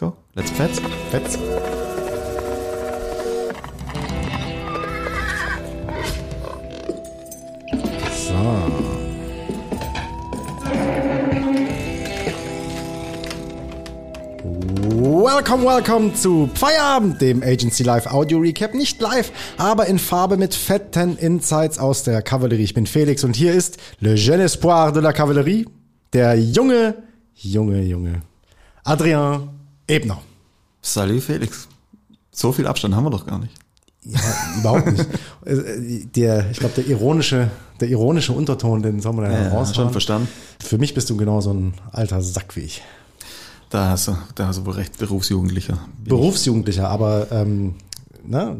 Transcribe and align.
go. 0.00 0.16
Let's 0.34 0.50
fetz. 0.50 0.80
Fetz. 1.10 1.38
So. 8.26 8.90
Welcome, 15.22 15.64
welcome 15.64 16.14
zu 16.14 16.48
Feierabend, 16.54 17.20
dem 17.20 17.42
Agency 17.42 17.82
Live 17.82 18.06
Audio 18.06 18.38
Recap. 18.38 18.74
Nicht 18.74 19.00
live, 19.00 19.30
aber 19.58 19.86
in 19.86 19.98
Farbe 19.98 20.36
mit 20.36 20.54
fetten 20.54 21.16
Insights 21.18 21.78
aus 21.78 22.04
der 22.04 22.22
Kavallerie. 22.22 22.64
Ich 22.64 22.74
bin 22.74 22.86
Felix 22.86 23.22
und 23.24 23.36
hier 23.36 23.52
ist 23.52 23.78
Le 24.00 24.14
Jeune 24.14 24.44
Espoir 24.44 24.92
de 24.92 25.02
la 25.02 25.12
Kavallerie, 25.12 25.66
der 26.12 26.38
junge, 26.38 26.94
junge, 27.34 27.82
junge 27.82 28.22
Adrien 28.84 29.59
Ebner. 29.90 30.18
Salut 30.82 31.22
Felix. 31.22 31.68
So 32.32 32.52
viel 32.52 32.66
Abstand 32.66 32.94
haben 32.94 33.04
wir 33.04 33.10
doch 33.10 33.26
gar 33.26 33.38
nicht. 33.38 33.52
Ja, 34.04 34.18
überhaupt 34.58 34.86
nicht. 34.92 35.06
Äh, 35.44 36.06
Der, 36.14 36.50
ich 36.50 36.58
glaube, 36.58 36.74
der 36.76 36.86
ironische, 36.86 37.50
der 37.80 37.88
ironische 37.88 38.32
Unterton, 38.32 38.82
den 38.82 39.00
soll 39.00 39.12
man 39.12 39.30
Ja, 39.30 39.48
raushauen. 39.48 39.74
schon 39.74 39.90
verstanden. 39.92 40.28
Für 40.58 40.78
mich 40.78 40.94
bist 40.94 41.10
du 41.10 41.16
genau 41.16 41.40
so 41.40 41.52
ein 41.52 41.74
alter 41.92 42.22
Sack 42.22 42.56
wie 42.56 42.60
ich. 42.60 42.82
Da 43.68 43.90
hast 43.90 44.08
du, 44.08 44.16
da 44.36 44.46
hast 44.46 44.58
du 44.60 44.66
wohl 44.66 44.74
recht, 44.74 44.98
Berufsjugendlicher. 44.98 45.78
Berufsjugendlicher, 46.04 46.88
aber 46.88 47.30
ähm, 47.30 47.74
ne, 48.24 48.56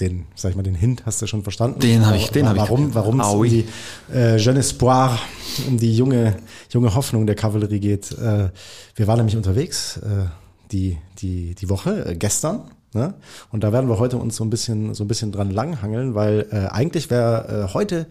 den, 0.00 0.26
sag 0.34 0.50
ich 0.50 0.56
mal, 0.56 0.62
den 0.62 0.74
Hint 0.74 1.04
hast 1.06 1.22
du 1.22 1.26
schon 1.26 1.42
verstanden. 1.42 1.80
Den 1.80 2.04
hab 2.06 2.14
ich- 2.16 2.30
den 2.30 2.46
hab 2.48 2.54
ich 2.56 2.60
warum. 2.62 2.94
Warum 2.94 3.20
es 3.20 3.26
um 3.28 3.44
die 3.44 3.64
äh, 4.12 4.36
Jeune 4.36 4.58
Espoir, 4.60 5.18
um 5.66 5.78
die 5.78 5.94
junge, 5.96 6.36
junge 6.70 6.94
Hoffnung 6.94 7.26
der 7.26 7.34
Kavallerie 7.34 7.80
geht. 7.80 8.12
Äh, 8.12 8.50
wir 8.94 9.06
waren 9.06 9.16
nämlich 9.16 9.36
unterwegs 9.36 9.96
äh, 9.98 10.26
die, 10.72 10.98
die, 11.18 11.54
die 11.54 11.68
Woche, 11.70 12.04
äh, 12.10 12.14
gestern. 12.16 12.70
Ne? 12.92 13.14
Und 13.50 13.62
da 13.64 13.72
werden 13.72 13.88
wir 13.88 13.98
heute 13.98 14.16
uns 14.18 14.36
so 14.36 14.44
ein 14.44 14.50
bisschen, 14.50 14.94
so 14.94 15.04
ein 15.04 15.08
bisschen 15.08 15.32
dran 15.32 15.50
langhangeln, 15.50 16.14
weil 16.14 16.46
äh, 16.50 16.66
eigentlich 16.72 17.10
wäre 17.10 17.68
äh, 17.70 17.74
heute 17.74 18.06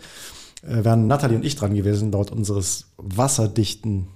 äh, 0.64 0.84
wären 0.84 1.08
Nathalie 1.08 1.38
und 1.38 1.46
ich 1.46 1.56
dran 1.56 1.74
gewesen, 1.76 2.12
laut 2.12 2.32
unseres 2.32 2.86
wasserdichten 2.98 4.08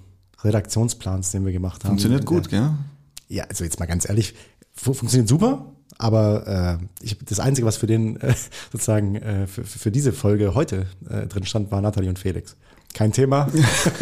Redaktionsplans, 0.42 1.30
den 1.32 1.44
wir 1.44 1.52
gemacht 1.52 1.84
haben. 1.84 1.90
Funktioniert 1.90 2.22
Äh, 2.22 2.26
gut, 2.26 2.48
gell? 2.48 2.70
ja, 3.28 3.44
also 3.44 3.64
jetzt 3.64 3.78
mal 3.78 3.86
ganz 3.86 4.08
ehrlich, 4.08 4.34
fu- 4.72 4.94
funktioniert 4.94 5.28
super, 5.28 5.66
aber 6.00 6.78
äh, 6.80 7.04
ich, 7.04 7.18
das 7.24 7.40
Einzige, 7.40 7.66
was 7.66 7.76
für 7.76 7.86
den 7.86 8.16
äh, 8.20 8.34
sozusagen 8.72 9.16
äh, 9.16 9.46
für, 9.46 9.64
für 9.64 9.90
diese 9.90 10.12
Folge 10.12 10.54
heute 10.54 10.86
äh, 11.08 11.26
drin 11.26 11.44
stand, 11.44 11.70
war 11.70 11.80
Nathalie 11.80 12.08
und 12.08 12.18
Felix. 12.18 12.56
Kein 12.92 13.12
Thema, 13.12 13.46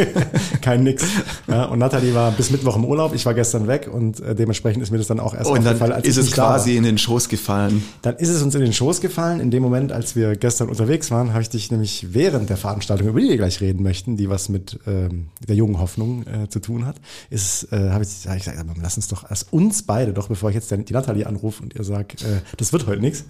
kein 0.63 0.83
Nix. 0.83 1.05
Ja, 1.47 1.67
und 1.67 1.79
Nathalie 1.79 2.15
war 2.15 2.31
bis 2.33 2.51
Mittwoch 2.51 2.75
im 2.77 2.85
Urlaub, 2.85 3.15
ich 3.15 3.27
war 3.27 3.35
gestern 3.35 3.69
weg 3.69 3.89
und 3.93 4.19
äh, 4.21 4.35
dementsprechend 4.35 4.83
ist 4.83 4.91
mir 4.91 4.99
das 4.99 5.07
dann 5.07 5.21
auch 5.21 5.35
erst 5.35 5.51
Und 5.51 5.59
dann 5.59 5.75
aufgefallen, 5.75 5.93
als 5.93 6.07
ist 6.07 6.17
es 6.17 6.33
quasi 6.33 6.77
in 6.77 6.85
den 6.85 6.97
Schoß 6.97 7.29
gefallen. 7.29 7.85
Dann 8.03 8.17
ist 8.17 8.31
es 8.31 8.43
uns 8.43 8.55
in 8.55 8.63
den 8.63 8.73
Schoß 8.73 9.01
gefallen. 9.01 9.41
In 9.41 9.51
dem 9.51 9.63
Moment, 9.63 9.93
als 9.93 10.17
wir 10.17 10.37
gestern 10.37 10.69
unterwegs 10.71 11.11
waren, 11.11 11.33
habe 11.33 11.43
ich 11.43 11.51
dich 11.51 11.71
nämlich 11.71 12.09
während 12.13 12.49
der 12.49 12.57
Veranstaltung, 12.57 13.09
über 13.09 13.21
die 13.21 13.29
wir 13.29 13.37
gleich 13.37 13.61
reden 13.61 13.83
möchten, 13.83 14.17
die 14.17 14.31
was 14.31 14.49
mit 14.49 14.79
ähm, 14.87 15.29
der 15.47 15.55
jungen 15.55 15.79
Hoffnung 15.79 16.25
äh, 16.27 16.49
zu 16.49 16.59
tun 16.59 16.87
hat, 16.87 16.97
ist, 17.29 17.71
äh, 17.73 17.91
habe 17.91 18.05
ich, 18.05 18.27
hab 18.27 18.37
ich 18.37 18.45
gesagt, 18.45 18.59
aber 18.59 18.73
lass 18.81 18.97
uns 18.97 19.09
doch, 19.09 19.27
lass 19.29 19.43
uns 19.43 19.83
beide 19.83 20.15
doch, 20.15 20.29
bevor 20.29 20.49
ich 20.49 20.55
jetzt 20.55 20.71
die 20.71 20.93
Nathalie 20.93 21.27
anrufe 21.27 21.63
und 21.63 21.75
ihr 21.75 21.85
sagt, 21.85 22.23
äh, 22.23 22.41
das 22.57 22.73
wird 22.73 22.87
heute 22.87 23.03
nichts, 23.03 23.25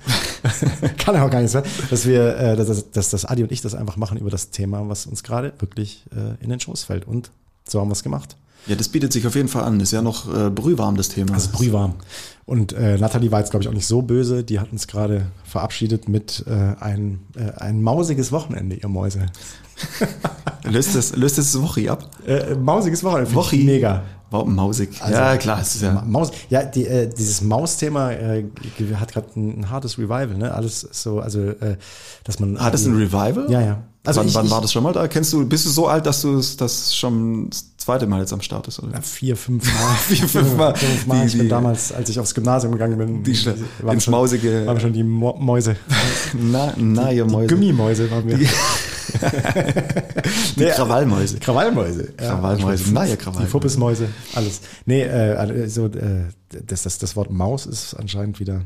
kann 0.99 1.17
ja 1.17 1.27
auch 1.27 1.31
gar 1.31 1.41
nichts 1.41 1.53
sein, 1.53 1.65
dass 1.91 2.07
wir, 2.07 2.37
äh, 2.37 2.57
dass, 2.57 2.91
dass, 2.91 3.11
dass 3.11 3.25
Adi 3.25 3.43
und 3.43 3.53
ich 3.53 3.61
das 3.61 3.75
einfach 3.75 3.97
machen 3.97 4.19
über 4.19 4.31
das 4.31 4.51
Thema, 4.51 4.89
was 4.89 5.07
uns 5.07 5.23
gerade 5.23 5.48
wirklich 5.59 6.05
äh, 6.13 6.43
in 6.43 6.51
den 6.51 6.61
Schoß 6.61 6.85
fällt. 6.85 7.07
Und 7.07 7.31
so 7.69 7.81
haben 7.81 7.89
wir 7.89 7.93
es 7.93 8.03
gemacht. 8.03 8.37
Ja, 8.67 8.77
das 8.77 8.89
bietet 8.89 9.13
sich 9.13 9.27
auf 9.27 9.35
jeden 9.35 9.49
Fall 9.49 9.65
an. 9.65 9.81
Ist 9.81 9.93
ja 9.93 10.03
noch 10.03 10.33
äh, 10.35 10.51
brühwarm, 10.51 10.97
das 10.97 11.09
Thema. 11.09 11.35
Also 11.35 11.51
brühwarm. 11.53 11.95
Und 12.45 12.73
äh, 12.73 12.99
Nathalie 12.99 13.31
war 13.31 13.41
jetzt, 13.41 13.51
glaube 13.51 13.63
ich, 13.63 13.69
auch 13.69 13.75
nicht 13.75 13.87
so 13.87 14.03
böse. 14.03 14.43
Die 14.43 14.59
hat 14.59 14.73
uns 14.73 14.87
gerade 14.87 15.27
verabschiedet 15.45 16.09
mit 16.09 16.45
äh, 16.47 16.75
ein, 16.81 17.21
äh, 17.37 17.53
ein 17.61 17.83
mausiges 17.83 18.33
Wochenende, 18.33 18.77
ihr 18.77 18.89
Mäuse. 18.89 19.27
löst 20.65 20.95
das, 20.95 21.15
löst 21.15 21.39
das 21.39 21.61
Wochi 21.61 21.89
ab? 21.89 22.11
Äh, 22.27 22.55
mausiges 22.57 23.05
Wochenende. 23.05 23.35
Wochi. 23.35 23.65
Mega. 23.65 24.03
Wow, 24.31 24.47
mausig. 24.47 24.91
Also, 25.01 25.15
ja, 25.15 25.37
klar. 25.39 25.61
Es 25.61 25.75
ist 25.75 25.83
ja, 25.83 26.03
Maus, 26.07 26.31
ja, 26.51 26.63
die, 26.63 26.87
äh, 26.87 27.09
dieses 27.09 27.41
Maus-Thema 27.41 28.13
äh, 28.13 28.45
hat 28.95 29.13
gerade 29.13 29.29
ein, 29.37 29.61
ein 29.61 29.71
hartes 29.71 29.97
Revival, 29.97 30.37
ne? 30.37 30.53
Alles 30.53 30.81
so, 30.81 31.21
also, 31.21 31.41
äh, 31.41 31.79
dass 32.25 32.39
man. 32.39 32.61
hat 32.61 32.75
es 32.75 32.85
ein 32.85 32.95
Revival? 32.95 33.47
Ja, 33.51 33.61
ja. 33.63 33.83
Also 34.09 34.21
wann 34.21 34.29
ich- 34.29 34.35
wann 34.35 34.47
ich- 34.47 34.51
war 34.51 34.61
das 34.61 34.73
schon 34.73 34.83
mal 34.83 34.93
da? 34.93 35.07
Kennst 35.07 35.33
du, 35.33 35.47
bist 35.47 35.67
du 35.67 35.71
so 35.71 35.87
alt, 35.87 36.07
dass 36.07 36.23
du 36.23 36.39
es- 36.39 36.57
das 36.57 36.97
schon 36.97 37.49
das 37.51 37.65
zweite 37.77 38.07
Mal 38.07 38.21
jetzt 38.21 38.33
am 38.33 38.41
Start 38.41 38.67
ist? 38.69 38.79
Oder? 38.83 38.93
Ja, 38.95 39.01
vier, 39.03 39.37
fünf 39.37 39.65
Mal. 39.65 39.95
Vier, 40.09 40.27
fünf 40.29 40.57
Mal. 40.57 40.75
Fünf 40.75 41.07
Mal. 41.07 41.21
Die- 41.21 41.27
ich 41.27 41.33
bin 41.35 41.43
die- 41.43 41.49
damals, 41.49 41.93
als 41.93 42.09
ich 42.09 42.19
aufs 42.19 42.35
Gymnasium 42.35 42.73
gegangen 42.73 42.97
bin, 42.99 43.23
Die 43.23 43.47
waren 43.83 43.95
ins 43.95 44.05
schon, 44.05 44.13
Mausige- 44.13 44.67
waren 44.67 44.81
schon 44.81 44.93
die 44.93 45.03
Mo 45.05 45.37
Mäuse. 45.39 45.77
Na, 46.35 46.73
na, 46.77 47.13
ihr 47.13 47.25
Mäuse. 47.27 47.55
Gummimäuse 47.55 48.11
waren 48.11 48.27
wir. 48.27 48.39
Die 50.57 50.65
Krawallmäuse. 50.65 51.39
Krawallmäuse. 51.39 52.13
Ja, 52.21 52.29
Krawallmäuse. 52.29 52.93
Na 52.93 53.05
ja, 53.05 53.17
Krawallmäuse. 53.17 53.47
Die 53.47 53.51
Fuppesmäuse, 53.51 54.09
alles. 54.35 54.61
Nee, 54.87 55.03
äh, 55.03 55.69
so, 55.69 55.87
äh, 55.87 56.25
das, 56.49 56.83
das, 56.83 56.99
das 56.99 57.17
Wort 57.17 57.31
Maus 57.31 57.67
ist 57.67 57.95
anscheinend 57.95 58.41
wieder 58.41 58.63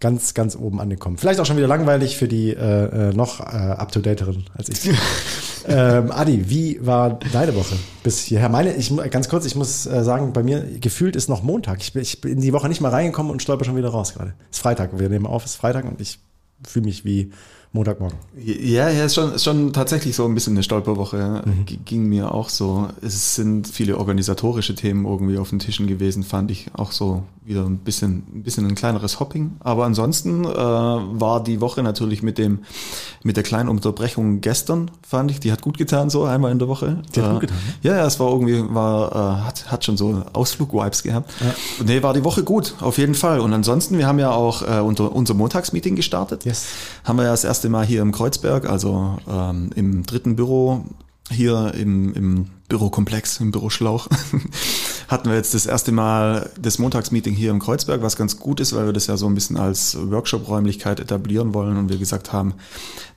ganz, 0.00 0.34
ganz 0.34 0.56
oben 0.56 0.80
angekommen. 0.80 1.18
Vielleicht 1.18 1.40
auch 1.40 1.46
schon 1.46 1.56
wieder 1.56 1.66
langweilig 1.66 2.16
für 2.16 2.28
die 2.28 2.50
äh, 2.50 3.10
äh, 3.10 3.12
noch 3.12 3.40
äh, 3.40 3.42
up-to-dateren 3.42 4.44
als 4.56 4.68
ich. 4.68 4.90
ähm, 5.68 6.12
Adi, 6.12 6.48
wie 6.48 6.84
war 6.84 7.18
deine 7.32 7.54
Woche 7.54 7.76
bis 8.02 8.20
hierher? 8.20 8.48
Meine, 8.48 8.74
ich 8.74 8.94
ganz 9.10 9.28
kurz, 9.28 9.46
ich 9.46 9.56
muss 9.56 9.86
äh, 9.86 10.04
sagen, 10.04 10.32
bei 10.32 10.42
mir 10.42 10.64
gefühlt 10.80 11.16
ist 11.16 11.28
noch 11.28 11.42
Montag. 11.42 11.80
Ich 11.80 11.92
bin, 11.92 12.02
ich 12.02 12.20
bin 12.20 12.32
in 12.32 12.40
die 12.40 12.52
Woche 12.52 12.68
nicht 12.68 12.80
mal 12.80 12.90
reingekommen 12.90 13.32
und 13.32 13.42
stolper 13.42 13.64
schon 13.64 13.76
wieder 13.76 13.88
raus 13.88 14.14
gerade. 14.14 14.34
Ist 14.50 14.60
Freitag, 14.60 14.98
wir 14.98 15.08
nehmen 15.08 15.26
auf, 15.26 15.44
ist 15.44 15.56
Freitag 15.56 15.84
und 15.84 16.00
ich 16.00 16.18
fühle 16.66 16.86
mich 16.86 17.04
wie 17.04 17.32
Montagmorgen. 17.74 18.16
Ja, 18.36 18.88
ja, 18.88 19.04
ist 19.04 19.16
schon, 19.16 19.32
ist 19.32 19.42
schon 19.42 19.72
tatsächlich 19.72 20.14
so 20.14 20.24
ein 20.24 20.34
bisschen 20.34 20.52
eine 20.54 20.62
Stolperwoche. 20.62 21.42
Mhm. 21.44 21.66
Ging 21.84 22.08
mir 22.08 22.32
auch 22.32 22.48
so. 22.48 22.88
Es 23.02 23.34
sind 23.34 23.66
viele 23.66 23.98
organisatorische 23.98 24.76
Themen 24.76 25.04
irgendwie 25.04 25.38
auf 25.38 25.50
den 25.50 25.58
Tischen 25.58 25.88
gewesen, 25.88 26.22
fand 26.22 26.52
ich 26.52 26.68
auch 26.72 26.92
so 26.92 27.24
wieder 27.44 27.64
ein 27.64 27.78
bisschen, 27.78 28.22
ein 28.34 28.42
bisschen 28.42 28.64
ein 28.66 28.74
kleineres 28.74 29.20
Hopping. 29.20 29.56
Aber 29.60 29.84
ansonsten 29.84 30.44
äh, 30.44 30.48
war 30.56 31.42
die 31.42 31.60
Woche 31.60 31.82
natürlich 31.82 32.22
mit 32.22 32.38
dem, 32.38 32.60
mit 33.22 33.36
der 33.36 33.42
kleinen 33.42 33.68
Unterbrechung 33.68 34.40
gestern, 34.40 34.90
fand 35.06 35.30
ich, 35.30 35.40
die 35.40 35.52
hat 35.52 35.60
gut 35.60 35.76
getan, 35.76 36.08
so 36.08 36.24
einmal 36.24 36.52
in 36.52 36.58
der 36.58 36.68
Woche. 36.68 37.02
Die 37.14 37.20
hat 37.20 37.28
Äh, 37.28 37.32
gut 37.32 37.40
getan, 37.42 37.56
Ja, 37.82 37.96
ja, 37.96 38.06
es 38.06 38.18
war 38.18 38.30
irgendwie, 38.30 38.62
war, 38.72 39.12
äh, 39.12 39.44
hat, 39.46 39.70
hat 39.70 39.84
schon 39.84 39.96
so 39.98 40.22
Ausflug-Vibes 40.32 41.02
gehabt. 41.02 41.30
Und 41.80 41.86
nee, 41.86 42.02
war 42.02 42.14
die 42.14 42.24
Woche 42.24 42.44
gut, 42.44 42.76
auf 42.80 42.96
jeden 42.96 43.14
Fall. 43.14 43.40
Und 43.40 43.52
ansonsten, 43.52 43.98
wir 43.98 44.06
haben 44.06 44.18
ja 44.18 44.30
auch 44.30 44.62
äh, 44.62 44.80
unter, 44.80 45.12
unser 45.14 45.34
Montagsmeeting 45.34 45.96
gestartet. 45.96 46.44
Yes. 46.46 46.64
Haben 47.04 47.18
wir 47.18 47.24
ja 47.24 47.30
das 47.32 47.44
erste 47.44 47.63
Mal 47.68 47.84
hier 47.84 48.02
im 48.02 48.12
Kreuzberg, 48.12 48.68
also 48.68 49.18
ähm, 49.28 49.70
im 49.74 50.04
dritten 50.04 50.36
Büro, 50.36 50.84
hier 51.30 51.72
im, 51.74 52.12
im 52.14 52.46
Bürokomplex, 52.68 53.40
im 53.40 53.50
Büroschlauch, 53.50 54.08
hatten 55.08 55.28
wir 55.28 55.36
jetzt 55.36 55.54
das 55.54 55.66
erste 55.66 55.92
Mal 55.92 56.50
das 56.60 56.78
Montagsmeeting 56.78 57.34
hier 57.34 57.50
im 57.50 57.60
Kreuzberg, 57.60 58.02
was 58.02 58.16
ganz 58.16 58.38
gut 58.38 58.60
ist, 58.60 58.74
weil 58.74 58.86
wir 58.86 58.92
das 58.92 59.06
ja 59.06 59.16
so 59.16 59.26
ein 59.26 59.34
bisschen 59.34 59.56
als 59.56 59.96
Workshop-Räumlichkeit 59.98 61.00
etablieren 61.00 61.54
wollen 61.54 61.76
und 61.76 61.88
wir 61.88 61.98
gesagt 61.98 62.32
haben, 62.32 62.54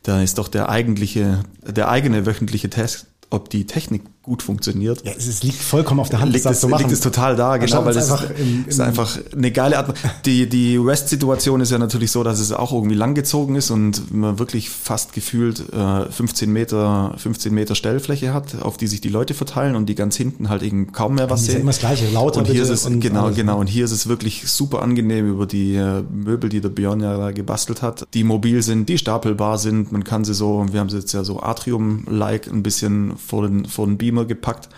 da 0.03 0.21
ist 0.21 0.37
doch 0.37 0.47
der 0.47 0.69
eigentliche, 0.69 1.43
der 1.65 1.89
eigene 1.89 2.25
wöchentliche 2.25 2.69
Test, 2.69 3.07
ob 3.29 3.49
die 3.49 3.65
Technik 3.65 4.03
gut 4.27 4.43
funktioniert. 4.43 5.03
Ja, 5.05 5.13
es, 5.17 5.41
liegt 5.41 5.55
vollkommen 5.57 5.99
auf 6.01 6.09
der 6.09 6.19
Hand, 6.19 6.33
Liegt 6.33 6.45
das 6.45 6.55
es, 6.57 6.61
zu 6.61 6.67
machen. 6.67 6.81
liegt 6.81 6.91
es 6.91 6.99
total 6.99 7.35
da, 7.37 7.57
genau, 7.57 7.83
weil 7.85 7.95
es 7.95 8.11
einfach 8.11 8.29
ist, 8.29 8.39
im- 8.39 8.65
ist 8.67 8.79
einfach 8.81 9.17
eine 9.35 9.51
geile 9.51 9.77
Art. 9.79 9.97
Die, 10.25 10.47
die 10.49 10.75
Rest-Situation 10.77 11.61
ist 11.61 11.71
ja 11.71 11.77
natürlich 11.79 12.11
so, 12.11 12.23
dass 12.23 12.39
es 12.39 12.51
auch 12.51 12.73
irgendwie 12.73 12.95
langgezogen 12.95 13.55
ist 13.55 13.71
und 13.71 14.13
man 14.13 14.37
wirklich 14.37 14.69
fast 14.69 15.13
gefühlt 15.13 15.63
äh, 15.73 16.11
15 16.11 16.51
Meter, 16.51 17.13
15 17.17 17.53
Meter 17.53 17.73
Stellfläche 17.73 18.33
hat, 18.33 18.61
auf 18.61 18.75
die 18.77 18.87
sich 18.87 18.99
die 19.01 19.09
Leute 19.09 19.33
verteilen 19.33 19.75
und 19.77 19.87
die 19.87 19.95
ganz 19.95 20.17
hinten 20.17 20.49
halt 20.49 20.61
eben 20.61 20.91
kaum 20.91 21.15
mehr 21.15 21.29
was 21.29 21.41
ist 21.41 21.47
ja 21.47 21.53
sehen. 21.53 21.61
immer 21.61 21.71
das 21.71 21.79
Gleiche, 21.79 22.09
lauter 22.11 22.39
und 22.39 22.47
hier 22.47 22.61
ist 22.63 22.69
es, 22.69 22.85
und 22.85 22.99
genau, 22.99 23.23
alles, 23.25 23.37
ne? 23.37 23.43
genau, 23.43 23.59
und 23.59 23.67
hier 23.67 23.85
ist 23.85 23.91
es 23.91 24.07
wirklich 24.07 24.47
super 24.49 24.81
angenehm 24.81 25.27
über 25.29 25.45
die 25.45 25.75
äh, 25.75 26.03
Möbel, 26.11 26.49
die 26.49 26.59
der 26.59 26.69
Björn 26.69 26.99
ja 26.99 27.17
da 27.17 27.31
gebastelt 27.31 27.81
hat, 27.81 28.05
die 28.13 28.23
mobil 28.25 28.61
sind, 28.61 28.89
die 28.89 28.97
stapelbar 28.97 29.57
sind, 29.57 29.91
man 29.93 30.03
kann 30.03 30.25
sie 30.25 30.33
so, 30.33 30.65
wir 30.69 30.79
haben 30.81 30.89
sie 30.89 30.97
jetzt 30.97 31.13
ja 31.13 31.23
so 31.23 31.41
Atrium-like 31.41 32.47
ein 32.47 32.63
bisschen 32.63 33.13
vor 33.17 33.47
den, 33.47 33.65
vor 33.65 33.85
den 33.85 33.97
Beamer 33.97 34.16
gepackt. 34.25 34.69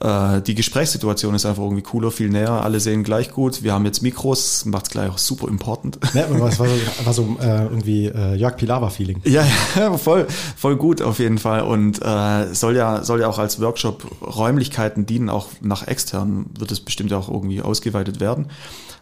Äh, 0.00 0.42
die 0.42 0.54
Gesprächssituation 0.54 1.34
ist 1.34 1.46
einfach 1.46 1.62
irgendwie 1.62 1.82
cooler, 1.82 2.10
viel 2.10 2.28
näher, 2.28 2.50
alle 2.50 2.80
sehen 2.80 3.02
gleich 3.02 3.30
gut. 3.30 3.62
Wir 3.62 3.72
haben 3.72 3.84
jetzt 3.86 4.02
Mikros, 4.02 4.66
macht's 4.66 4.90
gleich 4.90 5.10
auch 5.10 5.18
super 5.18 5.48
important. 5.48 5.98
Aber 6.14 6.48
es 6.48 6.58
war 6.58 6.68
so, 6.68 6.74
war 7.04 7.12
so 7.14 7.36
äh, 7.40 7.64
irgendwie 7.64 8.06
äh, 8.06 8.34
Jörg 8.34 8.56
Pilawa-Feeling. 8.56 9.22
Ja, 9.24 9.44
ja, 9.74 9.96
voll, 9.98 10.26
voll 10.56 10.76
gut 10.76 11.00
auf 11.00 11.18
jeden 11.18 11.38
Fall. 11.38 11.62
Und 11.62 12.02
äh, 12.02 12.52
soll 12.52 12.76
ja, 12.76 13.02
soll 13.04 13.20
ja 13.20 13.28
auch 13.28 13.38
als 13.38 13.60
Workshop 13.60 14.04
Räumlichkeiten 14.20 15.06
dienen, 15.06 15.30
auch 15.30 15.48
nach 15.62 15.86
extern 15.86 16.46
wird 16.58 16.72
es 16.72 16.80
bestimmt 16.80 17.12
auch 17.14 17.30
irgendwie 17.30 17.62
ausgeweitet 17.62 18.20
werden, 18.20 18.48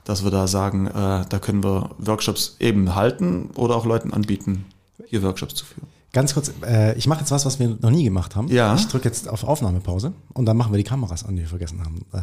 dass 0.05 0.23
wir 0.23 0.31
da 0.31 0.47
sagen, 0.47 0.87
äh, 0.87 1.25
da 1.29 1.38
können 1.41 1.65
wir 1.65 1.91
Workshops 1.99 2.56
eben 2.61 2.94
halten 2.94 3.50
oder 3.56 3.75
auch 3.75 3.85
Leuten 3.85 4.12
anbieten, 4.12 4.67
hier 5.06 5.23
Workshops 5.25 5.56
zu 5.56 5.65
führen. 5.65 5.94
Ganz 6.14 6.32
kurz, 6.32 6.50
äh, 6.66 6.96
ich 6.96 7.06
mache 7.06 7.20
jetzt 7.20 7.31
was, 7.31 7.44
was 7.44 7.58
wir 7.58 7.76
noch 7.82 7.90
nie 7.90 8.05
gemacht 8.05 8.34
haben. 8.37 8.49
Ja. 8.49 8.75
Ich 8.75 8.87
drücke 8.88 9.06
jetzt 9.06 9.28
auf 9.28 9.44
Aufnahmepause 9.44 10.12
und 10.32 10.46
dann 10.46 10.56
machen 10.56 10.72
wir 10.72 10.78
die 10.78 10.84
Kameras 10.84 11.25
an, 11.26 11.37
die 11.37 11.43
wir 11.43 11.49
vergessen 11.49 11.81
haben, 11.84 12.06
äh, 12.14 12.20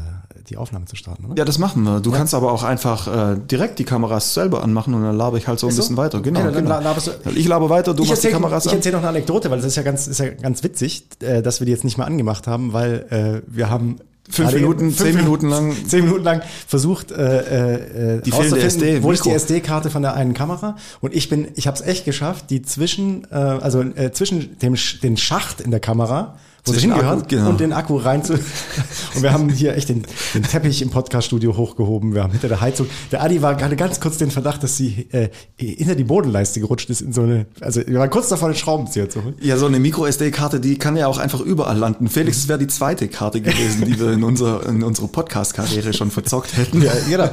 die 0.49 0.57
Aufnahme 0.57 0.85
zu 0.85 0.95
starten, 0.95 1.25
oder? 1.25 1.35
Ja, 1.37 1.45
das 1.45 1.59
machen 1.59 1.83
wir. 1.83 1.99
Du 1.99 2.09
Ja. 2.11 2.17
kannst 2.17 2.33
aber 2.33 2.51
auch 2.51 2.63
einfach 2.63 3.07
äh, 3.33 3.37
direkt 3.39 3.77
die 3.77 3.83
Kameras 3.83 4.33
selber 4.33 4.63
anmachen 4.63 4.93
und 4.95 5.03
dann 5.03 5.15
laber 5.15 5.37
ich 5.37 5.47
halt 5.47 5.59
so 5.59 5.67
ein 5.67 5.69
Ist 5.69 5.75
so? 5.75 5.81
bisschen 5.83 5.97
weiter. 5.97 6.21
Genau, 6.21 6.39
Okay, 6.39 6.53
genau. 6.53 6.79
laberst 6.81 7.07
du- 7.25 7.29
Ich 7.35 7.47
laber 7.47 7.69
weiter, 7.69 7.93
du 7.93 8.01
ich 8.03 8.09
machst 8.09 8.23
die 8.23 8.27
erzähle 8.29 8.41
Kameras 8.41 8.65
ich 8.65 8.71
an. 8.71 8.77
erzähl 8.77 8.91
noch 8.93 8.99
eine 8.99 9.09
Anekdote, 9.09 9.51
weil 9.51 9.57
das 9.57 9.67
ist 9.67 9.75
ja 9.75 9.83
ganz, 9.83 10.07
ist 10.07 10.19
ja 10.19 10.29
ganz 10.29 10.63
witzig, 10.63 11.05
äh, 11.21 11.41
dass 11.43 11.59
wir 11.59 11.65
die 11.65 11.71
jetzt 11.73 11.83
nicht 11.83 11.97
mal 11.97 12.05
angemacht 12.05 12.47
haben, 12.47 12.73
weil 12.73 13.05
äh, 13.45 13.53
wir 13.53 13.69
haben 13.69 13.97
Fünf 14.29 14.49
gerade 14.49 14.59
Minuten, 14.59 14.91
zehn 14.91 15.15
Minuten 15.15 15.49
lang. 15.49 15.75
zehn 15.87 16.05
Minuten 16.05 16.23
lang 16.23 16.41
versucht, 16.67 17.11
äh, 17.11 18.17
äh, 18.17 18.21
Die 18.21 18.31
SD, 18.31 19.03
wo 19.03 19.11
ist 19.11 19.25
die. 19.25 19.31
SD-Karte 19.31 19.89
von 19.89 20.01
der 20.03 20.13
einen 20.13 20.33
Kamera 20.33 20.77
und 21.01 21.13
ich 21.13 21.27
bin, 21.27 21.47
ich 21.55 21.67
habe 21.67 21.75
es 21.75 21.81
echt 21.81 22.05
geschafft, 22.05 22.49
die 22.49 22.61
zwischen, 22.61 23.25
äh, 23.31 23.35
also 23.35 23.81
äh, 23.81 24.11
zwischen 24.11 24.57
dem 24.59 24.75
den 25.03 25.17
Schacht 25.17 25.59
in 25.59 25.71
der 25.71 25.79
Kamera 25.79 26.37
wo 26.65 26.73
sie 26.73 26.91
Akku, 26.91 27.23
genau. 27.27 27.49
und 27.49 27.59
den 27.59 27.73
Akku 27.73 27.97
rein 27.97 28.23
zu. 28.23 28.33
Und 29.15 29.23
wir 29.23 29.33
haben 29.33 29.49
hier 29.49 29.75
echt 29.75 29.89
den, 29.89 30.03
den 30.33 30.43
Teppich 30.43 30.81
im 30.81 30.89
Podcaststudio 30.89 31.57
hochgehoben. 31.57 32.13
Wir 32.13 32.23
haben 32.23 32.31
hinter 32.31 32.47
der 32.47 32.61
Heizung. 32.61 32.87
Der 33.11 33.21
Adi 33.21 33.41
war 33.41 33.55
gerade 33.55 33.75
ganz 33.75 33.99
kurz 33.99 34.17
den 34.17 34.31
Verdacht, 34.31 34.63
dass 34.63 34.77
sie 34.77 35.07
äh, 35.11 35.29
hinter 35.57 35.95
die 35.95 36.03
Bodenleiste 36.03 36.59
gerutscht 36.61 36.89
ist 36.89 37.01
in 37.01 37.11
so 37.11 37.23
eine. 37.23 37.47
Also 37.59 37.85
wir 37.85 37.99
waren 37.99 38.09
kurz 38.09 38.29
davor, 38.29 38.49
den 38.49 38.55
Schraubenzieher 38.55 39.09
zu 39.09 39.23
holen. 39.23 39.35
Ja, 39.41 39.57
so 39.57 39.65
eine 39.65 39.79
Micro-SD-Karte, 39.79 40.59
die 40.59 40.77
kann 40.77 40.95
ja 40.95 41.07
auch 41.07 41.17
einfach 41.17 41.41
überall 41.41 41.77
landen. 41.77 42.07
Felix, 42.07 42.37
es 42.37 42.47
wäre 42.47 42.59
die 42.59 42.67
zweite 42.67 43.07
Karte 43.07 43.41
gewesen, 43.41 43.85
die 43.85 43.99
wir 43.99 44.11
in 44.11 44.23
unserer, 44.23 44.65
in 44.67 44.83
unserer 44.83 45.07
Podcast-Karriere 45.07 45.93
schon 45.93 46.11
verzockt 46.11 46.55
hätten. 46.55 46.81
Ja, 46.81 46.93
genau. 47.09 47.29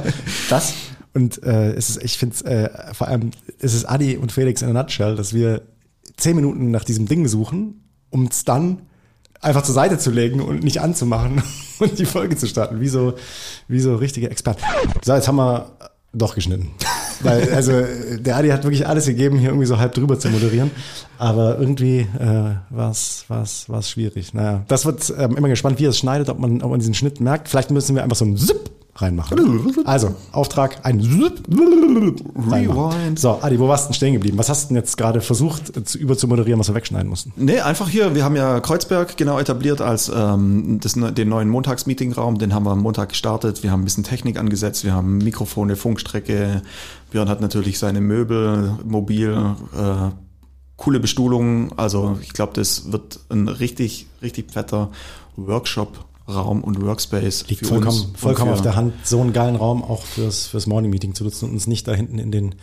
Das. 0.49 0.73
Und 1.13 1.41
äh, 1.43 1.73
es 1.73 1.89
ist, 1.89 2.03
ich 2.03 2.17
finde 2.17 2.35
es 2.35 2.41
äh, 2.41 2.69
vor 2.93 3.07
allem, 3.07 3.31
es 3.59 3.73
ist 3.73 3.85
Adi 3.85 4.17
und 4.17 4.31
Felix 4.31 4.61
in 4.61 4.69
a 4.69 4.73
nutshell, 4.73 5.15
dass 5.15 5.33
wir 5.33 5.61
zehn 6.17 6.35
Minuten 6.35 6.71
nach 6.71 6.83
diesem 6.83 7.07
Ding 7.07 7.27
suchen, 7.27 7.83
um 8.09 8.25
es 8.25 8.43
dann 8.43 8.81
einfach 9.41 9.63
zur 9.63 9.75
Seite 9.75 9.97
zu 9.97 10.11
legen 10.11 10.41
und 10.41 10.63
nicht 10.63 10.81
anzumachen 10.81 11.41
und 11.79 11.97
die 11.99 12.05
Folge 12.05 12.35
zu 12.35 12.47
starten. 12.47 12.79
Wie 12.81 12.87
so, 12.87 13.13
wie 13.67 13.79
so 13.79 13.95
richtige 13.95 14.29
Experten. 14.29 14.63
So, 15.03 15.13
jetzt 15.13 15.27
haben 15.27 15.37
wir 15.37 15.71
doch 16.13 16.35
geschnitten. 16.35 16.71
Weil, 17.21 17.53
also, 17.53 17.73
der 18.17 18.37
Adi 18.37 18.47
hat 18.47 18.63
wirklich 18.63 18.87
alles 18.87 19.05
gegeben, 19.05 19.37
hier 19.37 19.49
irgendwie 19.49 19.65
so 19.65 19.77
halb 19.77 19.93
drüber 19.93 20.17
zu 20.17 20.29
moderieren. 20.29 20.71
Aber 21.17 21.59
irgendwie 21.59 22.07
äh, 22.17 22.55
war 22.69 22.91
es 22.91 23.89
schwierig. 23.89 24.33
Naja, 24.33 24.63
das 24.69 24.85
wird 24.85 25.13
ähm, 25.17 25.35
immer 25.35 25.49
gespannt, 25.49 25.79
wie 25.79 25.85
er 25.85 25.89
es 25.89 25.97
schneidet, 25.97 26.29
ob 26.29 26.39
man, 26.39 26.61
ob 26.61 26.71
man 26.71 26.79
diesen 26.79 26.93
Schnitt 26.93 27.19
merkt. 27.19 27.49
Vielleicht 27.49 27.71
müssen 27.71 27.93
wir 27.95 28.03
einfach 28.03 28.15
so 28.15 28.23
ein 28.23 28.37
Zip 28.37 28.69
reinmachen. 29.01 29.85
Also, 29.85 30.15
Auftrag, 30.31 30.79
ein. 30.83 30.99
Rewind. 30.99 33.19
So, 33.19 33.39
Adi, 33.41 33.59
wo 33.59 33.67
warst 33.67 33.85
du 33.85 33.87
denn 33.89 33.93
stehen 33.95 34.13
geblieben? 34.13 34.37
Was 34.37 34.49
hast 34.49 34.65
du 34.65 34.67
denn 34.69 34.77
jetzt 34.77 34.97
gerade 34.97 35.21
versucht, 35.21 35.75
äh, 35.75 35.83
zu, 35.83 35.97
über 35.97 36.17
zu 36.17 36.27
moderieren, 36.27 36.59
was 36.59 36.67
wir 36.67 36.75
wegschneiden 36.75 37.09
mussten? 37.09 37.31
Nee, 37.35 37.61
einfach 37.61 37.89
hier, 37.89 38.15
wir 38.15 38.23
haben 38.23 38.35
ja 38.35 38.59
Kreuzberg 38.59 39.17
genau 39.17 39.39
etabliert 39.39 39.81
als 39.81 40.11
ähm, 40.13 40.79
das, 40.81 40.93
den 40.93 41.29
neuen 41.29 41.49
Montagsmeetingraum. 41.49 42.37
Den 42.37 42.53
haben 42.53 42.65
wir 42.65 42.71
am 42.71 42.81
Montag 42.81 43.09
gestartet. 43.09 43.63
Wir 43.63 43.71
haben 43.71 43.81
ein 43.81 43.85
bisschen 43.85 44.03
Technik 44.03 44.37
angesetzt. 44.37 44.83
Wir 44.83 44.93
haben 44.93 45.19
Mikrofone, 45.19 45.75
Funkstrecke. 45.75 46.61
Björn 47.11 47.29
hat 47.29 47.41
natürlich 47.41 47.79
seine 47.79 48.01
Möbel, 48.01 48.77
mobil, 48.85 49.55
äh, 49.77 50.09
coole 50.77 50.99
Bestuhlung. 50.99 51.77
Also 51.77 52.17
ich 52.21 52.33
glaube, 52.33 52.53
das 52.53 52.91
wird 52.91 53.19
ein 53.29 53.47
richtig, 53.47 54.07
richtig 54.21 54.51
fetter 54.51 54.91
Workshop-Raum 56.29 56.63
und 56.63 56.81
Workspace 56.81 57.45
Liegt 57.47 57.59
für 57.59 57.65
vollkommen, 57.65 57.97
uns. 57.97 58.05
und 58.05 58.17
vollkommen 58.17 58.51
auf 58.51 58.61
der 58.61 58.75
Hand, 58.75 58.93
so 59.03 59.19
einen 59.21 59.33
geilen 59.33 59.55
Raum 59.55 59.83
auch 59.83 60.03
fürs, 60.03 60.47
fürs 60.47 60.67
Morning 60.67 60.91
Meeting 60.91 61.13
zu 61.15 61.23
nutzen 61.23 61.45
und 61.45 61.51
uns 61.51 61.67
nicht 61.67 61.87
da 61.87 61.93
hinten 61.93 62.19
in 62.19 62.31
den, 62.31 62.55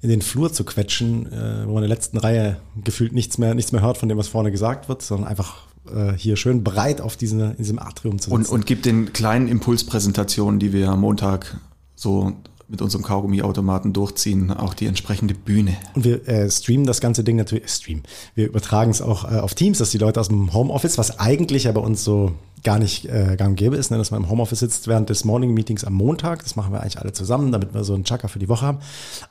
in 0.00 0.08
den 0.08 0.22
Flur 0.22 0.52
zu 0.52 0.64
quetschen, 0.64 1.32
äh, 1.32 1.66
wo 1.66 1.74
man 1.74 1.82
in 1.82 1.88
der 1.88 1.96
letzten 1.96 2.18
Reihe 2.18 2.58
gefühlt 2.84 3.12
nichts 3.12 3.38
mehr, 3.38 3.54
nichts 3.54 3.72
mehr 3.72 3.82
hört 3.82 3.98
von 3.98 4.08
dem, 4.08 4.18
was 4.18 4.28
vorne 4.28 4.50
gesagt 4.50 4.88
wird, 4.88 5.02
sondern 5.02 5.28
einfach 5.28 5.66
äh, 5.94 6.12
hier 6.16 6.36
schön 6.36 6.64
breit 6.64 7.00
auf 7.00 7.16
diese, 7.16 7.50
in 7.50 7.56
diesem 7.58 7.78
Atrium 7.78 8.18
zu 8.18 8.30
Und, 8.30 8.42
sitzen. 8.42 8.54
und 8.54 8.66
gibt 8.66 8.84
den 8.84 9.12
kleinen 9.12 9.48
Impulspräsentationen, 9.48 10.60
die 10.60 10.72
wir 10.72 10.90
am 10.90 11.00
Montag 11.00 11.58
so 11.94 12.32
mit 12.68 12.80
unserem 12.80 13.04
Kaugummiautomaten 13.04 13.92
durchziehen, 13.92 14.50
auch 14.50 14.72
die 14.72 14.86
entsprechende 14.86 15.34
Bühne. 15.34 15.76
Und 15.94 16.04
wir 16.04 16.26
äh, 16.26 16.50
streamen 16.50 16.86
das 16.86 17.02
ganze 17.02 17.22
Ding 17.22 17.36
natürlich, 17.36 17.64
äh, 17.64 17.68
streamen. 17.68 18.02
Wir 18.34 18.46
übertragen 18.46 18.90
es 18.90 19.02
auch 19.02 19.30
äh, 19.30 19.36
auf 19.36 19.54
Teams, 19.54 19.76
dass 19.76 19.90
die 19.90 19.98
Leute 19.98 20.18
aus 20.18 20.28
dem 20.28 20.54
Homeoffice, 20.54 20.96
was 20.96 21.18
eigentlich 21.18 21.64
ja 21.64 21.72
bei 21.72 21.82
uns 21.82 22.02
so 22.02 22.32
gar 22.64 22.78
nicht 22.78 23.06
äh, 23.06 23.36
gang 23.36 23.56
gäbe 23.58 23.76
ist, 23.76 23.90
ne, 23.90 23.98
dass 23.98 24.10
man 24.10 24.22
im 24.22 24.30
Homeoffice 24.30 24.60
sitzt 24.60 24.86
während 24.86 25.10
des 25.10 25.24
Morning 25.24 25.52
Meetings 25.52 25.84
am 25.84 25.94
Montag. 25.94 26.42
Das 26.44 26.54
machen 26.56 26.72
wir 26.72 26.80
eigentlich 26.80 26.98
alle 27.00 27.12
zusammen, 27.12 27.50
damit 27.50 27.74
wir 27.74 27.82
so 27.84 27.94
einen 27.94 28.04
Chaka 28.04 28.28
für 28.28 28.38
die 28.38 28.48
Woche 28.48 28.64
haben. 28.66 28.78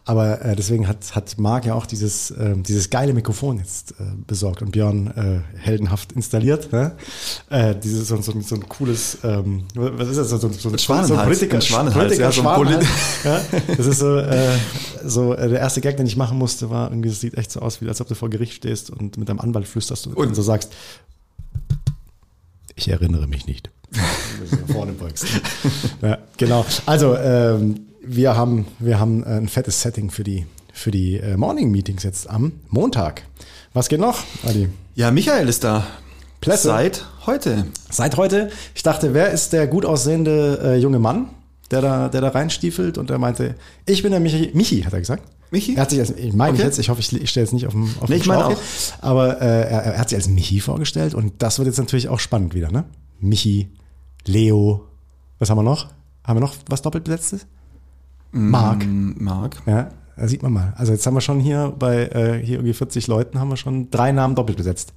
Aber 0.05 0.41
äh, 0.43 0.55
deswegen 0.55 0.87
hat, 0.87 1.15
hat 1.15 1.37
Marc 1.37 1.65
ja 1.65 1.73
auch 1.73 1.85
dieses, 1.85 2.31
äh, 2.31 2.55
dieses 2.57 2.89
geile 2.89 3.13
Mikrofon 3.13 3.59
jetzt 3.59 3.91
äh, 3.91 4.03
besorgt 4.27 4.61
und 4.61 4.71
Björn 4.71 5.07
äh, 5.55 5.57
heldenhaft 5.59 6.11
installiert. 6.11 6.71
Ne? 6.73 6.93
Äh, 7.49 7.75
dieses 7.75 8.07
so, 8.09 8.21
so, 8.21 8.33
so 8.41 8.55
ein 8.55 8.67
cooles, 8.67 9.17
ähm, 9.23 9.63
was 9.75 10.09
ist 10.09 10.17
das? 10.17 10.29
So, 10.29 10.37
so, 10.37 10.49
so 10.49 10.69
ein 10.69 10.77
Schwanenhals, 10.77 11.23
Politiker, 11.23 11.55
ein 11.55 11.61
Schwanenhals, 11.61 12.17
Politiker 12.17 12.23
ja, 12.25 12.31
so 12.31 12.41
ein 12.41 12.55
Schwanenhals. 12.55 12.85
Ja, 13.23 13.39
das 13.77 13.85
ist 13.85 13.99
so, 13.99 14.17
äh, 14.17 14.49
so 15.05 15.33
äh, 15.35 15.47
der 15.47 15.59
erste 15.59 15.79
Gag, 15.81 15.95
den 15.97 16.05
ich 16.07 16.17
machen 16.17 16.37
musste, 16.37 16.69
war 16.69 16.89
irgendwie, 16.89 17.09
es 17.09 17.19
sieht 17.21 17.37
echt 17.37 17.51
so 17.51 17.59
aus, 17.59 17.81
wie 17.81 17.87
als 17.87 18.01
ob 18.01 18.07
du 18.07 18.15
vor 18.15 18.29
Gericht 18.29 18.53
stehst 18.55 18.89
und 18.89 19.17
mit 19.17 19.29
deinem 19.29 19.39
Anwalt 19.39 19.67
flüsterst 19.67 20.07
und, 20.07 20.15
Und- 20.15 20.35
so 20.35 20.41
sagst, 20.41 20.71
ich 22.75 22.87
erinnere 22.89 23.27
mich 23.27 23.45
nicht. 23.45 23.69
vorne 24.71 24.93
beugst. 24.93 25.25
ja, 26.01 26.17
genau. 26.37 26.65
Also 26.85 27.15
ähm, 27.17 27.87
wir 28.03 28.35
haben 28.35 28.67
wir 28.79 28.99
haben 28.99 29.23
ein 29.23 29.47
fettes 29.47 29.81
Setting 29.81 30.09
für 30.09 30.23
die 30.23 30.45
für 30.73 30.91
die 30.91 31.17
äh, 31.17 31.37
Morning 31.37 31.71
Meetings 31.71 32.03
jetzt 32.03 32.29
am 32.29 32.53
Montag. 32.69 33.23
Was 33.73 33.89
geht 33.89 33.99
noch, 33.99 34.23
Adi? 34.43 34.69
Ja, 34.95 35.11
Michael 35.11 35.47
ist 35.47 35.63
da. 35.63 35.85
Plässe. 36.41 36.69
Seit 36.69 37.05
heute. 37.27 37.67
Seit 37.89 38.17
heute, 38.17 38.49
ich 38.73 38.81
dachte, 38.81 39.13
wer 39.13 39.31
ist 39.31 39.53
der 39.53 39.67
gut 39.67 39.85
aussehende 39.85 40.59
äh, 40.63 40.75
junge 40.77 40.97
Mann, 40.97 41.29
der 41.69 41.81
da, 41.81 42.09
der 42.09 42.21
da 42.21 42.29
reinstiefelt 42.29 42.97
und 42.97 43.11
der 43.11 43.19
meinte, 43.19 43.55
ich 43.85 44.01
bin 44.01 44.11
der 44.11 44.19
Michi, 44.19 44.49
Michi, 44.53 44.81
hat 44.81 44.93
er 44.93 44.99
gesagt. 44.99 45.23
Michi? 45.51 45.75
Er 45.75 45.81
hat 45.83 45.89
sich 45.91 45.99
als, 45.99 46.11
ich 46.11 46.33
meine 46.33 46.53
Okay. 46.53 46.63
jetzt, 46.63 46.79
ich 46.79 46.89
hoffe, 46.89 47.01
ich, 47.01 47.13
ich 47.13 47.29
stelle 47.29 47.45
jetzt 47.45 47.53
nicht 47.53 47.67
auf 47.67 47.73
dem, 47.73 47.89
auf 47.99 48.09
Nee, 48.09 48.15
ich 48.15 48.25
meine 48.25 48.45
auch. 48.47 48.57
aber 49.01 49.41
äh, 49.41 49.45
er, 49.69 49.83
er 49.83 49.97
hat 49.99 50.09
sich 50.09 50.15
als 50.17 50.27
Michi 50.29 50.59
vorgestellt 50.61 51.13
und 51.13 51.33
das 51.39 51.59
wird 51.59 51.67
jetzt 51.67 51.77
natürlich 51.77 52.07
auch 52.09 52.19
spannend 52.19 52.53
wieder, 52.55 52.71
ne? 52.71 52.85
Michi, 53.19 53.69
Leo, 54.25 54.87
was 55.39 55.49
haben 55.49 55.57
wir 55.57 55.63
noch? 55.63 55.89
Haben 56.23 56.37
wir 56.37 56.41
noch 56.41 56.55
was 56.67 56.81
doppelt 56.81 57.03
besetztes? 57.03 57.45
Marc. 58.31 58.85
Mm, 58.85 59.11
Marc. 59.23 59.61
Ja, 59.65 59.89
da 60.15 60.27
sieht 60.27 60.41
man 60.43 60.53
mal. 60.53 60.73
Also 60.77 60.93
jetzt 60.93 61.05
haben 61.05 61.15
wir 61.15 61.21
schon 61.21 61.39
hier 61.39 61.73
bei 61.77 62.05
äh, 62.07 62.41
hier 62.45 62.55
irgendwie 62.57 62.73
40 62.73 63.07
Leuten 63.07 63.39
haben 63.39 63.49
wir 63.49 63.57
schon 63.57 63.89
drei 63.91 64.11
Namen 64.13 64.35
doppelt 64.35 64.57
besetzt. 64.57 64.93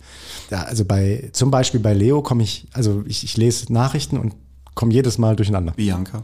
Ja, 0.50 0.62
also 0.62 0.84
bei 0.84 1.30
zum 1.32 1.50
Beispiel 1.50 1.80
bei 1.80 1.94
Leo 1.94 2.22
komme 2.22 2.42
ich, 2.44 2.68
also 2.72 3.02
ich, 3.06 3.24
ich 3.24 3.36
lese 3.36 3.72
Nachrichten 3.72 4.18
und 4.18 4.34
komme 4.74 4.92
jedes 4.92 5.18
Mal 5.18 5.34
durcheinander. 5.34 5.72
Bianca. 5.72 6.22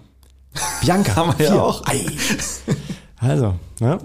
Bianca 0.82 1.16
Haben 1.16 1.38
wir 1.38 1.46
ja 1.46 1.60
auch. 1.62 1.84
Ei. 1.86 2.04
Also, 3.22 3.54
ne? 3.80 3.98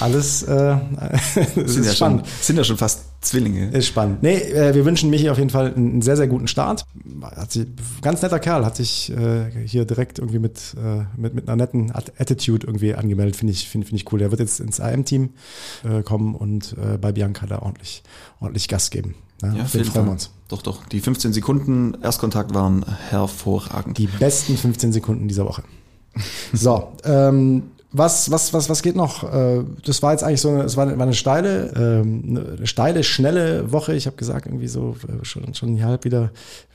alles 0.00 0.42
äh, 0.44 0.76
Sind 1.34 1.56
ist 1.66 1.76
ja, 1.76 1.82
schon, 1.84 1.94
spannend. 1.94 2.26
sind 2.40 2.56
ja 2.56 2.64
schon 2.64 2.78
fast 2.78 3.02
Zwillinge. 3.20 3.70
Ist 3.70 3.86
spannend. 3.86 4.22
Nee, 4.22 4.36
äh, 4.38 4.74
wir 4.74 4.86
wünschen 4.86 5.10
Michi 5.10 5.28
auf 5.28 5.36
jeden 5.36 5.50
Fall 5.50 5.74
einen 5.74 6.00
sehr, 6.00 6.16
sehr 6.16 6.26
guten 6.26 6.48
Start. 6.48 6.86
Hat 7.36 7.52
sich, 7.52 7.66
ganz 8.00 8.22
netter 8.22 8.38
Kerl, 8.40 8.64
hat 8.64 8.76
sich 8.76 9.12
äh, 9.12 9.50
hier 9.66 9.84
direkt 9.84 10.18
irgendwie 10.20 10.38
mit, 10.38 10.74
äh, 10.82 11.04
mit, 11.20 11.34
mit 11.34 11.48
einer 11.48 11.56
netten 11.56 11.94
At- 11.94 12.18
Attitude 12.18 12.66
irgendwie 12.66 12.94
angemeldet. 12.94 13.36
Finde 13.36 13.52
ich, 13.52 13.68
finde 13.68 13.86
finde 13.86 14.02
ich 14.02 14.10
cool. 14.10 14.18
Der 14.20 14.30
wird 14.30 14.40
jetzt 14.40 14.58
ins 14.58 14.80
AM-Team 14.80 15.30
äh, 15.84 16.02
kommen 16.02 16.34
und 16.34 16.74
äh, 16.78 16.96
bei 16.96 17.12
Bianca 17.12 17.44
da 17.46 17.58
ordentlich, 17.60 18.02
ordentlich 18.40 18.68
Gas 18.68 18.88
geben. 18.88 19.14
Ja, 19.42 19.52
Ja, 19.52 19.64
den 19.64 19.84
freuen 19.84 20.06
wir 20.06 20.12
uns. 20.12 20.30
Doch, 20.48 20.62
doch. 20.62 20.86
Die 20.86 21.00
15 21.00 21.34
Sekunden 21.34 21.94
Erstkontakt 22.02 22.54
waren 22.54 22.86
hervorragend. 23.10 23.98
Die 23.98 24.06
besten 24.06 24.56
15 24.56 24.92
Sekunden 24.94 25.28
dieser 25.28 25.44
Woche. 25.44 25.62
So, 26.54 26.92
ähm, 27.04 27.64
was, 27.92 28.30
was, 28.30 28.52
was, 28.52 28.68
was 28.68 28.82
geht 28.82 28.96
noch? 28.96 29.22
Äh, 29.24 29.64
Das 29.84 30.02
war 30.02 30.12
jetzt 30.12 30.24
eigentlich 30.24 30.40
so, 30.40 30.48
eine, 30.48 30.62
es 30.62 30.76
war, 30.76 30.86
war 30.86 31.02
eine 31.02 31.14
steile, 31.14 31.72
ähm, 31.76 32.46
eine 32.56 32.66
steile, 32.66 33.04
schnelle 33.04 33.70
Woche. 33.72 33.94
Ich 33.94 34.06
habe 34.06 34.16
gesagt, 34.16 34.46
irgendwie 34.46 34.68
so 34.68 34.96
äh, 35.06 35.24
schon, 35.24 35.54
schon 35.54 35.82
halb 35.82 36.04
wieder, 36.04 36.30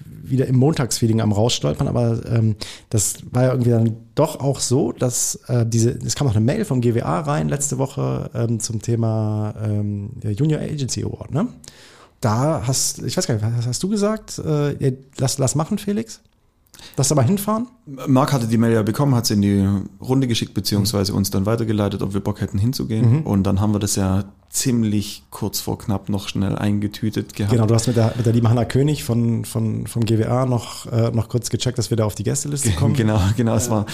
wieder 0.06 0.46
im 0.48 0.58
Montagsfeeling 0.58 1.22
am 1.22 1.32
rausstolpern, 1.32 1.88
aber 1.88 2.20
ähm, 2.32 2.56
das 2.90 3.16
war 3.32 3.44
ja 3.44 3.52
irgendwie 3.52 3.72
dann 3.72 3.96
doch 4.16 4.40
auch 4.40 4.60
so, 4.60 4.92
dass 4.92 5.36
äh, 5.48 5.66
diese, 5.66 5.92
es 5.92 6.16
kam 6.16 6.28
noch 6.28 6.36
eine 6.36 6.46
Mail 6.46 6.66
vom 6.66 6.82
GWA 6.82 7.22
rein 7.22 7.50
letzte 7.50 7.78
Woche 7.78 8.30
ähm, 8.34 8.60
zum 8.60 8.82
Thema 8.82 9.56
ähm, 9.64 10.12
Junior 10.24 10.62
Agency 10.62 11.04
Award, 11.04 11.32
ne? 11.34 11.48
Da 12.20 12.64
hast, 12.66 13.04
ich 13.04 13.16
weiß 13.16 13.28
gar 13.28 13.36
nicht, 13.36 13.46
was 13.58 13.68
hast 13.68 13.84
du 13.84 13.90
gesagt? 13.90 14.40
Äh, 14.40 14.94
lass, 15.18 15.38
lass 15.38 15.54
machen, 15.54 15.78
Felix? 15.78 16.20
Lass 16.96 17.10
da 17.10 17.16
mal 17.16 17.26
hinfahren? 17.26 17.68
Marc 18.08 18.34
hatte 18.34 18.48
die 18.48 18.58
Mail 18.58 18.74
ja 18.74 18.84
bekommen, 18.84 19.16
hat 19.16 19.26
sie 19.26 19.36
in 19.36 19.42
die 19.42 19.68
Runde 20.02 20.28
geschickt, 20.28 20.54
beziehungsweise 20.54 21.14
uns 21.14 21.30
dann 21.30 21.46
weitergeleitet, 21.46 22.02
ob 22.02 22.14
wir 22.14 22.22
Bock 22.22 22.42
hätten 22.42 22.58
hinzugehen. 22.58 23.24
Und 23.24 23.44
dann 23.44 23.62
haben 23.62 23.74
wir 23.74 23.80
das 23.80 23.96
ja 23.96 24.26
ziemlich 24.50 25.24
kurz 25.30 25.60
vor 25.60 25.78
knapp 25.78 26.10
noch 26.10 26.28
schnell 26.30 26.56
eingetütet 26.56 27.36
gehabt. 27.36 27.54
Genau, 27.54 27.68
du 27.68 27.76
hast 27.76 27.88
mit 27.88 27.98
der, 27.98 28.14
mit 28.16 28.26
der 28.26 28.34
lieben 28.34 28.50
Hanna 28.50 28.66
König 28.66 29.04
von, 29.04 29.46
von, 29.46 29.88
vom 29.88 30.06
GWA 30.06 30.46
noch, 30.46 30.86
äh, 30.92 31.12
noch 31.12 31.30
kurz 31.30 31.50
gecheckt, 31.50 31.78
dass 31.78 31.90
wir 31.90 31.98
da 31.98 32.06
auf 32.06 32.16
die 32.16 32.24
Gästeliste 32.24 32.72
kommen. 32.72 32.88
Genau, 32.98 33.22
genau. 33.36 33.56
Es 33.56 33.70
war 33.70 33.86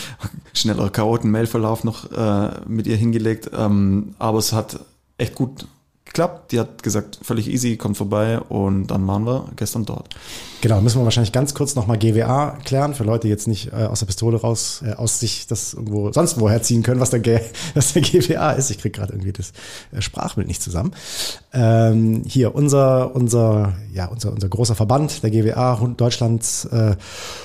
schneller 0.54 0.90
Chaoten-Mailverlauf 0.90 1.84
noch 1.84 2.10
äh, 2.12 2.62
mit 2.68 2.88
ihr 2.88 2.96
hingelegt. 2.96 3.50
Ähm, 3.54 4.16
aber 4.18 4.38
es 4.38 4.54
hat 4.54 4.80
echt 5.18 5.36
gut 5.36 5.68
geklappt. 6.14 6.52
Die 6.52 6.60
hat 6.60 6.84
gesagt, 6.84 7.20
völlig 7.22 7.50
easy, 7.50 7.76
kommt 7.76 7.98
vorbei 7.98 8.40
und 8.40 8.88
dann 8.88 9.06
waren 9.08 9.26
wir 9.26 9.50
gestern 9.56 9.86
dort. 9.86 10.10
Genau, 10.62 10.80
müssen 10.80 11.02
wir 11.02 11.04
wahrscheinlich 11.04 11.34
ganz 11.34 11.54
kurz 11.54 11.76
nochmal 11.76 11.98
GWA 11.98 12.58
klären, 12.64 12.94
für 12.94 13.04
Leute, 13.04 13.28
die 13.28 13.30
jetzt 13.30 13.48
nicht 13.48 13.74
äh, 13.74 13.86
aus 13.86 14.00
der 14.00 14.06
Pistole 14.06 14.40
raus, 14.40 14.82
äh, 14.86 14.94
aus 14.94 15.20
sich 15.20 15.46
das 15.48 15.74
irgendwo 15.74 16.12
sonst 16.14 16.40
woher 16.40 16.62
ziehen 16.62 16.84
können, 16.84 17.02
was 17.02 17.10
der, 17.10 17.20
G 17.20 17.40
was 17.74 17.92
der 17.92 18.04
GWA 18.04 18.52
ist. 18.52 18.70
Ich 18.70 18.78
krieg 18.78 18.94
gerade 18.94 19.12
irgendwie 19.12 19.34
das 19.34 19.52
äh, 19.92 20.02
Sprachbild 20.02 20.48
nicht 20.48 20.62
zusammen. 20.62 20.92
Ähm, 21.52 22.24
hier, 22.26 22.56
unser, 22.56 23.14
unser, 23.14 23.74
ja, 23.94 24.06
unser, 24.06 24.32
unser 24.32 24.48
großer 24.48 24.76
Verband, 24.76 25.22
der 25.24 25.32
GWA, 25.32 25.76
Deutschlands 25.98 26.66
äh, 26.66 26.96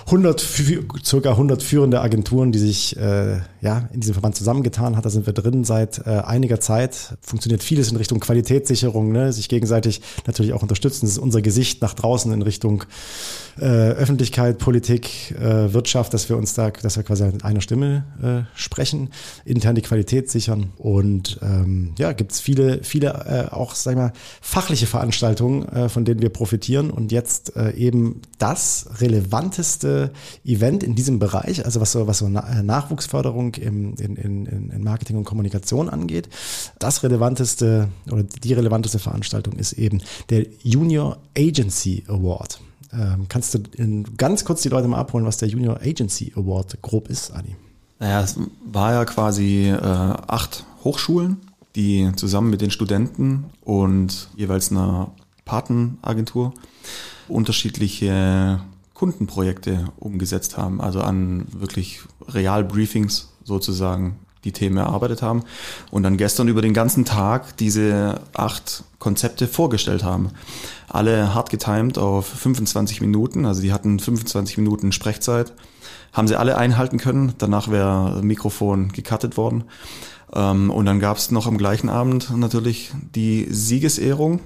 100, 0.07 0.47
circa 1.05 1.31
100 1.31 1.63
führende 1.63 2.01
Agenturen, 2.01 2.53
die 2.53 2.59
sich 2.61 2.97
äh, 2.99 3.39
ja, 3.61 3.89
in 3.93 4.01
diesem 4.01 4.15
Verband 4.15 4.37
zusammengetan 4.37 4.97
hat. 4.97 5.05
Da 5.05 5.11
sind 5.11 5.27
wir 5.27 5.33
drin 5.33 5.65
seit 5.65 6.07
äh, 6.07 6.21
einiger 6.25 6.61
Zeit. 6.61 7.17
Funktioniert 7.21 7.63
vieles 7.63 7.91
in 7.91 7.97
Richtung 7.97 8.21
Qualitätssicherung, 8.59 9.13
ne? 9.13 9.33
sich 9.33 9.49
gegenseitig 9.49 10.01
natürlich 10.27 10.53
auch 10.53 10.63
unterstützen. 10.63 11.07
Das 11.07 11.13
ist 11.13 11.19
unser 11.19 11.43
Gesicht 11.43 11.81
nach 11.83 11.95
draußen 11.95 12.33
in 12.33 12.43
Richtung 12.43 12.85
äh, 13.61 13.65
Öffentlichkeit, 13.65 14.59
Politik, 14.59 15.33
äh, 15.33 15.73
Wirtschaft, 15.73 16.15
dass 16.15 16.29
wir 16.29 16.37
uns 16.37 16.55
da, 16.55 16.71
dass 16.71 16.97
wir 16.97 17.03
quasi 17.03 17.25
mit 17.25 17.45
einer 17.45 17.61
Stimme 17.61 18.05
äh, 18.23 18.59
sprechen, 18.59 19.11
intern 19.45 19.75
die 19.75 19.83
Qualität 19.83 20.31
sichern. 20.31 20.73
Und 20.77 21.39
ähm, 21.43 21.95
ja, 21.99 22.13
gibt 22.13 22.33
es 22.33 22.41
viele, 22.41 22.83
viele 22.83 23.09
äh, 23.09 23.53
auch, 23.53 23.75
sag 23.75 23.93
ich 23.93 23.99
mal, 23.99 24.13
fachliche 24.41 24.87
Veranstaltungen, 24.87 25.69
äh, 25.69 25.89
von 25.89 26.05
denen 26.05 26.23
wir 26.23 26.31
profitieren. 26.31 26.91
Und 26.91 27.13
jetzt 27.13 27.57
äh, 27.57 27.73
eben 27.73 28.23
das 28.39 28.89
relevanteste 29.01 30.13
Event 30.45 30.83
in 30.83 30.95
diesem 30.95 31.19
Bereich, 31.19 31.65
also 31.65 31.81
was 31.81 31.93
so, 31.93 32.07
was 32.07 32.19
so 32.19 32.27
äh, 32.27 32.63
Nachwuchsförderung 32.63 33.55
im, 33.55 33.95
in, 33.97 34.17
in, 34.17 34.47
in 34.71 34.85
Marketing 34.85 35.17
und 35.17 35.25
Kommunikation 35.25 35.89
angeht. 35.89 36.29
Das 36.79 37.03
relevanteste 37.03 37.89
oder 38.11 38.23
die 38.23 38.48
relevanteste 38.55 38.99
Veranstaltung 38.99 39.55
ist 39.55 39.73
eben 39.73 40.03
der 40.31 40.47
Junior 40.63 41.19
Agency 41.37 42.05
Award. 42.09 42.61
Ähm, 42.93 43.27
kannst 43.29 43.55
du 43.55 43.59
in, 43.77 44.17
ganz 44.17 44.45
kurz 44.45 44.63
die 44.63 44.69
Leute 44.69 44.89
mal 44.89 44.99
abholen, 44.99 45.27
was 45.27 45.37
der 45.37 45.49
Junior 45.49 45.81
Agency 45.83 46.33
Award 46.37 46.81
grob 46.83 47.09
ist, 47.09 47.33
Adi? 47.33 47.55
Naja, 47.99 48.23
es 48.23 48.39
war 48.65 48.93
ja 48.95 49.05
quasi 49.05 49.69
äh, 49.69 49.81
acht 49.81 50.65
Hochschulen, 50.85 51.39
die 51.75 52.11
zusammen 52.17 52.51
mit 52.51 52.61
den 52.61 52.71
Studenten 52.71 53.45
und 53.63 54.29
jeweils 54.37 54.71
einer 54.71 55.11
Patenagentur 55.45 56.55
unterschiedliche 57.29 58.61
Kundenprojekte 58.95 59.87
umgesetzt 59.99 60.57
haben, 60.57 60.81
also 60.81 61.01
an 61.01 61.47
wirklich 61.53 62.01
Realbriefings 62.27 63.29
sozusagen 63.45 64.17
die 64.49 64.53
Themen 64.53 64.77
erarbeitet 64.77 65.23
haben 65.23 65.45
und 65.91 66.03
dann 66.03 66.17
gestern 66.17 66.49
über 66.49 66.63
den 66.63 66.75
ganzen 66.75 67.05
Tag 67.05 67.57
diese 67.57 68.21
acht 68.35 68.85
Konzepte 68.99 69.47
vorgestellt 69.47 70.05
haben. 70.05 70.31
Alle 70.89 71.35
hart 71.35 71.51
getimed 71.51 71.99
auf 71.99 72.27
25 72.27 73.01
Minuten, 73.01 73.45
also 73.45 73.61
die 73.61 73.73
hatten 73.73 73.99
25 73.99 74.59
Minuten 74.59 74.93
Sprechzeit, 74.93 75.53
haben 76.13 76.29
sie 76.29 76.37
alle 76.37 76.57
einhalten 76.57 76.99
können. 76.99 77.35
Danach 77.39 77.71
wäre 77.71 78.21
Mikrofon 78.23 78.89
gecuttet 78.93 79.37
worden. 79.37 79.65
Ähm, 80.33 80.71
und 80.71 80.87
dann 80.87 81.01
gab 81.01 81.19
es 81.19 81.31
noch 81.31 81.47
am 81.47 81.59
gleichen 81.59 81.89
Abend 81.89 82.37
natürlich 82.37 82.93
die 83.15 83.47
Siegesehrung 83.51 84.41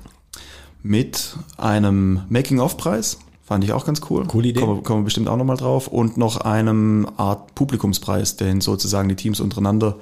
mit 0.82 1.37
einem 1.56 2.23
Making-of-Preis 2.28 3.18
Fand 3.45 3.65
ich 3.65 3.73
auch 3.73 3.85
ganz 3.85 4.01
cool. 4.09 4.27
Coole 4.27 4.49
Idee. 4.49 4.61
Kommen, 4.61 4.83
kommen 4.83 5.01
wir 5.01 5.05
bestimmt 5.05 5.29
auch 5.29 5.37
nochmal 5.37 5.57
drauf. 5.57 5.89
Und 5.89 6.17
noch 6.17 6.39
einem 6.39 7.09
Art 7.17 7.55
Publikumspreis, 7.55 8.37
den 8.37 8.61
sozusagen 8.61 9.09
die 9.09 9.17
Teams 9.17 9.41
untereinander 9.41 9.97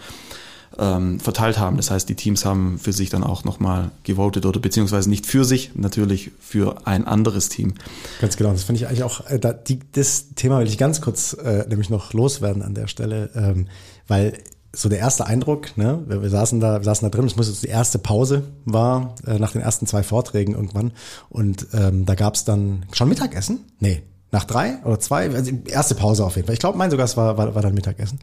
ähm, 0.79 1.21
verteilt 1.21 1.59
haben. 1.59 1.77
Das 1.77 1.91
heißt, 1.91 2.09
die 2.09 2.15
Teams 2.15 2.45
haben 2.45 2.79
für 2.79 2.93
sich 2.93 3.11
dann 3.11 3.25
auch 3.25 3.45
nochmal 3.45 3.91
gewotet 4.05 4.47
oder 4.47 4.61
beziehungsweise 4.61 5.11
nicht 5.11 5.27
für 5.27 5.45
sich, 5.45 5.73
natürlich 5.75 6.31
für 6.39 6.87
ein 6.87 7.07
anderes 7.07 7.49
Team. 7.49 7.75
Ganz 8.21 8.37
genau, 8.37 8.53
das 8.53 8.65
finde 8.65 8.81
ich 8.81 8.87
eigentlich 8.87 9.03
auch, 9.03 9.27
äh, 9.27 9.39
da, 9.39 9.53
die, 9.53 9.81
das 9.93 10.35
Thema 10.37 10.61
will 10.61 10.69
ich 10.69 10.79
ganz 10.79 11.01
kurz 11.01 11.35
äh, 11.35 11.67
nämlich 11.69 11.91
noch 11.91 12.13
loswerden 12.13 12.63
an 12.63 12.75
der 12.75 12.87
Stelle, 12.87 13.31
ähm, 13.35 13.67
weil 14.07 14.35
so 14.73 14.89
der 14.89 14.99
erste 14.99 15.27
Eindruck, 15.27 15.77
ne, 15.77 16.03
wir, 16.07 16.23
wir 16.23 16.31
saßen 16.31 16.61
da, 16.61 16.81
wir 16.81 16.85
saßen 16.85 17.09
da 17.09 17.17
drin, 17.17 17.27
es 17.27 17.37
muss 17.37 17.49
jetzt 17.49 17.62
die 17.62 17.69
erste 17.69 17.99
Pause 17.99 18.45
war, 18.65 19.15
äh, 19.27 19.39
nach 19.39 19.53
den 19.53 19.61
ersten 19.61 19.87
zwei 19.87 20.03
Vorträgen 20.03 20.55
irgendwann. 20.55 20.93
Und 21.29 21.67
ähm, 21.73 22.07
da 22.07 22.15
gab's 22.15 22.45
dann 22.45 22.87
schon 22.93 23.09
Mittagessen? 23.09 23.61
Nee, 23.81 24.03
nach 24.33 24.45
drei 24.45 24.79
oder 24.85 25.00
zwei, 25.00 25.29
also 25.31 25.50
erste 25.67 25.97
Pause 25.97 26.25
auf 26.25 26.37
jeden 26.37 26.47
Fall. 26.47 26.55
Ich 26.55 26.61
glaube, 26.61 26.79
mein 26.79 26.91
sogar, 26.91 27.05
es 27.05 27.17
war, 27.17 27.37
war, 27.37 27.55
war 27.55 27.62
dann 27.62 27.75
Mittagessen. 27.75 28.21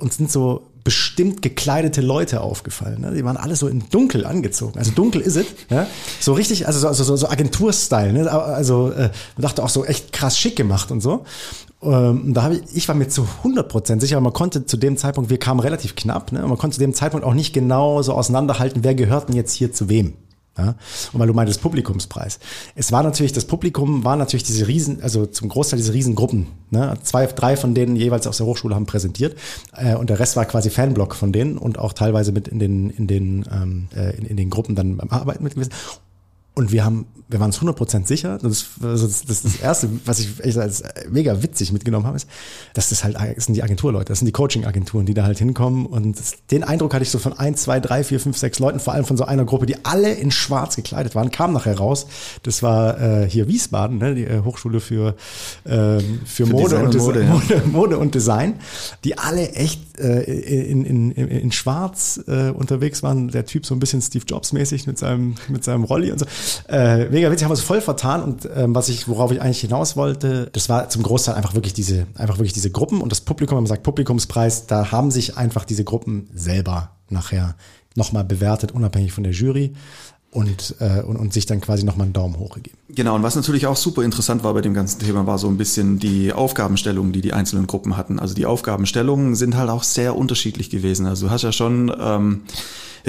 Uns 0.00 0.16
sind 0.16 0.30
so 0.30 0.72
bestimmt 0.82 1.40
gekleidete 1.40 2.00
Leute 2.00 2.40
aufgefallen. 2.40 3.00
Ne? 3.00 3.14
Die 3.14 3.24
waren 3.24 3.36
alle 3.36 3.54
so 3.54 3.68
in 3.68 3.88
dunkel 3.90 4.26
angezogen. 4.26 4.78
Also 4.78 4.90
dunkel 4.90 5.20
ist 5.20 5.36
es. 5.36 5.46
Ja? 5.70 5.86
So 6.20 6.32
richtig, 6.32 6.66
also 6.66 6.92
so, 6.92 7.04
so, 7.04 7.16
so 7.16 7.28
Agentur-Style. 7.28 8.12
Ne? 8.12 8.30
Also 8.30 8.90
äh, 8.90 9.10
dachte 9.38 9.62
auch 9.62 9.68
so 9.68 9.84
echt 9.84 10.12
krass 10.12 10.38
schick 10.38 10.56
gemacht 10.56 10.90
und 10.90 11.00
so. 11.00 11.24
Ähm, 11.82 12.32
da 12.32 12.42
habe 12.42 12.56
ich, 12.56 12.62
ich 12.74 12.88
war 12.88 12.94
mir 12.94 13.08
zu 13.08 13.26
100% 13.44 14.00
sicher, 14.00 14.20
man 14.20 14.32
konnte 14.32 14.66
zu 14.66 14.76
dem 14.76 14.96
Zeitpunkt, 14.96 15.30
wir 15.30 15.38
kamen 15.38 15.60
relativ 15.60 15.94
knapp, 15.94 16.32
ne? 16.32 16.40
man 16.40 16.56
konnte 16.56 16.74
zu 16.76 16.80
dem 16.80 16.94
Zeitpunkt 16.94 17.26
auch 17.26 17.34
nicht 17.34 17.52
genau 17.52 18.02
so 18.02 18.14
auseinanderhalten, 18.14 18.82
wer 18.82 18.94
gehört 18.94 19.28
denn 19.28 19.36
jetzt 19.36 19.52
hier 19.52 19.72
zu 19.72 19.88
wem. 19.88 20.14
Ja? 20.56 20.74
Und 21.12 21.20
weil 21.20 21.26
du 21.26 21.34
meintest 21.34 21.60
Publikumspreis. 21.60 22.38
Es 22.74 22.92
war 22.92 23.02
natürlich, 23.02 23.32
das 23.32 23.44
Publikum 23.44 24.04
war 24.04 24.16
natürlich 24.16 24.44
diese 24.44 24.66
Riesen, 24.66 25.02
also 25.02 25.26
zum 25.26 25.48
Großteil 25.48 25.76
diese 25.76 25.92
Riesengruppen. 25.92 26.46
Ne? 26.70 26.94
Zwei, 27.02 27.26
drei 27.26 27.56
von 27.56 27.74
denen 27.74 27.96
jeweils 27.96 28.26
aus 28.26 28.38
der 28.38 28.46
Hochschule 28.46 28.74
haben 28.74 28.86
präsentiert 28.86 29.36
äh, 29.76 29.94
und 29.96 30.08
der 30.08 30.18
Rest 30.18 30.36
war 30.36 30.46
quasi 30.46 30.70
Fanblock 30.70 31.14
von 31.14 31.32
denen 31.32 31.58
und 31.58 31.78
auch 31.78 31.92
teilweise 31.92 32.32
mit 32.32 32.48
in 32.48 32.58
den, 32.58 32.90
in 32.90 33.06
den, 33.06 33.44
ähm, 33.52 33.88
äh, 33.94 34.16
in, 34.16 34.24
in 34.24 34.36
den 34.36 34.50
Gruppen 34.50 34.74
dann 34.74 34.96
beim 34.96 35.10
Arbeiten 35.10 35.44
mit 35.44 35.54
gewesen. 35.54 35.72
Und 36.58 36.72
wir 36.72 36.86
haben, 36.86 37.04
wir 37.28 37.38
waren 37.38 37.50
uns 37.50 37.58
100% 37.60 38.06
sicher, 38.06 38.38
das, 38.38 38.64
das, 38.80 39.26
das, 39.26 39.42
das 39.42 39.56
Erste, 39.56 39.90
was 40.06 40.20
ich 40.20 40.42
echt 40.42 40.56
als 40.56 40.82
mega 41.10 41.42
witzig 41.42 41.70
mitgenommen 41.70 42.06
habe, 42.06 42.16
ist, 42.16 42.26
dass 42.72 42.88
das 42.88 43.04
halt, 43.04 43.16
das 43.36 43.44
sind 43.44 43.52
die 43.52 43.62
Agenturleute, 43.62 44.06
das 44.06 44.20
sind 44.20 44.26
die 44.26 44.32
Coaching-Agenturen, 44.32 45.04
die 45.04 45.12
da 45.12 45.24
halt 45.24 45.38
hinkommen. 45.38 45.84
Und 45.84 46.18
das, 46.18 46.36
den 46.50 46.64
Eindruck 46.64 46.94
hatte 46.94 47.02
ich 47.02 47.10
so 47.10 47.18
von 47.18 47.34
ein, 47.34 47.54
zwei, 47.56 47.78
drei, 47.78 48.04
vier, 48.04 48.20
fünf, 48.20 48.38
sechs 48.38 48.58
Leuten, 48.58 48.80
vor 48.80 48.94
allem 48.94 49.04
von 49.04 49.18
so 49.18 49.26
einer 49.26 49.44
Gruppe, 49.44 49.66
die 49.66 49.84
alle 49.84 50.14
in 50.14 50.30
schwarz 50.30 50.76
gekleidet 50.76 51.14
waren, 51.14 51.30
kam 51.30 51.52
nachher 51.52 51.76
raus. 51.76 52.06
Das 52.42 52.62
war 52.62 52.98
äh, 53.02 53.28
hier 53.28 53.48
Wiesbaden, 53.48 53.98
ne, 53.98 54.14
die 54.14 54.24
äh, 54.24 54.40
Hochschule 54.42 54.80
für, 54.80 55.08
äh, 55.64 56.00
für, 56.00 56.02
für 56.24 56.46
Mode, 56.46 56.78
und, 56.78 56.86
und 56.86 56.96
Mode, 56.96 57.22
ja. 57.22 57.28
Mode, 57.28 57.62
Mode, 57.66 57.98
und 57.98 58.14
Design, 58.14 58.54
die 59.04 59.18
alle 59.18 59.50
echt 59.50 59.98
äh, 59.98 60.22
in, 60.22 60.86
in, 60.86 61.10
in, 61.10 61.28
in 61.28 61.52
schwarz 61.52 62.18
äh, 62.28 62.48
unterwegs 62.48 63.02
waren. 63.02 63.28
Der 63.28 63.44
Typ 63.44 63.66
so 63.66 63.74
ein 63.74 63.78
bisschen 63.78 64.00
Steve 64.00 64.24
Jobs-mäßig 64.26 64.86
mit 64.86 64.96
seinem, 64.96 65.34
mit 65.48 65.62
seinem 65.62 65.84
Rolli 65.84 66.12
und 66.12 66.18
so. 66.18 66.26
Äh, 66.68 67.06
mega 67.10 67.30
witzig, 67.30 67.44
haben 67.44 67.50
wir 67.50 67.54
es 67.54 67.60
voll 67.60 67.80
vertan 67.80 68.22
und 68.22 68.48
ähm, 68.54 68.74
was 68.74 68.88
ich, 68.88 69.08
worauf 69.08 69.32
ich 69.32 69.40
eigentlich 69.40 69.60
hinaus 69.60 69.96
wollte, 69.96 70.48
das 70.52 70.68
war 70.68 70.88
zum 70.88 71.02
Großteil 71.02 71.34
einfach 71.34 71.54
wirklich 71.54 71.74
diese, 71.74 72.06
einfach 72.14 72.38
wirklich 72.38 72.52
diese 72.52 72.70
Gruppen 72.70 73.00
und 73.00 73.10
das 73.10 73.20
Publikum, 73.20 73.56
wenn 73.56 73.64
man 73.64 73.68
sagt 73.68 73.82
Publikumspreis, 73.82 74.66
da 74.66 74.90
haben 74.92 75.10
sich 75.10 75.36
einfach 75.36 75.64
diese 75.64 75.84
Gruppen 75.84 76.28
selber 76.34 76.90
nachher 77.08 77.56
nochmal 77.94 78.24
bewertet, 78.24 78.72
unabhängig 78.72 79.12
von 79.12 79.24
der 79.24 79.32
Jury 79.32 79.72
und, 80.30 80.74
äh, 80.80 81.02
und, 81.02 81.16
und 81.16 81.32
sich 81.32 81.46
dann 81.46 81.60
quasi 81.60 81.84
nochmal 81.84 82.04
einen 82.04 82.12
Daumen 82.12 82.38
hoch 82.38 82.56
gegeben. 82.56 82.76
Genau, 82.90 83.14
und 83.14 83.22
was 83.22 83.36
natürlich 83.36 83.66
auch 83.66 83.76
super 83.76 84.02
interessant 84.02 84.44
war 84.44 84.52
bei 84.52 84.60
dem 84.60 84.74
ganzen 84.74 85.00
Thema, 85.00 85.26
war 85.26 85.38
so 85.38 85.48
ein 85.48 85.56
bisschen 85.56 85.98
die 85.98 86.32
Aufgabenstellungen, 86.32 87.12
die 87.12 87.22
die 87.22 87.32
einzelnen 87.32 87.66
Gruppen 87.66 87.96
hatten. 87.96 88.18
Also 88.18 88.34
die 88.34 88.44
Aufgabenstellungen 88.44 89.34
sind 89.34 89.56
halt 89.56 89.70
auch 89.70 89.82
sehr 89.82 90.14
unterschiedlich 90.14 90.68
gewesen. 90.68 91.06
Also 91.06 91.26
du 91.26 91.32
hast 91.32 91.42
ja 91.42 91.52
schon... 91.52 91.92
Ähm, 91.98 92.42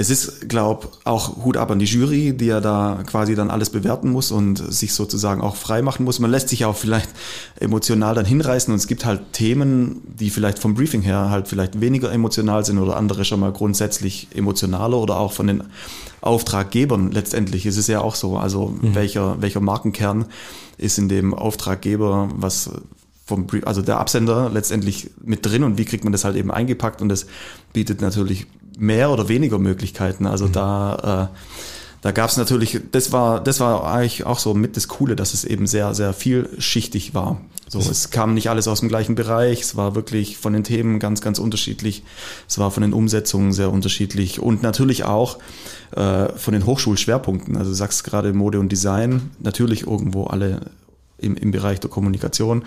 es 0.00 0.10
ist, 0.10 0.48
glaub, 0.48 0.96
auch 1.02 1.44
Hut 1.44 1.56
ab 1.56 1.72
an 1.72 1.80
die 1.80 1.84
Jury, 1.84 2.32
die 2.32 2.46
ja 2.46 2.60
da 2.60 3.02
quasi 3.04 3.34
dann 3.34 3.50
alles 3.50 3.70
bewerten 3.70 4.10
muss 4.10 4.30
und 4.30 4.56
sich 4.72 4.94
sozusagen 4.94 5.40
auch 5.40 5.56
frei 5.56 5.82
machen 5.82 6.04
muss. 6.04 6.20
Man 6.20 6.30
lässt 6.30 6.50
sich 6.50 6.64
auch 6.64 6.76
vielleicht 6.76 7.10
emotional 7.58 8.14
dann 8.14 8.24
hinreißen 8.24 8.72
und 8.72 8.78
es 8.78 8.86
gibt 8.86 9.04
halt 9.04 9.32
Themen, 9.32 10.00
die 10.04 10.30
vielleicht 10.30 10.60
vom 10.60 10.74
Briefing 10.74 11.02
her 11.02 11.30
halt 11.30 11.48
vielleicht 11.48 11.80
weniger 11.80 12.12
emotional 12.12 12.64
sind 12.64 12.78
oder 12.78 12.96
andere 12.96 13.24
schon 13.24 13.40
mal 13.40 13.52
grundsätzlich 13.52 14.28
emotionaler 14.36 14.98
oder 14.98 15.18
auch 15.18 15.32
von 15.32 15.48
den 15.48 15.64
Auftraggebern 16.20 17.10
letztendlich 17.10 17.66
ist 17.66 17.76
es 17.76 17.88
ja 17.88 18.00
auch 18.00 18.14
so. 18.14 18.36
Also 18.36 18.68
mhm. 18.68 18.94
welcher, 18.94 19.42
welcher 19.42 19.60
Markenkern 19.60 20.26
ist 20.76 20.98
in 20.98 21.08
dem 21.08 21.34
Auftraggeber, 21.34 22.28
was 22.36 22.70
vom 23.26 23.48
Brief, 23.48 23.66
also 23.66 23.82
der 23.82 23.98
Absender 23.98 24.48
letztendlich 24.48 25.10
mit 25.24 25.44
drin 25.44 25.64
und 25.64 25.76
wie 25.76 25.84
kriegt 25.84 26.04
man 26.04 26.12
das 26.12 26.22
halt 26.22 26.36
eben 26.36 26.52
eingepackt 26.52 27.02
und 27.02 27.08
das 27.08 27.26
bietet 27.72 28.00
natürlich 28.00 28.46
mehr 28.78 29.10
oder 29.10 29.28
weniger 29.28 29.58
Möglichkeiten. 29.58 30.26
Also 30.26 30.46
mhm. 30.46 30.52
da, 30.52 31.30
äh, 31.32 31.36
da 32.00 32.12
gab 32.12 32.30
es 32.30 32.36
natürlich, 32.36 32.80
das 32.92 33.12
war, 33.12 33.42
das 33.42 33.60
war 33.60 33.84
eigentlich 33.92 34.24
auch 34.24 34.38
so 34.38 34.54
mit 34.54 34.76
das 34.76 34.88
Coole, 34.88 35.16
dass 35.16 35.34
es 35.34 35.44
eben 35.44 35.66
sehr, 35.66 35.94
sehr 35.94 36.12
vielschichtig 36.12 37.14
war. 37.14 37.40
So, 37.70 37.80
es 37.80 38.10
kam 38.10 38.32
nicht 38.32 38.48
alles 38.48 38.66
aus 38.66 38.80
dem 38.80 38.88
gleichen 38.88 39.14
Bereich, 39.14 39.60
es 39.60 39.76
war 39.76 39.94
wirklich 39.94 40.38
von 40.38 40.54
den 40.54 40.64
Themen 40.64 40.98
ganz, 40.98 41.20
ganz 41.20 41.38
unterschiedlich, 41.38 42.02
es 42.48 42.58
war 42.58 42.70
von 42.70 42.82
den 42.82 42.94
Umsetzungen 42.94 43.52
sehr 43.52 43.70
unterschiedlich 43.70 44.40
und 44.40 44.62
natürlich 44.62 45.04
auch 45.04 45.38
äh, 45.94 46.30
von 46.30 46.54
den 46.54 46.64
Hochschulschwerpunkten. 46.64 47.58
Also 47.58 47.72
du 47.72 47.74
sagst 47.74 48.04
gerade 48.04 48.32
Mode 48.32 48.58
und 48.58 48.72
Design, 48.72 49.32
natürlich 49.38 49.86
irgendwo 49.86 50.24
alle 50.24 50.70
im, 51.18 51.36
im 51.36 51.50
Bereich 51.50 51.78
der 51.80 51.90
Kommunikation, 51.90 52.64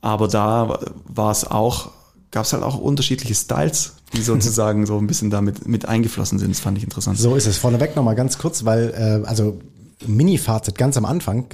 aber 0.00 0.26
da 0.26 0.80
war 1.04 1.30
es 1.30 1.44
auch 1.44 1.90
gab 2.30 2.44
es 2.44 2.52
halt 2.52 2.62
auch 2.62 2.78
unterschiedliche 2.78 3.34
Styles, 3.34 3.94
die 4.14 4.22
sozusagen 4.22 4.86
so 4.86 4.98
ein 4.98 5.06
bisschen 5.06 5.30
damit 5.30 5.66
mit 5.66 5.86
eingeflossen 5.86 6.38
sind. 6.38 6.50
Das 6.50 6.60
fand 6.60 6.76
ich 6.78 6.84
interessant. 6.84 7.18
So 7.18 7.34
ist 7.36 7.46
es. 7.46 7.56
Vorneweg 7.58 7.96
nochmal 7.96 8.14
ganz 8.14 8.38
kurz, 8.38 8.64
weil, 8.64 8.90
äh, 9.24 9.26
also 9.26 9.58
Mini-Fazit 10.06 10.76
ganz 10.76 10.96
am 10.96 11.04
Anfang, 11.04 11.46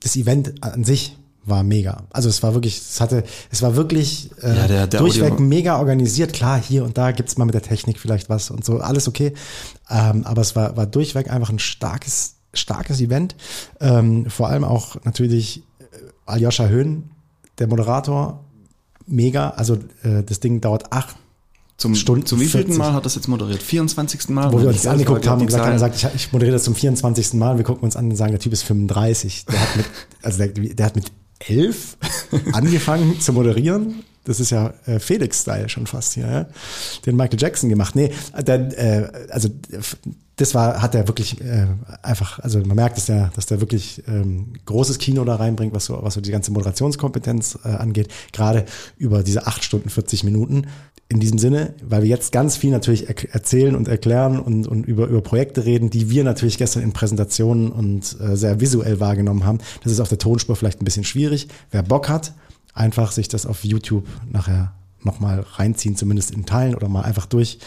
das 0.00 0.16
Event 0.16 0.62
an 0.62 0.84
sich 0.84 1.16
war 1.46 1.62
mega. 1.62 2.04
Also 2.10 2.30
es 2.30 2.42
war 2.42 2.54
wirklich, 2.54 2.78
es 2.78 3.00
hatte, 3.02 3.22
es 3.50 3.60
war 3.60 3.76
wirklich 3.76 4.30
äh, 4.42 4.56
Ja, 4.56 4.66
der- 4.66 4.86
der 4.86 5.00
durchweg 5.00 5.32
Audio- 5.32 5.44
mega 5.44 5.78
organisiert. 5.78 6.32
Klar, 6.32 6.58
hier 6.60 6.84
und 6.84 6.96
da 6.96 7.12
gibt's 7.12 7.36
mal 7.36 7.44
mit 7.44 7.54
der 7.54 7.60
Technik 7.62 7.98
vielleicht 8.00 8.30
was 8.30 8.50
und 8.50 8.64
so, 8.64 8.78
alles 8.78 9.08
okay. 9.08 9.34
Ähm, 9.90 10.24
aber 10.24 10.40
es 10.40 10.56
war, 10.56 10.76
war 10.78 10.86
durchweg 10.86 11.30
einfach 11.30 11.50
ein 11.50 11.58
starkes, 11.58 12.36
starkes 12.54 13.00
Event. 13.02 13.36
Ähm, 13.80 14.30
vor 14.30 14.48
allem 14.48 14.64
auch 14.64 14.96
natürlich 15.04 15.58
äh, 15.80 15.84
Aljoscha 16.24 16.66
Höhn, 16.68 17.10
der 17.58 17.66
Moderator, 17.66 18.42
mega. 19.06 19.50
Also 19.50 19.74
äh, 20.02 20.22
das 20.24 20.40
Ding 20.40 20.60
dauert 20.60 20.92
acht 20.92 21.16
Zum, 21.76 21.94
Stunden 21.94 22.26
zum 22.26 22.40
wievielten 22.40 22.72
40. 22.72 22.78
Mal 22.78 22.92
hat 22.92 23.04
das 23.04 23.14
jetzt 23.14 23.28
moderiert? 23.28 23.62
24. 23.62 24.28
Mal? 24.30 24.52
wo 24.52 24.60
wir 24.60 24.68
uns 24.68 24.82
das 24.82 24.92
angeguckt 24.92 25.26
haben 25.28 25.40
und 25.40 25.46
gesagt 25.46 25.66
haben, 25.66 25.78
sagt, 25.78 25.96
ich, 25.96 26.06
ich 26.14 26.32
moderiere 26.32 26.54
das 26.54 26.64
zum 26.64 26.74
24. 26.74 27.34
Mal, 27.34 27.56
wir 27.56 27.64
gucken 27.64 27.84
uns 27.84 27.96
an 27.96 28.10
und 28.10 28.16
sagen, 28.16 28.32
der 28.32 28.40
Typ 28.40 28.52
ist 28.52 28.62
35. 28.62 29.46
Der 29.46 29.60
hat 29.60 29.76
mit, 29.76 29.86
also 30.22 30.38
der, 30.38 30.48
der 30.48 30.86
hat 30.86 30.96
mit 30.96 31.12
elf 31.40 31.96
angefangen 32.52 33.20
zu 33.20 33.32
moderieren. 33.32 34.04
Das 34.24 34.40
ist 34.40 34.50
ja 34.50 34.72
äh, 34.86 34.98
Felix-Style 34.98 35.68
schon 35.68 35.86
fast 35.86 36.14
hier, 36.14 36.26
ja? 36.26 36.46
den 37.06 37.16
Michael 37.16 37.40
Jackson 37.40 37.68
gemacht. 37.68 37.94
Nee, 37.94 38.10
der, 38.46 38.78
äh, 38.78 39.28
also 39.30 39.50
das 40.36 40.54
war, 40.54 40.82
hat 40.82 40.94
er 40.94 41.06
wirklich 41.06 41.40
äh, 41.40 41.66
einfach, 42.02 42.40
also 42.40 42.58
man 42.60 42.76
merkt, 42.76 42.96
dass 42.96 43.06
der, 43.06 43.30
dass 43.36 43.46
der 43.46 43.60
wirklich 43.60 44.02
ähm, 44.08 44.54
großes 44.66 44.98
Kino 44.98 45.24
da 45.24 45.36
reinbringt, 45.36 45.72
was 45.72 45.84
so, 45.84 45.98
was 46.02 46.14
so 46.14 46.20
die 46.20 46.32
ganze 46.32 46.50
Moderationskompetenz 46.52 47.58
äh, 47.64 47.68
angeht, 47.68 48.08
gerade 48.32 48.64
über 48.98 49.22
diese 49.22 49.46
acht 49.46 49.62
Stunden 49.62 49.90
40 49.90 50.24
Minuten. 50.24 50.66
In 51.08 51.20
diesem 51.20 51.38
Sinne, 51.38 51.74
weil 51.86 52.02
wir 52.02 52.08
jetzt 52.08 52.32
ganz 52.32 52.56
viel 52.56 52.70
natürlich 52.70 53.08
er 53.08 53.34
erzählen 53.34 53.76
und 53.76 53.88
erklären 53.88 54.40
und, 54.40 54.66
und 54.66 54.86
über, 54.86 55.06
über 55.06 55.20
Projekte 55.20 55.64
reden, 55.66 55.90
die 55.90 56.08
wir 56.10 56.24
natürlich 56.24 56.56
gestern 56.56 56.82
in 56.82 56.94
Präsentationen 56.94 57.70
und 57.70 58.16
äh, 58.20 58.36
sehr 58.36 58.60
visuell 58.60 59.00
wahrgenommen 59.00 59.44
haben. 59.44 59.58
Das 59.82 59.92
ist 59.92 60.00
auf 60.00 60.08
der 60.08 60.18
Tonspur 60.18 60.56
vielleicht 60.56 60.80
ein 60.80 60.86
bisschen 60.86 61.04
schwierig. 61.04 61.48
Wer 61.70 61.82
Bock 61.82 62.08
hat, 62.08 62.32
einfach 62.74 63.12
sich 63.12 63.28
das 63.28 63.46
auf 63.46 63.64
YouTube 63.64 64.06
nachher 64.30 64.74
nochmal 65.04 65.40
reinziehen, 65.40 65.96
zumindest 65.96 66.30
in 66.30 66.46
Teilen 66.46 66.74
oder 66.74 66.88
mal 66.88 67.02
einfach 67.02 67.26
durch, 67.26 67.58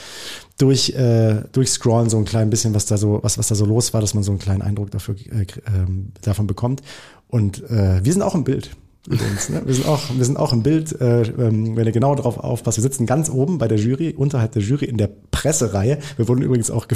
durch, 0.58 0.90
äh, 0.92 1.44
durchscrollen, 1.52 2.10
so 2.10 2.18
ein 2.18 2.26
klein 2.26 2.50
bisschen, 2.50 2.74
was 2.74 2.86
da 2.86 2.98
so, 2.98 3.20
was, 3.22 3.38
was 3.38 3.48
da 3.48 3.56
so 3.56 3.66
los 3.66 3.94
war, 3.94 4.02
dass 4.02 4.14
man 4.14 4.24
so 4.24 4.32
einen 4.32 4.40
kleinen 4.40 4.62
Eindruck 4.62 4.92
dafür, 4.92 5.16
äh, 5.16 5.46
ähm, 5.68 6.14
davon 6.22 6.48
bekommt. 6.48 6.82
Und 7.28 7.64
äh, 7.70 8.04
wir 8.04 8.12
sind 8.12 8.22
auch 8.22 8.36
im 8.36 8.44
Bild. 8.44 8.72
Übrigens, 9.08 9.48
ne? 9.48 9.62
Wir 9.66 9.74
sind 9.74 9.88
auch, 9.88 10.02
wir 10.14 10.26
sind 10.26 10.38
auch 10.38 10.52
im 10.52 10.64
Bild, 10.64 11.00
äh, 11.00 11.22
ähm, 11.22 11.78
wenn 11.78 11.86
ihr 11.86 11.94
genau 11.94 12.14
drauf 12.16 12.38
aufpasst. 12.38 12.78
Wir 12.78 12.82
sitzen 12.82 13.06
ganz 13.06 13.30
oben 13.30 13.58
bei 13.58 13.70
der 13.70 13.78
Jury, 13.78 14.14
unterhalb 14.14 14.52
der 14.52 14.62
Jury 14.62 14.86
in 14.86 14.98
der 14.98 15.10
Pressereihe. 15.32 16.00
Wir 16.18 16.28
wurden 16.28 16.42
übrigens 16.42 16.70
auch 16.70 16.88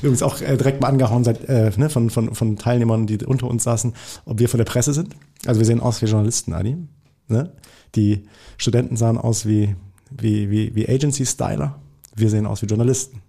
übrigens 0.00 0.22
auch 0.22 0.40
äh, 0.40 0.56
direkt 0.56 0.80
mal 0.80 0.88
angehauen 0.88 1.24
seit, 1.24 1.46
äh, 1.46 1.72
ne, 1.76 1.90
von, 1.90 2.08
von, 2.08 2.34
von 2.34 2.56
Teilnehmern, 2.56 3.06
die 3.06 3.18
unter 3.22 3.48
uns 3.48 3.64
saßen, 3.64 3.92
ob 4.24 4.38
wir 4.38 4.48
von 4.48 4.56
der 4.58 4.64
Presse 4.64 4.94
sind. 4.94 5.14
Also 5.44 5.60
wir 5.60 5.66
sehen 5.66 5.80
aus 5.80 6.00
wie 6.00 6.06
Journalisten, 6.06 6.54
Adi. 6.54 6.78
Ne? 7.28 7.50
Die 7.94 8.24
Studenten 8.56 8.96
sahen 8.96 9.18
aus 9.18 9.46
wie, 9.46 9.74
wie, 10.10 10.50
wie, 10.50 10.74
wie 10.74 10.88
Agency-Styler. 10.88 11.78
Wir 12.14 12.30
sehen 12.30 12.46
aus 12.46 12.62
wie 12.62 12.66
Journalisten. 12.66 13.20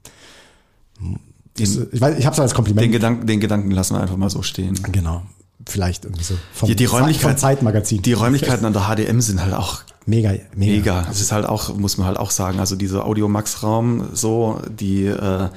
Das, 1.58 1.78
ich 1.92 2.02
weiß, 2.02 2.18
ich 2.20 2.26
habe 2.26 2.34
es 2.34 2.40
als 2.40 2.54
Kompliment. 2.54 2.84
Den 2.86 2.92
Gedanken, 2.92 3.28
den 3.28 3.40
Gedanken 3.40 3.72
lassen 3.72 3.96
wir 3.96 4.02
einfach 4.02 4.18
mal 4.18 4.30
so 4.30 4.42
stehen. 4.42 4.76
genau. 4.92 5.24
Vielleicht 5.68 6.06
irgendwie 6.06 6.24
so. 6.24 6.36
Vom, 6.54 6.70
Die, 6.70 6.76
die, 6.78 6.86
vom 6.88 7.00
Räumlichkeit, 7.00 7.40
Zeitmagazin. 7.40 8.02
die 8.02 8.14
Räumlichkeiten 8.14 8.64
an 8.66 8.72
der 8.74 8.84
HDM 8.84 9.20
sind 9.20 9.42
halt 9.44 9.54
auch 9.54 9.82
Mega, 10.06 10.30
mega. 10.30 10.44
mega. 10.56 11.02
Das 11.02 11.20
ist 11.20 11.34
halt 11.34 11.46
auch, 11.46 11.76
muss 11.76 11.98
man 11.98 12.08
halt 12.08 12.18
auch 12.18 12.32
sagen, 12.32 12.60
also 12.62 12.78
dieser 12.78 13.06
Audiomax-Raum, 13.06 14.10
so, 14.14 14.62
die, 14.70 15.06
äh, 15.08 15.50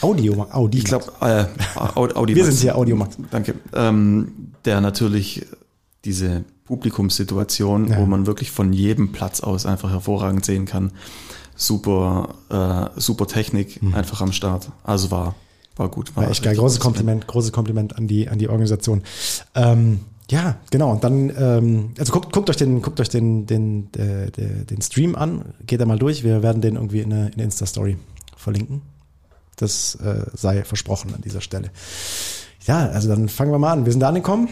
Audio, 0.00 0.46
Audi. 0.52 0.78
ich 0.78 0.84
glaube, 0.84 1.06
äh, 1.22 1.46
Aud- 1.76 2.14
Audimax. 2.14 2.36
Wir 2.36 2.44
sind 2.52 2.60
hier 2.60 2.76
Audiomax. 2.76 3.16
Danke. 3.32 3.54
Ähm, 3.74 4.52
der 4.64 4.80
natürlich 4.80 5.44
diese 6.08 6.44
Publikumssituation, 6.64 7.88
Ja. 7.88 7.98
wo 7.98 8.06
man 8.06 8.26
wirklich 8.26 8.50
von 8.50 8.72
jedem 8.72 9.12
Platz 9.12 9.40
aus 9.40 9.66
einfach 9.66 9.90
hervorragend 9.90 10.44
sehen 10.44 10.64
kann, 10.64 10.92
super, 11.54 12.34
äh, 12.96 13.00
super 13.00 13.26
Technik 13.26 13.80
einfach 13.92 14.20
am 14.22 14.32
Start. 14.32 14.70
Also 14.84 15.10
war, 15.10 15.34
war 15.76 15.88
gut. 15.90 16.10
Mhm. 16.10 16.16
War 16.22 16.30
echt 16.30 16.42
geil. 16.42 16.56
Großes 16.56 16.80
Kompliment, 16.80 17.26
großes 17.26 17.52
Kompliment 17.52 17.96
an 17.96 18.08
die, 18.08 18.28
an 18.28 18.38
die 18.38 18.48
Organisation. 18.48 19.02
Ähm, 19.54 20.00
ja, 20.30 20.56
genau. 20.70 20.92
Und 20.92 21.04
dann, 21.04 21.32
ähm, 21.38 21.90
also 21.98 22.12
guckt, 22.12 22.32
guckt 22.32 22.48
euch 22.50 22.56
den, 22.56 22.80
guckt 22.82 23.00
euch 23.00 23.08
den, 23.08 23.46
den, 23.46 23.88
äh, 23.94 24.30
den, 24.30 24.66
den 24.66 24.82
Stream 24.82 25.14
an, 25.14 25.54
geht 25.66 25.80
da 25.80 25.86
mal 25.86 25.98
durch. 25.98 26.22
Wir 26.24 26.42
werden 26.42 26.62
den 26.62 26.76
irgendwie 26.76 27.00
in 27.00 27.10
der, 27.10 27.26
in 27.26 27.32
der 27.36 27.44
Insta-Story 27.44 27.96
verlinken. 28.36 28.82
Das 29.56 29.94
äh, 29.96 30.24
sei 30.34 30.64
versprochen 30.64 31.14
an 31.14 31.22
dieser 31.22 31.40
Stelle. 31.40 31.70
Ja, 32.66 32.88
also 32.90 33.08
dann 33.08 33.28
fangen 33.28 33.50
wir 33.50 33.58
mal 33.58 33.72
an. 33.72 33.84
Wir 33.84 33.92
sind 33.92 34.00
da 34.00 34.08
angekommen. 34.08 34.48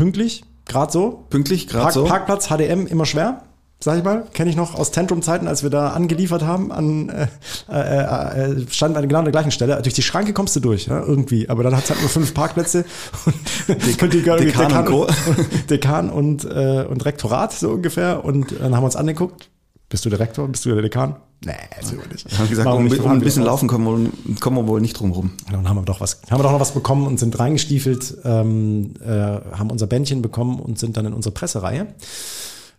Pünktlich, 0.00 0.44
gerade 0.64 0.90
so. 0.90 1.26
Pünktlich, 1.28 1.66
gerade 1.66 1.92
so. 1.92 2.04
Parkplatz 2.04 2.48
HDM 2.48 2.86
immer 2.86 3.04
schwer, 3.04 3.42
sag 3.80 3.98
ich 3.98 4.02
mal. 4.02 4.24
Kenne 4.32 4.48
ich 4.48 4.56
noch 4.56 4.74
aus 4.74 4.92
Tantrum-Zeiten, 4.92 5.46
als 5.46 5.62
wir 5.62 5.68
da 5.68 5.90
angeliefert 5.90 6.42
haben, 6.42 6.72
an, 6.72 7.10
äh, 7.10 7.26
äh, 7.70 8.52
äh, 8.52 8.66
standen 8.70 8.96
wir 8.96 9.06
genau 9.06 9.18
an 9.18 9.26
der 9.26 9.32
gleichen 9.32 9.50
Stelle. 9.50 9.78
Durch 9.82 9.92
die 9.92 10.00
Schranke 10.00 10.32
kommst 10.32 10.56
du 10.56 10.60
durch, 10.60 10.86
ja, 10.86 11.00
irgendwie. 11.00 11.50
Aber 11.50 11.62
dann 11.64 11.76
hat 11.76 11.84
es 11.84 11.90
halt 11.90 12.00
nur 12.00 12.08
fünf 12.08 12.32
Parkplätze. 12.32 12.86
Und, 13.68 14.02
und 14.02 14.14
die, 14.14 14.22
Dekan 14.22 14.72
und 14.72 14.84
Co. 14.86 15.06
Dekan 15.68 16.08
und, 16.08 16.44
äh, 16.46 16.86
und 16.88 17.04
Rektorat, 17.04 17.52
so 17.52 17.68
ungefähr. 17.68 18.24
Und 18.24 18.58
dann 18.58 18.74
haben 18.74 18.82
wir 18.82 18.86
uns 18.86 18.96
angeguckt. 18.96 19.50
Bist 19.90 20.04
du 20.04 20.08
der 20.08 20.18
Rektor? 20.20 20.48
Bist 20.48 20.64
du 20.64 20.70
der 20.72 20.80
Dekan? 20.82 21.16
Nee, 21.44 21.52
so 21.82 21.96
nicht. 21.96 22.30
Wir 22.30 22.38
haben 22.38 22.48
gesagt, 22.48 22.68
um, 22.68 22.84
wir 22.84 22.90
nicht- 22.90 23.00
um 23.02 23.10
ein 23.10 23.20
bisschen 23.20 23.42
laufen 23.42 23.68
kommen 23.68 24.10
wir, 24.24 24.36
kommen 24.40 24.56
wir 24.56 24.66
wohl 24.66 24.80
nicht 24.80 24.92
drum 24.98 25.10
rum. 25.10 25.32
dann 25.50 25.68
haben 25.68 25.76
wir 25.76 25.82
doch 25.82 26.00
was, 26.00 26.20
haben 26.30 26.38
wir 26.38 26.44
doch 26.44 26.52
noch 26.52 26.60
was 26.60 26.72
bekommen 26.72 27.06
und 27.06 27.18
sind 27.18 27.38
reingestiefelt, 27.38 28.16
ähm, 28.24 28.94
äh, 29.04 29.08
haben 29.10 29.70
unser 29.70 29.86
Bändchen 29.86 30.22
bekommen 30.22 30.60
und 30.60 30.78
sind 30.78 30.96
dann 30.96 31.06
in 31.06 31.12
unsere 31.12 31.34
Pressereihe. 31.34 31.88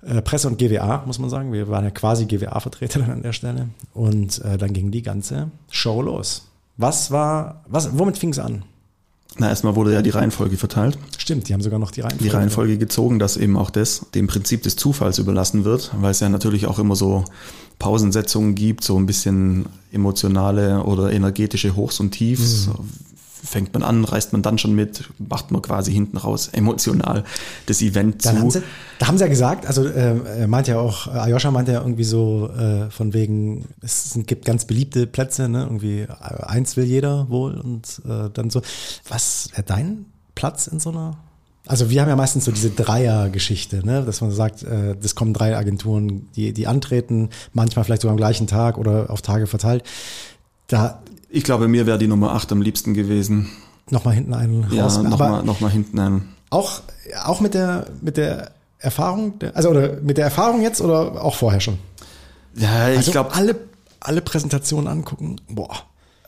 Äh, 0.04 0.22
Presse 0.22 0.48
und 0.48 0.58
GWA, 0.58 1.04
muss 1.06 1.20
man 1.20 1.30
sagen. 1.30 1.52
Wir 1.54 1.68
waren 1.68 1.84
ja 1.84 1.92
quasi 1.92 2.26
GWA-Vertreter 2.26 3.00
dann 3.00 3.12
an 3.12 3.22
der 3.24 3.34
Stelle. 3.34 3.68
Und 3.94 4.40
äh, 4.46 4.58
dann 4.58 4.74
ging 4.74 4.90
die 4.92 5.02
ganze 5.04 5.52
Show 5.70 6.02
los. 6.02 6.48
Was 6.78 7.12
war, 7.12 7.64
was, 7.68 7.98
womit 8.00 8.18
fing 8.18 8.30
es 8.32 8.40
an? 8.40 8.64
Na, 9.38 9.48
erstmal 9.50 9.76
wurde 9.76 9.94
ja 9.94 10.02
die 10.02 10.10
Reihenfolge 10.10 10.58
verteilt. 10.58 10.98
Stimmt, 11.18 11.48
die 11.48 11.54
haben 11.54 11.62
sogar 11.62 11.80
noch 11.80 11.92
die 11.92 12.02
Reihenfolge. 12.02 12.24
die 12.24 12.30
Reihenfolge 12.30 12.78
gezogen, 12.78 13.18
dass 13.18 13.38
eben 13.38 13.58
auch 13.58 13.70
das 13.70 14.06
dem 14.14 14.28
Prinzip 14.28 14.64
des 14.64 14.76
Zufalls 14.76 15.20
überlassen 15.20 15.64
wird, 15.64 15.92
weil 16.00 16.12
es 16.12 16.20
ja 16.20 16.30
natürlich 16.30 16.68
auch 16.68 16.80
immer 16.80 16.96
so 16.96 17.24
Pausensetzungen 17.80 18.56
gibt, 18.56 18.84
so 18.84 18.98
ein 18.98 19.06
bisschen 19.06 19.66
emotionale 19.92 20.84
oder 20.84 21.12
energetische 21.12 21.76
Hochs 21.76 22.00
und 22.00 22.12
Tiefs. 22.12 22.68
Mhm. 22.68 22.90
Fängt 23.44 23.74
man 23.74 23.84
an, 23.84 24.04
reißt 24.04 24.34
man 24.34 24.42
dann 24.42 24.58
schon 24.58 24.74
mit, 24.74 25.06
macht 25.18 25.52
man 25.52 25.62
quasi 25.62 25.92
hinten 25.92 26.18
raus 26.18 26.50
emotional 26.52 27.24
das 27.66 27.82
Event 27.82 28.26
Dann 28.26 28.36
zu. 28.36 28.42
haben 28.42 28.52
sie, 28.52 28.64
da 29.00 29.08
haben 29.08 29.18
sie 29.18 29.24
ja 29.24 29.30
gesagt, 29.30 29.66
also 29.66 29.86
äh, 29.86 30.20
er 30.40 30.48
meint 30.48 30.68
ja 30.68 30.80
auch, 30.80 31.08
äh, 31.08 31.18
Ayosha 31.18 31.50
meinte 31.52 31.72
ja 31.72 31.82
irgendwie 31.82 32.04
so 32.04 32.50
äh, 32.50 32.90
von 32.92 33.14
wegen, 33.14 33.66
es 33.82 34.18
gibt 34.28 34.46
ganz 34.46 34.66
beliebte 34.66 35.08
Plätze, 35.08 35.50
ne? 35.50 35.64
Irgendwie 35.64 36.02
äh, 36.02 36.08
eins 36.44 36.78
will 36.78 36.86
jeder 36.86 37.30
wohl 37.30 37.56
und 37.56 38.02
äh, 38.08 38.30
dann 38.32 38.50
so. 38.50 38.62
Was 39.10 39.50
wäre 39.54 39.64
dein 39.64 40.06
Platz 40.36 40.68
in 40.68 40.80
so 40.80 40.90
einer? 40.90 41.18
Also 41.68 41.90
wir 41.90 42.02
haben 42.02 42.10
ja 42.10 42.16
meistens 42.16 42.46
so 42.46 42.52
diese 42.52 42.72
Dreier-Geschichte, 42.72 43.86
ne? 43.86 44.04
dass 44.04 44.22
man 44.22 44.32
sagt, 44.32 44.64
äh, 44.64 44.96
das 45.00 45.14
kommen 45.16 45.34
drei 45.34 45.56
Agenturen, 45.56 46.28
die, 46.36 46.54
die 46.54 46.68
antreten, 46.68 47.30
manchmal 47.54 47.86
vielleicht 47.86 48.02
sogar 48.02 48.14
am 48.14 48.18
gleichen 48.18 48.48
Tag 48.48 48.78
oder 48.78 49.10
auf 49.10 49.22
Tage 49.22 49.46
verteilt. 49.46 49.84
Da 50.68 51.02
ich 51.32 51.44
glaube, 51.44 51.68
mir 51.68 51.86
wäre 51.86 51.98
die 51.98 52.08
Nummer 52.08 52.34
8 52.34 52.52
am 52.52 52.62
liebsten 52.62 52.94
gewesen. 52.94 53.50
nochmal 53.90 54.16
hinten 54.16 54.34
einen 54.34 54.68
Ja, 54.72 54.84
raus. 54.84 55.02
Nochmal 55.02 55.44
noch 55.44 55.60
mal 55.62 55.70
hinten 55.72 56.00
ein. 56.00 56.30
auch, 56.50 56.82
auch 57.26 57.40
mit 57.42 57.54
der, 57.54 57.88
mit 58.02 58.18
der 58.18 58.52
Erfahrung, 58.80 59.40
der, 59.40 59.56
also 59.56 59.70
oder 59.70 60.02
mit 60.02 60.18
der 60.18 60.26
Erfahrung 60.26 60.62
jetzt 60.62 60.82
oder 60.82 61.24
auch 61.24 61.36
vorher 61.36 61.60
schon? 61.60 61.78
Ja, 62.56 62.90
ich 62.90 62.98
Also 62.98 63.12
glaube, 63.12 63.34
alle, 63.34 63.56
alle 64.00 64.22
Präsentationen 64.22 64.88
angucken. 64.88 65.38
Boah. 65.50 65.84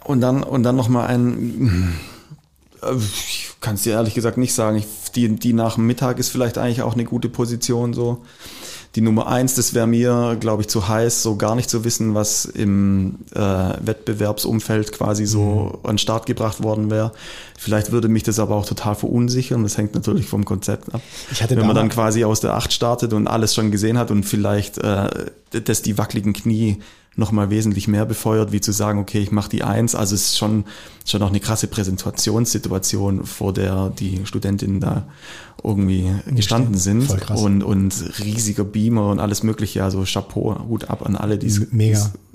Und 0.06 0.22
dann, 0.22 0.44
und 0.44 0.64
dann 0.64 0.76
nochmal 0.76 1.08
ein, 1.08 1.94
ich 3.00 3.52
kann 3.62 3.76
es 3.76 3.84
dir 3.84 3.94
ehrlich 3.94 4.14
gesagt 4.14 4.38
nicht 4.38 4.54
sagen. 4.54 4.78
Ich, 4.78 4.86
die, 5.16 5.36
die 5.36 5.54
nach 5.54 5.76
dem 5.76 5.88
Mittag 5.88 6.20
ist 6.20 6.30
vielleicht 6.30 6.58
eigentlich 6.58 6.82
auch 6.82 6.94
eine 6.94 7.06
gute 7.06 7.30
Position 7.30 7.94
so. 7.94 8.24
Die 8.96 9.02
Nummer 9.02 9.26
eins, 9.26 9.56
das 9.56 9.74
wäre 9.74 9.88
mir, 9.88 10.38
glaube 10.40 10.62
ich, 10.62 10.68
zu 10.68 10.88
heiß, 10.88 11.24
so 11.24 11.36
gar 11.36 11.56
nicht 11.56 11.68
zu 11.68 11.84
wissen, 11.84 12.14
was 12.14 12.46
im 12.46 13.16
äh, 13.34 13.40
Wettbewerbsumfeld 13.40 14.92
quasi 14.92 15.26
so 15.26 15.80
an 15.82 15.94
den 15.94 15.98
Start 15.98 16.28
gebracht 16.28 16.62
worden 16.62 16.92
wäre. 16.92 17.12
Vielleicht 17.58 17.92
würde 17.92 18.08
mich 18.08 18.22
das 18.22 18.38
aber 18.38 18.56
auch 18.56 18.68
total 18.68 18.94
verunsichern. 18.94 19.64
Das 19.64 19.78
hängt 19.80 19.96
natürlich 19.96 20.28
vom 20.28 20.46
Konzept 20.46 20.94
ab. 20.94 21.02
Wenn 21.50 21.66
man 21.66 21.76
dann 21.76 21.90
quasi 21.90 22.24
aus 22.24 22.40
der 22.40 22.54
Acht 22.54 22.72
startet 22.72 23.14
und 23.14 23.28
alles 23.28 23.56
schon 23.56 23.72
gesehen 23.72 23.98
hat 23.98 24.12
und 24.12 24.24
vielleicht, 24.24 24.78
äh, 24.78 25.10
dass 25.50 25.82
die 25.82 25.98
wackeligen 25.98 26.34
Knie 26.34 26.80
nochmal 27.16 27.50
wesentlich 27.50 27.88
mehr 27.88 28.06
befeuert, 28.06 28.52
wie 28.52 28.62
zu 28.62 28.72
sagen, 28.72 29.00
okay, 29.00 29.20
ich 29.20 29.32
mache 29.32 29.50
die 29.50 29.64
Eins. 29.64 29.96
Also 29.96 30.16
es 30.16 30.24
ist 30.24 30.38
schon, 30.38 30.66
schon 31.06 31.22
auch 31.22 31.30
eine 31.30 31.40
krasse 31.40 31.68
Präsentationssituation, 31.68 33.26
vor 33.26 33.54
der 33.54 33.90
die 33.90 34.26
Studentinnen 34.26 34.80
da 34.80 35.06
irgendwie 35.64 36.12
gestanden 36.28 36.76
sind. 36.76 37.04
Voll 37.04 37.18
krass. 37.18 37.42
Und, 37.42 37.64
und 37.64 37.94
riesiger 38.20 38.64
Beamer 38.64 39.10
und 39.10 39.20
alles 39.20 39.44
mögliche. 39.44 39.84
Also 39.84 40.04
Chapeau, 40.06 40.58
Hut 40.68 40.90
ab 40.90 41.06
an 41.06 41.16
alle, 41.16 41.38
die 41.38 41.48
es 41.48 41.62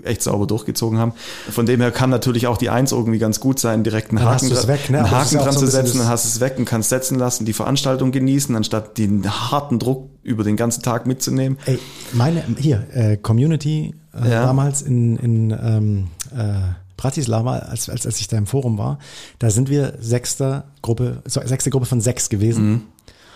echt 0.05 0.23
sauber 0.23 0.47
durchgezogen 0.47 0.99
haben. 0.99 1.13
Von 1.51 1.67
dem 1.67 1.81
her 1.81 1.91
kann 1.91 2.11
natürlich 2.11 2.47
auch 2.47 2.57
die 2.57 2.71
Eins 2.71 2.93
irgendwie 2.93 3.19
ganz 3.19 3.41
gut 3.41 3.59
sein, 3.59 3.83
direkt 3.83 4.11
einen 4.11 4.19
Dann 4.19 4.29
Haken, 4.29 4.49
du's 4.49 4.69
weg, 4.69 4.91
ne? 4.91 4.99
einen 4.99 5.11
Haken 5.11 5.39
dran 5.39 5.57
zu 5.57 5.67
setzen, 5.67 5.99
dann 5.99 6.09
hast 6.09 6.25
du 6.25 6.29
es 6.29 6.41
weg 6.41 6.55
und 6.59 6.65
kannst 6.65 6.89
setzen 6.89 7.19
lassen, 7.19 7.45
die 7.45 7.53
Veranstaltung 7.53 8.13
genießen, 8.13 8.55
anstatt 8.55 8.97
den 8.97 9.29
harten 9.29 9.79
Druck 9.79 10.09
über 10.23 10.45
den 10.45 10.57
ganzen 10.57 10.83
Tag 10.83 11.07
mitzunehmen. 11.07 11.59
Ey, 11.67 11.79
meine, 12.13 12.45
hier, 12.59 12.87
äh, 12.93 13.17
Community 13.17 13.95
äh, 14.25 14.31
Ja. 14.31 14.43
damals 14.47 14.83
in, 14.83 15.17
in 15.17 15.51
ähm, 15.51 16.09
äh, 16.37 16.55
Bratislava, 16.97 17.59
als, 17.59 17.89
als, 17.89 18.07
als 18.07 18.21
ich 18.21 18.29
da 18.29 18.37
im 18.39 18.47
Forum 18.47 18.77
war, 18.79 18.99
da 19.39 19.51
sind 19.51 19.69
wir 19.71 19.95
sechster 20.01 20.65
Gruppe, 20.83 21.23
so, 21.27 21.41
sechste 21.45 21.71
Gruppe 21.71 21.87
von 21.87 22.01
sechs 22.01 22.29
gewesen. 22.29 22.83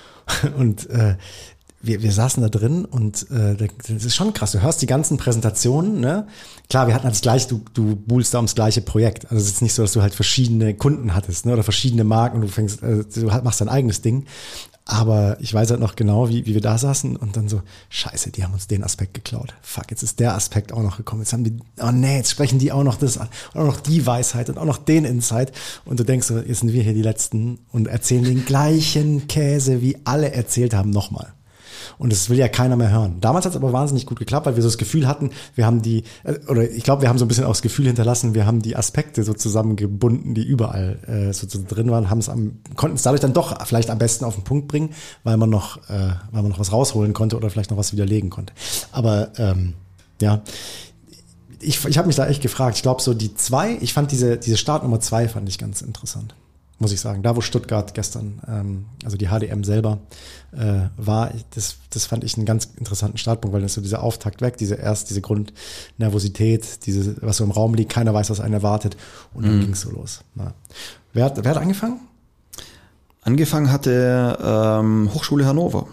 Und 0.57 0.89
äh, 0.91 1.17
wir, 1.85 2.01
wir 2.03 2.13
saßen 2.13 2.41
da 2.41 2.49
drin 2.49 2.85
und 2.85 3.29
äh, 3.33 3.57
das 3.57 4.05
ist 4.05 4.15
schon 4.15 4.33
krass. 4.33 4.53
Du 4.53 4.63
hörst 4.63 4.81
die 4.83 4.87
ganzen 4.87 5.17
Präsentationen, 5.17 5.99
ne? 5.99 6.29
Klar, 6.71 6.87
wir 6.87 6.95
hatten 6.95 7.03
halt 7.05 7.15
das 7.15 7.23
gleiche, 7.23 7.49
du, 7.49 7.61
du 7.75 7.97
buhlst 7.97 8.33
da 8.33 8.39
ums 8.39 8.55
gleiche 8.55 8.83
Projekt. 8.83 9.25
Also 9.33 9.39
es 9.43 9.49
ist 9.51 9.63
nicht 9.63 9.75
so, 9.75 9.83
dass 9.83 9.91
du 9.93 10.01
halt 10.01 10.15
verschiedene 10.15 10.75
Kunden 10.75 11.13
hattest, 11.13 11.45
ne? 11.45 11.53
Oder 11.53 11.65
verschiedene 11.65 12.05
Marken 12.05 12.37
und 12.37 12.43
du 12.43 12.49
fängst, 12.49 12.85
äh, 12.85 13.03
du 13.13 13.27
machst 13.43 13.61
dein 13.61 13.69
eigenes 13.69 14.01
Ding. 14.01 14.27
Aber 14.85 15.37
ich 15.41 15.55
weiß 15.55 15.71
halt 15.71 15.81
noch 15.81 15.95
genau, 15.95 16.29
wie, 16.29 16.45
wie 16.45 16.55
wir 16.55 16.61
da 16.61 16.77
saßen 16.77 17.17
und 17.17 17.37
dann 17.37 17.49
so, 17.49 17.63
scheiße, 17.89 18.33
die 18.33 18.43
haben 18.43 18.53
uns 18.53 18.67
den 18.67 18.83
Aspekt 18.83 19.15
geklaut. 19.15 19.55
Fuck, 19.63 19.91
jetzt 19.91 20.03
ist 20.03 20.19
der 20.19 20.35
Aspekt 20.35 20.73
auch 20.73 20.83
noch 20.83 20.97
gekommen. 20.97 21.23
Jetzt 21.23 21.33
haben 21.33 21.45
die, 21.45 21.57
oh 21.81 21.93
nee, 21.93 22.17
jetzt 22.17 22.33
sprechen 22.33 22.59
die 22.59 22.73
auch 22.73 22.83
noch 22.83 22.97
das 22.97 23.17
an. 23.17 23.29
Und 23.55 23.61
auch 23.61 23.67
noch 23.67 23.81
die 23.81 24.05
Weisheit 24.07 24.49
und 24.49 24.59
auch 24.59 24.65
noch 24.65 24.79
den 24.79 25.05
Insight. 25.05 25.53
Und 25.85 26.01
du 26.01 26.05
denkst 26.05 26.27
so, 26.27 26.39
jetzt 26.39 26.61
sind 26.61 26.73
wir 26.73 26.83
hier 26.83 26.95
die 26.95 27.03
Letzten 27.03 27.61
und 27.71 27.87
erzählen 27.87 28.25
den 28.25 28.45
gleichen 28.45 29.29
Käse, 29.29 29.83
wie 29.83 29.99
alle 30.05 30.33
erzählt 30.33 30.75
haben, 30.75 30.91
nochmal. 30.91 31.33
Und 32.03 32.11
das 32.11 32.29
will 32.29 32.37
ja 32.37 32.49
keiner 32.49 32.75
mehr 32.75 32.91
hören. 32.91 33.19
Damals 33.21 33.45
hat 33.45 33.53
es 33.53 33.57
aber 33.57 33.73
wahnsinnig 33.73 34.07
gut 34.07 34.19
geklappt, 34.19 34.45
weil 34.47 34.57
wir 34.57 34.63
so 34.65 34.69
das 34.69 34.77
Gefühl 34.77 35.07
hatten, 35.07 35.31
wir 35.55 35.65
haben 35.65 35.83
die, 35.83 36.03
äh, 36.25 36.35
oder 36.49 36.69
ich 36.69 36.83
glaube, 36.83 37.03
wir 37.03 37.09
haben 37.09 37.17
so 37.17 37.25
ein 37.25 37.29
bisschen 37.29 37.45
auch 37.45 37.51
das 37.51 37.63
Gefühl 37.63 37.87
hinterlassen, 37.87 38.35
wir 38.35 38.45
haben 38.45 38.61
die 38.61 38.75
Aspekte 38.75 39.23
so 39.23 39.35
zusammengebunden, 39.35 40.35
die 40.35 40.43
überall 40.43 40.99
äh, 41.07 41.33
so, 41.33 41.47
drin 41.47 41.93
waren, 41.93 42.11
haben 42.11 42.19
es 42.19 42.29
am, 42.29 42.59
konnten 42.75 42.97
es 42.97 43.03
dadurch 43.03 43.21
dann 43.21 43.35
doch 43.35 43.65
vielleicht 43.65 43.89
am 43.89 43.99
besten 43.99 44.25
auf 44.25 44.35
den 44.35 44.43
Punkt 44.43 44.67
bringen, 44.67 44.91
weil 45.23 45.37
man 45.37 45.49
noch, 45.49 45.77
äh, 45.89 46.15
weil 46.33 46.43
man 46.43 46.49
noch 46.49 46.59
was 46.59 46.73
rausholen 46.73 47.13
konnte 47.13 47.37
oder 47.37 47.51
vielleicht 47.51 47.71
noch 47.71 47.79
was 47.79 47.93
widerlegen 47.93 48.31
konnte. 48.31 48.53
Aber 48.91 49.31
ähm, 49.39 49.75
ja, 50.21 50.43
ich, 51.61 51.85
ich 51.85 51.99
habe 51.99 52.09
mich 52.09 52.17
da 52.17 52.27
echt 52.27 52.43
gefragt. 52.43 52.79
Ich 52.79 52.83
glaube, 52.83 53.01
so 53.01 53.15
die 53.15 53.37
zwei, 53.37 53.79
ich 53.81 53.93
fand 53.93 54.11
diese, 54.11 54.39
diese 54.39 54.57
Startnummer 54.57 54.99
zwei 54.99 55.29
fand 55.29 55.49
ich 55.49 55.57
ganz 55.57 55.83
interessant. 55.83 56.35
Muss 56.83 56.91
ich 56.91 57.01
sagen. 57.01 57.23
Da, 57.23 57.37
wo 57.37 57.41
Stuttgart 57.41 57.95
gestern, 57.95 58.41
ähm, 58.49 58.87
also 59.05 59.17
die 59.17 59.29
HDM 59.29 59.63
selber 59.63 59.99
äh, 60.51 60.89
war, 60.97 61.31
das, 61.55 61.77
das 61.91 62.07
fand 62.07 62.25
ich 62.25 62.37
einen 62.37 62.45
ganz 62.45 62.71
interessanten 62.77 63.19
Startpunkt, 63.19 63.55
weil 63.55 63.63
das 63.63 63.75
so 63.75 63.81
dieser 63.81 64.03
Auftakt 64.03 64.41
weg, 64.41 64.57
diese 64.57 64.75
erst, 64.75 65.09
diese 65.09 65.21
Grundnervosität, 65.21 66.85
diese, 66.85 67.23
was 67.23 67.37
so 67.37 67.45
im 67.45 67.53
Raum 67.53 67.75
liegt, 67.75 67.93
keiner 67.93 68.13
weiß, 68.13 68.31
was 68.31 68.41
einen 68.41 68.55
erwartet. 68.55 68.97
Und 69.33 69.47
dann 69.47 69.61
ging's 69.61 69.83
so 69.83 69.93
los. 69.93 70.25
Ja. 70.35 70.55
Wer, 71.13 71.27
hat, 71.27 71.45
wer 71.45 71.51
hat 71.53 71.59
angefangen? 71.59 72.01
Angefangen 73.21 73.71
hatte 73.71 74.37
ähm, 74.43 75.09
Hochschule 75.15 75.47
Hannover 75.47 75.87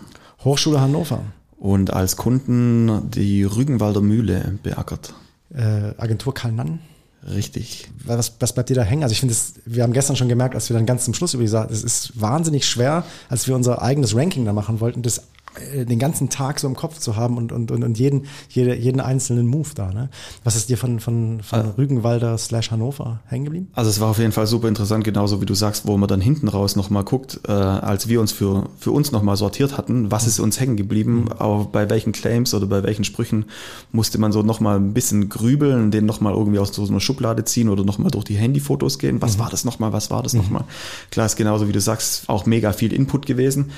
Hochschule 0.44 0.82
Hannover. 0.82 1.22
und 1.58 1.94
als 1.94 2.16
Kunden 2.16 3.12
die 3.12 3.44
Rügenwalder 3.44 4.02
Mühle 4.02 4.58
beackert. 4.64 5.14
Äh, 5.54 5.94
Agentur 5.98 6.34
Karl 6.34 6.54
Nann. 6.54 6.80
Richtig. 7.28 7.90
was, 8.06 8.34
was 8.40 8.54
bleibt 8.54 8.70
dir 8.70 8.76
da 8.76 8.84
hängen? 8.84 9.04
Also 9.04 9.14
ich 9.14 9.20
finde, 9.20 9.36
wir 9.66 9.84
haben 9.84 9.94
gestern 9.94 10.16
schon 10.16 10.30
gemerkt, 10.30 10.56
als 10.56 10.70
wir 10.70 10.76
dann 10.76 10.86
ganz 10.86 11.06
zum 11.06 11.14
Schluss 11.14 11.34
über 11.34 11.44
gesagt, 11.44 11.72
es 11.72 11.84
ist 11.84 12.20
wahnsinnig 12.20 12.68
schwer, 12.68 13.04
als 13.28 13.48
wir 13.48 13.56
unser 13.56 13.82
eigenes 13.82 14.16
Ranking 14.16 14.46
da 14.46 14.54
machen 14.54 14.80
wollten, 14.80 15.02
das 15.02 15.24
den 15.74 16.00
ganzen 16.00 16.30
Tag 16.30 16.60
so 16.60 16.68
im 16.68 16.76
Kopf 16.76 17.00
zu 17.00 17.16
haben 17.16 17.38
und, 17.38 17.52
und, 17.52 17.72
und, 17.72 17.84
und 17.84 17.98
jeden, 17.98 18.28
jede, 18.50 18.76
jeden 18.76 19.00
einzelnen 19.02 19.48
Move 19.48 19.70
da. 19.76 19.92
Ne? 19.92 20.10
Was 20.44 20.56
ist 20.56 20.70
dir 20.70 20.78
von, 20.78 21.00
von, 21.00 21.42
von 21.42 21.72
Rügenwalder 21.78 22.38
slash 22.38 22.72
Hannover 22.72 23.20
hängen 23.26 23.46
geblieben? 23.46 23.68
Also 23.74 23.90
es 23.90 24.00
war 24.00 24.10
auf 24.10 24.20
jeden 24.20 24.32
Fall 24.32 24.48
super 24.48 24.68
interessant, 24.68 25.04
genauso 25.04 25.42
wie 25.42 25.46
du 25.46 25.54
sagst, 25.54 25.88
wo 25.88 25.98
man 25.98 26.08
dann 26.08 26.22
hinten 26.22 26.48
raus 26.48 26.76
nochmal 26.76 27.04
guckt, 27.04 27.42
äh, 27.48 27.52
als 27.52 28.08
wir 28.08 28.22
uns 28.22 28.32
für, 28.32 28.70
für 28.78 28.92
uns 28.92 29.12
nochmal 29.12 29.38
sortiert 29.38 29.78
hatten, 29.78 30.12
was 30.12 30.28
ist 30.28 30.40
uns 30.40 30.60
hängen 30.60 30.78
geblieben, 30.78 31.30
aber 31.38 31.66
bei 31.66 31.90
welchen 31.90 32.12
Claims 32.12 32.54
oder 32.54 32.68
bei 32.68 32.84
welchen 32.84 33.04
Sprüchen 33.04 33.46
musste 33.92 34.18
man 34.18 34.32
so 34.32 34.44
nochmal 34.44 34.78
ein 34.78 34.94
bisschen 34.94 35.30
grübeln, 35.30 35.92
den 35.92 36.06
nochmal 36.06 36.34
irgendwie 36.34 36.60
aus 36.60 36.74
so 36.74 36.86
einer 36.86 37.00
Schublade 37.00 37.44
ziehen 37.46 37.70
oder 37.70 37.84
nochmal 37.84 38.12
durch 38.12 38.26
die 38.26 38.36
Handyfotos 38.36 39.00
gehen. 39.00 39.22
Was 39.22 39.40
war 39.40 39.50
das 39.50 39.66
nochmal, 39.66 39.94
was 39.94 40.10
war 40.12 40.24
das 40.24 40.34
nochmal? 40.34 40.64
Klar 41.12 41.26
ist 41.26 41.36
genauso 41.36 41.68
wie 41.68 41.72
du 41.72 41.82
sagst, 41.82 42.30
auch 42.30 42.46
mega 42.46 42.72
viel 42.72 42.94
Input 42.94 43.26
gewesen. 43.26 43.72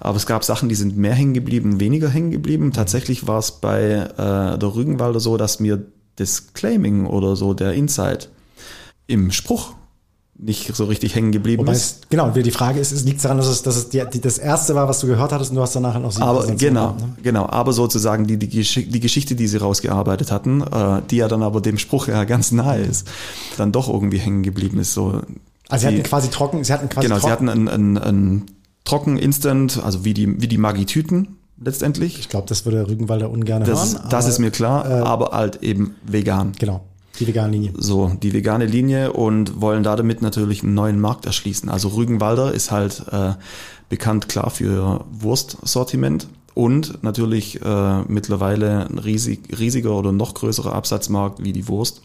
Aber 0.00 0.16
es 0.16 0.26
gab 0.26 0.44
Sachen, 0.44 0.68
die 0.68 0.74
sind 0.74 0.96
mehr 0.96 1.14
hängen 1.18 1.34
geblieben, 1.34 1.80
weniger 1.80 2.08
hängen 2.08 2.30
geblieben. 2.30 2.72
Tatsächlich 2.72 3.26
war 3.26 3.38
es 3.40 3.52
bei 3.52 3.82
äh, 3.82 4.58
der 4.58 4.74
Rügenwalder 4.74 5.20
so, 5.20 5.36
dass 5.36 5.60
mir 5.60 5.84
das 6.16 6.54
Claiming 6.54 7.06
oder 7.06 7.36
so 7.36 7.52
der 7.52 7.74
Insight 7.74 8.30
im 9.06 9.30
Spruch 9.30 9.72
nicht 10.40 10.74
so 10.76 10.84
richtig 10.84 11.16
hängen 11.16 11.32
geblieben 11.32 11.62
Wobei 11.62 11.72
ist. 11.72 11.80
es, 12.04 12.08
genau, 12.10 12.30
die 12.30 12.50
Frage 12.52 12.78
ist, 12.78 12.92
es 12.92 13.02
liegt 13.04 13.24
daran, 13.24 13.38
dass 13.38 13.48
es, 13.48 13.62
dass 13.62 13.76
es 13.76 13.88
die, 13.88 14.00
die, 14.12 14.20
das 14.20 14.38
erste 14.38 14.76
war, 14.76 14.88
was 14.88 15.00
du 15.00 15.08
gehört 15.08 15.32
hattest 15.32 15.50
und 15.50 15.56
du 15.56 15.62
hast 15.62 15.74
danach 15.74 15.98
noch 15.98 16.12
sieben 16.12 16.22
Aber 16.22 16.46
genau, 16.46 16.92
gehabt, 16.92 17.00
ne? 17.00 17.08
genau. 17.24 17.46
Aber 17.48 17.72
sozusagen 17.72 18.24
die, 18.28 18.36
die, 18.38 18.46
Gesch- 18.48 18.88
die 18.88 19.00
Geschichte, 19.00 19.34
die 19.34 19.48
sie 19.48 19.56
rausgearbeitet 19.56 20.30
hatten, 20.30 20.62
äh, 20.62 21.02
die 21.10 21.16
ja 21.16 21.26
dann 21.26 21.42
aber 21.42 21.60
dem 21.60 21.76
Spruch 21.76 22.06
ja 22.06 22.22
ganz 22.22 22.52
nahe 22.52 22.78
ist, 22.80 23.08
dann 23.56 23.72
doch 23.72 23.88
irgendwie 23.88 24.18
hängen 24.18 24.44
geblieben 24.44 24.78
ist. 24.78 24.94
So 24.94 25.22
Also 25.68 25.88
sie 25.88 25.94
hatten 25.94 26.02
quasi 26.04 26.28
trocken, 26.28 26.62
sie 26.62 26.72
hatten 26.72 26.88
quasi 26.88 27.08
genau, 27.08 27.18
sie 27.18 27.26
trocken. 27.28 27.50
hatten 27.50 27.68
ein, 27.68 27.96
ein, 27.96 27.98
ein 27.98 28.44
trocken 28.88 29.16
Instant, 29.18 29.82
also 29.84 30.04
wie 30.04 30.14
die, 30.14 30.40
wie 30.40 30.48
die 30.48 30.58
Maggi-Tüten 30.58 31.36
letztendlich. 31.62 32.18
ich 32.18 32.28
glaube, 32.28 32.46
das 32.48 32.64
würde 32.64 32.88
Rügenwalder 32.88 33.30
ungern 33.30 33.64
Das, 33.64 33.94
hören. 33.94 34.06
das 34.10 34.24
aber- 34.24 34.32
ist 34.32 34.38
mir 34.38 34.50
klar, 34.50 34.88
äh, 34.88 34.92
aber 35.02 35.30
halt 35.32 35.62
eben 35.62 35.94
vegan. 36.06 36.52
Genau, 36.58 36.84
die 37.18 37.26
vegane 37.26 37.52
Linie. 37.52 37.72
So, 37.76 38.12
die 38.22 38.32
vegane 38.32 38.64
Linie 38.66 39.12
und 39.12 39.60
wollen 39.60 39.82
da 39.82 39.96
damit 39.96 40.22
natürlich 40.22 40.62
einen 40.62 40.74
neuen 40.74 41.00
Markt 41.00 41.26
erschließen. 41.26 41.68
Also 41.68 41.88
Rügenwalder 41.88 42.52
ist 42.54 42.70
halt 42.70 43.02
äh, 43.10 43.32
bekannt 43.88 44.28
klar 44.28 44.50
für 44.50 45.04
Wurstsortiment 45.10 46.28
und 46.54 47.02
natürlich 47.02 47.60
äh, 47.60 48.02
mittlerweile 48.08 48.86
ein 48.88 48.98
riesig, 48.98 49.58
riesiger 49.58 49.92
oder 49.96 50.12
noch 50.12 50.34
größerer 50.34 50.72
Absatzmarkt 50.72 51.42
wie 51.42 51.52
die 51.52 51.68
Wurst, 51.68 52.02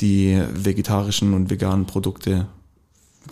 die 0.00 0.40
vegetarischen 0.54 1.34
und 1.34 1.50
veganen 1.50 1.86
Produkte 1.86 2.46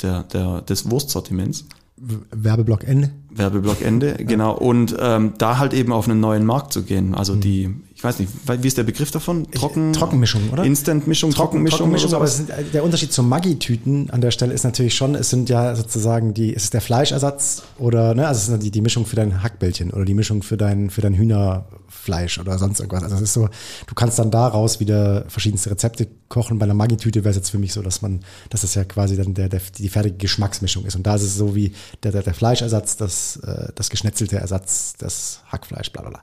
der, 0.02 0.22
der, 0.24 0.60
des 0.62 0.90
Wurstsortiments. 0.90 1.64
Werbeblock 1.96 2.84
Ende. 2.84 3.10
Werbeblock 3.30 3.82
Ende, 3.82 4.14
genau. 4.14 4.56
Und 4.56 4.94
ähm, 4.98 5.34
da 5.38 5.58
halt 5.58 5.72
eben 5.72 5.92
auf 5.92 6.08
einen 6.08 6.20
neuen 6.20 6.44
Markt 6.44 6.72
zu 6.72 6.82
gehen. 6.82 7.14
Also 7.14 7.34
die, 7.34 7.74
ich 7.96 8.04
weiß 8.04 8.18
nicht, 8.18 8.30
wie 8.46 8.66
ist 8.68 8.76
der 8.76 8.82
Begriff 8.82 9.10
davon? 9.10 9.50
Trocken, 9.50 9.94
Trockenmischung, 9.94 10.50
oder? 10.50 10.64
Instant-Mischung, 10.64 11.30
Trockenmischung, 11.30 11.78
Trockenmischung, 11.78 12.10
oder 12.10 12.18
aber 12.18 12.26
sind, 12.26 12.50
der 12.74 12.84
Unterschied 12.84 13.10
zum 13.10 13.26
Maggi-Tüten 13.30 14.10
an 14.10 14.20
der 14.20 14.32
Stelle 14.32 14.52
ist 14.52 14.64
natürlich 14.64 14.94
schon, 14.94 15.14
es 15.14 15.30
sind 15.30 15.48
ja 15.48 15.74
sozusagen 15.74 16.34
die, 16.34 16.54
es 16.54 16.64
ist 16.64 16.74
der 16.74 16.82
Fleischersatz 16.82 17.62
oder, 17.78 18.14
ne, 18.14 18.28
also 18.28 18.38
es 18.38 18.48
ist 18.50 18.62
die, 18.62 18.70
die 18.70 18.82
Mischung 18.82 19.06
für 19.06 19.16
dein 19.16 19.42
Hackbällchen 19.42 19.92
oder 19.92 20.04
die 20.04 20.12
Mischung 20.12 20.42
für 20.42 20.58
dein, 20.58 20.90
für 20.90 21.00
dein 21.00 21.14
Hühnerfleisch 21.14 22.38
oder 22.38 22.58
sonst 22.58 22.80
irgendwas. 22.80 23.02
Also 23.02 23.16
es 23.16 23.22
ist 23.22 23.32
so, 23.32 23.48
du 23.86 23.94
kannst 23.94 24.18
dann 24.18 24.30
daraus 24.30 24.78
wieder 24.78 25.24
verschiedenste 25.28 25.70
Rezepte 25.70 26.06
kochen. 26.28 26.58
Bei 26.58 26.64
einer 26.64 26.74
Maggi-Tüte 26.74 27.24
wäre 27.24 27.30
es 27.30 27.36
jetzt 27.36 27.50
für 27.50 27.58
mich 27.58 27.72
so, 27.72 27.82
dass 27.82 28.02
man, 28.02 28.20
dass 28.50 28.62
es 28.62 28.74
ja 28.74 28.84
quasi 28.84 29.16
dann 29.16 29.34
der, 29.34 29.48
der, 29.48 29.60
die 29.78 29.88
fertige 29.88 30.16
Geschmacksmischung 30.16 30.84
ist. 30.84 30.96
Und 30.96 31.06
da 31.06 31.14
ist 31.14 31.22
es 31.22 31.36
so 31.36 31.54
wie 31.54 31.72
der, 32.02 32.12
der, 32.12 32.22
der 32.22 32.34
Fleischersatz, 32.34 32.96
das, 32.96 33.36
äh, 33.38 33.72
das 33.74 33.90
geschnetzelte 33.90 34.36
Ersatz, 34.36 34.94
das 34.98 35.40
Hackfleisch, 35.48 35.92
bla, 35.92 36.02
bla, 36.02 36.10
bla. 36.10 36.20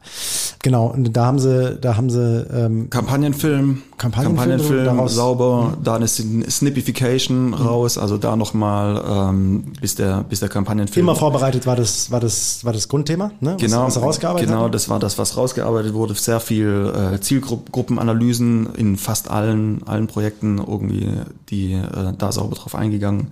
Genau. 0.61 0.87
Und 0.87 1.13
da 1.13 1.25
haben 1.25 1.39
sie, 1.39 1.62
da 1.71 1.97
haben 1.97 2.09
sie, 2.09 2.45
ähm, 2.53 2.89
Kampagnenfilm, 2.89 3.81
Kampagnenfilm, 3.97 4.85
daraus- 4.85 5.15
sauber, 5.15 5.77
da 5.83 5.95
eine 5.95 6.05
Sn- 6.05 6.49
Snippification 6.49 7.53
raus, 7.53 7.97
also 7.97 8.17
da 8.17 8.35
nochmal, 8.35 9.01
ähm, 9.07 9.63
bis 9.81 9.95
der, 9.95 10.23
bis 10.23 10.39
der 10.39 10.49
Kampagnenfilm. 10.49 11.05
immer 11.05 11.15
vorbereitet 11.15 11.65
war 11.65 11.75
das, 11.75 12.11
war 12.11 12.19
das, 12.19 12.63
war 12.65 12.73
das 12.73 12.87
Grundthema, 12.87 13.31
ne? 13.39 13.55
Genau, 13.59 13.85
was, 13.87 14.01
rausgearbeitet 14.01 14.49
genau, 14.49 14.63
haben? 14.63 14.71
das 14.71 14.89
war 14.89 14.99
das, 14.99 15.17
was 15.17 15.35
rausgearbeitet 15.37 15.93
wurde. 15.93 16.13
Sehr 16.15 16.39
viel 16.39 16.91
äh, 17.13 17.19
Zielgruppenanalysen 17.19 18.69
in 18.75 18.97
fast 18.97 19.29
allen, 19.29 19.81
allen 19.85 20.07
Projekten 20.07 20.57
irgendwie, 20.59 21.07
die 21.49 21.73
äh, 21.73 22.13
da 22.17 22.31
sauber 22.31 22.55
drauf 22.55 22.75
eingegangen. 22.75 23.27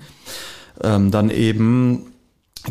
Ähm, 0.83 1.11
dann 1.11 1.29
eben, 1.29 2.10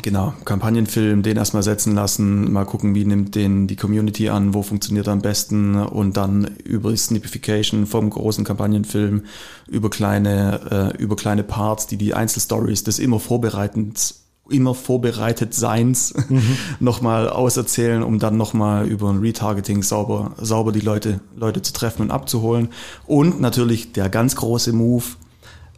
genau, 0.02 0.34
Kampagnenfilm, 0.44 1.22
den 1.22 1.36
erstmal 1.36 1.62
setzen 1.62 1.94
lassen, 1.94 2.52
mal 2.52 2.64
gucken, 2.64 2.94
wie 2.94 3.04
nimmt 3.04 3.34
den 3.34 3.66
die 3.66 3.76
Community 3.76 4.28
an, 4.28 4.54
wo 4.54 4.62
funktioniert 4.62 5.08
er 5.08 5.14
am 5.14 5.22
besten 5.22 5.76
und 5.76 6.16
dann 6.16 6.44
über 6.64 6.96
Snippification 6.96 7.86
vom 7.86 8.10
großen 8.10 8.44
Kampagnenfilm 8.44 9.24
über 9.68 9.90
kleine, 9.90 10.92
äh, 10.96 11.02
über 11.02 11.16
kleine 11.16 11.42
Parts, 11.42 11.86
die 11.86 11.96
die 11.96 12.14
Einzelstories 12.14 12.84
des 12.84 12.98
immer 12.98 13.20
Vorbereitens 13.20 14.16
immer 14.48 14.74
vorbereitet 14.74 15.54
Seins 15.54 16.12
mhm. 16.28 16.56
nochmal 16.80 17.28
auserzählen, 17.28 18.02
um 18.02 18.18
dann 18.18 18.36
nochmal 18.36 18.86
über 18.86 19.08
ein 19.08 19.20
Retargeting 19.20 19.82
sauber, 19.82 20.32
sauber 20.38 20.72
die 20.72 20.80
Leute, 20.80 21.20
Leute 21.36 21.62
zu 21.62 21.72
treffen 21.72 22.02
und 22.02 22.10
abzuholen. 22.10 22.68
Und 23.06 23.40
natürlich 23.40 23.92
der 23.92 24.08
ganz 24.08 24.36
große 24.36 24.72
Move, 24.72 25.04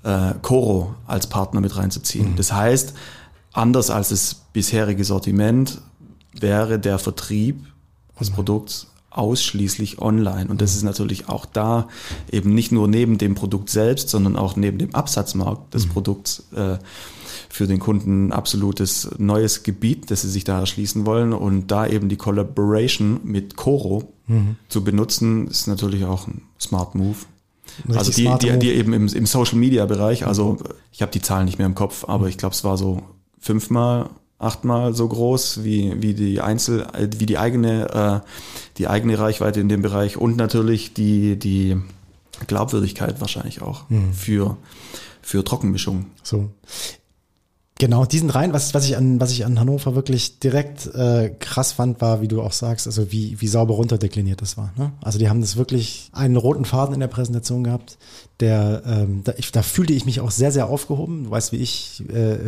äh, 0.05 0.33
Coro 0.41 0.95
als 1.07 1.27
Partner 1.29 1.61
mit 1.61 1.77
reinzuziehen. 1.77 2.33
Mhm. 2.33 2.37
Das 2.37 2.53
heißt, 2.53 2.95
anders 3.53 3.91
als 3.91 4.11
das 4.11 4.35
bisherige 4.53 5.05
Sortiment 5.05 5.81
wäre 6.39 6.79
der 6.79 6.99
Vertrieb 6.99 7.65
des 8.19 8.31
mhm. 8.31 8.35
Produkts 8.35 8.87
ausschließlich 9.11 10.01
online. 10.01 10.51
Und 10.51 10.63
das 10.63 10.75
ist 10.75 10.83
natürlich 10.83 11.29
auch 11.29 11.45
da 11.45 11.89
eben 12.31 12.55
nicht 12.55 12.73
nur 12.73 12.89
neben 12.89 13.19
dem 13.19 13.35
Produkt 13.35 13.69
selbst, 13.69 14.09
sondern 14.09 14.37
auch 14.37 14.57
neben 14.57 14.79
dem 14.79 14.95
Absatzmarkt 14.95 15.75
des 15.75 15.87
mhm. 15.87 15.91
Produkts 15.91 16.45
äh, 16.55 16.79
für 17.49 17.67
den 17.67 17.79
Kunden 17.79 18.29
ein 18.29 18.33
absolutes 18.33 19.11
neues 19.19 19.63
Gebiet, 19.63 20.11
das 20.11 20.23
sie 20.23 20.31
sich 20.31 20.45
da 20.45 20.61
erschließen 20.61 21.05
wollen. 21.05 21.35
Und 21.35 21.67
da 21.71 21.87
eben 21.87 22.09
die 22.09 22.17
Collaboration 22.17 23.21
mit 23.25 23.57
Coro 23.57 24.15
mhm. 24.27 24.57
zu 24.69 24.83
benutzen, 24.83 25.49
ist 25.49 25.67
natürlich 25.67 26.05
auch 26.05 26.27
ein 26.27 26.43
Smart 26.59 26.95
Move. 26.95 27.19
also 27.95 28.11
die, 28.11 28.31
die, 28.41 28.59
die 28.59 28.71
eben 28.71 28.95
im, 28.95 29.09
im 29.09 29.27
Social 29.27 29.59
Media 29.59 29.85
Bereich, 29.85 30.27
also 30.27 30.57
ich 30.91 31.03
habe 31.03 31.13
die 31.13 31.21
Zahlen 31.21 31.45
nicht 31.45 31.59
mehr 31.59 31.67
im 31.67 31.75
Kopf, 31.75 32.07
aber 32.09 32.29
ich 32.29 32.39
glaube, 32.39 32.55
es 32.55 32.65
war 32.65 32.79
so 32.79 33.03
fünfmal 33.43 34.09
achtmal 34.39 34.95
so 34.95 35.07
groß 35.07 35.63
wie, 35.63 36.03
wie 36.03 36.15
die 36.15 36.41
Einzel, 36.41 36.87
äh, 36.93 37.09
wie 37.19 37.27
die 37.27 37.39
eigene, 37.39 38.23
äh, 38.25 38.29
die 38.79 38.89
eigene 38.89 39.19
Reichweite 39.19 39.61
in 39.61 39.69
dem 39.69 39.83
Bereich 39.83 40.17
und 40.17 40.37
natürlich 40.37 40.95
die, 40.95 41.39
die 41.39 41.77
Glaubwürdigkeit 42.47 43.21
wahrscheinlich 43.21 43.63
auch 43.63 43.89
mhm. 43.89 44.13
für, 44.13 44.57
für 45.21 45.45
Trockenmischungen. 45.45 46.07
So. 46.23 46.51
Genau, 47.83 48.05
diesen 48.05 48.31
rein, 48.31 48.53
was, 48.53 48.75
was 48.75 48.85
ich 48.85 48.97
an, 48.97 49.21
was 49.21 49.33
ich 49.33 49.45
an 49.45 49.59
Hannover 49.59 49.97
wirklich 49.97 50.39
direkt 50.39 50.87
äh, 50.95 51.31
krass 51.31 51.73
fand, 51.73 52.01
war, 52.01 52.21
wie 52.21 52.29
du 52.29 52.41
auch 52.41 52.53
sagst, 52.53 52.87
also 52.87 53.11
wie, 53.11 53.41
wie 53.41 53.49
sauber 53.49 53.75
runterdekliniert 53.75 54.41
das 54.41 54.57
war. 54.57 54.73
Ne? 54.77 54.93
Also 55.03 55.19
die 55.19 55.29
haben 55.29 55.41
das 55.41 55.57
wirklich 55.57 56.09
einen 56.13 56.37
roten 56.37 56.65
Faden 56.65 56.95
in 56.95 57.01
der 57.01 57.09
Präsentation 57.09 57.65
gehabt, 57.65 57.99
der, 58.39 58.85
ähm, 58.87 59.23
da, 59.25 59.33
ich, 59.37 59.51
da 59.51 59.63
fühlte 59.63 59.95
ich 59.95 60.07
mich 60.07 60.21
auch 60.21 60.31
sehr, 60.31 60.53
sehr 60.53 60.69
aufgehoben. 60.69 61.25
Du 61.25 61.33
weißt, 61.33 61.51
wie 61.51 61.57
ich, 61.57 62.05
äh, 62.09 62.39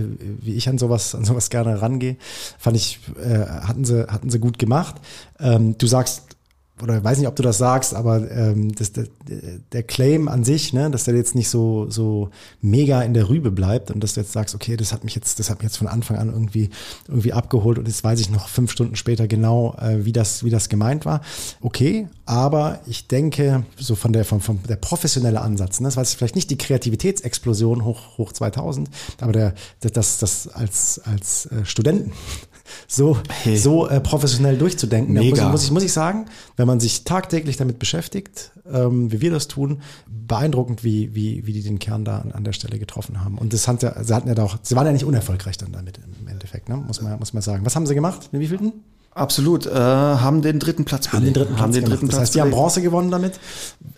wie 0.40 0.54
ich 0.54 0.68
an 0.68 0.78
sowas, 0.78 1.16
an 1.16 1.24
sowas 1.24 1.50
gerne 1.50 1.82
rangehe. 1.82 2.16
Fand 2.56 2.76
ich, 2.76 3.00
äh, 3.20 3.40
hatten 3.40 3.84
sie, 3.84 4.06
hatten 4.06 4.30
sie 4.30 4.38
gut 4.38 4.60
gemacht. 4.60 4.94
Ähm, 5.40 5.76
du 5.76 5.88
sagst 5.88 6.33
oder 6.82 7.02
weiß 7.04 7.18
nicht, 7.18 7.28
ob 7.28 7.36
du 7.36 7.42
das 7.42 7.58
sagst, 7.58 7.94
aber 7.94 8.28
ähm, 8.32 8.74
das, 8.74 8.90
der, 8.92 9.06
der 9.72 9.82
Claim 9.84 10.26
an 10.26 10.42
sich, 10.42 10.72
ne, 10.72 10.90
dass 10.90 11.04
der 11.04 11.14
jetzt 11.14 11.36
nicht 11.36 11.48
so 11.48 11.88
so 11.88 12.30
mega 12.60 13.00
in 13.02 13.14
der 13.14 13.28
Rübe 13.28 13.52
bleibt 13.52 13.92
und 13.92 14.02
dass 14.02 14.14
du 14.14 14.20
jetzt 14.20 14.32
sagst, 14.32 14.56
okay, 14.56 14.76
das 14.76 14.92
hat 14.92 15.04
mich 15.04 15.14
jetzt, 15.14 15.38
das 15.38 15.50
hat 15.50 15.58
mich 15.58 15.66
jetzt 15.66 15.76
von 15.76 15.86
Anfang 15.86 16.16
an 16.16 16.30
irgendwie 16.30 16.70
irgendwie 17.06 17.32
abgeholt 17.32 17.78
und 17.78 17.86
jetzt 17.86 18.02
weiß 18.02 18.18
ich 18.18 18.28
noch 18.28 18.48
fünf 18.48 18.72
Stunden 18.72 18.96
später 18.96 19.28
genau, 19.28 19.76
äh, 19.80 20.04
wie 20.04 20.12
das 20.12 20.42
wie 20.42 20.50
das 20.50 20.68
gemeint 20.68 21.04
war. 21.06 21.20
Okay, 21.60 22.08
aber 22.26 22.80
ich 22.86 23.06
denke, 23.06 23.64
so 23.78 23.94
von 23.94 24.12
der 24.12 24.24
von, 24.24 24.40
von 24.40 24.58
der 24.68 24.76
professionelle 24.76 25.40
Ansatz, 25.42 25.78
ne, 25.78 25.86
das 25.86 25.96
weiß 25.96 26.10
ich 26.10 26.16
vielleicht 26.16 26.34
nicht 26.34 26.50
die 26.50 26.58
Kreativitätsexplosion 26.58 27.84
hoch 27.84 28.18
hoch 28.18 28.32
2000, 28.32 28.90
aber 29.20 29.32
der 29.32 29.54
das 29.80 30.18
das 30.18 30.48
als 30.48 31.00
als 31.04 31.46
äh, 31.46 31.64
Studenten 31.64 32.10
so, 32.86 33.18
hey. 33.28 33.56
so 33.56 33.88
äh, 33.88 34.00
professionell 34.00 34.56
durchzudenken. 34.56 35.14
Mega. 35.14 35.44
Muss, 35.44 35.52
muss, 35.52 35.64
ich, 35.64 35.70
muss 35.70 35.82
ich 35.82 35.92
sagen, 35.92 36.26
wenn 36.56 36.66
man 36.66 36.80
sich 36.80 37.04
tagtäglich 37.04 37.56
damit 37.56 37.78
beschäftigt, 37.78 38.52
ähm, 38.70 39.12
wie 39.12 39.20
wir 39.20 39.30
das 39.30 39.48
tun, 39.48 39.82
beeindruckend, 40.06 40.84
wie, 40.84 41.14
wie, 41.14 41.46
wie 41.46 41.52
die 41.52 41.62
den 41.62 41.78
Kern 41.78 42.04
da 42.04 42.18
an, 42.18 42.32
an 42.32 42.44
der 42.44 42.52
Stelle 42.52 42.78
getroffen 42.78 43.24
haben. 43.24 43.38
Und 43.38 43.52
das 43.52 43.68
hat 43.68 43.82
ja, 43.82 44.02
sie 44.02 44.14
hatten 44.14 44.28
ja 44.28 44.42
auch, 44.42 44.56
sie 44.62 44.76
waren 44.76 44.86
ja 44.86 44.92
nicht 44.92 45.04
unerfolgreich 45.04 45.58
dann 45.58 45.72
damit 45.72 45.98
im 46.20 46.28
Endeffekt, 46.28 46.68
ne? 46.68 46.76
muss, 46.76 47.00
man, 47.00 47.18
muss 47.18 47.32
man 47.32 47.42
sagen. 47.42 47.64
Was 47.64 47.76
haben 47.76 47.86
sie 47.86 47.94
gemacht? 47.94 48.28
Mit 48.32 48.40
wie 48.40 48.48
vielen? 48.48 48.72
Absolut, 49.14 49.66
äh, 49.66 49.70
haben 49.72 50.42
den 50.42 50.58
dritten 50.58 50.84
Platz 50.84 51.12
haben 51.12 51.24
den 51.24 51.34
dritten 51.34 51.54
Platz, 51.54 51.62
haben 51.62 51.72
den 51.72 51.84
dritten 51.84 52.08
Platz 52.08 52.10
Das 52.10 52.20
heißt, 52.20 52.34
die 52.34 52.40
haben 52.40 52.50
Bronze 52.50 52.82
gewonnen 52.82 53.12
damit. 53.12 53.38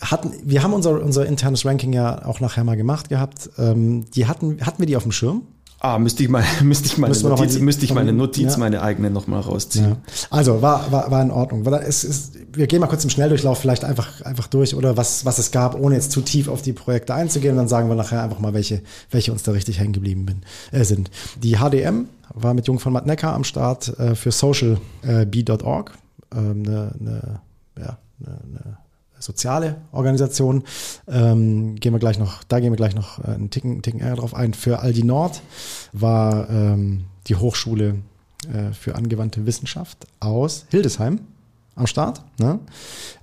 Hatten, 0.03 0.31
wir 0.45 0.63
haben 0.63 0.75
unser, 0.75 1.03
unser 1.03 1.25
internes 1.25 1.65
Ranking 1.65 1.95
ja 1.95 2.27
auch 2.27 2.41
nachher 2.41 2.65
mal 2.65 2.77
gemacht 2.77 3.09
gehabt. 3.09 3.49
Ähm, 3.57 4.05
die 4.11 4.27
hatten, 4.27 4.59
hatten 4.61 4.79
wir 4.79 4.87
die 4.87 4.95
auf 4.95 5.05
dem 5.05 5.13
Schirm? 5.13 5.43
Ah, 5.87 6.01
müsste 6.01 6.25
ich, 6.25 6.29
mal, 6.29 6.43
müsste 6.65 6.87
ich 6.87 6.99
meine 6.99 7.17
Notiz, 7.17 7.55
die, 7.55 7.61
müsste 7.61 7.85
ich 7.85 7.95
meine 7.95 8.13
Notiz, 8.13 8.55
ja. 8.55 8.59
meine 8.59 8.83
eigene 8.83 9.09
nochmal 9.09 9.41
rausziehen. 9.41 9.91
Ja. 9.91 9.97
Also 10.31 10.61
war, 10.61 10.91
war, 10.91 11.13
war 11.13 11.23
in 11.23 11.31
Ordnung. 11.31 11.65
Es 11.65 12.03
ist, 12.03 12.33
wir 12.53 12.67
gehen 12.67 12.81
mal 12.81 12.89
kurz 12.89 13.05
im 13.05 13.11
Schnelldurchlauf 13.11 13.61
vielleicht 13.61 13.85
einfach, 13.85 14.21
einfach 14.23 14.49
durch 14.49 14.75
oder 14.75 14.97
was, 14.97 15.25
was 15.25 15.39
es 15.39 15.53
gab, 15.53 15.79
ohne 15.79 15.95
jetzt 15.95 16.11
zu 16.11 16.23
tief 16.23 16.49
auf 16.49 16.61
die 16.61 16.73
Projekte 16.73 17.15
einzugehen. 17.15 17.53
Und 17.53 17.59
dann 17.59 17.69
sagen 17.69 17.89
wir 17.89 17.95
nachher 17.95 18.21
einfach 18.21 18.41
mal, 18.41 18.53
welche, 18.53 18.83
welche 19.13 19.31
uns 19.31 19.45
da 19.45 19.53
richtig 19.53 19.79
hängen 19.79 19.93
geblieben 19.93 20.27
bin, 20.27 20.43
äh, 20.73 20.83
sind. 20.83 21.09
Die 21.41 21.59
HDM 21.59 22.09
war 22.35 22.53
mit 22.53 22.67
Jung 22.67 22.81
von 22.81 22.93
Matt 22.93 23.07
Necker 23.07 23.33
am 23.33 23.45
Start 23.45 23.97
äh, 24.01 24.17
für 24.17 24.33
socialb.org. 24.33 25.93
Äh, 26.35 26.37
ähm, 26.37 26.65
eine, 26.67 26.95
eine, 26.99 27.41
ja, 27.79 27.99
eine, 28.19 28.39
eine 28.43 28.86
soziale 29.19 29.77
Organisation. 29.93 30.65
Ähm, 31.09 31.77
gehen 31.77 31.93
wir 31.93 31.99
gleich 31.99 32.19
noch, 32.19 32.45
da 32.45 32.61
gehen 32.61 32.73
wir 32.73 32.77
gleich 32.77 32.95
noch 32.95 33.19
äh, 33.19 33.33
einen 33.33 33.51
Ticken, 33.51 33.83
Ticken 33.83 34.01
eher 34.01 34.17
drauf 34.17 34.35
ein. 34.35 34.55
Für 34.55 34.81
Aldi 34.81 35.05
Nord 35.05 35.43
war 35.93 36.49
ähm, 36.51 37.05
die 37.27 37.37
Hochschule 37.37 37.97
äh, 38.53 38.73
für 38.73 38.95
angewandte 38.95 39.47
Wissenschaft 39.47 40.07
aus 40.21 40.67
Hildesheim 40.71 41.21
am 41.75 41.87
Start. 41.87 42.23
Ne? 42.39 42.59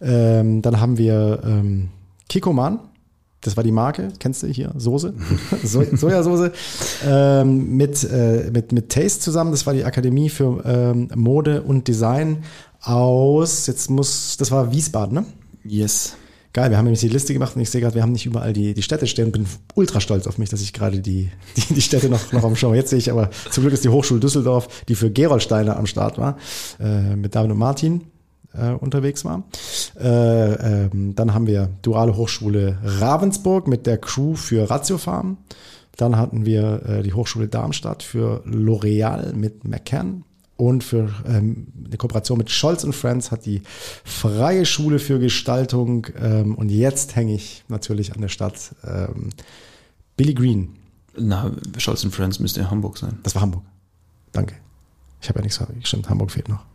Ähm, 0.01 0.61
dann 0.61 0.79
haben 0.79 0.97
wir 0.97 1.41
ähm, 1.45 1.89
Kikoman. 2.29 2.79
Das 3.41 3.57
war 3.57 3.63
die 3.63 3.73
Marke, 3.73 4.13
kennst 4.19 4.43
du 4.43 4.47
hier? 4.47 4.71
Soße, 4.77 5.13
so 5.63 5.83
Sojasauce. 5.83 6.51
ähm, 7.05 7.75
mit, 7.75 8.01
äh, 8.05 8.49
mit, 8.53 8.71
mit 8.71 8.89
Taste 8.89 9.19
zusammen. 9.19 9.51
Das 9.51 9.65
war 9.65 9.73
die 9.73 9.83
Akademie 9.83 10.29
für 10.29 10.63
ähm, 10.65 11.09
Mode 11.13 11.61
und 11.61 11.87
Design 11.89 12.43
aus, 12.81 13.67
jetzt 13.67 13.89
muss, 13.89 14.37
das 14.37 14.51
war 14.51 14.71
Wiesbaden, 14.71 15.13
ne? 15.13 15.25
Yes. 15.63 16.15
Geil, 16.53 16.69
wir 16.69 16.77
haben 16.77 16.85
nämlich 16.85 16.99
die 16.99 17.09
Liste 17.09 17.33
gemacht 17.33 17.55
und 17.55 17.63
ich 17.63 17.71
sehe 17.71 17.81
gerade, 17.81 17.95
wir 17.95 18.03
haben 18.03 18.11
nicht 18.11 18.27
überall 18.27 18.53
die, 18.53 18.75
die 18.75 18.83
Städte 18.83 19.07
stehen 19.07 19.25
und 19.25 19.31
bin 19.31 19.47
ultra 19.73 19.99
stolz 19.99 20.27
auf 20.27 20.37
mich, 20.37 20.49
dass 20.49 20.61
ich 20.61 20.71
gerade 20.71 20.99
die, 20.99 21.31
die, 21.57 21.73
die 21.73 21.81
Städte 21.81 22.09
noch, 22.09 22.31
noch 22.31 22.43
am 22.43 22.55
Schau. 22.55 22.75
Jetzt 22.75 22.91
sehe 22.91 22.99
ich 22.99 23.11
aber, 23.11 23.31
zum 23.49 23.63
Glück 23.63 23.73
ist 23.73 23.83
die 23.83 23.89
Hochschule 23.89 24.19
Düsseldorf, 24.19 24.83
die 24.87 24.93
für 24.93 25.09
Gerolsteiner 25.09 25.77
am 25.77 25.87
Start 25.87 26.19
war, 26.19 26.37
äh, 26.79 27.15
mit 27.15 27.33
David 27.33 27.51
und 27.51 27.57
Martin 27.57 28.01
äh, 28.53 28.69
unterwegs 28.69 29.25
war. 29.25 29.43
Äh, 29.99 30.85
ähm, 30.85 31.15
dann 31.15 31.33
haben 31.33 31.47
wir 31.47 31.69
Duale 31.81 32.15
Hochschule 32.15 32.77
Ravensburg 32.83 33.67
mit 33.67 33.87
der 33.87 33.97
Crew 33.97 34.35
für 34.35 34.69
Ratiofarm. 34.69 35.37
Dann 35.97 36.17
hatten 36.17 36.45
wir 36.45 36.83
äh, 36.85 37.03
die 37.03 37.13
Hochschule 37.13 37.47
Darmstadt 37.47 38.03
für 38.03 38.43
L'Oreal 38.45 39.33
mit 39.33 39.63
McCann. 39.63 40.23
Und 40.55 40.83
für 40.83 41.09
ähm, 41.27 41.67
eine 41.85 41.97
Kooperation 41.97 42.37
mit 42.37 42.51
Scholz 42.51 42.83
und 42.83 42.93
Friends 42.93 43.31
hat 43.31 43.45
die 43.45 43.63
Freie 44.03 44.65
Schule 44.65 44.99
für 44.99 45.19
Gestaltung 45.19 46.07
ähm, 46.19 46.55
und 46.55 46.69
jetzt 46.69 47.15
hänge 47.15 47.33
ich 47.33 47.63
natürlich 47.69 48.13
an 48.13 48.21
der 48.21 48.27
Stadt 48.27 48.75
ähm, 48.85 49.29
Billy 50.15 50.33
Green. 50.33 50.75
Na, 51.17 51.51
Scholz 51.77 52.03
und 52.03 52.11
Friends 52.11 52.39
müsste 52.39 52.59
in 52.59 52.69
Hamburg 52.69 52.97
sein. 52.97 53.17
Das 53.23 53.33
war 53.33 53.41
Hamburg. 53.41 53.63
Danke. 54.31 54.55
Ich 55.21 55.29
habe 55.29 55.39
ja 55.39 55.43
nichts, 55.43 55.59
stimmt, 55.87 56.09
Hamburg 56.09 56.31
fehlt 56.31 56.49
noch. 56.49 56.65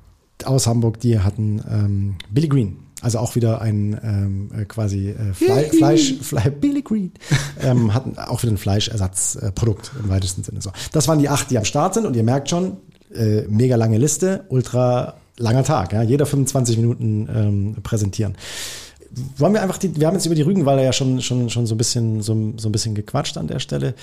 Aus 0.45 0.67
Hamburg, 0.67 1.01
die 1.01 1.19
hatten 1.19 1.63
ähm, 1.69 2.17
Billy 2.31 2.49
Green. 2.49 2.79
Also 3.01 3.19
auch 3.19 3.37
wieder 3.37 3.61
ein 3.61 3.99
ähm, 4.03 4.51
äh, 4.53 4.65
quasi 4.65 5.11
äh, 5.11 5.33
Fle 5.33 5.71
Fleisch, 5.71 6.15
Fle 6.21 6.51
Billy 6.51 6.83
Green, 6.83 7.13
ähm, 7.61 7.95
hatten 7.95 8.19
auch 8.19 8.43
wieder 8.43 8.53
ein 8.53 8.59
Fleischersatzprodukt 8.59 9.93
im 10.03 10.09
weitesten 10.09 10.43
Sinne. 10.43 10.61
So, 10.61 10.73
das 10.91 11.07
waren 11.07 11.21
die 11.21 11.29
acht, 11.29 11.51
die 11.51 11.59
am 11.59 11.65
Start 11.65 11.95
sind 11.95 12.07
und 12.07 12.17
ihr 12.17 12.25
merkt 12.25 12.51
schon, 12.51 12.79
äh, 13.15 13.43
mega 13.49 13.77
lange 13.77 13.99
Liste, 13.99 14.45
ultra 14.49 15.15
langer 15.39 15.65
Tag, 15.65 15.93
ja, 15.93 16.03
jeder 16.03 16.27
25 16.27 16.77
Minuten 16.77 17.29
ähm, 17.35 17.77
präsentieren. 17.83 18.37
Wollen 19.39 19.55
wir 19.55 19.63
einfach 19.63 19.79
die, 19.79 19.99
wir 19.99 20.07
haben 20.07 20.15
jetzt 20.15 20.27
über 20.27 20.35
die 20.35 20.43
Rügenwalder 20.43 20.83
ja 20.83 20.93
schon, 20.93 21.23
schon, 21.23 21.49
schon 21.49 21.67
so 21.67 21.75
ein 21.75 21.79
bisschen, 21.79 22.21
so, 22.21 22.53
so 22.59 22.69
ein 22.69 22.73
bisschen 22.73 22.95
gequatscht 22.95 23.39
an 23.39 23.47
der 23.47 23.59
Stelle. 23.59 23.95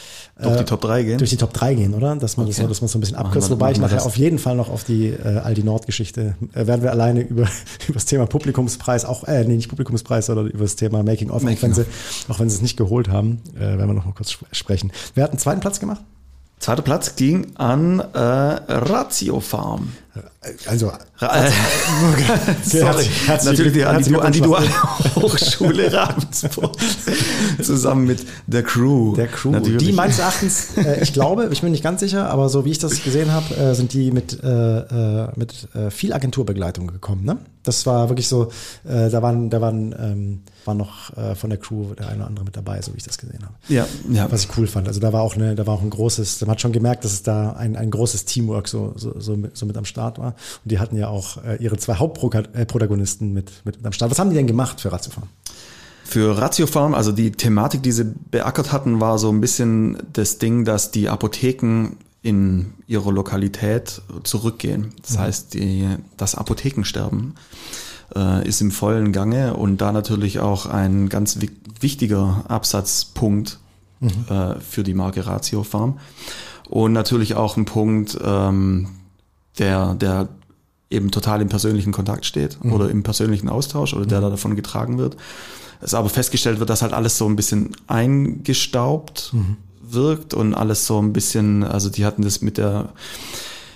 Durch 0.41 0.55
äh, 0.55 0.57
die 0.59 0.65
Top 0.65 0.81
3 0.81 1.03
gehen? 1.03 1.17
Durch 1.19 1.29
die 1.29 1.37
Top 1.37 1.53
3 1.53 1.75
gehen, 1.75 1.93
oder? 1.93 2.15
Dass 2.15 2.37
man, 2.37 2.47
okay. 2.47 2.55
das, 2.55 2.63
so, 2.63 2.67
dass 2.67 2.81
man 2.81 2.87
so 2.87 2.97
ein 2.97 3.01
bisschen 3.01 3.15
abkürzt. 3.15 3.51
Wobei 3.51 3.71
ich 3.71 3.77
nachher 3.77 4.03
auf 4.03 4.17
jeden 4.17 4.39
Fall 4.39 4.55
noch 4.55 4.69
auf 4.69 4.83
die 4.83 5.09
äh, 5.09 5.37
Aldi 5.37 5.63
Nord-Geschichte, 5.63 6.35
äh, 6.53 6.65
werden 6.65 6.81
wir 6.81 6.89
alleine 6.91 7.21
über, 7.29 7.43
über 7.87 7.93
das 7.93 8.05
Thema 8.05 8.25
Publikumspreis, 8.25 9.05
auch, 9.05 9.25
äh, 9.25 9.43
nee, 9.45 9.55
nicht 9.55 9.69
Publikumspreis, 9.69 10.25
sondern 10.25 10.47
über 10.47 10.63
das 10.63 10.75
Thema 10.75 11.03
Making 11.03 11.29
of, 11.29 11.43
Making 11.43 11.57
auch, 11.57 11.61
wenn 11.61 11.73
sie, 11.75 11.85
auch 12.27 12.39
wenn 12.39 12.49
sie 12.49 12.55
es 12.55 12.61
nicht 12.63 12.75
geholt 12.75 13.07
haben, 13.07 13.41
äh, 13.55 13.59
werden 13.59 13.87
wir 13.87 13.93
noch 13.93 14.05
mal 14.05 14.13
kurz 14.13 14.35
sprechen. 14.51 14.91
Wer 15.13 15.25
hat 15.25 15.31
einen 15.31 15.39
zweiten 15.39 15.59
Platz 15.59 15.79
gemacht? 15.79 16.01
Zweiter 16.59 16.81
Platz 16.81 17.15
ging 17.15 17.47
an 17.55 17.99
äh, 17.99 18.17
Ratio 18.17 19.39
Farm. 19.39 19.89
Also, 20.67 20.91
Ra- 21.17 21.45
äh, 21.47 21.51
Sorry, 22.63 23.05
natürlich 23.43 23.73
die, 23.73 23.83
an 23.83 24.01
die, 24.01 24.15
an 24.15 24.31
die 24.31 24.41
Duale 24.41 24.67
Hochschule 25.15 25.91
Ravensburg 25.93 26.71
zusammen 27.61 28.05
mit 28.07 28.25
der 28.47 28.63
Crew. 28.63 29.15
Der 29.15 29.27
Crew. 29.27 29.51
Natürlich. 29.51 29.83
Die 29.83 29.91
meines 29.91 30.19
Erachtens, 30.19 30.77
äh, 30.77 31.01
ich 31.03 31.11
glaube, 31.13 31.49
ich 31.51 31.61
bin 31.61 31.71
nicht 31.71 31.83
ganz 31.83 31.99
sicher, 31.99 32.29
aber 32.29 32.47
so 32.49 32.63
wie 32.63 32.71
ich 32.71 32.79
das 32.79 33.03
gesehen 33.03 33.31
habe, 33.31 33.53
äh, 33.55 33.73
sind 33.75 33.91
die 33.93 34.11
mit, 34.11 34.41
äh, 34.43 34.47
äh, 34.79 35.27
mit 35.35 35.67
äh, 35.75 35.91
viel 35.91 36.13
Agenturbegleitung 36.13 36.87
gekommen. 36.87 37.25
Ne? 37.25 37.37
Das 37.63 37.85
war 37.85 38.09
wirklich 38.09 38.27
so, 38.27 38.51
da 38.83 39.21
waren, 39.23 39.49
da 39.49 39.59
waren, 39.59 39.93
ähm, 39.99 40.41
waren 40.67 40.77
noch 40.77 41.15
äh, 41.17 41.35
von 41.35 41.49
der 41.49 41.59
Crew 41.59 41.93
der 41.93 42.07
eine 42.07 42.17
oder 42.17 42.27
andere 42.27 42.45
mit 42.45 42.55
dabei, 42.55 42.81
so 42.81 42.93
wie 42.93 42.97
ich 42.97 43.03
das 43.03 43.17
gesehen 43.17 43.43
habe. 43.43 43.53
ja, 43.67 43.87
ja. 44.09 44.31
Was 44.31 44.45
ich 44.45 44.57
cool 44.57 44.67
fand. 44.67 44.87
Also 44.87 44.99
da 44.99 45.13
war 45.13 45.21
auch 45.21 45.35
eine, 45.35 45.55
da 45.55 45.65
war 45.67 45.75
auch 45.75 45.81
ein 45.81 45.89
großes, 45.89 46.41
man 46.41 46.51
hat 46.51 46.61
schon 46.61 46.71
gemerkt, 46.71 47.03
dass 47.03 47.13
es 47.13 47.23
da 47.23 47.53
ein, 47.53 47.75
ein 47.75 47.91
großes 47.91 48.25
Teamwork 48.25 48.67
so, 48.67 48.93
so, 48.95 49.19
so, 49.19 49.35
mit, 49.35 49.57
so 49.57 49.65
mit 49.65 49.77
am 49.77 49.85
Start 49.85 50.19
war. 50.19 50.35
Und 50.63 50.71
die 50.71 50.79
hatten 50.79 50.97
ja 50.97 51.07
auch 51.07 51.43
äh, 51.43 51.55
ihre 51.57 51.77
zwei 51.77 51.95
Hauptprotagonisten 51.95 53.33
mit, 53.33 53.51
mit, 53.65 53.77
mit 53.77 53.85
am 53.85 53.91
Start. 53.91 54.11
Was 54.11 54.19
haben 54.19 54.29
die 54.29 54.35
denn 54.35 54.47
gemacht 54.47 54.81
für 54.81 54.91
Ratiofarm? 54.91 55.27
Für 56.03 56.37
Ratiofarm, 56.37 56.93
also 56.93 57.11
die 57.11 57.31
Thematik, 57.31 57.81
die 57.81 57.91
sie 57.91 58.05
beackert 58.29 58.71
hatten, 58.71 59.01
war 59.01 59.17
so 59.17 59.31
ein 59.31 59.41
bisschen 59.41 59.97
das 60.13 60.37
Ding, 60.37 60.63
dass 60.63 60.91
die 60.91 61.09
Apotheken 61.09 61.97
in 62.21 62.73
ihrer 62.87 63.11
Lokalität 63.11 64.01
zurückgehen. 64.23 64.93
Das 65.03 65.17
heißt, 65.17 65.53
die, 65.53 65.87
das 66.17 66.35
Apothekensterben 66.35 67.35
äh, 68.15 68.47
ist 68.47 68.61
im 68.61 68.71
vollen 68.71 69.11
Gange 69.11 69.55
und 69.55 69.81
da 69.81 69.91
natürlich 69.91 70.39
auch 70.39 70.65
ein 70.65 71.09
ganz 71.09 71.41
wi 71.41 71.49
wichtiger 71.81 72.45
Absatzpunkt 72.47 73.59
äh, 74.29 74.59
für 74.61 74.83
die 74.83 74.93
Marke 74.93 75.27
Ratiofarm. 75.27 75.99
Und 76.69 76.93
natürlich 76.93 77.35
auch 77.35 77.57
ein 77.57 77.65
Punkt, 77.65 78.17
ähm, 78.23 78.87
der, 79.59 79.93
der 79.93 80.29
eben 80.89 81.11
total 81.11 81.41
im 81.41 81.49
persönlichen 81.49 81.91
Kontakt 81.91 82.25
steht 82.25 82.57
oder 82.63 82.89
im 82.89 83.03
persönlichen 83.03 83.49
Austausch 83.49 83.93
oder 83.93 84.05
der 84.05 84.21
da 84.21 84.29
davon 84.29 84.55
getragen 84.55 84.97
wird. 84.97 85.17
Es 85.81 85.93
aber 85.93 86.09
festgestellt 86.09 86.59
wird, 86.59 86.69
dass 86.69 86.81
halt 86.81 86.93
alles 86.93 87.17
so 87.17 87.27
ein 87.27 87.35
bisschen 87.35 87.75
eingestaubt 87.87 89.33
wirkt 89.81 90.33
und 90.33 90.53
alles 90.53 90.87
so 90.87 91.01
ein 91.01 91.13
bisschen, 91.13 91.63
also 91.63 91.89
die 91.89 92.05
hatten 92.05 92.21
das 92.21 92.41
mit 92.41 92.57
der, 92.57 92.93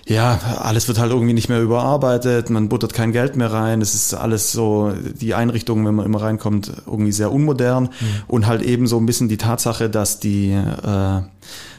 ja, 0.10 0.40
alles 0.58 0.88
wird 0.88 0.98
halt 0.98 1.12
irgendwie 1.12 1.34
nicht 1.34 1.50
mehr 1.50 1.62
überarbeitet, 1.62 2.50
man 2.50 2.68
buttert 2.68 2.94
kein 2.94 3.12
Geld 3.12 3.36
mehr 3.36 3.52
rein, 3.52 3.80
es 3.80 3.94
ist 3.94 4.16
alles 4.16 4.52
so, 4.52 4.92
die 4.92 5.36
Einrichtung, 5.36 5.86
wenn 5.86 5.94
man 5.94 6.06
immer 6.06 6.22
reinkommt, 6.22 6.72
irgendwie 6.88 7.12
sehr 7.12 7.32
unmodern. 7.32 7.90
Und 8.28 8.48
halt 8.48 8.64
eben 8.64 8.88
so 8.88 8.98
ein 8.98 9.06
bisschen 9.06 9.30
die 9.30 9.38
Tatsache, 9.38 9.88
dass 9.88 10.20
die, 10.20 10.50
äh, 10.52 11.22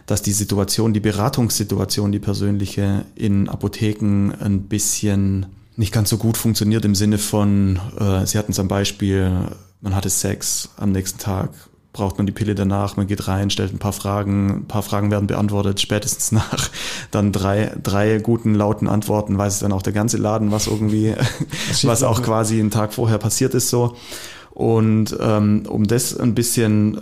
dass 0.07 0.23
die 0.23 0.33
Situation, 0.33 0.93
die 0.93 1.01
Beratungssituation, 1.01 2.13
die 2.13 2.21
persönliche 2.21 3.05
in 3.17 3.49
Apotheken 3.49 4.33
ein 4.39 4.63
bisschen 4.63 5.47
nicht 5.75 5.93
ganz 5.93 6.09
so 6.09 6.17
gut 6.17 6.37
funktioniert 6.37 6.85
im 6.85 6.95
Sinne 6.95 7.19
von, 7.19 7.81
äh, 7.99 8.27
Sie 8.27 8.39
hatten 8.39 8.53
zum 8.53 8.69
Beispiel, 8.69 9.49
man 9.81 9.97
hatte 9.97 10.09
Sex 10.09 10.69
am 10.77 10.93
nächsten 10.93 11.19
Tag, 11.19 11.51
braucht 11.93 12.19
man 12.19 12.27
die 12.27 12.33
Pille 12.33 12.55
danach, 12.55 12.97
man 12.97 13.07
geht 13.09 13.27
rein, 13.27 13.51
stellt 13.51 13.73
ein 13.73 13.79
paar 13.79 13.93
Fragen, 13.93 14.51
ein 14.51 14.67
paar 14.69 14.83
Fragen 14.83 15.11
werden 15.11 15.27
beantwortet, 15.27 15.81
spätestens 15.81 16.31
nach 16.33 16.71
dann 17.11 17.33
drei, 17.33 17.73
drei 17.83 18.19
guten, 18.19 18.55
lauten 18.55 18.87
Antworten 18.87 19.37
weiß 19.37 19.55
es 19.55 19.59
dann 19.61 19.73
auch 19.73 19.83
der 19.83 19.93
ganze 19.93 20.17
Laden, 20.17 20.53
was 20.53 20.67
irgendwie, 20.69 21.15
was 21.83 22.03
auch 22.05 22.23
quasi 22.23 22.61
einen 22.61 22.71
Tag 22.71 22.95
vorher 22.95 23.19
passiert 23.19 23.55
ist 23.55 23.71
so. 23.71 23.97
Und 24.51 25.17
ähm, 25.21 25.65
um 25.69 25.87
das 25.87 26.17
ein 26.19 26.35
bisschen 26.35 27.01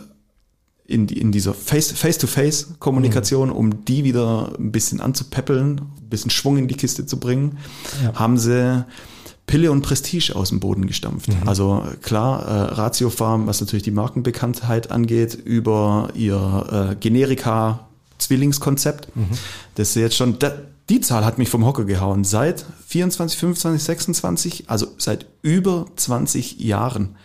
in, 0.86 1.06
die, 1.06 1.18
in 1.20 1.32
dieser 1.32 1.52
Face- 1.52 1.92
Face-to-Face-Kommunikation, 1.92 3.50
um 3.50 3.84
die 3.84 4.04
wieder 4.04 4.52
ein 4.58 4.72
bisschen 4.72 5.00
anzupäppeln, 5.00 5.80
ein 6.00 6.08
bisschen 6.08 6.30
Schwung 6.30 6.56
in 6.56 6.68
die 6.68 6.76
Kiste 6.76 7.04
zu 7.06 7.18
bringen, 7.20 7.58
Ja. 8.02 8.14
haben 8.18 8.38
sie 8.38 8.84
Pille 9.48 9.72
und 9.72 9.82
Prestige 9.82 10.36
aus 10.36 10.50
dem 10.50 10.60
Boden 10.60 10.86
gestampft. 10.86 11.30
Also 11.46 11.82
klar, 12.02 12.46
äh, 12.46 12.74
Ratiofarm, 12.74 13.48
was 13.48 13.60
natürlich 13.60 13.82
die 13.82 13.90
Markenbekanntheit 13.90 14.92
angeht, 14.92 15.34
über 15.34 16.10
ihr 16.14 16.92
äh, 16.92 16.94
Generika-Zwillingskonzept. 16.94 19.08
Das 19.74 19.88
ist 19.88 19.96
jetzt 19.96 20.14
schon, 20.16 20.38
da, 20.38 20.52
die 20.88 21.00
Zahl 21.00 21.24
hat 21.24 21.38
mich 21.38 21.48
vom 21.48 21.66
Hocker 21.66 21.84
gehauen. 21.84 22.22
Seit 22.24 22.64
24, 22.86 23.36
25, 23.38 23.82
26, 23.82 24.64
also 24.68 24.86
seit 24.98 25.26
über 25.42 25.86
20 25.96 26.60
Jahren 26.60 27.16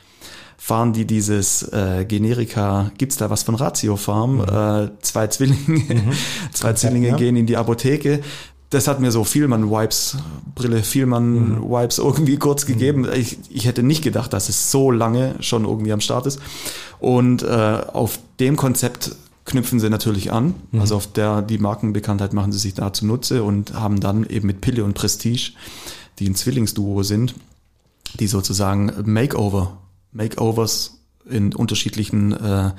fahren 0.64 0.94
die 0.94 1.06
dieses 1.06 1.62
äh, 1.74 2.06
Generika, 2.06 2.92
gibt's 2.98 3.18
da 3.18 3.30
was 3.30 3.44
von 3.44 3.56
Ratiofarm? 3.56 4.40
Äh, 4.40 4.92
zwei 5.02 5.28
Zwillinge, 5.28 6.14
zwei 6.54 6.72
Zwillinge 6.72 7.10
ja. 7.10 7.18
gehen 7.18 7.36
in 7.36 7.46
die 7.46 7.58
Apotheke. 7.58 8.22
Das 8.74 8.88
hat 8.88 9.00
mir 9.00 9.12
so 9.12 9.24
Vielmann-Wipes, 9.24 10.18
Brille 10.56 10.82
Vielmann-Wipes 10.82 12.00
irgendwie 12.00 12.38
kurz 12.38 12.66
gegeben. 12.66 13.08
Ich, 13.14 13.38
ich 13.52 13.66
hätte 13.66 13.84
nicht 13.84 14.04
gedacht, 14.04 14.34
dass 14.34 14.50
es 14.50 14.72
so 14.72 14.90
lange 14.90 15.36
schon 15.42 15.66
irgendwie 15.66 15.94
am 15.94 16.02
Start 16.02 16.26
ist. 16.26 16.40
Und 17.00 17.44
äh, 17.44 17.46
auf 17.46 18.18
dem 18.40 18.56
Konzept 18.56 19.16
knüpfen 19.46 19.80
sie 19.80 19.92
natürlich 19.92 20.32
an. 20.32 20.56
Also 20.80 20.96
auf 20.96 21.06
der 21.06 21.44
die 21.44 21.60
Markenbekanntheit 21.60 22.34
machen 22.34 22.52
sie 22.52 22.58
sich 22.58 22.74
da 22.74 22.92
zunutze 22.92 23.44
und 23.44 23.76
haben 23.76 24.00
dann 24.00 24.26
eben 24.26 24.48
mit 24.48 24.62
Pille 24.62 24.84
und 24.84 24.96
Prestige, 24.96 25.52
die 26.18 26.28
ein 26.28 26.34
Zwillingsduo 26.34 27.04
sind, 27.04 27.36
die 28.20 28.26
sozusagen 28.26 28.92
Makeover, 29.06 29.78
Makeovers 30.14 31.03
in 31.30 31.54
unterschiedlichen 31.54 32.34
äh, 32.34 32.72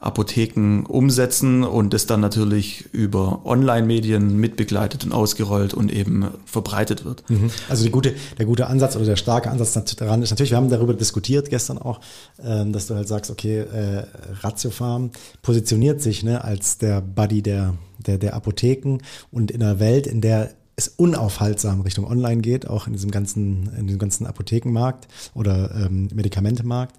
Apotheken 0.00 0.84
umsetzen 0.86 1.64
und 1.64 1.94
das 1.94 2.06
dann 2.06 2.20
natürlich 2.20 2.84
über 2.92 3.40
Online-Medien 3.44 4.36
mitbegleitet 4.36 5.04
und 5.04 5.12
ausgerollt 5.12 5.72
und 5.72 5.90
eben 5.92 6.28
verbreitet 6.44 7.04
wird. 7.04 7.24
Also 7.68 7.84
die 7.84 7.90
gute, 7.90 8.14
der 8.38 8.46
gute 8.46 8.66
Ansatz 8.66 8.96
oder 8.96 9.06
der 9.06 9.16
starke 9.16 9.50
Ansatz 9.50 9.72
daran 9.96 10.22
ist 10.22 10.30
natürlich, 10.30 10.50
wir 10.50 10.58
haben 10.58 10.68
darüber 10.68 10.94
diskutiert 10.94 11.48
gestern 11.48 11.78
auch, 11.78 12.00
ähm, 12.42 12.72
dass 12.72 12.86
du 12.86 12.94
halt 12.94 13.08
sagst, 13.08 13.30
okay, 13.30 13.60
äh, 13.60 14.04
Ratiofarm 14.42 15.10
positioniert 15.42 16.02
sich 16.02 16.22
ne, 16.22 16.44
als 16.44 16.78
der 16.78 17.00
Buddy 17.00 17.42
der, 17.42 17.74
der, 17.98 18.18
der 18.18 18.34
Apotheken 18.34 18.98
und 19.30 19.50
in 19.50 19.62
einer 19.62 19.80
Welt, 19.80 20.06
in 20.06 20.20
der 20.20 20.50
es 20.76 20.88
unaufhaltsam 20.88 21.80
Richtung 21.80 22.06
Online 22.06 22.42
geht, 22.42 22.68
auch 22.68 22.86
in 22.86 22.92
diesem 22.92 23.10
ganzen, 23.10 23.72
in 23.78 23.86
diesem 23.86 23.98
ganzen 23.98 24.26
Apothekenmarkt 24.26 25.08
oder 25.32 25.74
ähm, 25.74 26.08
Medikamentemarkt, 26.14 26.96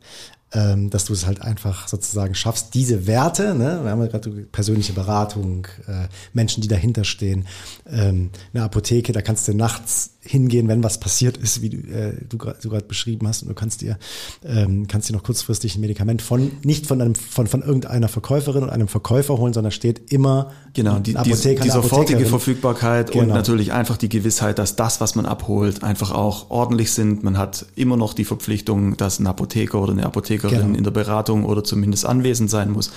ähm, 0.53 0.89
dass 0.89 1.05
du 1.05 1.13
es 1.13 1.25
halt 1.25 1.41
einfach 1.41 1.87
sozusagen 1.87 2.33
schaffst, 2.33 2.73
diese 2.73 3.05
Werte, 3.05 3.53
ne, 3.53 3.81
wir 3.83 3.91
haben 3.91 4.01
ja 4.01 4.07
gerade 4.07 4.29
persönliche 4.29 4.93
Beratung, 4.93 5.67
äh, 5.87 6.07
Menschen, 6.33 6.61
die 6.61 6.67
dahinter 6.69 7.03
stehen, 7.03 7.45
ähm, 7.89 8.29
eine 8.53 8.63
Apotheke, 8.63 9.11
da 9.11 9.21
kannst 9.21 9.47
du 9.47 9.53
nachts 9.53 10.11
hingehen, 10.21 10.67
wenn 10.67 10.83
was 10.83 10.99
passiert 10.99 11.37
ist, 11.37 11.61
wie 11.61 11.69
du 11.69 11.77
äh, 11.77 12.13
du 12.27 12.37
gerade 12.37 12.85
beschrieben 12.85 13.27
hast, 13.27 13.43
und 13.43 13.49
du 13.49 13.55
kannst 13.55 13.81
dir 13.81 13.97
ähm, 14.45 14.87
kannst 14.87 15.09
dir 15.09 15.13
noch 15.13 15.23
kurzfristig 15.23 15.75
ein 15.75 15.81
Medikament 15.81 16.21
von 16.21 16.51
nicht 16.63 16.85
von 16.85 17.01
einem 17.01 17.15
von 17.15 17.47
von 17.47 17.61
irgendeiner 17.61 18.07
Verkäuferin 18.07 18.63
und 18.63 18.69
einem 18.69 18.87
Verkäufer 18.87 19.37
holen, 19.37 19.53
sondern 19.53 19.71
steht 19.71 20.11
immer 20.11 20.51
Genau, 20.73 20.99
die, 20.99 21.13
die, 21.13 21.17
Apotheker, 21.17 21.63
die 21.63 21.71
eine 21.71 21.81
sofortige. 21.81 22.25
Verfügbarkeit 22.25 23.09
und 23.11 23.21
Genau. 23.21 23.33
natürlich 23.33 23.73
einfach 23.73 23.97
die 23.97 24.09
Gewissheit, 24.09 24.59
dass 24.59 24.75
das, 24.75 25.01
was 25.01 25.15
man 25.15 25.25
abholt, 25.25 25.83
einfach 25.83 26.11
auch 26.11 26.51
ordentlich 26.51 26.91
sind. 26.91 27.23
Man 27.23 27.37
hat 27.37 27.65
immer 27.75 27.97
noch 27.97 28.13
die 28.13 28.25
Verpflichtung, 28.25 28.95
dass 28.95 29.17
ein 29.19 29.25
Apotheker 29.25 29.81
oder 29.81 29.93
eine 29.93 30.05
Apothekerin 30.39 30.67
Genau. 30.67 30.77
in 30.77 30.83
der 30.83 30.91
Beratung 30.91 31.43
oder 31.45 31.63
zumindest 31.63 32.05
anwesend 32.05 32.49
sein 32.49 32.71
muss. 32.71 32.91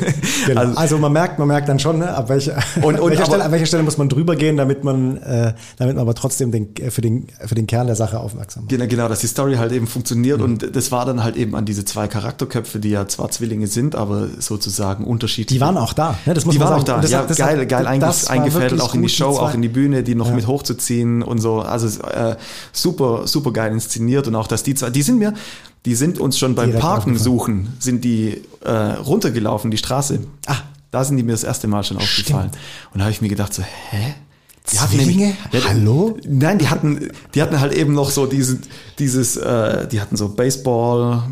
Genau. 0.46 0.60
also, 0.60 0.76
Also, 0.78 0.98
man 0.98 1.12
merkt, 1.12 1.38
man 1.38 1.48
merkt 1.48 1.68
dann 1.68 1.78
schon, 1.78 1.98
ne, 1.98 2.14
ab 2.14 2.28
welcher, 2.28 2.56
Und- 2.82 2.94
an, 2.96 3.00
und 3.00 3.10
welcher 3.10 3.22
aber- 3.24 3.32
Stelle, 3.32 3.44
an 3.44 3.52
welcher 3.52 3.66
Stelle 3.66 3.82
muss 3.82 3.98
man 3.98 4.08
drüber 4.08 4.36
gehen, 4.36 4.56
damit 4.56 4.84
man, 4.84 5.16
äh, 5.18 5.54
damit 5.76 5.96
man 5.96 6.02
aber 6.02 6.14
trotzdem 6.14 6.50
den, 6.52 6.74
äh, 6.76 6.90
für 6.90 7.00
den, 7.00 7.26
für 7.44 7.54
den 7.54 7.66
Kern 7.66 7.86
der 7.86 7.96
Sache 7.96 8.20
aufmerksam 8.20 8.64
macht. 8.64 8.70
Genau, 8.70 8.86
genau, 8.86 9.08
dass 9.08 9.20
die 9.20 9.26
Story 9.26 9.56
halt 9.56 9.72
eben 9.72 9.84
Mhm. 9.84 9.88
funktioniert 9.88 10.40
und 10.40 10.74
das 10.76 10.92
war 10.92 11.04
dann 11.04 11.22
halt 11.22 11.36
eben 11.36 11.54
an 11.54 11.64
diese 11.64 11.84
zwei 11.84 12.08
Charakterköpfe, 12.08 12.78
die 12.78 12.90
ja 12.90 13.06
zwar 13.08 13.30
Zwillinge 13.30 13.66
sind, 13.66 13.94
aber 13.94 14.28
sozusagen 14.38 15.04
unterschiedlich. 15.04 15.56
Die 15.58 15.60
waren 15.60 15.76
auch 15.76 15.92
da, 15.92 16.16
ne? 16.26 16.34
Das 16.34 16.44
muss 16.44 16.54
Die 16.54 16.58
man 16.58 16.68
waren 16.68 16.80
auch 16.82 16.86
sagen. 16.86 16.96
da, 16.98 17.02
Das- 17.02 17.10
ja, 17.10 17.22
das- 17.24 17.36
geil, 17.36 17.66
geil 17.66 17.86
einge 17.86 18.04
das 18.04 18.26
eingefädelt, 18.28 18.80
auch 18.80 18.94
in 18.94 19.02
die 19.02 19.08
Show, 19.08 19.34
zwei- 19.34 19.42
auch 19.42 19.54
in 19.54 19.62
die 19.62 19.68
Bühne, 19.68 20.02
die 20.02 20.14
noch 20.14 20.28
Ja. 20.28 20.34
mit 20.34 20.46
hochzuziehen 20.46 21.22
und 21.22 21.38
so. 21.38 21.60
Also 21.60 22.02
äh, 22.02 22.36
super, 22.72 23.26
super 23.26 23.52
geil 23.52 23.72
inszeniert 23.72 24.26
und 24.28 24.34
auch, 24.34 24.46
dass 24.46 24.62
die 24.62 24.74
zwei, 24.74 24.90
die 24.90 25.02
sind 25.02 25.18
mir, 25.18 25.34
die 25.84 25.94
sind 25.94 26.18
uns 26.18 26.38
schon 26.38 26.54
beim 26.54 26.66
Direkt 26.70 26.82
Parken 26.82 27.18
suchen, 27.18 27.72
sind 27.78 28.04
die 28.04 28.42
äh, 28.64 28.70
runtergelaufen, 28.70 29.70
die 29.70 29.76
Straße. 29.78 30.20
Ah. 30.46 30.56
Da 30.90 31.04
sind 31.04 31.16
die 31.16 31.22
mir 31.22 31.32
das 31.32 31.44
erste 31.44 31.68
Mal 31.68 31.84
schon 31.84 31.96
aufgefallen. 31.98 32.50
Und 32.92 32.98
da 32.98 33.04
habe 33.04 33.10
ich 33.12 33.20
mir 33.20 33.28
gedacht 33.28 33.52
so, 33.54 33.62
hä? 33.62 34.14
Die 34.72 34.78
hatten 34.78 34.96
Zwillinge? 34.96 35.36
Ja, 35.52 35.60
Hallo? 35.68 36.16
Nein, 36.26 36.58
die 36.58 36.68
hatten, 36.68 37.10
die 37.34 37.42
hatten 37.42 37.60
halt 37.60 37.72
eben 37.72 37.94
noch 37.94 38.10
so 38.10 38.26
diesen, 38.26 38.62
dieses, 38.98 39.36
äh, 39.36 39.86
die 39.88 40.00
hatten 40.00 40.16
so 40.16 40.30
Baseball, 40.30 41.22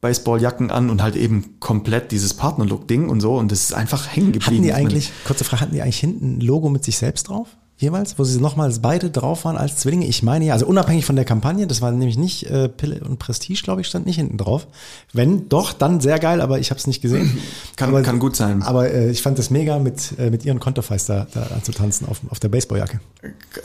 Baseballjacken 0.00 0.70
an 0.70 0.90
und 0.90 1.02
halt 1.02 1.16
eben 1.16 1.58
komplett 1.60 2.12
dieses 2.12 2.34
Partnerlook-Ding 2.34 3.08
und 3.08 3.20
so 3.20 3.36
und 3.36 3.50
das 3.50 3.62
ist 3.62 3.72
einfach 3.72 4.06
hängen 4.06 4.32
geblieben. 4.32 4.46
Hatten 4.46 4.62
die 4.62 4.72
eigentlich, 4.72 5.12
kurze 5.24 5.44
Frage, 5.44 5.62
hatten 5.62 5.74
die 5.74 5.82
eigentlich 5.82 5.98
hinten 5.98 6.38
ein 6.38 6.40
Logo 6.40 6.68
mit 6.68 6.84
sich 6.84 6.96
selbst 6.96 7.28
drauf? 7.28 7.48
Jeweils, 7.80 8.18
wo 8.18 8.24
sie 8.24 8.40
nochmals 8.40 8.80
beide 8.80 9.08
drauf 9.08 9.44
waren 9.44 9.56
als 9.56 9.76
Zwillinge? 9.76 10.04
Ich 10.06 10.24
meine 10.24 10.44
ja, 10.46 10.52
also 10.52 10.66
unabhängig 10.66 11.06
von 11.06 11.14
der 11.14 11.24
Kampagne, 11.24 11.66
das 11.68 11.80
war 11.80 11.92
nämlich 11.92 12.18
nicht 12.18 12.44
äh, 12.50 12.68
Pille 12.68 13.00
und 13.04 13.18
Prestige, 13.20 13.62
glaube 13.62 13.82
ich, 13.82 13.86
stand 13.86 14.04
nicht 14.04 14.16
hinten 14.16 14.36
drauf. 14.36 14.66
Wenn, 15.12 15.48
doch, 15.48 15.72
dann 15.72 16.00
sehr 16.00 16.18
geil, 16.18 16.40
aber 16.40 16.58
ich 16.58 16.70
habe 16.70 16.78
es 16.80 16.88
nicht 16.88 17.00
gesehen. 17.02 17.38
Kann- 17.76 17.90
aber, 17.90 18.02
kann 18.02 18.18
gut 18.18 18.34
sein. 18.34 18.62
Aber 18.62 18.90
äh, 18.90 19.10
ich 19.10 19.22
fand 19.22 19.38
das 19.38 19.50
mega, 19.50 19.78
mit, 19.78 20.18
äh, 20.18 20.30
mit 20.30 20.44
ihren 20.44 20.58
Konterfeis 20.58 21.06
da, 21.06 21.28
da 21.32 21.42
anzutanzen 21.54 22.08
auf, 22.08 22.20
auf 22.30 22.40
der 22.40 22.48
Baseballjacke. 22.48 22.98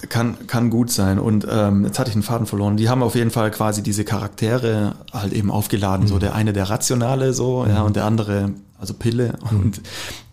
Kann, 0.10 0.46
kann 0.46 0.70
gut 0.70 0.92
sein. 0.92 1.18
Und 1.18 1.48
ähm, 1.50 1.86
jetzt 1.86 1.98
hatte 1.98 2.10
ich 2.12 2.16
einen 2.16 2.22
Faden 2.24 2.46
verloren. 2.46 2.78
Die 2.78 2.90
haben 2.90 3.02
auf 3.02 3.16
jeden 3.16 3.32
Fall 3.32 3.50
quasi 3.50 3.82
diese 3.82 4.04
Charaktere 4.04 4.94
halt 5.12 5.34
eben 5.34 5.50
aufgeladen. 5.50 6.06
Mhm. 6.06 6.10
So 6.10 6.20
der 6.20 6.36
eine 6.36 6.54
der 6.54 6.70
Rationale 6.70 7.34
so, 7.34 7.66
ja, 7.66 7.82
und 7.82 7.96
der 7.96 8.06
andere, 8.06 8.52
also 8.84 8.94
Pille, 8.96 9.38
Mhm. 9.50 9.60
und 9.60 9.82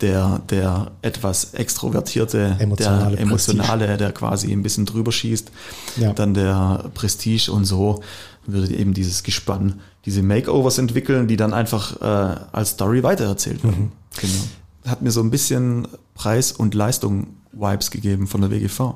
der, 0.01 0.41
der 0.51 0.91
etwas 1.03 1.55
extrovertierte, 1.55 2.57
Emotionale 2.59 3.11
der 3.17 3.21
emotionale, 3.21 3.97
der 3.97 4.11
quasi 4.13 4.51
ein 4.53 4.63
bisschen 4.65 4.87
drüber 4.87 5.13
schießt. 5.13 5.53
Ja. 5.99 6.13
Dann 6.13 6.35
der 6.35 6.91
Prestige 6.95 7.53
und 7.53 7.65
so 7.65 8.03
würde 8.47 8.75
eben 8.75 8.93
dieses 8.93 9.23
Gespann 9.23 9.81
diese 10.05 10.23
Makeovers 10.23 10.79
entwickeln, 10.79 11.29
die 11.29 11.37
dann 11.37 11.53
einfach 11.53 12.01
äh, 12.01 12.37
als 12.53 12.71
Story 12.71 13.03
weitererzählt 13.05 13.63
werden. 13.63 13.85
Mhm. 13.85 14.21
Genau. 14.21 14.43
Hat 14.87 15.03
mir 15.03 15.11
so 15.13 15.21
ein 15.21 15.31
bisschen 15.31 15.87
Preis- 16.15 16.51
und 16.53 16.75
Leistung-Vibes 16.75 17.91
gegeben 17.93 18.27
von 18.27 18.41
der 18.41 18.51
WGV. 18.51 18.95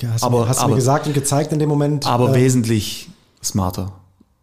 Ja, 0.00 0.08
hast 0.12 0.22
Aber- 0.24 0.42
du, 0.42 0.48
hast 0.48 0.58
du 0.58 0.64
aber- 0.64 0.70
mir 0.72 0.76
gesagt 0.76 1.06
und 1.06 1.14
gezeigt 1.14 1.52
in 1.52 1.58
dem 1.60 1.68
Moment. 1.70 2.06
Aber 2.06 2.30
äh, 2.30 2.34
wesentlich 2.42 3.08
smarter. 3.42 3.92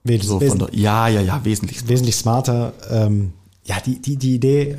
wes 0.03 0.25
So 0.25 0.39
der, 0.39 0.57
ja, 0.73 1.07
ja, 1.07 1.21
ja, 1.21 1.41
wesentlich 1.43 1.77
smarter. 1.79 1.89
wesentlich 1.93 2.15
smarter. 2.15 2.73
Ähm, 2.89 3.33
ja, 3.65 3.79
die, 3.79 4.01
die, 4.01 4.17
die 4.17 4.35
Idee 4.35 4.71
äh, 4.71 4.77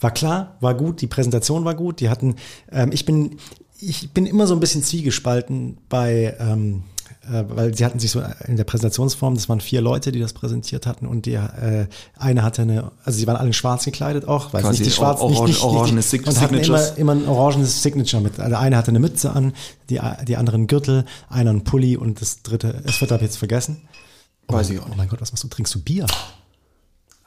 war 0.00 0.10
klar, 0.10 0.56
war 0.60 0.74
gut, 0.74 1.00
die 1.00 1.06
Präsentation 1.06 1.64
war 1.64 1.74
gut. 1.74 2.00
Die 2.00 2.08
hatten, 2.08 2.36
ähm, 2.70 2.90
ich 2.92 3.04
bin, 3.04 3.38
ich 3.80 4.10
bin 4.10 4.26
immer 4.26 4.46
so 4.46 4.54
ein 4.54 4.60
bisschen 4.60 4.82
zwiegespalten 4.84 5.78
bei, 5.88 6.36
ähm, 6.38 6.84
äh, 7.28 7.44
weil 7.48 7.74
sie 7.74 7.84
hatten 7.84 7.98
sich 7.98 8.10
so 8.10 8.22
in 8.46 8.56
der 8.56 8.64
Präsentationsform, 8.64 9.34
das 9.34 9.48
waren 9.48 9.60
vier 9.60 9.80
Leute, 9.80 10.12
die 10.12 10.20
das 10.20 10.32
präsentiert 10.32 10.86
hatten 10.86 11.06
und 11.06 11.26
die 11.26 11.32
äh, 11.34 11.86
eine 12.16 12.42
hatte 12.42 12.62
eine, 12.62 12.92
also 13.04 13.18
sie 13.18 13.26
waren 13.26 13.36
alle 13.36 13.48
in 13.48 13.52
schwarz 13.52 13.84
gekleidet 13.84 14.26
auch, 14.28 14.52
weil 14.52 14.62
es 14.64 14.70
nicht 14.70 14.86
die 14.86 14.90
schwarz, 14.90 15.20
or- 15.20 15.30
nicht, 15.30 15.40
orange- 15.40 15.46
nicht, 15.48 15.62
orangene 15.62 16.02
Sig- 16.02 16.26
und 16.26 16.40
hatten 16.40 16.54
immer, 16.54 16.96
immer 16.98 17.12
ein 17.12 17.26
orangenes 17.28 17.82
Signature 17.82 18.22
mit. 18.22 18.38
Also 18.38 18.54
eine 18.56 18.76
hatte 18.76 18.88
eine 18.90 19.00
Mütze 19.00 19.32
an, 19.32 19.54
die, 19.90 20.00
die 20.28 20.36
andere 20.36 20.56
einen 20.56 20.68
Gürtel, 20.68 21.04
einer 21.28 21.50
einen 21.50 21.64
Pulli 21.64 21.96
und 21.96 22.20
das 22.20 22.42
dritte, 22.42 22.80
das 22.84 22.96
vierte 22.96 23.14
habe 23.14 23.24
ich 23.24 23.30
jetzt 23.30 23.38
vergessen. 23.38 23.88
Weiß 24.48 24.70
ich 24.70 24.78
auch 24.78 24.84
Oh 24.84 24.88
nicht. 24.88 24.98
mein 24.98 25.08
Gott, 25.08 25.20
was 25.20 25.32
machst 25.32 25.42
du? 25.42 25.48
Trinkst 25.48 25.74
du 25.74 25.80
Bier? 25.80 26.06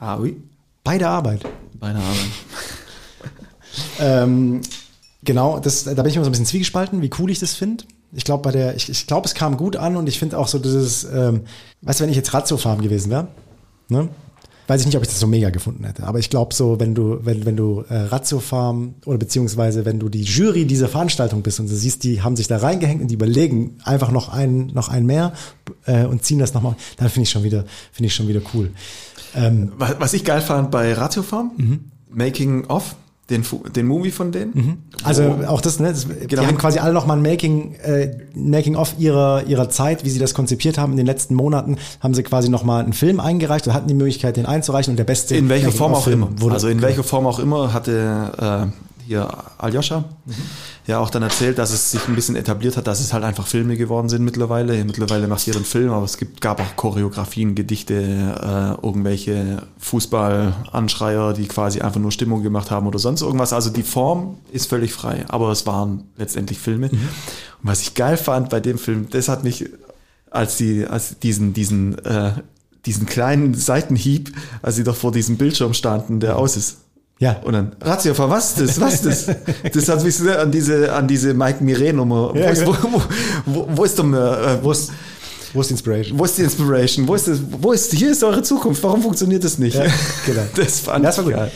Ah, 0.00 0.18
ui. 0.18 0.36
Bei 0.82 0.98
der 0.98 1.10
Arbeit. 1.10 1.42
Bei 1.78 1.92
der 1.92 2.02
Arbeit. 2.02 2.16
Ähm, 4.00 4.62
genau, 5.22 5.60
das, 5.60 5.84
da 5.84 5.94
bin 5.94 6.06
ich 6.06 6.16
immer 6.16 6.24
so 6.24 6.28
ein 6.28 6.32
bisschen 6.32 6.46
zwiegespalten, 6.46 7.02
wie 7.02 7.10
cool 7.18 7.30
ich 7.30 7.38
das 7.38 7.54
finde. 7.54 7.84
Ich 8.12 8.24
glaube, 8.24 8.42
bei 8.42 8.50
der, 8.50 8.74
ich, 8.74 8.88
ich 8.88 9.06
glaube, 9.06 9.28
es 9.28 9.34
kam 9.34 9.56
gut 9.56 9.76
an 9.76 9.96
und 9.96 10.08
ich 10.08 10.18
finde 10.18 10.38
auch 10.38 10.48
so 10.48 10.58
dieses, 10.58 11.04
ähm, 11.04 11.42
weißt 11.82 12.00
du, 12.00 12.04
wenn 12.04 12.10
ich 12.10 12.16
jetzt 12.16 12.34
Ratiofarm 12.34 12.80
gewesen 12.80 13.10
wäre, 13.10 13.28
ne? 13.88 14.08
Weiß 14.66 14.80
ich 14.80 14.86
nicht, 14.86 14.96
ob 14.96 15.02
ich 15.02 15.08
das 15.08 15.18
so 15.18 15.26
mega 15.26 15.50
gefunden 15.50 15.84
hätte. 15.84 16.04
Aber 16.04 16.18
ich 16.18 16.30
glaube 16.30 16.54
so, 16.54 16.78
wenn 16.78 16.94
du, 16.94 17.18
wenn, 17.24 17.44
wenn 17.44 17.56
du 17.56 17.84
äh, 17.88 17.94
Ratiofarm 17.96 18.94
oder 19.04 19.18
beziehungsweise 19.18 19.84
wenn 19.84 19.98
du 19.98 20.08
die 20.08 20.22
Jury 20.22 20.64
dieser 20.64 20.88
Veranstaltung 20.88 21.42
bist 21.42 21.58
und 21.58 21.68
du 21.68 21.74
siehst, 21.74 22.04
die 22.04 22.22
haben 22.22 22.36
sich 22.36 22.46
da 22.46 22.56
reingehängt 22.58 23.02
und 23.02 23.08
die 23.08 23.14
überlegen 23.14 23.78
einfach 23.84 24.12
noch 24.12 24.28
einen, 24.28 24.68
noch 24.68 24.88
einen 24.88 25.06
mehr 25.06 25.32
äh, 25.86 26.04
und 26.04 26.24
ziehen 26.24 26.38
das 26.38 26.54
nochmal, 26.54 26.76
dann 26.98 27.08
finde 27.08 27.24
ich 27.24 27.30
schon 27.30 27.42
wieder, 27.42 27.64
finde 27.92 28.06
ich 28.06 28.14
schon 28.14 28.28
wieder 28.28 28.42
cool. 28.54 28.70
Ähm, 29.34 29.72
Was 29.78 29.96
was 29.98 30.12
ich 30.14 30.24
geil 30.24 30.40
fand 30.40 30.70
bei 30.70 30.92
Ratio 30.94 31.22
Farm, 31.22 31.50
Mhm. 31.56 31.80
Making 32.12 32.66
of, 32.66 32.96
den, 33.30 33.44
den 33.76 33.86
Movie 33.86 34.10
von 34.10 34.32
denen. 34.32 34.82
Also 35.04 35.22
Wo- 35.38 35.44
auch 35.46 35.60
das, 35.60 35.78
ne? 35.78 35.90
Das, 35.92 36.08
Genau. 36.08 36.42
Die 36.42 36.48
haben 36.48 36.58
quasi 36.58 36.80
alle 36.80 36.92
nochmal 36.92 37.16
ein 37.16 37.22
Making, 37.22 37.74
äh, 37.76 38.10
Making 38.34 38.74
of 38.74 38.94
ihrer, 38.98 39.44
ihrer 39.46 39.68
Zeit, 39.70 40.04
wie 40.04 40.10
sie 40.10 40.18
das 40.18 40.34
konzipiert 40.34 40.78
haben 40.78 40.90
in 40.92 40.96
den 40.96 41.06
letzten 41.06 41.36
Monaten, 41.36 41.76
haben 42.00 42.12
sie 42.14 42.24
quasi 42.24 42.48
nochmal 42.48 42.82
einen 42.82 42.92
Film 42.92 43.20
eingereicht 43.20 43.68
und 43.68 43.72
hatten 43.74 43.86
die 43.86 43.94
Möglichkeit, 43.94 44.36
den 44.36 44.46
einzureichen 44.46 44.90
und 44.92 44.96
der 44.96 45.04
beste 45.04 45.36
in 45.36 45.48
welcher 45.48 45.70
Form 45.70 45.94
auch 45.94 46.08
immer. 46.08 46.28
wurde- 46.40 46.54
also 46.54 46.66
in 46.66 46.82
welcher 46.82 47.04
Form 47.04 47.24
auch 47.26 47.38
immer 47.38 47.72
hatte 47.72 48.68
äh, 48.68 48.89
hier 49.10 49.28
Aljoscha 49.58 50.04
ja 50.86 51.00
auch 51.00 51.10
dann 51.10 51.24
erzählt, 51.24 51.58
dass 51.58 51.72
es 51.72 51.90
sich 51.90 52.06
ein 52.06 52.14
bisschen 52.14 52.36
etabliert 52.36 52.76
hat, 52.76 52.86
dass 52.86 53.00
es 53.00 53.12
halt 53.12 53.24
einfach 53.24 53.44
Filme 53.44 53.76
geworden 53.76 54.08
sind 54.08 54.24
mittlerweile. 54.24 54.84
Mittlerweile 54.84 55.26
macht 55.26 55.44
jeder 55.44 55.56
einen 55.56 55.64
Film, 55.64 55.90
aber 55.90 56.04
es 56.04 56.16
gibt, 56.16 56.40
gab 56.40 56.60
auch 56.60 56.76
Choreografien, 56.76 57.56
Gedichte, 57.56 57.94
äh, 57.94 58.86
irgendwelche 58.86 59.62
Fußballanschreier, 59.78 61.32
die 61.32 61.48
quasi 61.48 61.80
einfach 61.80 62.00
nur 62.00 62.12
Stimmung 62.12 62.44
gemacht 62.44 62.70
haben 62.70 62.86
oder 62.86 63.00
sonst 63.00 63.22
irgendwas. 63.22 63.52
Also 63.52 63.70
die 63.70 63.82
Form 63.82 64.36
ist 64.52 64.70
völlig 64.70 64.92
frei, 64.92 65.24
aber 65.26 65.50
es 65.50 65.66
waren 65.66 66.04
letztendlich 66.16 66.60
Filme. 66.60 66.90
Und 66.90 67.00
was 67.62 67.82
ich 67.82 67.94
geil 67.94 68.16
fand 68.16 68.48
bei 68.48 68.60
dem 68.60 68.78
Film, 68.78 69.08
das 69.10 69.28
hat 69.28 69.42
mich, 69.42 69.68
als 70.30 70.56
die, 70.56 70.86
als 70.86 71.18
diesen, 71.18 71.52
diesen, 71.52 71.98
äh, 72.04 72.34
diesen 72.86 73.06
kleinen 73.06 73.54
Seitenhieb, 73.54 74.36
als 74.62 74.76
sie 74.76 74.84
doch 74.84 74.94
vor 74.94 75.10
diesem 75.10 75.36
Bildschirm 75.36 75.74
standen, 75.74 76.20
der 76.20 76.36
aus 76.38 76.56
ist. 76.56 76.76
Ja. 77.20 77.36
Und 77.44 77.52
dann, 77.52 77.72
Ratiofer, 77.80 78.28
was 78.30 78.58
ist 78.58 78.60
das? 78.60 78.80
Was 78.80 79.04
ist 79.04 79.28
das? 79.28 79.36
Das 79.74 79.88
hat 79.88 80.02
mich 80.02 80.16
so 80.16 80.28
an 80.30 80.50
diese, 80.50 80.92
an 80.92 81.06
diese 81.06 81.34
Mike 81.34 81.62
Miret-Nummer. 81.62 82.32
Ja, 82.34 82.46
wo, 82.48 82.50
ist, 82.50 82.66
wo, 82.66 82.72
genau. 82.72 83.02
wo, 83.46 83.54
wo, 83.54 83.68
wo 83.76 83.84
ist 83.84 84.02
mehr, 84.02 84.58
äh, 84.60 84.64
Wo 84.64 84.72
ist, 84.72 84.90
wo 85.52 85.60
ist 85.60 85.68
die 85.68 85.74
Inspiration? 85.74 86.18
wo 86.18 86.24
ist 86.24 86.38
die 86.38 86.42
Inspiration? 86.42 87.06
Wo 87.08 87.14
ist 87.14 87.28
das? 87.28 87.38
Wo 87.60 87.72
ist, 87.72 87.92
hier 87.92 88.10
ist 88.12 88.24
eure 88.24 88.42
Zukunft. 88.42 88.82
Warum 88.82 89.02
funktioniert 89.02 89.44
das 89.44 89.58
nicht? 89.58 89.76
Ja, 89.76 89.84
genau. 90.26 90.42
Das 90.56 90.80
fand 90.80 91.04
Das 91.04 91.18
war 91.18 91.24
gut. 91.24 91.34
geil. 91.34 91.50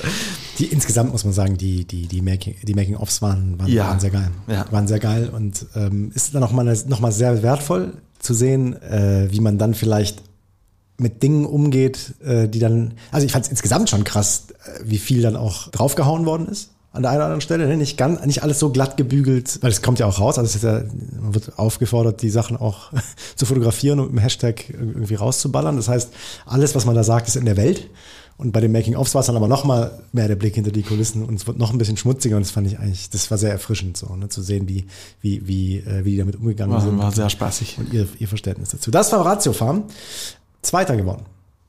Die, 0.59 0.67
insgesamt 0.67 1.11
muss 1.13 1.25
man 1.25 1.33
sagen, 1.33 1.57
die, 1.57 1.85
die, 1.85 2.07
die 2.09 2.21
Making, 2.21 2.57
die 2.63 2.75
Making-ofs 2.75 3.23
waren, 3.23 3.59
waren, 3.59 3.69
Ja. 3.73 3.89
waren 3.89 4.01
sehr 4.01 4.11
geil. 4.11 4.31
Ja. 4.47 4.67
Waren 4.71 4.87
sehr 4.87 4.99
geil 5.01 5.31
und 5.35 5.65
ähm, 5.75 6.13
ist 6.15 6.35
dann 6.35 6.43
auch 6.45 6.53
mal, 6.53 6.65
noch 6.87 7.01
mal 7.01 7.11
sehr 7.11 7.43
wertvoll 7.43 7.95
zu 8.21 8.35
sehen, 8.35 8.81
äh, 8.83 9.29
wie 9.31 9.41
man 9.41 9.59
dann 9.59 9.75
vielleicht 9.75 10.23
mit 10.97 11.23
Dingen 11.23 11.45
umgeht, 11.45 12.15
äh, 12.25 12.49
die 12.49 12.59
dann, 12.59 12.95
also 13.11 13.27
ich 13.27 13.33
fand 13.33 13.45
es 13.45 13.51
insgesamt 13.51 13.91
schon 13.91 14.05
krass, 14.05 14.47
äh, 14.65 14.81
wie 14.85 14.99
viel 14.99 15.23
dann 15.23 15.37
auch 15.37 15.69
draufgehauen 15.69 16.27
worden 16.27 16.49
ist 16.49 16.71
an 16.95 17.03
der 17.03 17.11
einen 17.11 17.19
oder 17.19 17.25
anderen 17.27 17.41
Stelle. 17.41 17.67
Ne? 17.67 17.77
Nicht, 17.77 17.99
ganz, 17.99 18.25
nicht 18.25 18.45
alles 18.45 18.61
so 18.61 18.71
glatt 18.71 18.97
gebügelt, 18.97 19.59
weil 19.63 19.71
es 19.73 19.83
kommt 19.83 19.99
ja 19.99 20.07
auch 20.07 20.21
raus. 20.21 20.39
Also 20.39 20.49
es 20.49 20.55
ist 20.55 20.63
ja, 20.63 20.85
man 21.21 21.35
wird 21.35 21.59
aufgefordert, 21.59 22.23
die 22.23 22.31
Sachen 22.31 22.57
auch 22.57 22.93
zu 23.37 23.47
fotografieren 23.47 23.99
und 23.99 24.07
mit 24.07 24.21
dem 24.21 24.23
Hashtag 24.23 24.71
irgendwie 24.71 25.17
rauszuballern. 25.17 25.77
Das 25.77 25.89
heißt, 25.89 26.13
alles, 26.47 26.75
was 26.77 26.87
man 26.87 26.95
da 26.95 27.03
sagt, 27.03 27.27
ist 27.27 27.35
in 27.37 27.47
der 27.47 27.57
Welt. 27.57 27.91
Und 28.37 28.53
bei 28.53 28.61
den 28.61 28.73
Making-ofs 28.73 29.15
war 29.15 29.21
es 29.21 29.27
dann 29.27 29.37
aber 29.37 29.47
noch 29.47 29.65
mal 29.65 30.03
mehr 30.13 30.27
der 30.27 30.35
Blick 30.37 30.55
hinter 30.57 30.73
die 30.73 30.83
Kulissen 30.83 31.25
und 31.25 31.37
es 31.37 31.47
wird 31.47 31.57
noch 31.57 31.71
ein 31.71 31.79
bisschen 31.79 31.97
schmutziger 31.97 32.37
und 32.37 32.45
das 32.45 32.51
fand 32.51 32.67
ich 32.67 32.81
eigentlich, 32.81 33.09
das 33.11 33.31
war 33.31 33.39
sehr 33.39 33.53
erfrischend 33.53 33.97
so, 33.97 34.17
ne, 34.17 34.29
zu 34.29 34.43
sehen, 34.43 34.69
wie, 34.69 34.87
wie, 35.21 35.47
wie, 35.47 35.77
äh, 35.79 36.05
wie 36.05 36.13
die 36.13 36.17
damit 36.17 36.35
umgegangen 36.35 36.75
War, 36.75 36.81
sind 36.81 36.99
war 36.99 37.13
sehr 37.13 37.31
spaßig. 37.31 37.79
und 37.79 37.93
ihr, 37.93 38.09
ihr 38.19 38.27
Verständnis 38.27 38.71
dazu. 38.71 38.91
Das 38.91 39.13
war 39.13 39.25
Ratio 39.25 39.53
Farm. 39.53 39.85
Zweiter 40.65 40.97
geworden. 40.97 41.25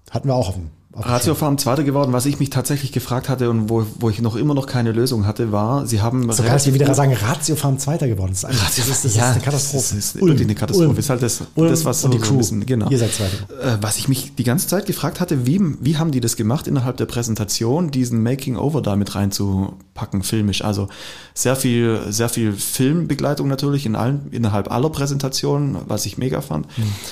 Hatten 0.09 0.27
wir 0.27 0.35
auch 0.35 0.49
auf 0.49 0.55
dem 0.55 0.69
Ratiofarm 0.97 1.57
Zweiter 1.57 1.83
geworden. 1.83 2.13
Was 2.13 2.25
ich 2.25 2.39
mich 2.39 2.49
tatsächlich 2.49 2.93
gefragt 2.93 3.27
hatte 3.27 3.49
und 3.49 3.69
wo, 3.69 3.85
wo 3.99 4.09
ich 4.09 4.21
noch 4.21 4.37
immer 4.37 4.53
noch 4.53 4.65
keine 4.65 4.93
Lösung 4.93 5.25
hatte, 5.25 5.51
war, 5.51 5.85
sie 5.85 6.01
haben. 6.01 6.31
So 6.31 6.41
kann 6.41 6.57
ich 6.57 6.73
wieder 6.73 6.93
sagen, 6.93 7.13
Ratiofarm 7.13 7.79
Zweiter 7.79 8.07
geworden. 8.07 8.31
Das 8.31 8.39
ist, 8.39 8.45
einfach, 8.45 8.65
das 8.65 8.77
ist, 8.77 9.05
das 9.05 9.15
ja, 9.15 9.29
ist 9.29 9.35
eine 9.35 9.43
Katastrophe. 9.43 9.95
Das 9.95 10.05
ist 10.05 10.15
wirklich 10.15 10.41
eine 10.41 10.55
Katastrophe. 10.55 10.87
Ulm. 10.87 10.95
Das 10.95 11.05
ist 11.05 11.09
halt 11.09 11.21
das, 11.21 11.41
Ulm 11.55 11.69
das 11.69 11.83
was 11.83 12.03
und 12.05 12.13
die 12.13 12.19
so 12.19 12.23
Crew. 12.23 12.33
ein 12.33 12.37
bisschen, 12.37 12.65
genau. 12.65 12.89
Ihr 12.89 12.97
seid 12.97 13.11
Zweiter. 13.11 13.35
Äh, 13.61 13.77
Was 13.81 13.97
ich 13.97 14.07
mich 14.07 14.35
die 14.35 14.45
ganze 14.45 14.67
Zeit 14.67 14.85
gefragt 14.85 15.19
hatte, 15.19 15.45
wie, 15.45 15.59
wie 15.81 15.97
haben 15.97 16.11
die 16.11 16.21
das 16.21 16.37
gemacht 16.37 16.65
innerhalb 16.65 16.95
der 16.95 17.07
Präsentation, 17.07 17.91
diesen 17.91 18.23
Making-over 18.23 18.81
da 18.81 18.95
mit 18.95 19.15
reinzupacken, 19.15 20.23
filmisch. 20.23 20.63
Also 20.63 20.87
sehr 21.33 21.57
viel, 21.57 22.03
sehr 22.09 22.29
viel 22.29 22.53
Filmbegleitung 22.53 23.49
natürlich 23.49 23.85
in 23.85 23.97
allen, 23.97 24.29
innerhalb 24.31 24.71
aller 24.71 24.89
Präsentationen, 24.89 25.75
was 25.87 26.05
ich 26.05 26.17
mega 26.17 26.39
fand. 26.39 26.67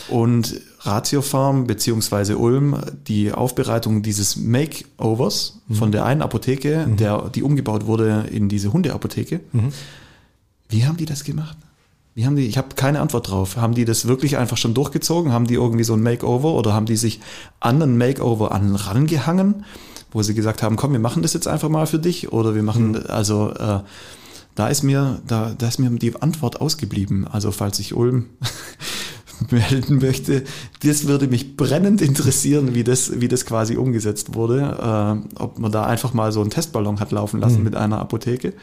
Und 0.08 0.62
Ratiofarm 0.86 1.66
beziehungsweise 1.66 2.38
Ulm, 2.38 2.78
die 3.08 3.32
Aufbereitung 3.32 4.02
dieses 4.02 4.36
Makeovers 4.36 5.62
von 5.72 5.92
der 5.92 6.06
einen 6.06 6.22
Apotheke, 6.22 6.88
der, 7.00 7.30
die 7.30 7.44
umgebaut 7.44 7.86
wurde 7.86 8.26
in 8.32 8.50
diese 8.50 8.74
Hundeapotheke. 8.74 9.40
Wie 10.70 10.86
haben 10.86 10.98
die 10.98 11.06
das 11.06 11.24
gemacht? 11.24 11.58
Wie 12.16 12.26
haben 12.26 12.36
die, 12.36 12.46
ich 12.46 12.58
habe 12.58 12.76
keine 12.76 13.00
Antwort 13.00 13.30
drauf. 13.30 13.58
Haben 13.58 13.74
die 13.74 13.86
das 13.86 14.08
wirklich 14.08 14.38
einfach 14.38 14.58
schon 14.58 14.74
durchgezogen? 14.74 15.32
Haben 15.32 15.48
die 15.48 15.56
irgendwie 15.56 15.84
so 15.84 15.94
ein 15.94 16.04
Makeover 16.04 16.54
oder 16.54 16.74
haben 16.74 16.86
die 16.86 16.98
sich 16.98 17.22
an 17.60 17.82
einen 17.82 17.98
Makeover 17.98 18.52
an 18.52 18.76
rangehangen, 18.76 19.66
wo 20.12 20.22
sie 20.22 20.36
gesagt 20.36 20.62
haben, 20.62 20.76
komm, 20.76 20.92
wir 20.92 21.00
machen 21.00 21.24
das 21.24 21.34
jetzt 21.34 21.48
einfach 21.48 21.70
mal 21.70 21.88
für 21.88 22.00
dich 22.00 22.32
oder 22.32 22.54
wir 22.54 22.62
machen, 22.62 23.08
also 23.08 23.52
äh, 23.52 23.80
da 24.54 24.68
ist 24.68 24.84
mir, 24.84 25.22
da, 25.26 25.56
da 25.58 25.68
ist 25.68 25.80
mir 25.80 25.90
die 25.90 26.16
Antwort 26.22 26.62
ausgeblieben. 26.62 27.28
Also 27.28 27.52
falls 27.52 27.80
ich 27.80 27.96
Ulm 27.96 28.28
melden 29.52 30.00
möchte, 30.00 30.44
das 30.84 31.08
würde 31.08 31.28
mich 31.28 31.58
brennend 31.58 32.02
interessieren, 32.02 32.76
wie 32.76 32.84
das, 32.84 33.20
wie 33.20 33.28
das 33.28 33.46
quasi 33.46 33.76
umgesetzt 33.78 34.36
wurde. 34.36 35.24
Äh, 35.38 35.42
ob 35.42 35.60
man 35.60 35.72
da 35.72 35.86
einfach 35.86 36.14
mal 36.14 36.32
so 36.32 36.42
einen 36.42 36.50
Testballon 36.50 37.00
hat 37.00 37.12
laufen 37.12 37.40
lassen 37.40 37.64
mit 37.64 37.76
einer 37.76 38.00
Apotheke 38.00 38.54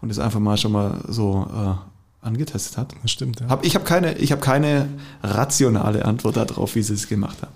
und 0.00 0.10
es 0.10 0.18
einfach 0.18 0.40
mal 0.40 0.56
schon 0.56 0.72
mal 0.72 1.00
so 1.08 1.46
äh, 1.50 2.26
angetestet 2.26 2.78
hat. 2.78 2.94
Das 3.02 3.10
stimmt, 3.10 3.40
ja. 3.40 3.48
Hab, 3.48 3.64
ich 3.64 3.74
habe 3.74 3.84
keine, 3.84 4.16
ich 4.18 4.32
hab 4.32 4.40
keine 4.40 4.88
rationale 5.22 6.04
Antwort 6.04 6.36
darauf, 6.36 6.74
wie 6.74 6.82
sie 6.82 6.94
es 6.94 7.08
gemacht 7.08 7.42
haben. 7.42 7.52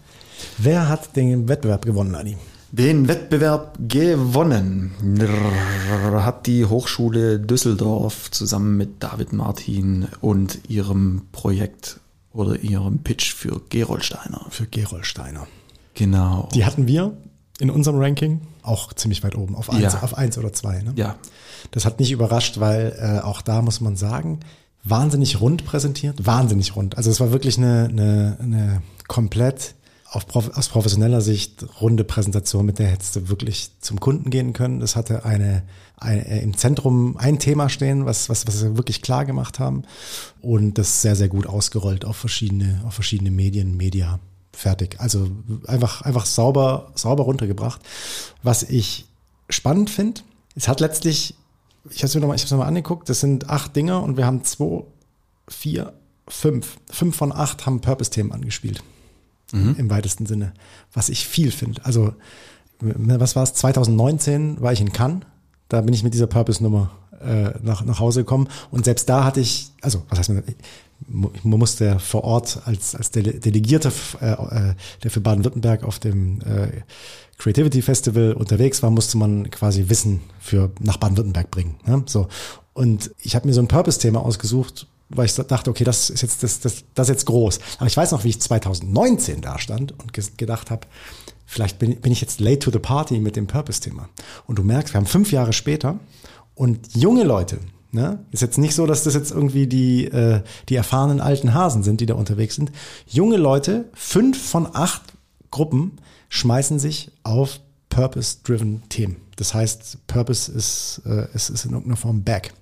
Wer 0.58 0.88
hat 0.88 1.16
den 1.16 1.48
Wettbewerb 1.48 1.84
gewonnen, 1.84 2.14
Adi? 2.14 2.36
Den 2.72 3.08
Wettbewerb 3.08 3.78
gewonnen 3.78 4.92
hat 6.12 6.46
die 6.46 6.64
Hochschule 6.64 7.38
Düsseldorf 7.38 8.30
zusammen 8.32 8.76
mit 8.76 9.02
David 9.02 9.32
Martin 9.32 10.08
und 10.20 10.58
ihrem 10.68 11.22
Projekt 11.32 12.00
oder 12.36 12.58
ihrem 12.60 12.98
Pitch 13.00 13.32
für 13.34 13.60
Gerolsteiner. 13.68 14.46
Für 14.50 14.66
Gerolsteiner. 14.66 15.46
Genau. 15.94 16.48
Die 16.54 16.64
hatten 16.64 16.86
wir 16.86 17.16
in 17.58 17.70
unserem 17.70 17.98
Ranking 17.98 18.40
auch 18.62 18.92
ziemlich 18.92 19.22
weit 19.22 19.36
oben, 19.36 19.54
auf 19.54 19.70
eins, 19.70 19.94
Ja. 19.94 20.02
auf 20.02 20.16
eins 20.16 20.36
oder 20.36 20.52
zwei. 20.52 20.82
Ne? 20.82 20.92
ja, 20.96 21.16
Das 21.70 21.84
hat 21.84 21.98
nicht 22.00 22.10
überrascht, 22.12 22.60
weil 22.60 22.94
äh, 23.00 23.20
auch 23.24 23.40
da 23.40 23.62
muss 23.62 23.80
man 23.80 23.96
sagen, 23.96 24.40
wahnsinnig 24.84 25.40
rund 25.40 25.64
präsentiert, 25.64 26.26
wahnsinnig 26.26 26.76
rund. 26.76 26.96
Also 26.96 27.10
es 27.10 27.18
war 27.20 27.32
wirklich 27.32 27.56
eine, 27.58 27.88
eine, 27.90 28.36
eine 28.40 28.82
komplett 29.08 29.74
auf, 30.10 30.26
aus 30.56 30.68
professioneller 30.68 31.20
Sicht 31.20 31.66
runde 31.80 32.04
Präsentation, 32.04 32.66
mit 32.66 32.78
der 32.78 32.88
hättest 32.88 33.16
du 33.16 33.28
wirklich 33.28 33.70
zum 33.80 33.98
Kunden 34.00 34.30
gehen 34.30 34.52
können. 34.52 34.80
Das 34.80 34.94
hatte 34.96 35.24
eine, 35.24 35.62
im 36.02 36.56
Zentrum 36.56 37.16
ein 37.16 37.38
Thema 37.38 37.68
stehen, 37.68 38.04
was, 38.04 38.28
was, 38.28 38.46
was 38.46 38.60
sie 38.60 38.76
wirklich 38.76 39.00
klar 39.00 39.24
gemacht 39.24 39.58
haben 39.58 39.84
und 40.42 40.76
das 40.78 41.00
sehr, 41.00 41.16
sehr 41.16 41.28
gut 41.28 41.46
ausgerollt 41.46 42.04
auf 42.04 42.16
verschiedene, 42.16 42.82
auf 42.86 42.94
verschiedene 42.94 43.30
Medien, 43.30 43.76
Media. 43.76 44.20
Fertig. 44.52 44.96
Also 45.00 45.28
einfach, 45.66 46.02
einfach 46.02 46.24
sauber, 46.24 46.92
sauber 46.94 47.24
runtergebracht. 47.24 47.80
Was 48.42 48.62
ich 48.62 49.06
spannend 49.50 49.90
finde, 49.90 50.22
es 50.54 50.66
hat 50.68 50.80
letztlich 50.80 51.34
ich 51.90 51.98
habe 51.98 52.06
es 52.06 52.14
mir 52.14 52.20
nochmal 52.20 52.36
noch 52.36 52.50
mal 52.58 52.66
angeguckt, 52.66 53.08
das 53.08 53.20
sind 53.20 53.48
acht 53.48 53.76
Dinger 53.76 54.02
und 54.02 54.16
wir 54.16 54.26
haben 54.26 54.44
zwei, 54.44 54.84
vier, 55.48 55.92
fünf. 56.28 56.78
Fünf 56.90 57.16
von 57.16 57.32
acht 57.32 57.66
haben 57.66 57.80
Purpose-Themen 57.80 58.32
angespielt. 58.32 58.82
Im 59.78 59.90
weitesten 59.90 60.26
Sinne. 60.26 60.54
Was 60.92 61.08
ich 61.08 61.26
viel 61.26 61.52
finde. 61.52 61.84
Also, 61.84 62.14
was 62.80 63.36
war 63.36 63.44
es? 63.44 63.54
2019 63.54 64.60
war 64.60 64.72
ich 64.72 64.80
in 64.80 64.92
Cannes. 64.92 65.24
Da 65.68 65.80
bin 65.80 65.94
ich 65.94 66.02
mit 66.02 66.14
dieser 66.14 66.26
Purpose-Nummer 66.26 66.90
äh, 67.20 67.50
nach, 67.62 67.84
nach 67.84 68.00
Hause 68.00 68.20
gekommen. 68.20 68.48
Und 68.70 68.84
selbst 68.84 69.08
da 69.08 69.24
hatte 69.24 69.40
ich, 69.40 69.70
also, 69.80 70.02
was 70.08 70.18
heißt 70.18 70.30
man, 70.30 70.42
man 71.08 71.58
musste 71.58 71.98
vor 71.98 72.24
Ort 72.24 72.60
als, 72.64 72.94
als 72.94 73.10
Dele 73.10 73.34
Delegierter, 73.34 73.92
äh, 74.20 74.32
äh, 74.32 74.74
der 75.02 75.10
für 75.10 75.20
Baden-Württemberg 75.20 75.84
auf 75.84 75.98
dem 75.98 76.40
äh, 76.42 76.82
Creativity 77.38 77.82
Festival 77.82 78.32
unterwegs 78.32 78.82
war, 78.82 78.90
musste 78.90 79.18
man 79.18 79.50
quasi 79.50 79.88
Wissen 79.88 80.20
für 80.38 80.70
nach 80.80 80.96
Baden-Württemberg 80.96 81.50
bringen. 81.50 81.76
Ne? 81.86 82.02
So. 82.06 82.28
Und 82.72 83.10
ich 83.20 83.34
habe 83.34 83.46
mir 83.46 83.54
so 83.54 83.60
ein 83.60 83.68
Purpose-Thema 83.68 84.20
ausgesucht, 84.20 84.86
weil 85.08 85.26
ich 85.26 85.34
dachte, 85.34 85.70
okay, 85.70 85.84
das 85.84 86.10
ist 86.10 86.22
jetzt 86.22 86.42
das, 86.42 86.60
das, 86.60 86.84
das 86.94 87.08
ist 87.08 87.14
jetzt 87.14 87.26
groß. 87.26 87.60
Aber 87.78 87.86
ich 87.86 87.96
weiß 87.96 88.10
noch, 88.12 88.24
wie 88.24 88.30
ich 88.30 88.40
2019 88.40 89.40
da 89.40 89.58
stand 89.58 89.92
und 89.92 90.12
gedacht 90.36 90.70
habe, 90.70 90.86
vielleicht 91.46 91.78
bin, 91.78 92.00
bin 92.00 92.12
ich 92.12 92.20
jetzt 92.20 92.40
late 92.40 92.58
to 92.58 92.70
the 92.70 92.78
party 92.78 93.18
mit 93.20 93.36
dem 93.36 93.46
Purpose-Thema. 93.46 94.08
Und 94.46 94.58
du 94.58 94.62
merkst, 94.62 94.92
wir 94.92 94.98
haben 94.98 95.06
fünf 95.06 95.32
Jahre 95.32 95.52
später 95.52 95.98
und 96.54 96.94
junge 96.94 97.24
Leute, 97.24 97.58
ne, 97.92 98.18
ist 98.32 98.42
jetzt 98.42 98.58
nicht 98.58 98.74
so, 98.74 98.86
dass 98.86 99.04
das 99.04 99.14
jetzt 99.14 99.30
irgendwie 99.30 99.66
die, 99.66 100.06
äh, 100.06 100.42
die 100.68 100.76
erfahrenen 100.76 101.20
alten 101.20 101.54
Hasen 101.54 101.82
sind, 101.82 102.00
die 102.00 102.06
da 102.06 102.14
unterwegs 102.14 102.56
sind. 102.56 102.72
Junge 103.06 103.36
Leute, 103.36 103.86
fünf 103.94 104.42
von 104.42 104.68
acht 104.74 105.02
Gruppen 105.50 105.92
schmeißen 106.28 106.78
sich 106.78 107.10
auf 107.22 107.60
Purpose-driven 107.88 108.82
Themen. 108.88 109.16
Das 109.36 109.54
heißt, 109.54 110.06
Purpose 110.06 110.50
ist, 110.50 111.02
äh, 111.06 111.28
ist, 111.34 111.50
ist 111.50 111.64
in 111.64 111.72
irgendeiner 111.72 111.96
Form 111.96 112.22
back 112.22 112.52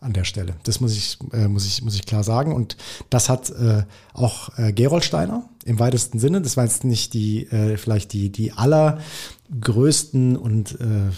an 0.00 0.12
der 0.12 0.24
Stelle. 0.24 0.54
Das 0.62 0.80
muss 0.80 0.96
ich, 0.96 1.18
äh, 1.32 1.46
muss 1.46 1.66
ich, 1.66 1.82
muss 1.82 1.94
ich 1.94 2.06
klar 2.06 2.24
sagen. 2.24 2.54
Und 2.54 2.76
das 3.10 3.28
hat 3.28 3.50
äh, 3.50 3.84
auch 4.14 4.56
äh, 4.58 4.72
Gerolsteiner 4.72 5.44
im 5.64 5.78
weitesten 5.78 6.18
Sinne. 6.18 6.40
Das 6.40 6.56
war 6.56 6.64
jetzt 6.64 6.84
nicht 6.84 7.12
die, 7.12 7.46
äh, 7.46 7.76
vielleicht 7.76 8.12
die, 8.12 8.30
die 8.30 8.52
allergrößten 8.52 10.36
und 10.36 10.80
äh, 10.80 10.84
äh, 10.84 11.10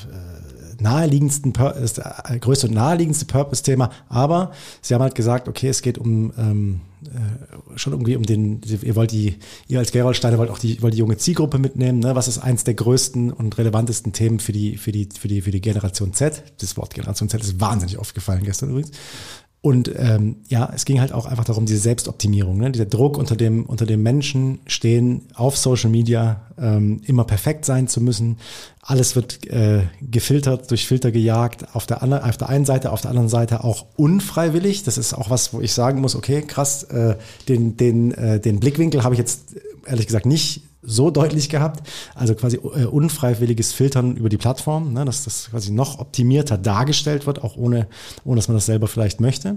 naheliegendsten, 0.82 1.52
das 1.52 1.98
äh, 1.98 2.38
größte 2.38 2.68
und 2.68 2.74
naheliegendste 2.74 3.26
Purpose-Thema. 3.26 3.90
Aber 4.08 4.52
sie 4.80 4.94
haben 4.94 5.02
halt 5.02 5.14
gesagt, 5.14 5.48
okay, 5.48 5.68
es 5.68 5.82
geht 5.82 5.98
um 5.98 6.32
ähm, 6.36 6.80
äh, 7.04 7.78
schon 7.78 7.92
irgendwie 7.92 8.16
um 8.16 8.22
den, 8.22 8.60
ihr 8.64 8.94
wollt 8.94 9.10
die, 9.10 9.36
ihr 9.66 9.78
als 9.78 9.90
Gerolsteiner 9.92 10.38
wollt 10.38 10.50
auch 10.50 10.58
die, 10.58 10.80
wollt 10.82 10.94
die 10.94 10.98
junge 10.98 11.16
Zielgruppe 11.16 11.58
mitnehmen. 11.58 11.98
Ne? 11.98 12.14
Was 12.14 12.28
ist 12.28 12.38
eins 12.38 12.64
der 12.64 12.74
größten 12.74 13.32
und 13.32 13.58
relevantesten 13.58 14.12
Themen 14.12 14.38
für 14.38 14.52
die, 14.52 14.76
für 14.76 14.92
die, 14.92 15.08
für 15.18 15.28
die, 15.28 15.40
für 15.40 15.50
die 15.50 15.60
Generation 15.60 16.12
Z? 16.12 16.42
Das 16.60 16.76
Wort 16.76 16.94
Generation 16.94 17.28
Z 17.28 17.42
ist 17.42 17.60
wahnsinnig 17.60 17.98
aufgefallen 17.98 18.44
gestern 18.44 18.70
übrigens. 18.70 18.92
Und 19.62 19.92
ähm, 19.96 20.38
ja, 20.48 20.68
es 20.74 20.84
ging 20.84 21.00
halt 21.00 21.12
auch 21.12 21.24
einfach 21.24 21.44
darum, 21.44 21.66
diese 21.66 21.78
Selbstoptimierung, 21.78 22.58
ne? 22.58 22.72
dieser 22.72 22.84
Druck 22.84 23.16
unter 23.16 23.36
dem, 23.36 23.64
unter 23.64 23.86
dem 23.86 24.02
Menschen 24.02 24.58
stehen, 24.66 25.28
auf 25.34 25.56
Social 25.56 25.88
Media 25.88 26.40
ähm, 26.58 27.00
immer 27.06 27.22
perfekt 27.22 27.64
sein 27.64 27.86
zu 27.86 28.00
müssen. 28.00 28.38
Alles 28.82 29.14
wird 29.14 29.46
äh, 29.46 29.84
gefiltert, 30.00 30.68
durch 30.72 30.88
Filter 30.88 31.12
gejagt, 31.12 31.76
auf 31.76 31.86
der, 31.86 32.02
anderen, 32.02 32.24
auf 32.24 32.36
der 32.36 32.48
einen 32.48 32.64
Seite, 32.64 32.90
auf 32.90 33.02
der 33.02 33.10
anderen 33.10 33.28
Seite 33.28 33.62
auch 33.62 33.86
unfreiwillig. 33.94 34.82
Das 34.82 34.98
ist 34.98 35.14
auch 35.14 35.30
was, 35.30 35.54
wo 35.54 35.60
ich 35.60 35.72
sagen 35.72 36.00
muss, 36.00 36.16
okay, 36.16 36.42
krass, 36.42 36.82
äh, 36.82 37.14
den, 37.48 37.76
den, 37.76 38.10
äh, 38.14 38.40
den 38.40 38.58
Blickwinkel 38.58 39.04
habe 39.04 39.14
ich 39.14 39.20
jetzt 39.20 39.54
ehrlich 39.86 40.06
gesagt 40.06 40.26
nicht 40.26 40.62
so 40.82 41.10
deutlich 41.10 41.48
gehabt. 41.48 41.86
Also 42.14 42.34
quasi 42.34 42.56
äh, 42.56 42.84
unfreiwilliges 42.84 43.72
Filtern 43.72 44.16
über 44.16 44.28
die 44.28 44.36
Plattform, 44.36 44.92
ne, 44.92 45.04
dass 45.04 45.24
das 45.24 45.48
quasi 45.50 45.70
noch 45.70 45.98
optimierter 45.98 46.58
dargestellt 46.58 47.26
wird, 47.26 47.42
auch 47.42 47.56
ohne, 47.56 47.86
ohne 48.24 48.36
dass 48.36 48.48
man 48.48 48.56
das 48.56 48.66
selber 48.66 48.88
vielleicht 48.88 49.20
möchte. 49.20 49.56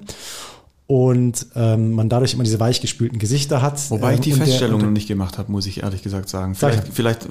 Und 0.87 1.47
ähm, 1.55 1.93
man 1.93 2.09
dadurch 2.09 2.35
immer 2.35 2.43
diese 2.43 2.59
weichgespülten 2.59 3.17
Gesichter 3.17 3.63
hat. 3.63 3.89
Wobei 3.89 4.13
ich 4.13 4.17
ähm, 4.17 4.21
die 4.23 4.33
und 4.33 4.39
der- 4.39 4.47
Feststellung 4.47 4.81
noch 4.81 4.91
nicht 4.91 5.07
gemacht 5.07 5.39
habe, 5.39 5.51
muss 5.51 5.65
ich 5.65 5.81
ehrlich 5.81 6.03
gesagt 6.03 6.29
sagen. 6.29 6.53
Sag 6.53 6.73
Vielleicht, 6.73 6.93
vielleicht, 6.93 7.27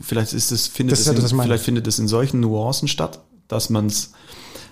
vielleicht 0.00 0.32
ist 0.34 0.52
es, 0.52 0.68
findet 0.68 0.92
Das 0.92 1.06
es 1.08 1.12
ich 1.12 1.32
in, 1.32 1.40
vielleicht 1.40 1.64
findet 1.64 1.86
es 1.88 1.98
in 1.98 2.06
solchen 2.06 2.38
Nuancen 2.38 2.86
statt, 2.86 3.18
dass 3.48 3.70
man 3.70 3.86
es 3.86 4.12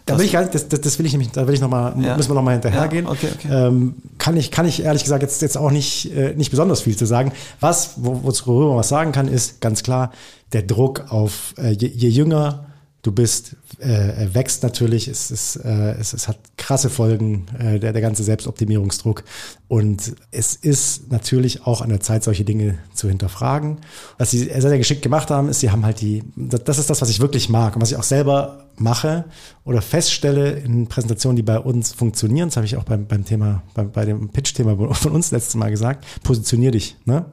Da 0.07 0.19
will 0.19 0.25
ich 0.25 0.33
gar 0.33 0.41
nicht, 0.43 0.55
das, 0.55 0.69
das, 0.69 0.81
das 0.81 0.99
will 0.99 1.07
ich 1.07 1.13
nämlich, 1.13 1.31
da 1.31 1.47
will 1.47 1.55
ich 1.55 1.61
noch 1.61 1.69
mal, 1.69 1.95
Ja. 2.03 2.17
müssen 2.17 2.31
wir 2.31 2.35
noch 2.35 2.43
mal 2.43 2.53
hinterhergehen. 2.53 3.05
Ja, 3.05 3.11
okay, 3.11 3.29
okay. 3.35 3.49
Ähm, 3.51 3.95
kann 4.19 4.37
ich, 4.37 4.51
kann 4.51 4.67
ich 4.67 4.83
ehrlich 4.83 5.03
gesagt 5.03 5.23
jetzt, 5.23 5.41
jetzt 5.43 5.57
auch 5.57 5.71
nicht, 5.71 6.13
äh, 6.17 6.35
nicht 6.35 6.51
besonders 6.51 6.81
viel 6.83 6.97
zu 6.97 7.07
sagen. 7.07 7.33
Was, 7.61 7.95
wo, 7.97 8.21
worüber 8.23 8.69
man 8.69 8.77
was 8.79 8.89
sagen 8.89 9.13
kann, 9.13 9.29
ist 9.29 9.61
ganz 9.61 9.83
klar, 9.83 10.13
der 10.53 10.63
Druck 10.63 11.05
auf, 11.11 11.55
äh, 11.59 11.71
je, 11.73 11.89
je 11.89 12.09
jünger 12.09 12.67
du 13.03 13.13
bist, 13.13 13.57
äh, 13.79 14.27
wächst 14.33 14.63
natürlich, 14.63 15.09
es, 15.09 15.31
ist, 15.31 15.57
äh, 15.57 15.93
es, 15.93 16.13
es 16.13 16.29
hat 16.29 16.39
krasse 16.57 16.91
Folgen, 16.91 17.47
äh, 17.59 17.79
der, 17.79 17.93
der 17.93 18.03
ganze 18.03 18.23
Selbstoptimierungsdruck. 18.23 19.25
Und 19.69 20.15
es 20.31 20.55
ist 20.55 21.11
natürlich 21.11 21.67
auch 21.67 21.81
an 21.81 21.89
der 21.89 22.01
Zeit, 22.01 22.25
solche 22.25 22.45
Dinge 22.45 22.79
zu 22.93 23.09
hinterfragen. 23.09 23.79
Was 24.19 24.33
sie 24.33 24.41
sehr, 24.41 24.61
sehr 24.61 24.79
geschickt 24.79 25.03
gemacht 25.03 25.31
haben, 25.31 25.49
ist, 25.49 25.61
sie 25.61 25.71
haben 25.71 25.85
halt 25.85 26.01
die, 26.01 26.23
das 26.37 26.65
das 26.65 26.79
ist 26.79 26.91
das, 26.91 27.01
was 27.01 27.09
ich 27.09 27.21
wirklich 27.21 27.49
mag 27.49 27.75
und 27.75 27.83
was 27.83 27.91
ich 27.91 27.97
auch 27.97 28.03
selber 28.03 28.67
mache 28.77 29.25
oder 29.65 29.83
feststelle 29.83 30.53
in 30.53 30.87
Präsentationen, 30.87 31.37
die 31.37 31.43
bei 31.43 31.59
uns 31.59 31.93
funktionieren. 31.93 32.49
Das 32.49 32.57
habe 32.57 32.67
ich 32.67 32.77
auch 32.77 32.85
beim, 32.85 33.07
beim 33.07 33.25
Thema, 33.25 33.63
bei, 33.75 33.85
bei 33.85 34.05
dem 34.05 34.31
Pitch-Thema 34.31 34.77
von 34.95 35.13
uns 35.13 35.31
letztes 35.31 35.55
Mal 35.55 35.71
gesagt. 35.71 36.05
Positionier 36.23 36.71
dich. 36.71 36.97
Ne? 37.05 37.27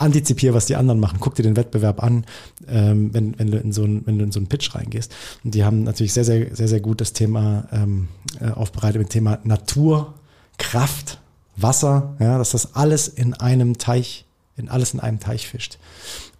Antizipier, 0.00 0.54
was 0.54 0.66
die 0.66 0.76
anderen 0.76 1.00
machen. 1.00 1.18
Guck 1.20 1.34
dir 1.34 1.42
den 1.42 1.56
Wettbewerb 1.56 2.02
an, 2.02 2.24
ähm, 2.68 3.12
wenn, 3.12 3.38
wenn, 3.38 3.50
du 3.50 3.58
in 3.58 3.72
so 3.72 3.84
ein, 3.84 4.06
wenn 4.06 4.18
du 4.18 4.24
in 4.24 4.32
so 4.32 4.40
einen 4.40 4.48
Pitch 4.48 4.74
reingehst. 4.74 5.14
Und 5.44 5.54
die 5.54 5.64
haben 5.64 5.82
natürlich 5.82 6.12
sehr, 6.12 6.24
sehr, 6.24 6.54
sehr, 6.54 6.68
sehr 6.68 6.80
gut 6.80 7.00
das 7.00 7.12
Thema 7.12 7.68
ähm, 7.72 8.08
äh, 8.40 8.50
aufbereitet 8.50 8.98
mit 9.00 9.08
dem 9.08 9.12
Thema 9.12 9.38
Natur, 9.44 10.14
Kraft, 10.58 11.20
Wasser, 11.56 12.16
ja, 12.18 12.38
dass 12.38 12.50
das 12.50 12.74
alles 12.74 13.08
in 13.08 13.34
einem 13.34 13.78
Teich, 13.78 14.24
in 14.56 14.68
alles 14.68 14.94
in 14.94 15.00
einem 15.00 15.20
Teich 15.20 15.46
fischt. 15.48 15.78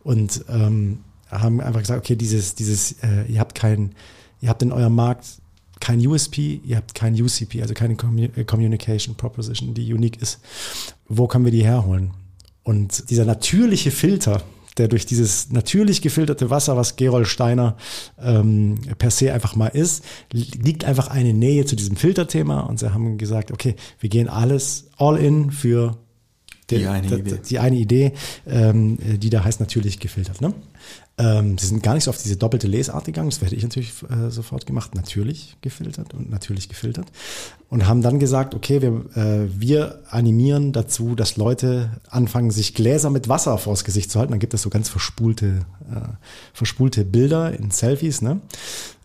Und 0.02 0.44
ähm, 0.48 1.00
haben 1.30 1.60
einfach 1.60 1.80
gesagt, 1.80 2.00
okay, 2.00 2.16
dieses, 2.16 2.54
dieses, 2.54 2.92
äh, 3.02 3.24
ihr 3.28 3.40
habt 3.40 3.54
kein, 3.54 3.94
ihr 4.40 4.48
habt 4.48 4.62
in 4.62 4.72
eurem 4.72 4.94
Markt 4.94 5.26
kein 5.80 6.06
USP, 6.06 6.60
ihr 6.64 6.76
habt 6.76 6.94
kein 6.94 7.14
UCP, 7.14 7.62
also 7.62 7.74
keine 7.74 7.94
äh, 7.94 8.44
Communication 8.44 9.14
Proposition, 9.14 9.74
die 9.74 9.92
unique 9.92 10.20
ist. 10.20 10.40
Wo 11.08 11.26
können 11.26 11.44
wir 11.44 11.52
die 11.52 11.64
herholen? 11.64 12.12
Und 12.62 13.10
dieser 13.10 13.24
natürliche 13.24 13.90
Filter, 13.90 14.42
der 14.76 14.88
durch 14.88 15.06
dieses 15.06 15.50
natürlich 15.50 16.02
gefilterte 16.02 16.50
Wasser, 16.50 16.76
was 16.76 16.96
Gerold 16.96 17.26
Steiner 17.26 17.76
ähm, 18.20 18.76
per 18.98 19.10
se 19.10 19.32
einfach 19.32 19.56
mal 19.56 19.68
ist, 19.68 20.04
liegt 20.32 20.84
einfach 20.84 21.08
eine 21.08 21.34
Nähe 21.34 21.64
zu 21.64 21.76
diesem 21.76 21.96
Filterthema. 21.96 22.60
Und 22.60 22.78
sie 22.78 22.92
haben 22.92 23.18
gesagt, 23.18 23.50
okay, 23.50 23.74
wir 23.98 24.08
gehen 24.08 24.28
alles 24.28 24.88
all 24.96 25.18
in 25.18 25.50
für 25.50 25.98
die, 26.70 26.78
die 26.78 26.86
eine 26.86 27.06
Idee, 27.06 27.40
die, 27.48 27.58
eine 27.58 27.76
Idee 27.76 28.12
ähm, 28.46 28.98
die 29.18 29.30
da 29.30 29.42
heißt 29.44 29.60
natürlich 29.60 29.98
gefiltert. 29.98 30.40
Ne? 30.40 30.54
Ähm, 31.20 31.58
sie 31.58 31.66
sind 31.66 31.82
gar 31.82 31.92
nicht 31.92 32.04
so 32.04 32.10
auf 32.10 32.16
diese 32.16 32.36
doppelte 32.36 32.66
Lesart 32.66 33.04
gegangen, 33.04 33.28
das 33.28 33.42
werde 33.42 33.54
ich 33.54 33.62
natürlich 33.62 33.92
äh, 34.04 34.30
sofort 34.30 34.64
gemacht, 34.64 34.94
natürlich 34.94 35.56
gefiltert 35.60 36.14
und 36.14 36.30
natürlich 36.30 36.70
gefiltert. 36.70 37.08
Und 37.68 37.86
haben 37.86 38.00
dann 38.00 38.18
gesagt, 38.18 38.54
okay, 38.54 38.80
wir, 38.80 39.04
äh, 39.14 39.46
wir 39.54 40.00
animieren 40.08 40.72
dazu, 40.72 41.14
dass 41.14 41.36
Leute 41.36 42.00
anfangen, 42.08 42.50
sich 42.50 42.74
Gläser 42.74 43.10
mit 43.10 43.28
Wasser 43.28 43.58
vors 43.58 43.84
Gesicht 43.84 44.10
zu 44.10 44.18
halten. 44.18 44.32
Dann 44.32 44.40
gibt 44.40 44.54
es 44.54 44.62
so 44.62 44.70
ganz 44.70 44.88
verspulte, 44.88 45.66
äh, 45.90 46.08
verspulte 46.54 47.04
Bilder 47.04 47.52
in 47.52 47.70
Selfies, 47.70 48.22
ne? 48.22 48.40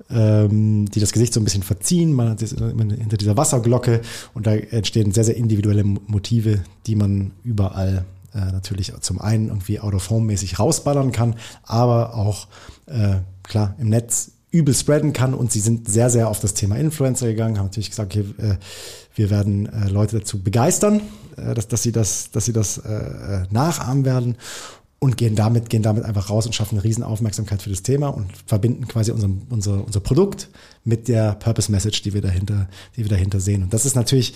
ähm, 0.10 0.86
die 0.90 1.02
das 1.02 1.12
Gesicht 1.12 1.34
so 1.34 1.42
ein 1.42 1.44
bisschen 1.44 1.64
verziehen. 1.64 2.14
Man 2.14 2.30
hat 2.30 2.42
das 2.42 2.52
hinter 2.52 3.18
dieser 3.18 3.36
Wasserglocke 3.36 4.02
und 4.34 4.48
da 4.48 4.56
entstehen 4.56 5.12
sehr, 5.12 5.26
sehr 5.26 5.36
individuelle 5.36 5.84
Motive, 5.84 6.64
die 6.88 6.96
man 6.96 7.32
überall 7.44 8.06
äh, 8.36 8.52
natürlich 8.52 8.94
zum 9.00 9.22
einen 9.22 9.48
irgendwie 9.48 9.80
out-of-home-mäßig 9.80 10.60
rausballern 10.60 11.12
kann, 11.12 11.36
aber 11.64 12.16
auch 12.16 12.48
äh, 12.86 13.18
klar 13.44 13.76
im 13.80 13.90
Netz 13.90 14.32
übel 14.52 14.74
spreaden 14.74 15.12
kann 15.12 15.34
und 15.34 15.52
sie 15.52 15.60
sind 15.60 15.90
sehr, 15.90 16.10
sehr 16.10 16.30
auf 16.30 16.40
das 16.40 16.54
Thema 16.54 16.78
Influencer 16.78 17.28
gegangen, 17.28 17.58
haben 17.58 17.66
natürlich 17.66 17.90
gesagt, 17.90 18.16
okay, 18.16 18.26
äh, 18.38 18.56
wir 19.16 19.30
werden 19.30 19.68
äh, 19.68 19.90
Leute 19.90 20.20
dazu 20.20 20.42
begeistern, 20.42 21.02
äh, 21.36 21.54
dass, 21.54 21.68
dass 21.68 21.84
sie 21.84 21.92
das, 21.92 22.32
dass 22.32 22.46
sie 22.46 22.54
das 22.54 22.78
äh, 22.78 22.94
äh 22.94 23.44
nachahmen 23.50 24.06
werden 24.06 24.38
und 25.00 25.18
gehen 25.18 25.36
damit, 25.36 25.70
gehen 25.70 25.84
damit 25.84 26.04
einfach 26.04 26.30
raus 26.30 26.46
und 26.46 26.54
schaffen 26.54 26.76
eine 26.76 26.84
riesen 26.84 27.04
Aufmerksamkeit 27.04 27.62
für 27.62 27.70
das 27.70 27.84
Thema 27.84 28.08
und 28.08 28.28
verbinden 28.46 28.88
quasi 28.88 29.12
unser, 29.12 29.30
unser, 29.50 29.86
unser 29.86 30.00
Produkt 30.00 30.50
mit 30.84 31.08
der 31.08 31.36
Purpose 31.36 31.72
Message, 31.72 32.02
die 32.02 32.14
wir 32.14 32.22
dahinter, 32.22 32.68
die 32.96 33.04
wir 33.04 33.10
dahinter 33.10 33.40
sehen. 33.42 33.64
Und 33.64 33.74
das 33.74 33.86
ist 33.86 33.96
natürlich, 33.96 34.34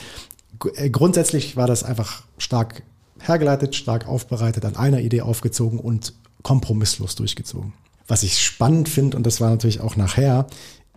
grundsätzlich 0.91 1.55
war 1.55 1.65
das 1.65 1.83
einfach 1.83 2.23
stark 2.37 2.83
hergeleitet, 3.21 3.75
stark 3.75 4.07
aufbereitet, 4.07 4.65
an 4.65 4.75
einer 4.75 4.99
Idee 5.01 5.21
aufgezogen 5.21 5.79
und 5.79 6.13
kompromisslos 6.43 7.15
durchgezogen. 7.15 7.73
Was 8.07 8.23
ich 8.23 8.39
spannend 8.39 8.89
finde, 8.89 9.17
und 9.17 9.25
das 9.25 9.39
war 9.41 9.49
natürlich 9.49 9.81
auch 9.81 9.95
nachher 9.95 10.47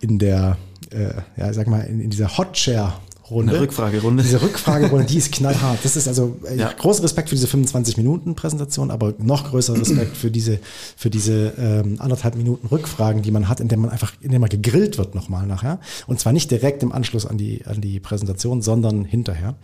in 0.01 0.19
der, 0.19 0.57
äh, 0.91 1.13
ja, 1.37 1.53
sag 1.53 1.67
mal, 1.67 1.81
in, 1.81 1.99
in 1.99 2.09
dieser 2.09 2.37
Hot 2.37 2.53
Chair 2.53 2.99
Runde. 3.33 3.51
Eine 3.51 3.61
Rückfragerunde. 3.61 4.23
Diese 4.23 4.41
Rückfragerunde, 4.41 5.05
die 5.05 5.17
ist 5.17 5.31
knallhart. 5.31 5.79
Das 5.83 5.95
ist 5.95 6.07
also 6.07 6.37
äh, 6.49 6.55
ja. 6.55 6.71
großer 6.71 7.03
Respekt 7.03 7.29
für 7.29 7.35
diese 7.35 7.47
25 7.47 7.97
Minuten 7.97 8.35
Präsentation, 8.35 8.91
aber 8.91 9.13
noch 9.17 9.49
größer 9.49 9.77
Respekt 9.77 10.15
für 10.15 10.31
diese 10.31 10.59
für 10.95 11.09
diese 11.09 11.53
ähm, 11.57 11.95
anderthalb 11.99 12.35
Minuten 12.35 12.67
Rückfragen, 12.67 13.21
die 13.21 13.31
man 13.31 13.49
hat, 13.49 13.59
in 13.59 13.67
der 13.67 13.77
man 13.77 13.89
einfach, 13.89 14.13
in 14.21 14.31
der 14.31 14.39
man 14.39 14.49
gegrillt 14.49 14.97
wird 14.97 15.15
nochmal 15.15 15.45
nachher. 15.45 15.79
Und 16.07 16.19
zwar 16.19 16.31
nicht 16.31 16.49
direkt 16.49 16.83
im 16.83 16.91
Anschluss 16.91 17.25
an 17.25 17.37
die 17.37 17.65
an 17.65 17.81
die 17.81 17.99
Präsentation, 17.99 18.61
sondern 18.61 19.05
hinterher. 19.05 19.55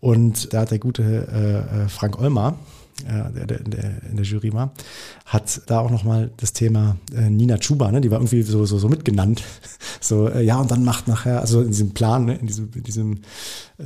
Und 0.00 0.52
da 0.54 0.60
hat 0.60 0.70
der 0.70 0.78
gute 0.78 1.02
äh, 1.02 1.84
äh 1.84 1.88
Frank 1.88 2.18
Olmar 2.18 2.52
äh, 2.52 2.79
der, 3.04 3.46
der, 3.46 3.58
der 3.58 4.02
in 4.10 4.16
der 4.16 4.24
Jury 4.24 4.52
war, 4.52 4.72
hat 5.26 5.62
da 5.66 5.80
auch 5.80 5.90
nochmal 5.90 6.30
das 6.36 6.52
Thema 6.52 6.96
äh, 7.14 7.30
Nina 7.30 7.58
Chuba, 7.58 7.90
ne, 7.92 8.00
die 8.00 8.10
war 8.10 8.18
irgendwie 8.18 8.42
so, 8.42 8.64
so, 8.66 8.78
so 8.78 8.88
mitgenannt. 8.88 9.42
So, 10.02 10.28
äh, 10.28 10.42
ja, 10.42 10.58
und 10.58 10.70
dann 10.70 10.82
macht 10.82 11.08
nachher, 11.08 11.42
also 11.42 11.60
in 11.60 11.68
diesem 11.68 11.90
Plan, 11.90 12.24
ne, 12.24 12.36
in 12.36 12.46
diesem, 12.46 12.70
in 12.74 12.82
diesem 12.82 13.20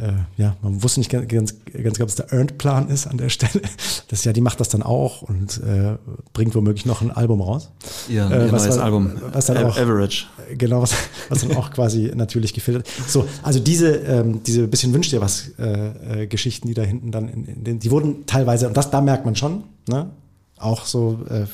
äh, 0.00 0.12
ja, 0.42 0.56
man 0.62 0.82
wusste 0.82 1.00
nicht 1.00 1.10
ganz, 1.10 1.28
ganz, 1.28 1.54
ganz 1.72 1.96
genau, 1.96 2.06
was 2.06 2.16
der 2.16 2.32
Earned-Plan 2.32 2.88
ist 2.88 3.06
an 3.06 3.16
der 3.16 3.28
Stelle. 3.34 3.62
Das 4.08 4.24
ja, 4.24 4.32
die 4.32 4.40
macht 4.40 4.60
das 4.60 4.68
dann 4.68 4.82
auch 4.82 5.22
und 5.22 5.60
äh, 5.62 5.96
bringt 6.32 6.54
womöglich 6.54 6.86
noch 6.86 7.00
ein 7.00 7.10
Album 7.10 7.40
raus. 7.40 7.70
Ja, 8.08 8.30
äh, 8.30 8.50
was 8.50 8.64
neues 8.64 8.76
dann, 8.76 8.84
Album. 8.84 9.12
Was 9.32 9.46
dann 9.46 9.58
auch, 9.58 9.76
Average. 9.76 10.26
Genau, 10.56 10.82
was, 10.82 10.94
was 11.28 11.40
dann 11.42 11.56
auch 11.56 11.70
quasi 11.72 12.12
natürlich 12.14 12.54
gefiltert. 12.54 12.88
So, 13.06 13.26
also 13.42 13.60
diese, 13.60 13.96
ähm, 13.96 14.42
diese 14.44 14.66
bisschen 14.66 14.92
wünscht 14.92 15.12
dir 15.12 15.20
was 15.20 15.50
äh, 15.58 16.22
äh, 16.22 16.26
Geschichten, 16.26 16.68
die 16.68 16.74
da 16.74 16.82
hinten 16.82 17.10
dann, 17.12 17.28
in, 17.28 17.44
in 17.44 17.64
den, 17.64 17.78
die 17.78 17.90
wurden 17.90 18.26
teilweise, 18.26 18.66
und 18.66 18.76
das 18.76 18.90
da 18.90 19.00
merkt 19.04 19.24
man 19.24 19.36
schon, 19.36 19.64
ne? 19.88 20.10
Auch 20.58 20.84
so, 20.84 21.18
äh, 21.28 21.46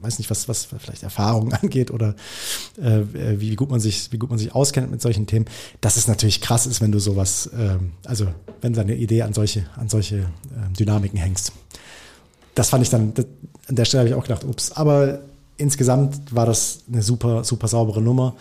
weiß 0.00 0.18
nicht, 0.18 0.30
was, 0.30 0.48
was 0.48 0.64
vielleicht 0.64 1.02
Erfahrungen 1.02 1.52
angeht 1.62 1.90
oder 1.90 2.14
äh, 2.80 3.02
wie, 3.40 3.54
gut 3.56 3.70
man 3.70 3.80
sich, 3.80 4.12
wie 4.12 4.18
gut 4.18 4.30
man 4.30 4.38
sich 4.38 4.54
auskennt 4.54 4.90
mit 4.90 5.02
solchen 5.02 5.26
Themen, 5.26 5.46
dass 5.80 5.96
es 5.96 6.08
natürlich 6.08 6.40
krass 6.40 6.66
ist, 6.66 6.80
wenn 6.80 6.92
du 6.92 6.98
sowas, 6.98 7.50
ähm, 7.56 7.92
also 8.04 8.26
wenn 8.60 8.72
deine 8.72 8.94
Idee 8.94 9.22
an 9.22 9.32
solche, 9.32 9.66
an 9.76 9.88
solche 9.88 10.16
äh, 10.16 10.76
Dynamiken 10.78 11.18
hängst. 11.18 11.52
Das 12.54 12.70
fand 12.70 12.82
ich 12.82 12.90
dann, 12.90 13.14
das, 13.14 13.26
an 13.68 13.76
der 13.76 13.84
Stelle 13.84 14.00
habe 14.00 14.08
ich 14.08 14.14
auch 14.14 14.22
gedacht, 14.22 14.44
ups, 14.44 14.72
aber 14.72 15.20
insgesamt 15.56 16.34
war 16.34 16.46
das 16.46 16.80
eine 16.88 17.02
super, 17.02 17.44
super 17.44 17.68
saubere 17.68 18.00
Nummer. 18.00 18.34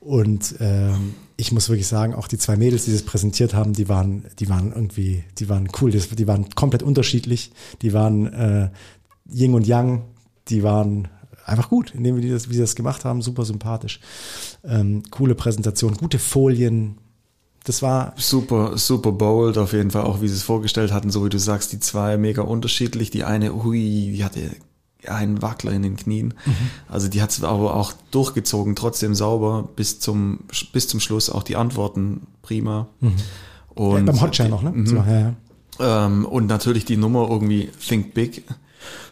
Und 0.00 0.54
ähm, 0.60 1.14
ich 1.40 1.52
muss 1.52 1.68
wirklich 1.68 1.86
sagen, 1.86 2.14
auch 2.14 2.26
die 2.26 2.36
zwei 2.36 2.56
Mädels, 2.56 2.84
die 2.84 2.92
das 2.92 3.04
präsentiert 3.04 3.54
haben, 3.54 3.72
die 3.72 3.88
waren, 3.88 4.24
die 4.40 4.48
waren 4.48 4.72
irgendwie, 4.72 5.22
die 5.38 5.48
waren 5.48 5.68
cool, 5.80 5.92
die, 5.92 6.26
waren 6.26 6.50
komplett 6.50 6.82
unterschiedlich, 6.82 7.52
die 7.80 7.92
waren 7.92 8.26
äh, 8.26 8.70
Ying 9.32 9.54
und 9.54 9.64
Yang, 9.64 10.02
die 10.48 10.64
waren 10.64 11.06
einfach 11.44 11.68
gut, 11.68 11.94
indem 11.94 12.20
wir 12.20 12.32
das, 12.32 12.48
wie 12.50 12.54
sie 12.54 12.60
das 12.60 12.74
gemacht 12.74 13.04
haben, 13.04 13.22
super 13.22 13.44
sympathisch. 13.44 14.00
Ähm, 14.64 15.04
coole 15.12 15.36
Präsentation, 15.36 15.94
gute 15.94 16.18
Folien. 16.18 16.98
Das 17.62 17.82
war 17.82 18.14
super, 18.16 18.76
super 18.76 19.12
bold 19.12 19.58
auf 19.58 19.72
jeden 19.72 19.92
Fall, 19.92 20.02
auch 20.02 20.20
wie 20.20 20.28
sie 20.28 20.34
es 20.34 20.42
vorgestellt 20.42 20.92
hatten, 20.92 21.10
so 21.10 21.24
wie 21.24 21.28
du 21.30 21.38
sagst, 21.38 21.72
die 21.72 21.78
zwei 21.78 22.16
mega 22.16 22.42
unterschiedlich. 22.42 23.10
Die 23.12 23.22
eine, 23.22 23.62
hui, 23.62 24.12
die 24.12 24.24
hatte 24.24 24.40
einen 25.06 25.42
Wackler 25.42 25.72
in 25.72 25.82
den 25.82 25.96
Knien. 25.96 26.34
Mhm. 26.44 26.54
Also 26.88 27.08
die 27.08 27.22
hat 27.22 27.30
es 27.30 27.42
aber 27.44 27.74
auch 27.74 27.92
durchgezogen, 28.10 28.74
trotzdem 28.74 29.14
sauber 29.14 29.68
bis 29.76 30.00
zum 30.00 30.40
bis 30.72 30.88
zum 30.88 31.00
Schluss 31.00 31.30
auch 31.30 31.42
die 31.42 31.56
Antworten 31.56 32.26
prima. 32.42 32.88
Mhm. 33.00 33.12
Und 33.74 34.06
ja, 34.06 34.12
beim 34.12 34.20
Hotshare 34.20 34.48
noch, 34.48 34.62
ne? 34.62 34.72
Mhm. 34.72 34.86
So, 34.86 34.96
ja, 34.96 35.20
ja. 35.20 35.34
Ähm, 36.06 36.26
und 36.26 36.46
natürlich 36.46 36.84
die 36.84 36.96
Nummer 36.96 37.28
irgendwie 37.30 37.70
Think 37.86 38.14
Big 38.14 38.42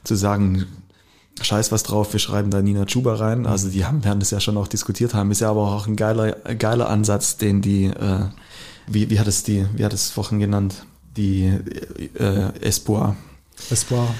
zu 0.03 0.17
sagen, 0.17 0.67
scheiß 1.41 1.71
was 1.71 1.83
drauf, 1.85 2.13
wir 2.13 2.21
schreiben 2.21 2.51
da 2.51 2.63
Nina 2.63 2.85
Chuba 2.87 3.15
rein. 3.15 3.41
Mhm. 3.41 3.47
Also 3.47 3.69
die 3.69 3.85
haben, 3.85 4.05
werden 4.05 4.19
das 4.19 4.31
ja 4.31 4.41
schon 4.41 4.57
auch 4.57 4.69
diskutiert 4.69 5.15
haben, 5.15 5.31
ist 5.31 5.41
ja 5.41 5.51
aber 5.51 5.73
auch 5.73 5.87
ein 5.87 5.97
geiler, 5.97 6.33
geiler 6.33 6.89
Ansatz, 6.89 7.37
den 7.37 7.63
die, 7.63 7.85
äh, 7.85 8.25
wie, 8.89 9.11
wie 9.11 9.21
hat 9.21 9.29
es 9.29 9.45
die, 9.45 9.67
wie 9.75 9.85
hat 9.85 9.93
es 9.93 10.11
vorhin 10.11 10.41
genannt, 10.41 10.85
die 11.17 11.53
äh, 12.19 12.59
Espoir 12.61 13.17
Espoir. 13.71 14.15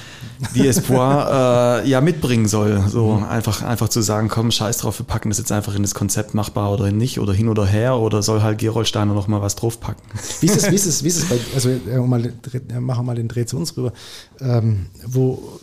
Die 0.55 0.67
Espoir 0.67 1.83
äh, 1.85 1.89
ja 1.89 2.01
mitbringen 2.01 2.49
soll. 2.49 2.83
So 2.89 3.15
mhm. 3.15 3.25
einfach, 3.25 3.63
einfach 3.63 3.89
zu 3.89 4.01
sagen, 4.01 4.29
komm, 4.29 4.51
scheiß 4.51 4.79
drauf, 4.79 4.99
wir 4.99 5.07
packen 5.07 5.29
das 5.29 5.39
jetzt 5.39 5.53
einfach 5.53 5.75
in 5.75 5.83
das 5.83 5.95
Konzept 5.95 6.35
machbar 6.35 6.73
oder 6.73 6.91
nicht 6.91 7.21
oder 7.21 7.33
hin 7.33 7.49
oder 7.49 7.65
her 7.67 7.99
oder 7.99 8.23
soll 8.23 8.43
halt 8.43 8.59
Gerold 8.59 8.89
Steiner 8.89 9.15
noch 9.15 9.29
mal 9.29 9.43
was 9.43 9.55
draufpacken. 9.55 10.03
Wie 10.41 10.47
ist 10.47 10.57
es, 10.57 10.71
wie 10.71 10.75
ist 10.75 10.87
es, 10.87 11.05
wie 11.05 11.09
ist 11.09 11.19
es 11.19 11.29
bei, 11.29 11.39
also 11.55 11.71
äh, 11.71 11.99
mal, 11.99 12.25
äh, 12.25 12.81
machen 12.81 13.01
wir 13.01 13.03
mal 13.03 13.17
den 13.17 13.29
Dreh 13.29 13.47
zu 13.47 13.57
uns 13.57 13.77
rüber. 13.77 13.93
Ähm, 14.41 14.87
wo, 15.07 15.61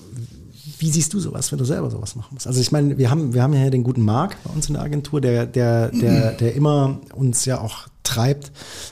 wie 0.80 0.90
siehst 0.90 1.14
du 1.14 1.20
sowas, 1.20 1.52
wenn 1.52 1.60
du 1.60 1.66
selber 1.66 1.90
sowas 1.90 2.16
machen 2.16 2.34
musst? 2.34 2.48
Also 2.48 2.62
ich 2.62 2.72
meine, 2.72 2.98
wir 2.98 3.10
haben, 3.10 3.34
wir 3.34 3.44
haben 3.44 3.54
ja 3.54 3.70
den 3.70 3.84
guten 3.84 4.04
Marc 4.04 4.36
bei 4.44 4.54
uns 4.54 4.68
in 4.68 4.76
der 4.76 4.84
Agentur, 4.84 5.20
der, 5.20 5.46
der, 5.46 5.90
der, 5.90 6.32
der 6.34 6.56
immer 6.56 7.00
uns 7.14 7.46
ja 7.46 7.60
auch 7.60 7.88
treibt, 8.04 8.52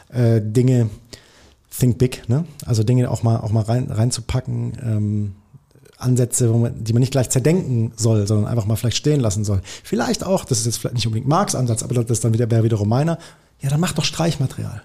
äh, 0.10 0.42
Dinge 0.42 0.90
think 1.78 1.98
big, 1.98 2.28
ne? 2.28 2.46
Also 2.66 2.84
Dinge 2.84 3.10
auch 3.10 3.24
mal, 3.24 3.38
auch 3.38 3.52
mal 3.52 3.64
rein, 3.64 3.90
reinzupacken, 3.90 4.78
ähm, 4.84 5.36
Ansätze, 5.98 6.48
man, 6.48 6.84
die 6.84 6.94
man 6.94 7.00
nicht 7.00 7.12
gleich 7.12 7.30
zerdenken 7.30 7.94
soll, 7.96 8.26
sondern 8.28 8.48
einfach 8.48 8.66
mal 8.66 8.76
vielleicht 8.76 8.98
stehen 8.98 9.20
lassen 9.20 9.44
soll. 9.44 9.62
Vielleicht 9.84 10.26
auch, 10.26 10.46
das 10.46 10.60
ist 10.60 10.66
jetzt 10.66 10.78
vielleicht 10.78 10.96
nicht 10.96 11.06
unbedingt 11.06 11.28
Marx 11.28 11.56
Ansatz, 11.56 11.84
aber 11.84 12.04
das 12.04 12.20
dann 12.20 12.34
wieder 12.34 12.50
wäre 12.50 12.64
wiederum 12.64 12.90
meiner. 12.90 13.18
Ja, 13.62 13.70
dann 13.70 13.80
mach 13.80 13.94
doch 13.94 14.04
Streichmaterial. 14.04 14.82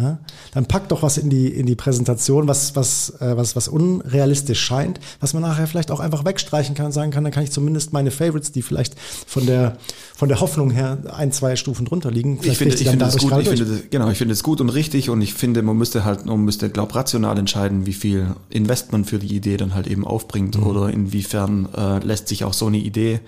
Ja? 0.00 0.18
Dann 0.52 0.66
pack 0.66 0.88
doch 0.88 1.02
was 1.02 1.18
in 1.18 1.30
die, 1.30 1.48
in 1.48 1.66
die 1.66 1.74
Präsentation, 1.74 2.48
was, 2.48 2.74
was, 2.76 3.10
äh, 3.20 3.36
was, 3.36 3.56
was 3.56 3.68
unrealistisch 3.68 4.60
scheint, 4.60 5.00
was 5.20 5.34
man 5.34 5.42
nachher 5.42 5.66
vielleicht 5.66 5.90
auch 5.90 6.00
einfach 6.00 6.24
wegstreichen 6.24 6.74
kann 6.74 6.86
und 6.86 6.92
sagen 6.92 7.10
kann, 7.10 7.24
dann 7.24 7.32
kann 7.32 7.44
ich 7.44 7.50
zumindest 7.50 7.92
meine 7.92 8.10
Favorites, 8.10 8.52
die 8.52 8.62
vielleicht 8.62 8.98
von 8.98 9.46
der, 9.46 9.76
von 10.16 10.28
der 10.28 10.40
Hoffnung 10.40 10.70
her 10.70 10.98
ein, 11.12 11.32
zwei 11.32 11.56
Stufen 11.56 11.84
drunter 11.84 12.10
liegen, 12.10 12.38
ich 12.42 12.58
finde, 12.58 12.74
ich 12.74 12.88
finde 12.88 13.04
das 13.04 13.18
gut, 13.18 13.32
ich 13.40 13.48
finde, 13.48 13.64
das, 13.64 13.80
genau, 13.90 14.10
ich 14.10 14.18
finde 14.18 14.32
es 14.32 14.42
gut 14.42 14.60
und 14.60 14.70
richtig 14.70 15.10
und 15.10 15.20
ich 15.20 15.34
finde, 15.34 15.62
man 15.62 15.76
müsste 15.76 16.04
halt, 16.04 16.26
man 16.26 16.40
müsste, 16.44 16.70
glaub, 16.70 16.94
rational 16.94 17.38
entscheiden, 17.38 17.86
wie 17.86 17.92
viel 17.92 18.34
Investment 18.48 19.06
für 19.06 19.18
die 19.18 19.34
Idee 19.34 19.56
dann 19.56 19.74
halt 19.74 19.86
eben 19.86 20.06
aufbringt 20.06 20.56
mhm. 20.56 20.66
oder 20.66 20.90
inwiefern 20.90 21.68
äh, 21.76 21.98
lässt 22.04 22.28
sich 22.28 22.44
auch 22.44 22.54
so 22.54 22.66
eine 22.66 22.78
Idee 22.78 23.20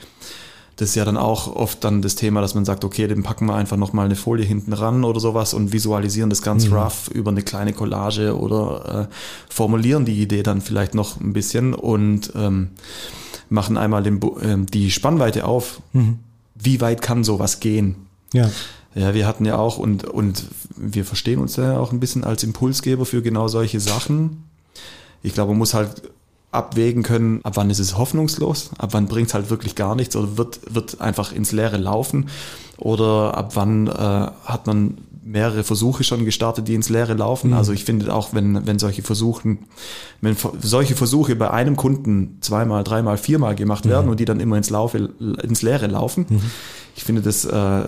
das 0.77 0.91
ist 0.91 0.95
ja 0.95 1.05
dann 1.05 1.17
auch 1.17 1.55
oft 1.55 1.85
dann 1.85 2.03
das 2.03 2.15
Thema, 2.15 2.41
dass 2.41 2.55
man 2.55 2.65
sagt, 2.65 2.85
okay, 2.85 3.07
dem 3.07 3.23
packen 3.23 3.47
wir 3.47 3.55
einfach 3.55 3.77
nochmal 3.77 4.07
eine 4.07 4.17
Folie 4.17 4.45
hinten 4.45 4.73
ran 4.73 5.05
oder 5.05 5.21
sowas 5.21 5.55
und 5.55 5.73
visualisieren 5.73 6.31
das 6.31 6.43
ganz 6.43 6.67
mhm. 6.67 6.75
rough 6.75 7.09
über 7.09 7.31
eine 7.31 7.43
kleine 7.43 7.73
Collage 7.73 8.39
oder 8.39 9.09
äh, 9.11 9.15
formulieren 9.53 10.05
die 10.05 10.21
Idee 10.21 10.43
dann 10.43 10.61
vielleicht 10.61 10.95
noch 10.95 11.21
ein 11.21 11.33
bisschen 11.33 11.75
und 11.75 12.33
ähm, 12.35 12.71
machen 13.51 13.77
einmal 13.77 14.03
den, 14.03 14.21
äh, 14.41 14.65
die 14.65 14.91
Spannweite 14.91 15.45
auf. 15.45 15.83
Mhm. 15.93 16.19
Wie 16.55 16.81
weit 16.81 17.03
kann 17.03 17.23
sowas 17.23 17.61
gehen? 17.61 17.97
Ja. 18.33 18.51
Ja, 18.95 19.15
wir 19.15 19.27
hatten 19.27 19.47
ja 19.47 19.57
auch 19.57 19.79
und, 19.79 20.05
und 20.05 20.45
wir 20.77 21.05
verstehen 21.05 21.39
uns 21.39 21.57
ja 21.57 21.79
auch 21.79 21.93
ein 21.93 22.01
bisschen 22.01 22.25
als 22.25 22.43
Impulsgeber 22.43 23.07
für 23.07 23.23
genau 23.23 23.49
solche 23.49 23.81
Sachen. 23.81 24.45
Ich 25.23 25.33
glaube, 25.33 25.53
man 25.53 25.59
muss 25.59 25.73
halt 25.73 26.03
abwägen 26.53 27.03
können, 27.03 27.41
ab 27.45 27.57
wann 27.57 27.71
ist 27.71 27.79
es 27.79 27.97
hoffnungslos, 27.97 28.71
ab 28.79 28.91
wann 28.93 29.07
bringt 29.07 29.29
es 29.29 29.35
halt 29.35 29.51
wirklich 29.51 29.75
gar 29.75 29.97
nichts 29.97 30.15
oder 30.15 30.37
wird, 30.37 30.61
wird 30.73 31.01
einfach 31.01 31.33
ins 31.33 31.51
Leere 31.51 31.79
laufen 31.79 32.29
oder 32.77 33.37
ab 33.37 33.57
wann 33.57 33.87
äh, 33.87 33.91
hat 33.91 34.67
man 34.67 34.99
mehrere 35.25 35.65
Versuche 35.65 36.05
schon 36.05 36.25
gestartet, 36.25 36.69
die 36.69 36.75
ins 36.75 36.89
Leere 36.89 37.15
laufen. 37.15 37.51
Mhm. 37.51 37.57
Also 37.57 37.73
ich 37.73 37.85
finde 37.85 38.13
auch, 38.13 38.35
wenn, 38.35 38.67
wenn 38.67 38.79
solche 38.79 39.03
Versuchen, 39.03 39.61
wenn 40.21 40.37
solche 40.61 40.95
Versuche 40.95 41.37
bei 41.37 41.51
einem 41.51 41.77
Kunden 41.77 42.39
zweimal, 42.41 42.85
dreimal, 42.85 43.17
viermal 43.17 43.55
gemacht 43.55 43.89
werden 43.89 44.07
mhm. 44.07 44.11
und 44.13 44.21
die 44.21 44.25
dann 44.25 44.41
immer 44.41 44.57
ins 44.57 44.69
Laufe, 44.69 45.11
ins 45.43 45.63
Leere 45.63 45.87
laufen, 45.87 46.27
mhm. 46.29 46.43
ich 46.97 47.05
finde, 47.05 47.23
das 47.23 47.45
äh, 47.45 47.85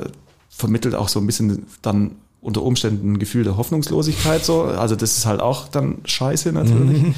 vermittelt 0.48 0.94
auch 0.94 1.08
so 1.08 1.20
ein 1.20 1.26
bisschen 1.26 1.66
dann 1.82 2.12
unter 2.40 2.62
Umständen 2.62 3.14
ein 3.14 3.18
Gefühl 3.18 3.44
der 3.44 3.56
Hoffnungslosigkeit 3.56 4.44
so. 4.44 4.62
Also 4.62 4.96
das 4.96 5.18
ist 5.18 5.26
halt 5.26 5.40
auch 5.40 5.68
dann 5.68 5.98
scheiße 6.04 6.52
natürlich. 6.52 7.14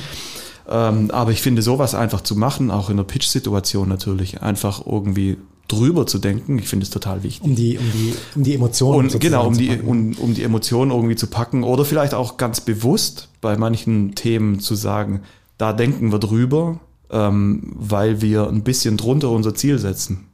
Ähm, 0.68 1.10
aber 1.10 1.30
ich 1.30 1.42
finde, 1.42 1.62
sowas 1.62 1.94
einfach 1.94 2.20
zu 2.20 2.36
machen, 2.36 2.70
auch 2.70 2.90
in 2.90 2.96
der 2.96 3.04
Pitch-Situation 3.04 3.88
natürlich, 3.88 4.42
einfach 4.42 4.84
irgendwie 4.84 5.36
drüber 5.68 6.06
zu 6.06 6.18
denken, 6.18 6.58
ich 6.58 6.68
finde 6.68 6.84
es 6.84 6.90
total 6.90 7.22
wichtig. 7.22 7.44
Um 7.44 7.54
die, 7.54 7.78
um 7.78 7.84
die, 7.92 8.14
um 8.34 8.42
die 8.42 8.54
Emotionen 8.54 9.10
und 9.10 9.20
Genau, 9.20 9.46
um 9.46 9.56
die, 9.56 9.70
um, 9.80 10.14
um 10.18 10.34
die 10.34 10.42
Emotionen 10.42 10.90
irgendwie 10.90 11.16
zu 11.16 11.26
packen 11.26 11.64
oder 11.64 11.84
vielleicht 11.84 12.14
auch 12.14 12.36
ganz 12.36 12.60
bewusst 12.60 13.28
bei 13.40 13.56
manchen 13.56 14.14
Themen 14.14 14.60
zu 14.60 14.74
sagen, 14.74 15.22
da 15.58 15.72
denken 15.72 16.12
wir 16.12 16.18
drüber, 16.18 16.80
ähm, 17.10 17.72
weil 17.74 18.20
wir 18.20 18.48
ein 18.48 18.62
bisschen 18.62 18.96
drunter 18.96 19.30
unser 19.30 19.54
Ziel 19.54 19.78
setzen. 19.78 20.26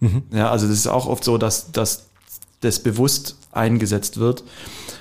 Mhm. 0.00 0.22
Ja, 0.32 0.50
also 0.50 0.66
das 0.66 0.76
ist 0.76 0.86
auch 0.86 1.06
oft 1.06 1.24
so, 1.24 1.38
dass, 1.38 1.72
dass 1.72 2.08
das 2.60 2.80
bewusst 2.80 3.36
eingesetzt 3.52 4.18
wird, 4.18 4.44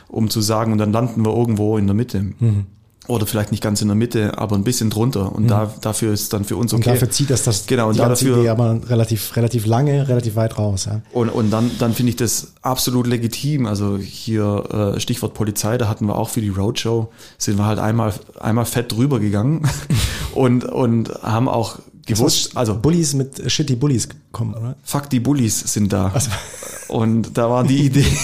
um 0.07 0.29
zu 0.29 0.39
sagen, 0.39 0.71
und 0.71 0.77
dann 0.77 0.93
landen 0.93 1.25
wir 1.25 1.35
irgendwo 1.35 1.77
in 1.77 1.87
der 1.87 1.95
Mitte. 1.95 2.33
Mhm 2.39 2.67
oder 3.07 3.25
vielleicht 3.25 3.51
nicht 3.51 3.61
ganz 3.61 3.81
in 3.81 3.87
der 3.87 3.95
Mitte, 3.95 4.37
aber 4.37 4.55
ein 4.55 4.63
bisschen 4.63 4.89
drunter. 4.89 5.33
Und 5.33 5.43
mhm. 5.43 5.47
da, 5.47 5.73
dafür 5.81 6.13
ist 6.13 6.33
dann 6.33 6.45
für 6.45 6.57
uns 6.57 6.73
okay. 6.73 6.89
Und 6.89 6.95
dafür 6.95 7.09
zieht 7.09 7.29
das 7.29 7.43
das 7.43 7.65
genau, 7.67 7.89
und 7.89 7.99
dafür, 7.99 8.37
Idee 8.39 8.49
aber 8.49 8.79
relativ, 8.89 9.35
relativ 9.35 9.65
lange, 9.65 10.07
relativ 10.07 10.35
weit 10.35 10.57
raus. 10.57 10.85
Ja. 10.85 11.01
Und, 11.11 11.29
und 11.29 11.51
dann, 11.51 11.71
dann 11.79 11.93
finde 11.93 12.11
ich 12.11 12.15
das 12.15 12.53
absolut 12.61 13.07
legitim. 13.07 13.65
Also 13.65 13.97
hier 13.97 14.93
äh, 14.95 14.99
Stichwort 14.99 15.33
Polizei, 15.33 15.77
da 15.77 15.87
hatten 15.87 16.07
wir 16.07 16.15
auch 16.15 16.29
für 16.29 16.41
die 16.41 16.49
Roadshow, 16.49 17.11
sind 17.37 17.57
wir 17.57 17.65
halt 17.65 17.79
einmal, 17.79 18.13
einmal 18.39 18.65
fett 18.65 18.91
drüber 18.91 19.19
gegangen 19.19 19.67
und, 20.33 20.65
und 20.65 21.09
haben 21.21 21.47
auch 21.47 21.79
gewusst, 22.05 22.55
also 22.55 22.77
Bullies 22.77 23.13
mit 23.13 23.51
Shitty 23.51 23.75
Bullies 23.75 24.07
kommen, 24.31 24.53
oder? 24.53 24.75
Fuck, 24.83 25.09
die 25.09 25.19
Bullies 25.19 25.59
sind 25.59 25.91
da. 25.91 26.11
Also. 26.13 26.29
Und 26.87 27.37
da 27.37 27.49
war 27.49 27.63
die 27.63 27.85
Idee, 27.85 28.05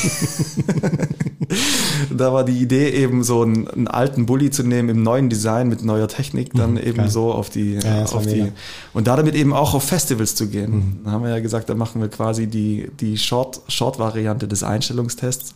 da 2.10 2.34
war 2.34 2.44
die 2.44 2.60
Idee 2.60 2.90
eben 2.90 3.24
so 3.24 3.42
einen, 3.42 3.68
einen, 3.68 3.88
alten 3.88 4.26
Bully 4.26 4.50
zu 4.50 4.64
nehmen 4.64 4.90
im 4.90 5.04
neuen 5.04 5.30
Design 5.30 5.70
mit 5.70 5.84
neuer 5.84 6.08
Technik, 6.08 6.54
dann 6.54 6.72
mhm, 6.72 6.78
eben 6.78 6.98
geil. 6.98 7.10
so 7.10 7.32
auf 7.32 7.50
die, 7.50 7.76
ja, 7.76 8.06
auf 8.06 8.26
die 8.26 8.52
und 8.94 9.08
da 9.08 9.16
damit 9.16 9.36
eben 9.36 9.54
auch 9.54 9.74
auf 9.74 9.84
Festivals 9.84 10.36
zu 10.36 10.48
gehen. 10.48 10.72
Mhm. 10.72 11.00
Da 11.06 11.12
haben 11.12 11.24
wir 11.24 11.32
ja 11.32 11.40
gesagt, 11.40 11.70
da 11.70 11.76
machen 11.76 12.02
wir 12.02 12.10
quasi 12.10 12.48
die 12.48 12.90
die 13.00 13.18
Short 13.18 13.62
Short 13.68 14.00
Variante 14.00 14.48
des 14.48 14.64
Einstellungstests. 14.64 15.56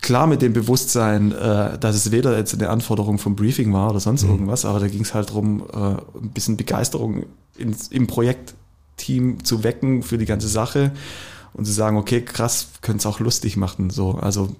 Klar 0.00 0.26
mit 0.26 0.42
dem 0.42 0.52
Bewusstsein, 0.52 1.32
äh, 1.32 1.78
dass 1.78 1.96
es 1.96 2.10
weder 2.10 2.36
jetzt 2.36 2.54
eine 2.54 2.68
Anforderung 2.68 3.18
vom 3.18 3.36
Briefing 3.36 3.72
war 3.72 3.90
oder 3.90 4.00
sonst 4.00 4.24
mhm. 4.24 4.30
irgendwas, 4.30 4.64
aber 4.64 4.80
da 4.80 4.88
ging 4.88 5.02
es 5.02 5.14
halt 5.14 5.32
drum, 5.32 5.64
äh, 5.72 5.78
ein 5.78 6.30
bisschen 6.32 6.56
Begeisterung 6.56 7.24
ins, 7.56 7.88
im 7.88 8.06
Projektteam 8.06 9.42
zu 9.44 9.64
wecken 9.64 10.02
für 10.02 10.18
die 10.18 10.26
ganze 10.26 10.48
Sache 10.48 10.92
und 11.54 11.64
zu 11.64 11.72
sagen, 11.72 11.96
okay, 11.96 12.20
krass, 12.20 12.68
könnte 12.82 12.98
es 12.98 13.06
auch 13.06 13.20
lustig 13.20 13.56
machen. 13.56 13.90
So, 13.90 14.12
also 14.12 14.54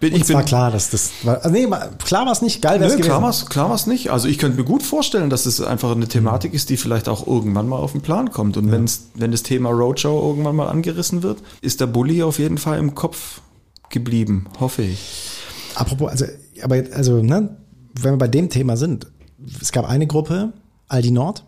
bin, 0.00 0.14
ich 0.14 0.28
war 0.32 0.44
klar, 0.44 0.70
dass 0.70 0.90
das 0.90 1.10
war, 1.22 1.44
also 1.44 1.50
nee, 1.50 1.66
klar 2.04 2.26
war 2.26 2.32
es 2.32 2.42
nicht, 2.42 2.62
geil 2.62 2.80
wäre 2.80 2.92
es 2.92 3.00
Klar 3.00 3.22
war 3.22 3.30
es 3.30 3.46
klar 3.46 3.70
war's 3.70 3.86
nicht. 3.86 4.10
Also 4.10 4.28
ich 4.28 4.38
könnte 4.38 4.58
mir 4.58 4.64
gut 4.64 4.82
vorstellen, 4.82 5.30
dass 5.30 5.46
es 5.46 5.60
einfach 5.60 5.92
eine 5.92 6.06
Thematik 6.08 6.54
ist, 6.54 6.70
die 6.70 6.76
vielleicht 6.76 7.08
auch 7.08 7.26
irgendwann 7.26 7.68
mal 7.68 7.78
auf 7.78 7.92
den 7.92 8.00
Plan 8.00 8.30
kommt. 8.30 8.56
Und 8.56 8.66
ja. 8.66 8.72
wenn's, 8.72 9.08
wenn 9.14 9.30
das 9.32 9.42
Thema 9.42 9.70
Roadshow 9.70 10.28
irgendwann 10.28 10.56
mal 10.56 10.68
angerissen 10.68 11.22
wird, 11.22 11.42
ist 11.60 11.80
der 11.80 11.86
Bully 11.86 12.22
auf 12.22 12.38
jeden 12.38 12.58
Fall 12.58 12.78
im 12.78 12.94
Kopf 12.94 13.40
geblieben, 13.90 14.46
hoffe 14.60 14.82
ich. 14.82 15.00
Apropos, 15.74 16.10
also, 16.10 16.26
aber 16.62 16.82
also, 16.92 17.22
ne, 17.22 17.56
wenn 17.94 18.14
wir 18.14 18.18
bei 18.18 18.28
dem 18.28 18.50
Thema 18.50 18.76
sind, 18.76 19.06
es 19.60 19.72
gab 19.72 19.88
eine 19.88 20.06
Gruppe, 20.06 20.52
Aldi 20.88 21.10
Nord, 21.10 21.44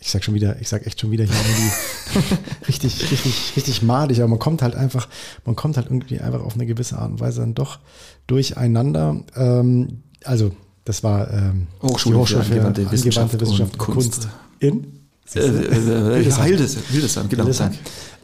ich 0.00 0.10
sag 0.10 0.24
schon 0.24 0.34
wieder, 0.34 0.58
ich 0.60 0.68
sag 0.68 0.86
echt 0.86 1.00
schon 1.00 1.10
wieder 1.10 1.24
hier 1.24 1.34
irgendwie 1.34 2.34
richtig, 2.68 3.10
richtig, 3.12 3.52
richtig 3.54 3.82
madig, 3.82 4.18
aber 4.18 4.28
man 4.28 4.38
kommt 4.38 4.62
halt 4.62 4.74
einfach, 4.74 5.08
man 5.44 5.54
kommt 5.54 5.76
halt 5.76 5.86
irgendwie 5.88 6.20
einfach 6.20 6.40
auf 6.40 6.54
eine 6.54 6.64
gewisse 6.64 6.98
Art 6.98 7.10
und 7.10 7.20
Weise 7.20 7.40
dann 7.40 7.54
doch 7.54 7.78
durcheinander. 8.26 9.22
Ähm, 9.36 10.02
also, 10.24 10.52
das 10.84 11.04
war 11.04 11.30
ähm, 11.30 11.66
Hochschule, 11.82 12.14
die 12.14 12.20
Hochschule 12.20 12.44
für 12.44 12.52
angewandte, 12.52 12.80
angewandte 12.80 12.92
Wissenschaft, 12.92 13.40
Wissenschaft, 13.40 13.72
und, 13.74 13.78
Kunst. 13.78 14.12
Kunst 14.12 14.28
in 14.58 14.86
äh, 15.34 15.38
äh, 15.38 16.20
äh 16.20 16.24
Hildesheim, 16.32 17.28
genau. 17.28 17.44
Hildesheim. 17.44 17.72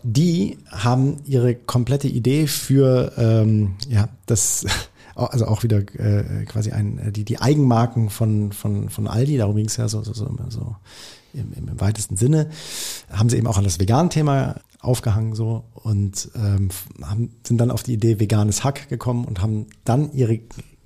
Die 0.02 0.58
haben 0.70 1.18
ihre 1.26 1.54
komplette 1.54 2.08
Idee 2.08 2.46
für 2.46 3.12
ähm, 3.18 3.74
ja 3.88 4.08
das 4.24 4.64
also 5.14 5.46
auch 5.46 5.62
wieder 5.62 5.78
äh, 5.78 6.44
quasi 6.46 6.72
ein, 6.72 7.12
die, 7.12 7.24
die 7.24 7.40
Eigenmarken 7.40 8.10
von, 8.10 8.52
von, 8.52 8.90
von 8.90 9.06
Aldi, 9.06 9.38
darum 9.38 9.56
ging 9.56 9.66
es 9.66 9.76
ja 9.76 9.88
so, 9.88 10.02
so, 10.02 10.12
so, 10.12 10.30
so 10.48 10.76
im, 11.36 11.52
im 11.52 11.80
weitesten 11.80 12.16
Sinne, 12.16 12.48
haben 13.10 13.28
sie 13.28 13.36
eben 13.36 13.46
auch 13.46 13.58
an 13.58 13.64
das 13.64 13.78
Vegan-Thema 13.78 14.60
aufgehangen 14.80 15.34
so 15.34 15.64
und 15.74 16.30
ähm, 16.36 16.70
haben, 17.02 17.34
sind 17.46 17.58
dann 17.58 17.70
auf 17.70 17.82
die 17.82 17.94
Idee 17.94 18.20
veganes 18.20 18.64
Hack 18.64 18.88
gekommen 18.88 19.24
und 19.24 19.42
haben 19.42 19.66
dann 19.84 20.12
ihre 20.12 20.40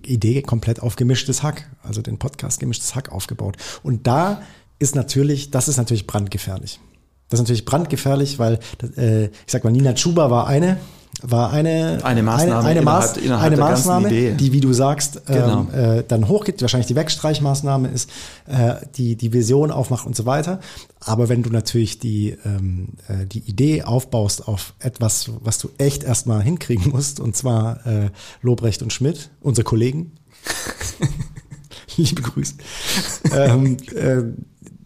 Idee 0.05 0.43
komplett 0.43 0.81
auf 0.81 0.97
gemischtes 0.97 1.43
Hack, 1.43 1.71
also 1.83 2.03
den 2.03 2.19
Podcast 2.19 2.61
gemischtes 2.61 2.95
Hack 2.95 3.13
aufgebaut. 3.13 3.57
Und 3.83 4.07
da 4.07 4.43
ist 4.79 4.95
natürlich, 4.95 5.51
das 5.51 5.69
ist 5.69 5.77
natürlich 5.77 6.07
brandgefährlich. 6.07 6.81
Das 7.29 7.39
ist 7.39 7.45
natürlich 7.45 7.65
brandgefährlich, 7.65 8.39
weil 8.39 8.59
äh, 8.97 9.27
ich 9.27 9.31
sag 9.47 9.63
mal, 9.63 9.71
Nina 9.71 9.95
Chuba 9.95 10.31
war 10.31 10.47
eine, 10.47 10.79
war 11.23 11.51
eine, 11.51 12.01
eine 12.03 12.23
Maßnahme, 12.23 12.61
eine, 12.61 12.69
eine, 12.69 12.83
Maß, 12.83 13.17
innerhalb, 13.19 13.25
innerhalb 13.25 13.53
eine 13.53 13.61
Maßnahme 13.61 14.09
die, 14.35 14.53
wie 14.53 14.61
du 14.61 14.73
sagst, 14.73 15.27
genau. 15.27 15.67
ähm, 15.73 15.99
äh, 15.99 16.05
dann 16.07 16.29
hochgeht. 16.29 16.61
Wahrscheinlich 16.63 16.87
die 16.87 16.97
Wegstreichmaßnahme 16.97 17.89
ist, 17.89 18.11
äh, 18.47 18.77
die 18.97 19.17
die 19.17 19.33
Vision 19.33 19.71
aufmacht 19.71 20.07
und 20.07 20.17
so 20.17 20.27
weiter. 20.27 20.61
Aber 21.01 21.29
wenn 21.29 21.43
du 21.43 21.51
natürlich 21.51 21.99
die, 21.99 22.37
ähm, 22.45 22.91
äh, 23.09 23.27
die 23.27 23.41
Idee 23.41 23.83
aufbaust 23.83 24.47
auf 24.49 24.75
etwas, 24.79 25.31
was 25.43 25.59
du 25.59 25.71
echt 25.79 26.05
erstmal 26.05 26.43
hinkriegen 26.43 26.91
musst, 26.91 27.21
und 27.21 27.37
zwar 27.37 27.87
äh, 27.87 28.11
Lobrecht 28.43 28.83
und 28.83 28.93
Schmidt, 28.93 29.31
unsere 29.41 29.65
Kollegen, 29.65 30.13
liebe 31.97 32.23
Grüße, 32.23 32.55
ähm, 33.35 33.77
äh, 33.95 34.23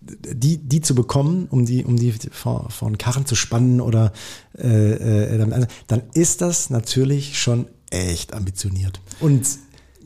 die, 0.07 0.59
die 0.59 0.81
zu 0.81 0.95
bekommen, 0.95 1.47
um 1.51 1.65
die, 1.67 1.85
um 1.85 1.97
die 1.97 2.13
vor 2.31 2.69
einen 2.83 2.99
Karren 2.99 3.27
zu 3.27 3.35
spannen 3.35 3.81
oder 3.81 4.13
äh, 4.59 5.37
äh, 5.37 5.43
also, 5.53 5.67
dann 5.87 6.03
ist 6.15 6.41
das 6.41 6.71
natürlich 6.71 7.39
schon 7.39 7.67
echt 7.91 8.35
ambitioniert. 8.35 9.01
Und 9.21 9.47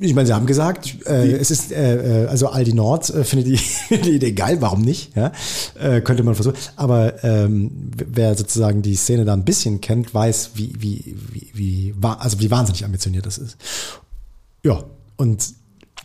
ich 0.00 0.14
meine, 0.14 0.26
Sie 0.26 0.32
haben 0.32 0.46
gesagt, 0.46 1.06
äh, 1.06 1.32
es 1.32 1.50
ist 1.50 1.72
äh, 1.72 2.24
äh 2.24 2.26
also 2.28 2.48
Aldi 2.48 2.72
Nord 2.72 3.10
äh, 3.10 3.24
findet 3.24 3.48
die, 3.48 3.96
die 3.96 4.10
Idee 4.10 4.32
geil, 4.32 4.58
warum 4.60 4.82
nicht? 4.82 5.16
Ja? 5.16 5.32
Äh, 5.78 6.00
könnte 6.02 6.22
man 6.22 6.36
versuchen. 6.36 6.56
Aber 6.76 7.24
ähm, 7.24 7.90
wer 7.96 8.36
sozusagen 8.36 8.82
die 8.82 8.94
Szene 8.94 9.24
da 9.24 9.32
ein 9.32 9.44
bisschen 9.44 9.80
kennt, 9.80 10.14
weiß, 10.14 10.52
wie 10.54 10.72
wie 10.78 11.16
wie 11.32 11.50
wie 11.54 11.94
also 12.02 12.38
wie 12.38 12.50
wahnsinnig 12.50 12.84
ambitioniert 12.84 13.26
das 13.26 13.38
ist. 13.38 13.56
Ja, 14.64 14.84
und 15.16 15.54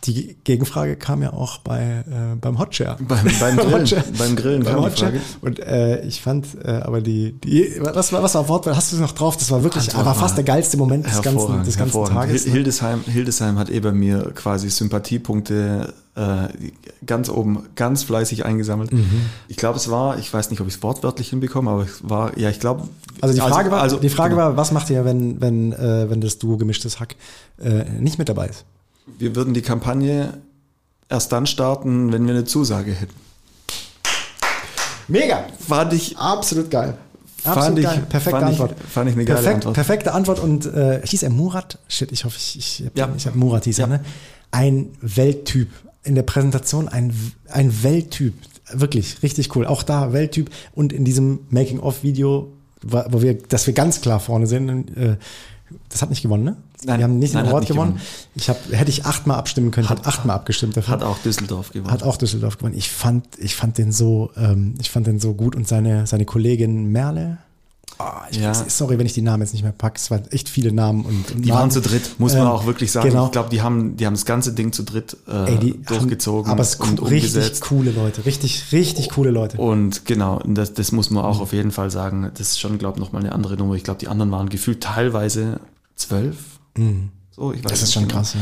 die 0.06 0.36
Gegenfrage 0.44 0.96
kam 0.96 1.22
ja 1.22 1.32
auch 1.32 1.58
bei 1.58 2.04
äh, 2.08 2.36
beim 2.40 2.58
Hotshare. 2.58 2.96
Beim, 3.08 3.24
beim 3.40 3.56
Grillen, 3.58 3.72
Hotshare. 3.80 4.04
beim 4.18 4.36
Grillen 4.36 4.62
Beim 4.62 4.80
Hotshare. 4.80 5.12
Und 5.40 5.58
äh, 5.60 6.02
ich 6.04 6.20
fand 6.20 6.46
äh, 6.62 6.70
aber 6.70 7.00
die, 7.00 7.32
die 7.32 7.76
was 7.80 8.12
war 8.12 8.22
was 8.22 8.34
war 8.34 8.48
Wortwahl? 8.48 8.76
Hast 8.76 8.92
du 8.92 8.96
es 8.96 9.02
noch 9.02 9.12
drauf? 9.12 9.36
Das 9.36 9.50
war 9.50 9.62
wirklich, 9.62 9.84
Antwort 9.88 10.06
aber 10.06 10.14
fast 10.14 10.36
war 10.36 10.44
der 10.44 10.54
geilste 10.54 10.76
Moment 10.76 11.06
des 11.06 11.22
ganzen 11.22 11.64
des 11.64 11.76
ganzen. 11.76 12.04
Tages. 12.04 12.44
Hil- 12.44 12.52
Hildesheim, 12.52 13.00
Hildesheim 13.06 13.58
hat 13.58 13.70
eh 13.70 13.80
bei 13.80 13.92
mir 13.92 14.30
quasi 14.34 14.68
Sympathiepunkte 14.70 15.92
äh, 16.16 16.48
ganz 17.06 17.28
oben, 17.28 17.64
ganz 17.74 18.04
fleißig 18.04 18.44
eingesammelt. 18.44 18.92
Mhm. 18.92 19.22
Ich 19.48 19.56
glaube, 19.56 19.78
es 19.78 19.90
war, 19.90 20.18
ich 20.18 20.32
weiß 20.32 20.50
nicht, 20.50 20.60
ob 20.60 20.68
ich 20.68 20.74
es 20.74 20.82
wortwörtlich 20.82 21.28
hinbekomme, 21.30 21.70
aber 21.70 21.82
es 21.82 22.08
war, 22.08 22.38
ja, 22.38 22.50
ich 22.50 22.60
glaube. 22.60 22.88
Also 23.20 23.34
die 23.34 23.40
Frage 23.40 23.70
war, 23.70 23.80
also, 23.80 23.96
die 23.96 24.08
Frage 24.08 24.34
genau. 24.34 24.46
war, 24.48 24.56
was 24.56 24.70
macht 24.70 24.90
ihr, 24.90 25.04
wenn 25.04 25.40
wenn 25.40 25.72
äh, 25.72 26.08
wenn 26.10 26.20
das 26.20 26.38
Duo 26.38 26.56
gemischtes 26.56 27.00
Hack 27.00 27.16
äh, 27.60 27.84
nicht 28.00 28.18
mit 28.18 28.28
dabei 28.28 28.46
ist? 28.48 28.64
Wir 29.06 29.36
würden 29.36 29.54
die 29.54 29.62
Kampagne 29.62 30.34
erst 31.08 31.32
dann 31.32 31.46
starten, 31.46 32.12
wenn 32.12 32.26
wir 32.26 32.34
eine 32.34 32.44
Zusage 32.44 32.92
hätten. 32.92 33.14
Mega, 35.08 35.46
Fand 35.58 35.92
ich, 35.92 36.16
absolut 36.16 36.70
geil. 36.70 36.96
Fand 37.42 37.56
Absolut 37.58 37.78
ich- 37.80 37.84
geil. 37.84 38.06
Perfekte 38.08 38.40
fand 38.40 38.52
ich- 38.54 38.60
Antwort. 38.60 38.80
fand 38.90 39.10
ich 39.10 39.16
eine 39.16 39.24
geile 39.26 39.36
Perfekt, 39.38 39.56
Antwort. 39.56 39.74
Perfekte 39.74 40.12
Antwort 40.14 40.40
und 40.40 40.64
äh, 40.66 41.02
hieß 41.04 41.22
er 41.24 41.30
Murat? 41.30 41.78
Shit, 41.88 42.10
ich 42.10 42.24
hoffe, 42.24 42.36
ich, 42.38 42.56
ich, 42.58 42.90
Ja. 42.94 43.12
ich 43.14 43.26
habe 43.26 43.36
Murat 43.38 43.64
hieß 43.64 43.80
er, 43.80 43.88
Ja. 43.88 43.96
ne? 43.98 44.04
Ein 44.50 44.90
Welttyp. 45.02 45.68
In 46.04 46.14
der 46.14 46.22
Präsentation 46.22 46.88
ein, 46.88 47.14
ein 47.50 47.82
Welttyp. 47.82 48.34
Wirklich, 48.72 49.22
richtig 49.22 49.54
cool. 49.56 49.66
Auch 49.66 49.82
da 49.82 50.12
Welttyp. 50.14 50.48
Und 50.74 50.92
in 50.94 51.04
diesem 51.04 51.40
Making-of-Video, 51.50 52.50
wo 52.82 53.02
wo 53.10 53.20
wir, 53.22 53.34
dass 53.42 53.66
wir 53.66 53.74
ganz 53.74 54.00
klar 54.00 54.20
vorne 54.20 54.46
sind, 54.46 54.96
äh, 54.96 55.16
das 55.90 56.00
hat 56.00 56.08
nicht 56.10 56.22
gewonnen, 56.22 56.44
ne? 56.44 56.56
Nein, 56.86 56.98
wir 56.98 57.04
haben 57.04 57.18
nicht 57.18 57.34
nein, 57.34 57.44
den 57.44 57.46
hat 57.48 57.52
Award 57.54 57.66
gewonnen. 57.68 57.90
gewonnen. 57.94 58.06
Ich 58.34 58.48
hab, 58.48 58.58
hätte 58.72 58.90
ich 58.90 59.06
achtmal 59.06 59.36
abstimmen 59.38 59.70
können, 59.70 59.88
hat 59.88 60.06
achtmal 60.06 60.36
abgestimmt 60.36 60.76
dafür. 60.76 60.92
hat 60.94 61.02
auch 61.02 61.18
Düsseldorf 61.18 61.70
gewonnen. 61.72 61.92
Hat 61.92 62.02
auch 62.02 62.16
Düsseldorf 62.16 62.58
gewonnen. 62.58 62.76
Ich 62.76 62.90
fand, 62.90 63.24
ich 63.38 63.54
fand 63.56 63.78
den 63.78 63.92
so, 63.92 64.30
ähm, 64.36 64.74
ich 64.80 64.90
fand 64.90 65.06
den 65.06 65.20
so 65.20 65.34
gut 65.34 65.56
und 65.56 65.66
seine, 65.68 66.06
seine 66.06 66.24
Kollegin 66.24 66.86
Merle. 66.92 67.38
Ich 68.30 68.38
Ja. 68.38 68.50
weiß, 68.50 68.76
sorry, 68.76 68.98
wenn 68.98 69.06
ich 69.06 69.12
die 69.12 69.22
Namen 69.22 69.42
jetzt 69.42 69.52
nicht 69.52 69.62
mehr 69.62 69.70
packe. 69.70 69.98
Es 69.98 70.10
waren 70.10 70.24
echt 70.32 70.48
viele 70.48 70.72
Namen 70.72 71.04
und, 71.04 71.30
und 71.30 71.44
Die 71.44 71.48
Namen. 71.50 71.60
waren 71.60 71.70
zu 71.70 71.80
dritt, 71.80 72.18
muss 72.18 72.32
man 72.32 72.42
Ähm, 72.42 72.48
auch 72.48 72.66
wirklich 72.66 72.90
sagen. 72.90 73.08
genau. 73.08 73.26
Ich 73.26 73.30
glaube, 73.32 73.50
die 73.50 73.62
haben, 73.62 73.96
die 73.96 74.04
haben 74.04 74.14
das 74.14 74.24
ganze 74.24 74.52
Ding 74.52 74.72
zu 74.72 74.82
dritt 74.82 75.16
äh, 75.28 75.52
Ey, 75.52 75.58
die 75.60 75.80
durchgezogen 75.80 76.46
Haben, 76.46 76.52
aber 76.58 76.62
es 76.62 76.74
und 76.74 77.00
richtig 77.08 77.36
umgesetzt. 77.36 77.62
coole 77.62 77.92
Leute, 77.92 78.26
richtig, 78.26 78.72
richtig 78.72 79.10
coole 79.10 79.30
Leute. 79.30 79.58
Und 79.58 80.06
genau, 80.06 80.40
das, 80.44 80.74
das 80.74 80.90
muss 80.90 81.10
man 81.10 81.22
Mhm. 81.22 81.30
auch 81.30 81.40
auf 81.40 81.52
jeden 81.52 81.70
Fall 81.70 81.90
sagen. 81.92 82.28
Das 82.36 82.48
ist 82.48 82.60
schon, 82.60 82.78
glaube 82.78 82.98
ich, 82.98 83.04
nochmal 83.04 83.22
eine 83.22 83.32
andere 83.32 83.56
Nummer. 83.56 83.74
Ich 83.76 83.84
glaube, 83.84 84.00
die 84.00 84.08
anderen 84.08 84.32
waren 84.32 84.48
gefühlt 84.48 84.82
teilweise 84.82 85.60
zwölf. 85.94 86.36
So, 86.76 87.52
ich 87.52 87.58
weiß 87.58 87.64
Mhm. 87.64 87.68
das 87.68 87.82
ist 87.82 87.92
schon 87.92 88.02
genau. 88.08 88.14
krass, 88.16 88.34
ja. 88.34 88.40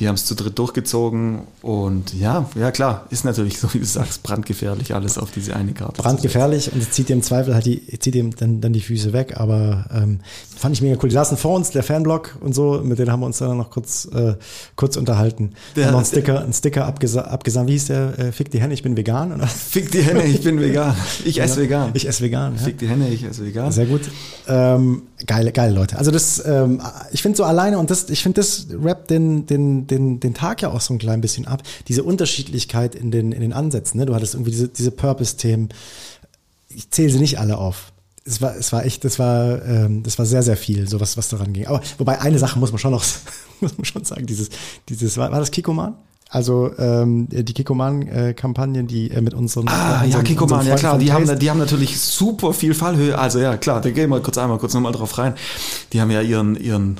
Die 0.00 0.08
haben 0.08 0.16
es 0.16 0.24
zu 0.24 0.34
dritt 0.34 0.58
durchgezogen 0.58 1.42
und 1.62 2.14
ja, 2.14 2.48
ja 2.56 2.70
klar, 2.72 3.06
ist 3.10 3.24
natürlich, 3.24 3.58
so 3.60 3.72
wie 3.74 3.78
du 3.78 3.84
sagst, 3.84 4.22
brandgefährlich 4.24 4.94
alles 4.94 5.18
auf 5.18 5.30
diese 5.30 5.54
eine 5.54 5.72
Karte. 5.72 6.02
Brandgefährlich 6.02 6.72
und 6.72 6.82
es 6.82 6.90
zieht 6.90 7.08
dir 7.08 7.12
im 7.14 7.22
Zweifel 7.22 7.54
halt 7.54 7.66
die, 7.66 7.86
zieht 8.00 8.14
ihm 8.16 8.34
dann, 8.34 8.60
dann 8.60 8.72
die 8.72 8.80
Füße 8.80 9.12
weg, 9.12 9.34
aber 9.36 9.86
ähm, 9.94 10.20
fand 10.56 10.74
ich 10.74 10.82
mega 10.82 10.98
cool. 11.02 11.08
Die 11.08 11.14
saßen 11.14 11.36
vor 11.36 11.54
uns, 11.54 11.70
der 11.70 11.82
Fanblock 11.84 12.36
und 12.40 12.54
so, 12.54 12.80
mit 12.82 12.98
denen 12.98 13.12
haben 13.12 13.20
wir 13.20 13.26
uns 13.26 13.38
dann 13.38 13.56
noch 13.56 13.70
kurz, 13.70 14.06
äh, 14.12 14.34
kurz 14.76 14.96
unterhalten. 14.96 15.52
Der- 15.76 15.86
haben 15.86 15.92
noch 15.92 15.98
einen 15.98 16.06
Sticker, 16.06 16.40
einen 16.40 16.52
Sticker 16.52 16.86
abgesa 16.86 17.22
abgesandt. 17.22 17.68
Wie 17.68 17.72
hieß 17.74 17.86
der? 17.86 18.18
Äh, 18.18 18.32
Fick 18.32 18.50
die 18.50 18.60
Hände, 18.60 18.74
ich 18.74 18.82
bin 18.82 18.96
vegan. 18.96 19.32
Oder? 19.32 19.46
Fick 19.74 19.90
die 19.92 20.02
Henne, 20.02 20.24
ich 20.24 20.42
bin 20.42 20.60
vegan. 20.60 20.96
Ich 21.24 21.40
esse 21.40 21.60
vegan. 21.60 21.90
Ich 21.94 22.08
esse 22.08 22.22
vegan. 22.24 22.54
Ja. 22.56 22.62
Fick 22.62 22.78
die 22.78 22.88
Henne, 22.88 23.08
ich 23.10 23.22
esse 23.24 23.44
vegan. 23.46 23.70
Sehr 23.70 23.86
gut. 23.86 24.02
Ähm, 24.48 25.02
geile, 25.26 25.52
geile 25.52 25.72
Leute. 25.74 25.98
Also 25.98 26.10
das, 26.10 26.42
ähm, 26.44 26.80
ich 27.12 27.22
finde 27.22 27.36
so 27.36 27.44
alleine 27.44 27.78
und 27.78 27.90
das, 27.90 28.10
ich 28.10 28.22
finde 28.22 28.40
das 28.40 28.66
Rap 28.82 29.08
den, 29.08 29.46
den, 29.46 29.83
den, 29.86 30.20
den 30.20 30.34
Tag 30.34 30.62
ja 30.62 30.70
auch 30.70 30.80
so 30.80 30.94
ein 30.94 30.98
klein 30.98 31.20
bisschen 31.20 31.46
ab. 31.46 31.62
Diese 31.88 32.02
Unterschiedlichkeit 32.02 32.94
in 32.94 33.10
den, 33.10 33.32
in 33.32 33.40
den 33.40 33.52
Ansätzen. 33.52 33.98
Ne? 33.98 34.06
Du 34.06 34.14
hattest 34.14 34.34
irgendwie 34.34 34.50
diese, 34.50 34.68
diese 34.68 34.90
Purpose-Themen. 34.90 35.68
Ich 36.68 36.90
zähle 36.90 37.10
sie 37.10 37.18
nicht 37.18 37.38
alle 37.38 37.58
auf. 37.58 37.92
Es 38.26 38.40
war, 38.40 38.56
es 38.56 38.72
war 38.72 38.84
echt, 38.86 39.04
das 39.04 39.18
war, 39.18 39.62
ähm, 39.64 40.02
das 40.02 40.18
war 40.18 40.24
sehr, 40.26 40.42
sehr 40.42 40.56
viel, 40.56 40.88
so 40.88 40.98
was, 40.98 41.16
was 41.16 41.28
daran 41.28 41.52
ging. 41.52 41.66
Aber 41.66 41.82
wobei 41.98 42.20
eine 42.20 42.38
Sache 42.38 42.58
muss 42.58 42.72
man 42.72 42.78
schon 42.78 42.92
noch, 42.92 43.04
muss 43.60 43.76
man 43.76 43.84
schon 43.84 44.04
sagen, 44.04 44.26
dieses, 44.26 44.48
dieses, 44.88 45.16
war, 45.18 45.30
war 45.30 45.40
das 45.40 45.50
Kikoman? 45.50 45.94
Also 46.30 46.72
ähm, 46.78 47.28
die 47.30 47.52
Kikoman-Kampagne, 47.52 48.84
die 48.84 49.10
äh, 49.10 49.20
mit 49.20 49.34
unseren 49.34 49.68
Ah, 49.68 49.72
äh, 49.72 49.98
ja, 49.98 50.04
unseren- 50.06 50.24
Kikoman, 50.24 50.58
unseren 50.60 50.72
ja 50.72 50.78
klar, 50.78 50.98
die 50.98 51.12
haben, 51.12 51.38
die 51.38 51.50
haben 51.50 51.58
natürlich 51.58 52.00
super 52.00 52.52
viel 52.52 52.74
Fallhöhe. 52.74 53.16
Also 53.16 53.38
ja, 53.38 53.56
klar, 53.56 53.80
da 53.80 53.90
gehen 53.90 54.10
wir 54.10 54.20
kurz 54.20 54.38
einmal 54.38 54.58
kurz 54.58 54.74
nochmal 54.74 54.92
drauf 54.92 55.16
rein. 55.18 55.34
Die 55.92 56.00
haben 56.00 56.10
ja 56.10 56.22
ihren, 56.22 56.56
ihren 56.56 56.96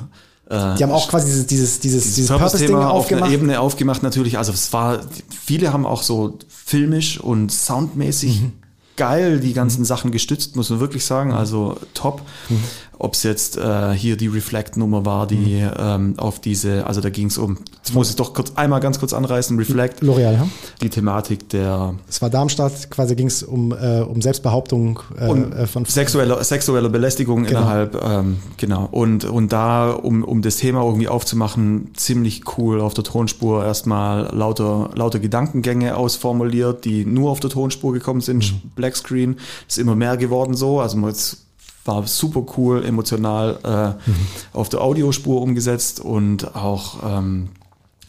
Die 0.47 0.83
haben 0.83 0.91
auch 0.91 1.07
quasi 1.09 1.25
dieses, 1.27 1.47
dieses, 1.47 1.79
dieses, 1.79 2.15
dieses 2.15 2.29
Purpose-Ding 2.29 2.67
Purpose-Thema 2.67 2.89
auf 2.91 2.99
aufgemacht. 2.99 3.23
einer 3.25 3.33
Ebene 3.33 3.59
aufgemacht 3.59 4.03
natürlich. 4.03 4.37
Also 4.37 4.51
es 4.51 4.71
war, 4.73 4.99
viele 5.45 5.73
haben 5.73 5.85
auch 5.87 6.03
so 6.03 6.37
filmisch 6.47 7.19
und 7.19 7.51
soundmäßig 7.51 8.41
Mhm. 8.41 8.51
geil 8.95 9.39
die 9.39 9.53
ganzen 9.53 9.85
Sachen 9.85 10.11
gestützt, 10.11 10.55
muss 10.55 10.69
man 10.69 10.79
wirklich 10.79 11.03
sagen. 11.03 11.33
Also 11.33 11.77
top. 11.95 12.21
Mhm. 12.49 12.63
Ob 12.97 13.13
es 13.13 13.23
jetzt 13.23 13.57
äh, 13.57 13.91
hier 13.93 14.17
die 14.17 14.27
Reflect-Nummer 14.27 15.05
war, 15.05 15.27
die 15.27 15.35
Mhm. 15.61 15.71
ähm, 15.77 16.13
auf 16.17 16.39
diese, 16.39 16.85
also 16.87 17.01
da 17.01 17.09
ging 17.09 17.27
es 17.27 17.37
um, 17.37 17.57
jetzt 17.77 17.93
muss 17.93 18.09
ich 18.09 18.15
doch 18.15 18.33
kurz 18.33 18.53
einmal 18.55 18.79
ganz 18.79 18.99
kurz 18.99 19.13
anreißen, 19.13 19.57
Reflect, 19.57 20.01
L'Oreal, 20.01 20.33
ja. 20.33 20.47
die 20.81 20.89
Thematik 20.89 21.49
der 21.49 21.95
Es 22.09 22.21
war 22.21 22.29
Darmstadt, 22.29 22.89
quasi 22.89 23.15
ging 23.15 23.27
es 23.27 23.43
um, 23.43 23.71
äh, 23.71 24.01
um 24.01 24.21
Selbstbehauptung 24.21 24.99
äh, 25.19 25.27
und 25.27 25.53
äh, 25.53 25.67
von 25.67 25.85
sexuelle, 25.85 26.43
sexuelle 26.43 26.89
Belästigung 26.89 27.43
Genau. 27.43 27.59
innerhalb, 27.59 28.01
ähm, 28.03 28.37
genau. 28.57 28.87
Und, 28.91 29.25
und 29.25 29.51
da, 29.51 29.91
um, 29.91 30.23
um 30.23 30.41
das 30.41 30.57
Thema 30.57 30.83
irgendwie 30.83 31.07
aufzumachen, 31.07 31.89
ziemlich 31.95 32.43
cool 32.57 32.81
auf 32.81 32.93
der 32.93 33.03
Tonspur 33.03 33.63
erstmal 33.65 34.33
lauter, 34.35 34.89
lauter 34.95 35.19
Gedankengänge 35.19 35.95
ausformuliert, 35.95 36.85
die 36.85 37.05
nur 37.05 37.31
auf 37.31 37.39
der 37.39 37.49
Tonspur 37.49 37.93
gekommen 37.93 38.21
sind. 38.21 38.53
Mhm. 38.53 38.71
Blackscreen 38.75 39.37
ist 39.67 39.77
immer 39.77 39.95
mehr 39.95 40.17
geworden 40.17 40.53
so. 40.55 40.79
Also 40.79 40.97
man 40.97 41.09
jetzt 41.09 41.44
war 41.85 42.05
super 42.07 42.43
cool, 42.57 42.83
emotional 42.83 43.59
äh, 43.63 44.09
Mhm. 44.09 44.15
auf 44.53 44.69
der 44.69 44.81
Audiospur 44.81 45.41
umgesetzt 45.41 45.99
und 45.99 46.55
auch 46.55 46.97
ähm, 47.19 47.49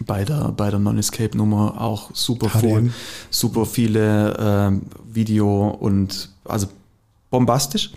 bei 0.05 0.25
der, 0.25 0.53
bei 0.57 0.71
der 0.71 0.79
Non-Escape-Nummer 0.79 1.81
auch 1.81 2.11
super 2.15 2.49
cool, 2.63 2.93
super 3.31 3.65
viele 3.67 4.37
ähm, 4.39 4.83
Video 5.13 5.69
und 5.69 6.31
also 6.45 6.67
bombastisch. 7.31 7.93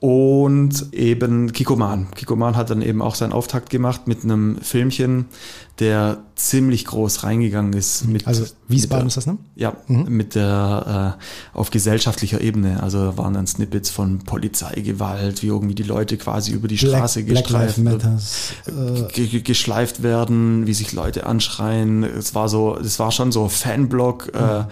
Und 0.00 0.92
eben 0.94 1.52
Kikoman. 1.52 2.08
Kikoman 2.14 2.54
hat 2.56 2.70
dann 2.70 2.82
eben 2.82 3.02
auch 3.02 3.16
seinen 3.16 3.32
Auftakt 3.32 3.68
gemacht 3.68 4.06
mit 4.06 4.22
einem 4.22 4.58
Filmchen, 4.62 5.24
der 5.80 6.18
ziemlich 6.36 6.84
groß 6.84 7.24
reingegangen 7.24 7.72
ist. 7.72 8.06
Mit, 8.06 8.24
Also 8.28 8.44
Wiesbaden 8.68 9.06
mit 9.06 9.08
ist 9.08 9.16
das, 9.16 9.26
ne? 9.26 9.38
der, 9.56 9.62
Ja, 9.88 9.94
mit 10.08 10.36
der 10.36 11.16
äh, 11.18 11.56
auf 11.58 11.70
gesellschaftlicher 11.72 12.40
Ebene. 12.40 12.80
Also 12.80 12.98
da 13.06 13.16
waren 13.18 13.34
dann 13.34 13.48
Snippets 13.48 13.90
von 13.90 14.20
Polizeigewalt, 14.20 15.42
wie 15.42 15.48
irgendwie 15.48 15.74
die 15.74 15.82
Leute 15.82 16.16
quasi 16.16 16.52
über 16.52 16.68
die 16.68 16.78
Straße 16.78 17.24
Black, 17.24 17.50
Lives 17.50 17.78
Matters. 17.78 18.52
Äh, 18.68 19.02
ge- 19.12 19.26
ge- 19.26 19.40
geschleift 19.40 20.04
werden, 20.04 20.68
wie 20.68 20.74
sich 20.74 20.92
Leute 20.92 21.26
anschreien. 21.26 22.04
Es 22.04 22.36
war 22.36 22.48
so, 22.48 22.76
es 22.76 23.00
war 23.00 23.10
schon 23.10 23.32
so 23.32 23.48
Fanblock, 23.48 24.30
äh, 24.32 24.64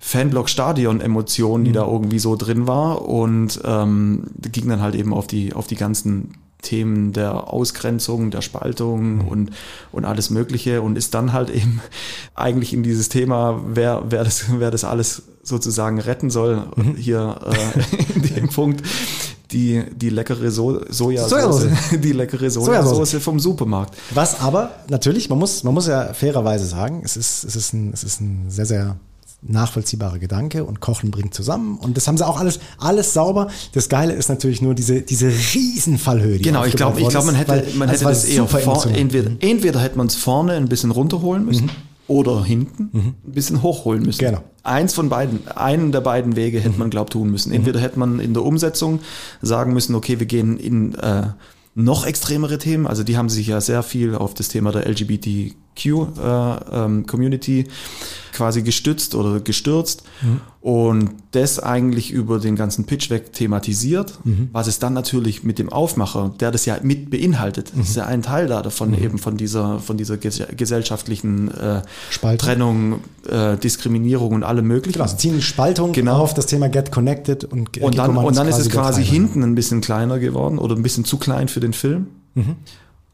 Fanblock-Stadion-Emotionen, 0.00 1.64
die 1.64 1.72
da 1.72 1.86
irgendwie 1.86 2.18
so 2.18 2.36
drin 2.36 2.66
war. 2.66 3.02
Und 3.02 3.60
ähm, 3.64 4.24
ging 4.40 4.68
dann 4.68 4.80
halt 4.80 4.94
eben 4.94 5.12
auf 5.12 5.26
die 5.26 5.52
auf 5.52 5.66
die 5.66 5.76
ganzen 5.76 6.34
Themen 6.62 7.12
der 7.12 7.52
Ausgrenzung, 7.52 8.30
der 8.30 8.42
Spaltung 8.42 9.28
und 9.28 9.50
und 9.92 10.04
alles 10.04 10.30
Mögliche 10.30 10.82
und 10.82 10.98
ist 10.98 11.14
dann 11.14 11.32
halt 11.32 11.50
eben 11.50 11.80
eigentlich 12.34 12.72
in 12.72 12.82
dieses 12.82 13.08
Thema, 13.08 13.62
wer 13.66 14.04
wer 14.08 14.24
das 14.24 14.46
wer 14.58 14.70
das 14.70 14.84
alles 14.84 15.22
sozusagen 15.42 16.00
retten 16.00 16.30
soll 16.30 16.64
hier 16.96 17.40
äh, 17.46 18.14
in 18.14 18.22
dem 18.34 18.48
Punkt 18.48 18.82
die 19.52 19.84
die 19.94 20.10
leckere 20.10 20.50
so 20.50 20.80
Sojasauce, 20.90 21.68
die 21.92 22.12
leckere 22.12 22.50
Sojasauce. 22.50 22.96
Sojasauce. 22.96 23.22
vom 23.22 23.40
Supermarkt. 23.40 23.94
was 24.10 24.40
aber 24.40 24.72
natürlich, 24.90 25.30
man 25.30 25.38
muss, 25.38 25.64
man 25.64 25.72
muss 25.72 25.86
ja 25.86 26.12
fairerweise 26.12 26.66
sagen, 26.66 27.00
es 27.04 27.16
ist, 27.16 27.44
es 27.44 27.56
ist 27.56 27.72
ein, 27.72 27.92
es 27.92 28.04
ist 28.04 28.20
ein 28.20 28.50
sehr, 28.50 28.66
sehr 28.66 28.96
nachvollziehbarer 29.40 30.18
Gedanke 30.18 30.64
und 30.64 30.80
Kochen 30.80 31.10
bringt 31.10 31.32
zusammen 31.32 31.78
und 31.78 31.96
das 31.96 32.08
haben 32.08 32.16
sie 32.16 32.26
auch 32.26 32.38
alles, 32.38 32.58
alles 32.78 33.14
sauber. 33.14 33.48
Das 33.72 33.88
Geile 33.88 34.12
ist 34.12 34.28
natürlich 34.28 34.60
nur 34.62 34.74
diese, 34.74 35.02
diese 35.02 35.28
riesen 35.28 35.96
Fallhöhe. 35.96 36.38
die 36.38 36.44
Genau, 36.44 36.64
ich 36.64 36.74
glaube, 36.74 37.00
ich 37.00 37.08
glaube, 37.08 37.26
man 37.26 37.34
hätte, 37.36 37.54
ist, 37.54 37.76
man 37.76 37.88
weil 37.88 37.94
hätte 37.94 38.04
das 38.04 38.24
eher 38.24 38.42
super 38.42 38.58
vor, 38.58 38.72
emotional. 38.74 38.98
entweder, 38.98 39.30
entweder 39.40 39.80
hätte 39.80 39.96
man 39.96 40.08
es 40.08 40.16
vorne 40.16 40.54
ein 40.54 40.68
bisschen 40.68 40.90
runterholen 40.90 41.44
müssen 41.44 41.70
oder 42.08 42.42
hinten 42.42 42.90
ein 43.24 43.32
bisschen 43.32 43.62
hochholen 43.62 44.02
müssen. 44.02 44.18
Genau. 44.18 44.42
Eins 44.64 44.94
von 44.94 45.08
beiden, 45.08 45.46
einen 45.48 45.92
der 45.92 46.00
beiden 46.00 46.34
Wege 46.34 46.58
hätte 46.58 46.78
man, 46.78 46.90
glaube 46.90 47.10
tun 47.10 47.30
müssen. 47.30 47.52
Entweder 47.52 47.80
hätte 47.80 47.98
man 47.98 48.18
in 48.18 48.34
der 48.34 48.44
Umsetzung 48.44 49.00
sagen 49.40 49.72
müssen, 49.72 49.94
okay, 49.94 50.18
wir 50.18 50.26
gehen 50.26 50.58
in 50.58 50.94
äh, 50.96 51.28
noch 51.74 52.04
extremere 52.04 52.58
Themen. 52.58 52.86
Also 52.86 53.04
die 53.04 53.16
haben 53.16 53.28
sich 53.28 53.46
ja 53.46 53.60
sehr 53.60 53.84
viel 53.84 54.14
auf 54.14 54.34
das 54.34 54.48
Thema 54.48 54.72
der 54.72 54.86
Q-Community 55.80 57.60
äh, 57.60 57.64
quasi 58.38 58.62
gestützt 58.62 59.16
oder 59.16 59.40
gestürzt 59.40 60.04
mhm. 60.22 60.40
und 60.60 61.10
das 61.32 61.58
eigentlich 61.58 62.12
über 62.12 62.38
den 62.38 62.54
ganzen 62.54 62.84
Pitch 62.84 63.10
weg 63.10 63.32
thematisiert, 63.32 64.16
mhm. 64.24 64.48
was 64.52 64.68
es 64.68 64.78
dann 64.78 64.92
natürlich 64.92 65.42
mit 65.42 65.58
dem 65.58 65.70
Aufmacher, 65.70 66.32
der 66.38 66.52
das 66.52 66.64
ja 66.64 66.78
mit 66.82 67.10
beinhaltet, 67.10 67.74
mhm. 67.74 67.82
ist 67.82 67.96
ja 67.96 68.06
ein 68.06 68.22
Teil 68.22 68.46
da 68.46 68.62
davon 68.62 68.90
mhm. 68.90 69.02
eben 69.02 69.18
von 69.18 69.36
dieser, 69.36 69.80
von 69.80 69.96
dieser 69.96 70.18
gesellschaftlichen 70.18 71.50
äh, 71.50 71.82
Trennung, 72.36 73.00
äh, 73.28 73.56
Diskriminierung 73.56 74.34
und 74.34 74.44
allem 74.44 74.68
möglichen. 74.68 74.98
Genau, 74.98 75.08
sie 75.08 75.16
ziehen 75.16 75.34
die 75.34 75.42
Spaltung 75.42 75.92
genau. 75.92 76.18
auf 76.18 76.32
das 76.32 76.46
Thema 76.46 76.68
Get 76.68 76.92
Connected 76.92 77.44
und 77.44 77.76
Und 77.82 77.98
dann, 77.98 78.16
und 78.16 78.36
dann 78.36 78.46
ist 78.46 78.58
es 78.58 78.70
quasi 78.70 79.04
hinten 79.04 79.42
ein 79.42 79.56
bisschen 79.56 79.80
kleiner 79.80 80.20
geworden 80.20 80.58
oder 80.58 80.76
ein 80.76 80.82
bisschen 80.82 81.04
zu 81.04 81.18
klein 81.18 81.48
für 81.48 81.60
den 81.60 81.72
Film. 81.72 82.06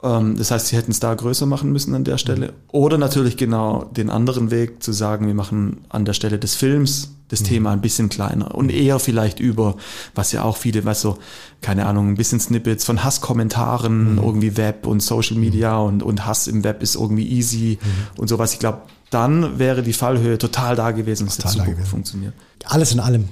Mhm. 0.05 0.11
Ähm, 0.11 0.37
das 0.37 0.51
heißt, 0.51 0.69
sie 0.69 0.77
hätten 0.77 0.91
es 0.91 1.01
da 1.01 1.15
größer 1.15 1.47
machen 1.47 1.73
müssen 1.73 1.95
an 1.95 2.05
der 2.05 2.19
Stelle. 2.19 2.53
Oder 2.69 2.99
natürlich 2.99 3.37
genau 3.37 3.85
den 3.85 4.11
anderen 4.11 4.51
Weg 4.51 4.83
zu 4.83 4.93
sagen, 4.93 5.27
wir 5.27 5.35
machen 5.35 5.85
an 5.89 6.05
der 6.05 6.13
Stelle 6.13 6.39
des 6.39 6.55
Films 6.55 7.11
das 7.29 7.41
mhm. 7.41 7.45
Thema 7.47 7.73
ein 7.73 7.81
bisschen 7.81 8.11
kleiner 8.11 8.55
und 8.55 8.71
eher 8.71 8.99
vielleicht 8.99 9.41
über, 9.41 9.77
was 10.15 10.33
ja 10.33 10.43
auch 10.43 10.59
viele, 10.59 10.85
was 10.85 11.01
so, 11.01 11.19
keine 11.63 11.87
Ahnung, 11.87 12.11
ein 12.11 12.17
bisschen 12.17 12.39
Snippets 12.39 12.85
von 12.85 13.03
Hasskommentaren, 13.03 14.13
mhm. 14.13 14.19
irgendwie 14.19 14.57
Web 14.57 14.87
und 14.87 15.03
Social 15.03 15.37
Media 15.37 15.79
mhm. 15.81 15.87
und, 15.87 16.03
und 16.03 16.27
Hass 16.27 16.47
im 16.47 16.65
Web 16.65 16.83
ist 16.83 16.97
irgendwie 16.97 17.27
easy 17.27 17.79
mhm. 17.81 18.21
und 18.21 18.29
sowas. 18.29 18.53
Ich 18.53 18.59
glaube, 18.59 18.83
dann 19.11 19.59
wäre 19.59 19.83
die 19.83 19.93
Fallhöhe 19.93 20.39
total 20.39 20.77
da 20.77 20.91
gewesen, 20.91 21.27
dass 21.27 21.39
das 21.39 21.53
super 21.53 21.73
funktioniert. 21.85 22.35
Alles 22.65 22.93
in 22.93 23.01
allem 23.01 23.29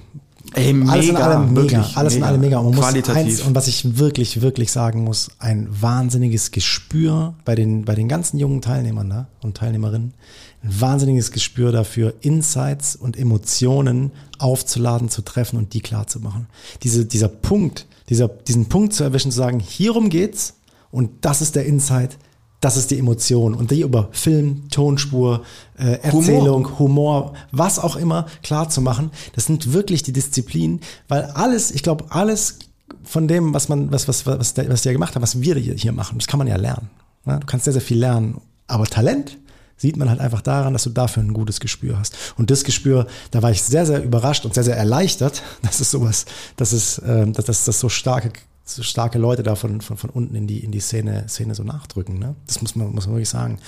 Ey, 0.55 0.73
mega, 0.73 0.93
alles 0.93 1.09
in 1.09 1.17
allem 1.17 1.53
mega, 1.53 1.57
wirklich, 1.57 1.97
alles 1.97 2.15
mega. 2.15 2.27
in 2.27 2.31
allem 2.31 2.41
mega. 2.41 2.59
Und, 2.59 2.77
man 2.77 2.95
muss 2.95 3.09
eins, 3.09 3.41
und 3.41 3.55
was 3.55 3.69
ich 3.69 3.99
wirklich, 3.99 4.43
wirklich 4.43 4.71
sagen 4.71 5.05
muss, 5.05 5.31
ein 5.39 5.69
wahnsinniges 5.71 6.51
Gespür 6.51 7.35
bei 7.45 7.55
den, 7.55 7.85
bei 7.85 7.95
den 7.95 8.09
ganzen 8.09 8.39
jungen 8.39 8.61
Teilnehmern 8.61 9.09
da 9.09 9.27
und 9.43 9.57
Teilnehmerinnen, 9.57 10.15
ein 10.63 10.81
wahnsinniges 10.81 11.31
Gespür 11.33 11.73
dafür, 11.73 12.15
Insights 12.21 12.97
und 12.97 13.19
Emotionen 13.19 14.13
aufzuladen, 14.39 15.09
zu 15.09 15.23
treffen 15.23 15.57
und 15.57 15.73
die 15.75 15.81
klar 15.81 16.07
zu 16.07 16.21
machen. 16.21 16.47
Diese, 16.83 17.05
dieser 17.05 17.29
Punkt, 17.29 17.87
dieser, 18.09 18.29
diesen 18.29 18.69
Punkt 18.69 18.93
zu 18.93 19.05
erwischen, 19.05 19.31
zu 19.31 19.39
sagen, 19.39 19.59
hierum 19.59 20.11
geht's 20.11 20.55
und 20.91 21.11
das 21.23 21.41
ist 21.41 21.57
der 21.57 21.67
Insight, 21.67 22.19
das 22.63 22.77
ist 22.77 22.93
die 22.93 22.99
Emotion 22.99 23.55
und 23.55 23.73
die 23.73 23.81
über 23.81 24.09
Film, 24.13 24.69
Tonspur, 24.71 25.43
äh, 25.77 25.99
Erzählung, 26.01 26.79
Humor. 26.79 26.79
Humor, 26.79 27.35
was 27.51 27.81
auch 27.81 27.97
immer 27.97 28.27
klar 28.45 28.71
zu 28.71 28.81
machen. 28.81 29.11
Das 29.35 29.47
sind 29.47 29.73
wirklich 29.73 30.05
die 30.05 30.13
Disziplinen, 30.13 30.81
weil 31.09 31.25
alles, 31.25 31.73
ich 31.73 31.83
glaube, 31.83 32.05
alles 32.11 32.61
von 33.03 33.27
dem, 33.27 33.53
was 33.53 33.69
man, 33.69 33.91
was, 33.91 34.07
was, 34.07 34.27
was, 34.27 34.55
der, 34.55 34.69
was 34.69 34.83
der 34.83 34.93
gemacht 34.93 35.17
hat, 35.17 35.23
was 35.23 35.41
wir 35.41 35.57
hier 35.57 35.93
machen, 35.93 36.19
das 36.19 36.29
kann 36.29 36.39
man 36.39 36.47
ja 36.47 36.55
lernen. 36.55 36.89
Ja, 37.27 37.39
du 37.39 37.47
kannst 37.47 37.65
sehr, 37.65 37.73
sehr 37.73 37.83
viel 37.83 37.99
lernen. 37.99 38.41
Aber 38.69 38.87
Talent 38.87 39.39
sieht 39.77 39.97
man 39.97 40.09
halt 40.09 40.21
einfach 40.21 40.41
daran, 40.41 40.73
dass 40.73 40.85
du 40.85 40.91
dafür 40.91 41.25
ein 41.25 41.35
gutes 41.35 41.59
Gespür 41.59 41.99
hast. 41.99 42.15
Und 42.37 42.53
das 42.53 42.63
Gespür, 42.63 43.09
da 43.33 43.43
war 43.43 43.51
ich 43.51 43.61
sehr, 43.63 43.87
sehr 43.87 44.05
überrascht 44.05 44.45
und 44.45 44.55
sehr, 44.55 44.63
sehr 44.63 44.77
erleichtert, 44.77 45.43
dass 45.63 45.81
es 45.81 45.91
sowas, 45.91 46.27
dass 46.57 46.73
es, 46.73 46.99
äh, 46.99 47.27
dass, 47.27 47.47
dass 47.47 47.65
das 47.65 47.81
so 47.81 47.89
starke 47.89 48.31
so 48.77 48.83
starke 48.83 49.19
Leute 49.19 49.43
da 49.43 49.55
von, 49.55 49.81
von, 49.81 49.97
von 49.97 50.11
unten 50.11 50.35
in 50.35 50.47
die, 50.47 50.61
in 50.61 50.73
die 50.73 50.81
Szene, 50.81 51.27
Szene 51.29 51.55
so 51.55 51.63
nachdrücken. 51.65 52.19
Ne? 52.19 52.35
Das 52.47 52.61
muss 52.63 52.77
man, 52.77 52.93
muss 52.93 53.07
man 53.07 53.17
wirklich 53.17 53.29
sagen. 53.29 53.59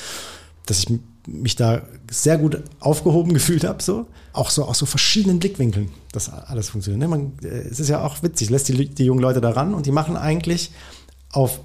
Dass 0.66 0.78
ich 0.80 0.98
mich 1.26 1.56
da 1.56 1.82
sehr 2.10 2.38
gut 2.38 2.62
aufgehoben 2.80 3.34
gefühlt 3.34 3.64
habe, 3.64 3.82
so. 3.82 4.06
Auch 4.32 4.50
so 4.50 4.64
aus 4.64 4.78
so 4.78 4.86
verschiedenen 4.86 5.38
Blickwinkeln, 5.38 5.90
dass 6.12 6.28
alles 6.28 6.70
funktioniert. 6.70 7.00
Ne? 7.00 7.08
Man, 7.08 7.32
äh, 7.42 7.46
es 7.46 7.80
ist 7.80 7.88
ja 7.88 8.04
auch 8.04 8.22
witzig, 8.22 8.50
lässt 8.50 8.68
die, 8.68 8.88
die 8.88 9.04
jungen 9.04 9.20
Leute 9.20 9.40
da 9.40 9.50
ran 9.50 9.74
und 9.74 9.86
die 9.86 9.92
machen 9.92 10.16
eigentlich 10.16 10.70
auf 11.30 11.60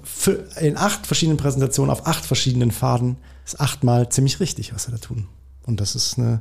in 0.60 0.76
acht 0.76 1.06
verschiedenen 1.06 1.38
Präsentationen, 1.38 1.90
auf 1.90 2.06
acht 2.06 2.24
verschiedenen 2.24 2.72
Faden, 2.72 3.16
ist 3.44 3.60
achtmal 3.60 4.08
ziemlich 4.08 4.40
richtig, 4.40 4.74
was 4.74 4.84
sie 4.84 4.90
da 4.90 4.98
tun. 4.98 5.26
Und 5.64 5.80
das 5.80 5.94
ist 5.94 6.18
eine, 6.18 6.40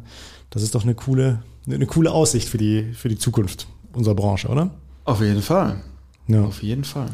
das 0.50 0.64
ist 0.64 0.74
doch 0.74 0.84
eine 0.84 0.95
coole, 0.95 1.43
eine 1.68 1.86
coole 1.86 2.12
Aussicht 2.12 2.50
für 2.50 2.58
die, 2.58 2.93
für 2.93 3.10
die 3.10 3.18
Zukunft 3.18 3.68
unserer 3.93 4.16
Branche, 4.16 4.47
oder? 4.47 4.72
Auf 5.06 5.22
jeden 5.22 5.41
Fall. 5.41 5.82
Ja. 6.30 6.44
Auf 6.44 6.62
jeden 6.64 6.84
Fall. 6.84 7.10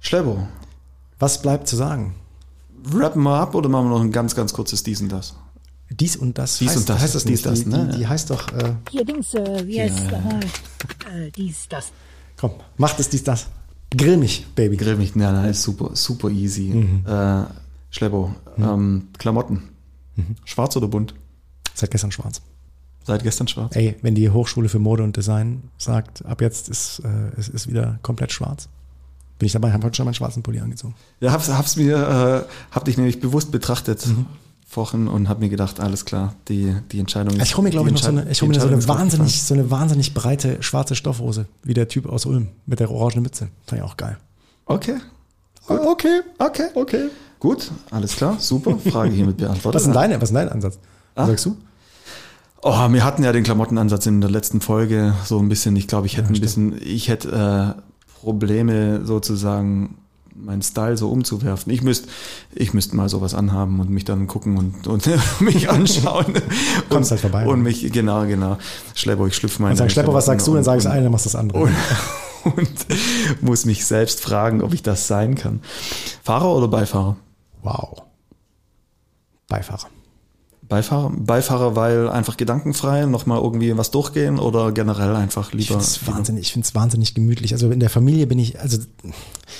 Schlebo. 0.00 0.46
Was 1.18 1.42
bleibt 1.42 1.66
zu 1.66 1.76
sagen? 1.76 2.14
Rappen 2.94 3.22
wir 3.22 3.34
ab 3.40 3.54
oder 3.54 3.68
machen 3.68 3.86
wir 3.86 3.90
noch 3.90 4.00
ein 4.02 4.12
ganz, 4.12 4.34
ganz 4.34 4.52
kurzes 4.52 4.82
Dies 4.82 5.00
und 5.00 5.10
Das? 5.10 5.34
Dies 5.90 6.16
und 6.16 6.38
das. 6.38 6.58
Dies 6.58 6.68
heißt, 6.68 6.76
und 6.78 6.88
das. 6.88 7.00
Heißt 7.02 7.14
das 7.16 7.24
Dies, 7.24 7.44
nicht? 7.44 7.46
das, 7.46 7.64
die, 7.64 7.68
ne? 7.68 7.90
die, 7.92 7.98
die 7.98 8.06
heißt 8.06 8.30
doch. 8.30 8.52
Äh, 8.52 8.74
Hier 8.90 9.04
Dings, 9.04 9.34
äh, 9.34 9.66
wie 9.66 9.80
heißt 9.80 9.98
Ja, 10.12 10.40
äh, 11.18 11.30
dies, 11.32 11.66
das. 11.68 11.90
komm, 12.36 12.52
macht 12.76 13.00
es 13.00 13.08
dies, 13.08 13.24
das. 13.24 13.48
Grill 13.96 14.16
mich, 14.16 14.46
Baby. 14.54 14.76
Grill 14.76 14.94
mich, 14.96 15.16
nein, 15.16 15.34
nein, 15.34 15.50
ist 15.50 15.62
super, 15.62 15.90
super 15.94 16.30
easy. 16.30 16.72
Mhm. 16.74 17.04
Äh, 17.06 17.44
Schlebo, 17.90 18.32
ähm, 18.56 19.08
Klamotten. 19.18 19.62
Mhm. 20.14 20.36
Schwarz 20.44 20.76
oder 20.76 20.86
bunt? 20.86 21.14
Seit 21.74 21.90
gestern 21.90 22.12
schwarz. 22.12 22.40
Seit 23.06 23.22
gestern 23.22 23.48
schwarz. 23.48 23.74
Ey, 23.76 23.96
wenn 24.02 24.14
die 24.14 24.30
Hochschule 24.30 24.68
für 24.68 24.78
Mode 24.78 25.02
und 25.02 25.16
Design 25.16 25.62
sagt, 25.78 26.24
ab 26.26 26.40
jetzt 26.40 26.68
ist 26.68 27.00
äh, 27.00 27.08
es 27.38 27.48
ist 27.48 27.68
wieder 27.68 27.98
komplett 28.02 28.32
schwarz, 28.32 28.68
bin 29.38 29.46
ich 29.46 29.52
dabei, 29.52 29.72
habe 29.72 29.84
heute 29.84 29.96
schon 29.96 30.04
meinen 30.04 30.14
schwarzen 30.14 30.42
Pulli 30.42 30.60
angezogen. 30.60 30.94
Ja, 31.20 31.32
hab's, 31.32 31.48
hab's 31.48 31.76
mir, 31.76 32.46
äh, 32.46 32.74
hab 32.74 32.84
dich 32.84 32.96
nämlich 32.98 33.20
bewusst 33.20 33.50
betrachtet 33.50 34.06
Mhm. 34.06 34.26
vorhin 34.66 35.08
und 35.08 35.28
hab 35.30 35.40
mir 35.40 35.48
gedacht, 35.48 35.80
alles 35.80 36.04
klar, 36.04 36.34
die, 36.48 36.76
die 36.92 37.00
Entscheidung 37.00 37.34
ist. 37.34 37.42
Ich 37.42 37.56
hole 37.56 37.64
mir, 37.64 37.70
glaube 37.70 37.88
ich, 37.88 37.94
noch 37.94 38.02
so 38.02 38.08
eine, 38.10 38.30
ich 38.30 38.40
hol 38.42 38.48
mir 38.48 38.60
so 38.60 38.66
eine 38.68 38.86
wahnsinnig, 38.86 39.42
so 39.42 39.54
eine 39.54 39.70
wahnsinnig 39.70 40.12
breite 40.14 40.62
schwarze 40.62 40.94
Stoffhose, 40.94 41.46
wie 41.64 41.74
der 41.74 41.88
Typ 41.88 42.06
aus 42.06 42.26
Ulm 42.26 42.48
mit 42.66 42.80
der 42.80 42.90
orangenen 42.90 43.22
Mütze. 43.24 43.48
Fand 43.66 43.80
ich 43.80 43.84
auch 43.88 43.96
geil. 43.96 44.18
Okay. 44.66 44.96
Okay, 45.66 46.20
okay, 46.38 46.68
okay. 46.74 47.08
Gut, 47.38 47.70
alles 47.90 48.14
klar, 48.16 48.36
super. 48.38 48.76
Frage 48.78 49.12
hiermit 49.12 49.38
beantwortet. 49.38 49.74
Was 49.74 49.82
ist 49.82 49.86
denn 49.86 49.94
deine, 49.94 50.20
was 50.20 50.28
ist 50.30 50.34
dein 50.34 50.48
Ansatz? 50.50 50.78
Was 51.14 51.24
Ah. 51.24 51.26
sagst 51.28 51.46
du? 51.46 51.56
Oh, 52.62 52.88
wir 52.92 53.04
hatten 53.04 53.22
ja 53.24 53.32
den 53.32 53.42
Klamottenansatz 53.42 54.06
in 54.06 54.20
der 54.20 54.30
letzten 54.30 54.60
Folge 54.60 55.14
so 55.24 55.38
ein 55.38 55.48
bisschen. 55.48 55.76
Ich 55.76 55.86
glaube, 55.88 56.06
ich 56.06 56.16
hätte 56.18 56.28
Ja, 56.32 56.34
ein 56.34 56.40
bisschen, 56.40 56.78
ich 56.82 57.08
hätte 57.08 57.74
äh, 57.78 57.80
Probleme 58.20 59.04
sozusagen 59.06 59.96
meinen 60.34 60.62
Style 60.62 60.96
so 60.96 61.10
umzuwerfen. 61.10 61.72
Ich 61.72 61.82
müsste, 61.82 62.08
ich 62.54 62.72
müsste 62.74 62.96
mal 62.96 63.08
sowas 63.08 63.34
anhaben 63.34 63.80
und 63.80 63.90
mich 63.90 64.04
dann 64.04 64.26
gucken 64.26 64.56
und, 64.58 64.86
und 64.86 65.08
mich 65.40 65.70
anschauen. 65.70 66.34
Kommst 66.90 67.10
und, 67.10 67.10
halt 67.12 67.20
vorbei, 67.20 67.42
Und 67.44 67.48
oder? 67.48 67.56
mich, 67.62 67.90
genau, 67.92 68.26
genau. 68.26 68.58
Schlepper, 68.94 69.26
ich 69.26 69.36
schlüpfe 69.36 69.62
mal. 69.62 69.70
Und 69.70 69.76
sag, 69.76 69.90
Schlepper, 69.90 70.12
was 70.14 70.26
sagst 70.26 70.46
du? 70.46 70.52
Dann 70.52 70.58
und- 70.58 70.64
sage 70.64 70.78
ich 70.78 70.84
das 70.84 70.92
eine, 70.92 71.02
dann 71.04 71.12
machst 71.12 71.26
du 71.26 71.30
das 71.30 71.36
andere. 71.36 71.58
und, 71.60 71.74
und 72.44 72.86
muss 73.40 73.64
mich 73.64 73.84
selbst 73.86 74.20
fragen, 74.20 74.62
ob 74.62 74.74
ich 74.74 74.82
das 74.82 75.06
sein 75.06 75.34
kann. 75.34 75.60
Fahrer 76.22 76.54
oder 76.54 76.68
Beifahrer? 76.68 77.16
Wow. 77.62 78.02
Beifahrer. 79.48 79.88
Beifahrer, 80.70 81.10
Beifahrer, 81.10 81.74
weil 81.76 82.08
einfach 82.08 82.36
gedankenfrei 82.36 83.04
nochmal 83.04 83.42
irgendwie 83.42 83.76
was 83.76 83.90
durchgehen 83.90 84.38
oder 84.38 84.70
generell 84.72 85.16
einfach 85.16 85.48
Ich 85.48 85.54
lieber. 85.54 85.80
finde 85.80 85.84
es 85.84 86.06
wahnsinnig, 86.06 86.42
ich 86.42 86.52
finde 86.52 86.66
es 86.66 86.74
wahnsinnig 86.76 87.12
gemütlich. 87.12 87.52
Also 87.52 87.70
in 87.70 87.80
der 87.80 87.90
Familie 87.90 88.26
bin 88.28 88.38
ich, 88.38 88.60
also 88.60 88.78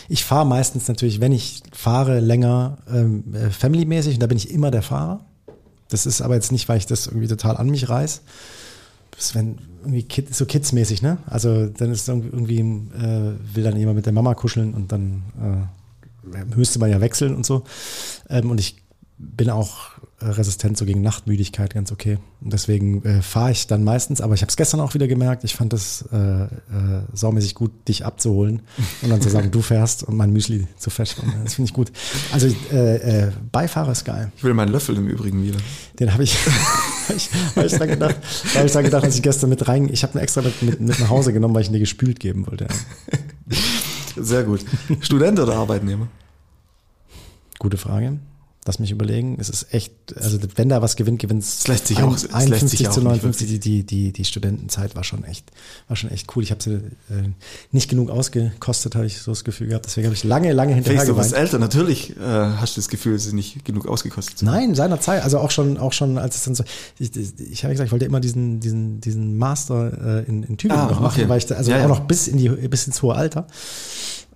ich 0.08 0.24
fahre 0.24 0.46
meistens 0.46 0.86
natürlich, 0.86 1.20
wenn 1.20 1.32
ich 1.32 1.62
fahre, 1.72 2.20
länger 2.20 2.78
ähm, 2.88 3.34
äh, 3.34 3.50
familymäßig 3.50 4.14
und 4.14 4.20
da 4.20 4.28
bin 4.28 4.38
ich 4.38 4.50
immer 4.50 4.70
der 4.70 4.82
Fahrer. 4.82 5.20
Das 5.88 6.06
ist 6.06 6.22
aber 6.22 6.36
jetzt 6.36 6.52
nicht, 6.52 6.68
weil 6.68 6.78
ich 6.78 6.86
das 6.86 7.08
irgendwie 7.08 7.26
total 7.26 7.56
an 7.56 7.68
mich 7.68 7.88
reiß. 7.88 8.22
Das 9.10 9.24
ist 9.26 9.34
wenn 9.34 9.58
irgendwie 9.80 10.04
Kid, 10.04 10.32
so 10.32 10.46
kidsmäßig, 10.46 11.02
ne? 11.02 11.18
Also 11.26 11.66
dann 11.66 11.90
ist 11.90 12.08
irgendwie, 12.08 12.60
äh, 12.60 13.32
will 13.52 13.64
dann 13.64 13.76
jemand 13.76 13.96
mit 13.96 14.06
der 14.06 14.12
Mama 14.12 14.34
kuscheln 14.34 14.74
und 14.74 14.92
dann 14.92 15.22
äh, 16.32 16.44
müsste 16.56 16.78
man 16.78 16.88
ja 16.88 17.00
wechseln 17.00 17.34
und 17.34 17.44
so. 17.44 17.64
Ähm, 18.28 18.48
und 18.50 18.60
ich 18.60 18.76
bin 19.18 19.50
auch 19.50 19.98
resistent 20.20 20.76
so 20.76 20.84
gegen 20.84 21.02
Nachtmüdigkeit, 21.02 21.72
ganz 21.74 21.92
okay. 21.92 22.18
Und 22.40 22.52
deswegen 22.52 23.04
äh, 23.04 23.22
fahre 23.22 23.52
ich 23.52 23.66
dann 23.66 23.84
meistens, 23.84 24.20
aber 24.20 24.34
ich 24.34 24.42
habe 24.42 24.50
es 24.50 24.56
gestern 24.56 24.80
auch 24.80 24.94
wieder 24.94 25.08
gemerkt, 25.08 25.44
ich 25.44 25.54
fand 25.54 25.72
es 25.72 26.04
äh, 26.12 26.44
äh, 26.44 26.48
saumäßig 27.12 27.54
gut, 27.54 27.70
dich 27.88 28.04
abzuholen 28.04 28.62
und 29.02 29.10
dann 29.10 29.20
zu 29.20 29.30
sagen, 29.30 29.50
du 29.50 29.62
fährst 29.62 30.02
und 30.02 30.16
mein 30.16 30.32
Müsli 30.32 30.66
zu 30.76 30.90
feststellen. 30.90 31.32
Das 31.44 31.54
finde 31.54 31.68
ich 31.68 31.74
gut. 31.74 31.90
Also 32.32 32.48
äh, 32.72 33.26
äh, 33.26 33.32
Beifahrer 33.50 33.92
ist 33.92 34.04
geil. 34.04 34.30
Ich 34.36 34.44
will 34.44 34.54
meinen 34.54 34.72
Löffel 34.72 34.96
im 34.96 35.08
Übrigen 35.08 35.42
wieder. 35.42 35.58
Den 35.98 36.12
habe 36.12 36.22
ich, 36.22 36.36
hab 37.08 37.16
ich, 37.16 37.30
hab 37.56 37.64
ich 37.64 37.72
dran 37.72 37.88
gedacht, 37.88 38.16
hab 38.54 38.64
ich 38.64 38.72
dran 38.72 38.84
gedacht, 38.84 39.04
als 39.04 39.16
ich 39.16 39.22
gestern 39.22 39.50
mit 39.50 39.66
rein, 39.68 39.88
ich 39.90 40.02
habe 40.02 40.18
ihn 40.18 40.22
extra 40.22 40.42
mit, 40.42 40.62
mit, 40.62 40.80
mit 40.80 41.00
nach 41.00 41.10
Hause 41.10 41.32
genommen, 41.32 41.54
weil 41.54 41.62
ich 41.62 41.68
ihn 41.68 41.74
dir 41.74 41.80
gespült 41.80 42.20
geben 42.20 42.46
wollte. 42.46 42.68
Sehr 44.16 44.44
gut. 44.44 44.64
Student 45.00 45.38
oder 45.38 45.54
Arbeitnehmer? 45.54 46.08
Gute 47.58 47.76
Frage. 47.76 48.18
Lass 48.66 48.78
mich 48.78 48.90
überlegen. 48.90 49.38
Es 49.40 49.48
ist 49.48 49.72
echt, 49.72 49.90
also 50.16 50.38
wenn 50.56 50.68
da 50.68 50.82
was 50.82 50.94
gewinnt, 50.96 51.18
gewinnt 51.18 51.42
es. 51.42 51.66
Lässt 51.66 51.86
sich 51.86 52.02
auch- 52.02 52.14
es 52.14 52.24
lässt 52.24 52.34
51 52.34 52.78
sich 52.80 52.90
zu 52.90 53.00
nicht 53.00 53.08
59. 53.22 53.48
Die, 53.48 53.58
die, 53.58 53.84
die, 53.86 54.12
die 54.12 54.24
Studentenzeit 54.26 54.94
war 54.94 55.02
schon 55.02 55.24
echt, 55.24 55.50
war 55.88 55.96
schon 55.96 56.10
echt 56.10 56.36
cool. 56.36 56.42
Ich 56.42 56.50
habe 56.50 56.62
sie 56.62 56.74
äh, 56.74 57.30
nicht 57.72 57.88
genug 57.88 58.10
ausgekostet, 58.10 58.96
habe 58.96 59.06
ich 59.06 59.18
so 59.18 59.30
das 59.30 59.44
Gefühl 59.44 59.68
gehabt. 59.68 59.86
Deswegen 59.86 60.06
habe 60.08 60.14
ich 60.14 60.24
lange, 60.24 60.52
lange 60.52 60.74
hinterher 60.74 61.00
Felix, 61.00 61.08
du 61.08 61.16
bist 61.18 61.30
geweint. 61.30 61.42
älter. 61.46 61.58
Natürlich 61.58 62.10
äh, 62.18 62.22
hast 62.22 62.76
du 62.76 62.82
das 62.82 62.90
Gefühl, 62.90 63.18
sie 63.18 63.34
nicht 63.34 63.64
genug 63.64 63.86
ausgekostet 63.88 64.36
zu. 64.36 64.44
Nein, 64.44 64.74
seinerzeit, 64.74 65.22
also 65.22 65.38
auch 65.38 65.50
schon, 65.50 65.78
auch 65.78 65.94
schon, 65.94 66.18
als 66.18 66.36
es 66.36 66.44
dann 66.44 66.54
so, 66.54 66.62
ich, 66.98 67.16
ich 67.16 67.64
habe 67.64 67.72
gesagt, 67.72 67.86
ich 67.88 67.92
wollte 67.92 68.04
immer 68.04 68.20
diesen, 68.20 68.60
diesen, 68.60 69.00
diesen 69.00 69.38
Master 69.38 70.20
äh, 70.20 70.28
in, 70.28 70.42
in 70.42 70.58
Tübingen 70.58 70.82
Ah, 70.84 70.90
noch 70.90 71.00
machen, 71.00 71.20
okay. 71.22 71.28
weil 71.30 71.38
ich 71.38 71.46
da, 71.46 71.54
also 71.54 71.70
Ja, 71.70 71.78
auch 71.78 71.82
ja. 71.82 71.88
noch 71.88 72.00
bis 72.00 72.28
in 72.28 72.36
die, 72.36 72.50
bis 72.50 72.86
ins 72.86 73.00
hohe 73.00 73.14
Alter. 73.14 73.46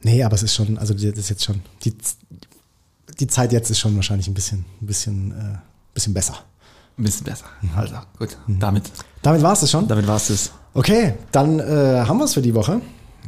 Nee, 0.03 0.23
aber 0.25 0.35
es 0.35 0.43
ist 0.43 0.55
schon, 0.55 0.79
also 0.79 0.95
das 0.95 1.03
ist 1.05 1.29
jetzt 1.29 1.45
schon, 1.45 1.61
die, 1.85 1.93
die 3.21 3.27
Zeit 3.27 3.53
jetzt 3.53 3.71
ist 3.71 3.79
schon 3.79 3.95
wahrscheinlich 3.97 4.29
ein 4.29 4.35
bisschen, 4.35 4.65
ein 4.81 4.87
bisschen 4.87 5.31
äh, 5.33 5.59
bisschen 5.95 6.13
besser. 6.13 6.35
Ein 6.99 7.05
bisschen 7.05 7.25
besser. 7.25 7.47
Also, 7.75 7.95
gut. 8.19 8.37
Damit, 8.47 8.85
Damit 9.23 9.43
war 9.43 9.53
es 9.53 9.61
das 9.61 9.71
schon. 9.71 9.89
damit 9.89 10.07
war's 10.07 10.29
das. 10.29 10.53
Okay, 10.75 11.15
dann 11.33 11.59
äh, 11.61 12.05
haben 12.07 12.19
wir 12.19 12.25
es 12.25 12.35
für 12.35 12.43
die 12.43 12.55
Woche. 12.55 12.81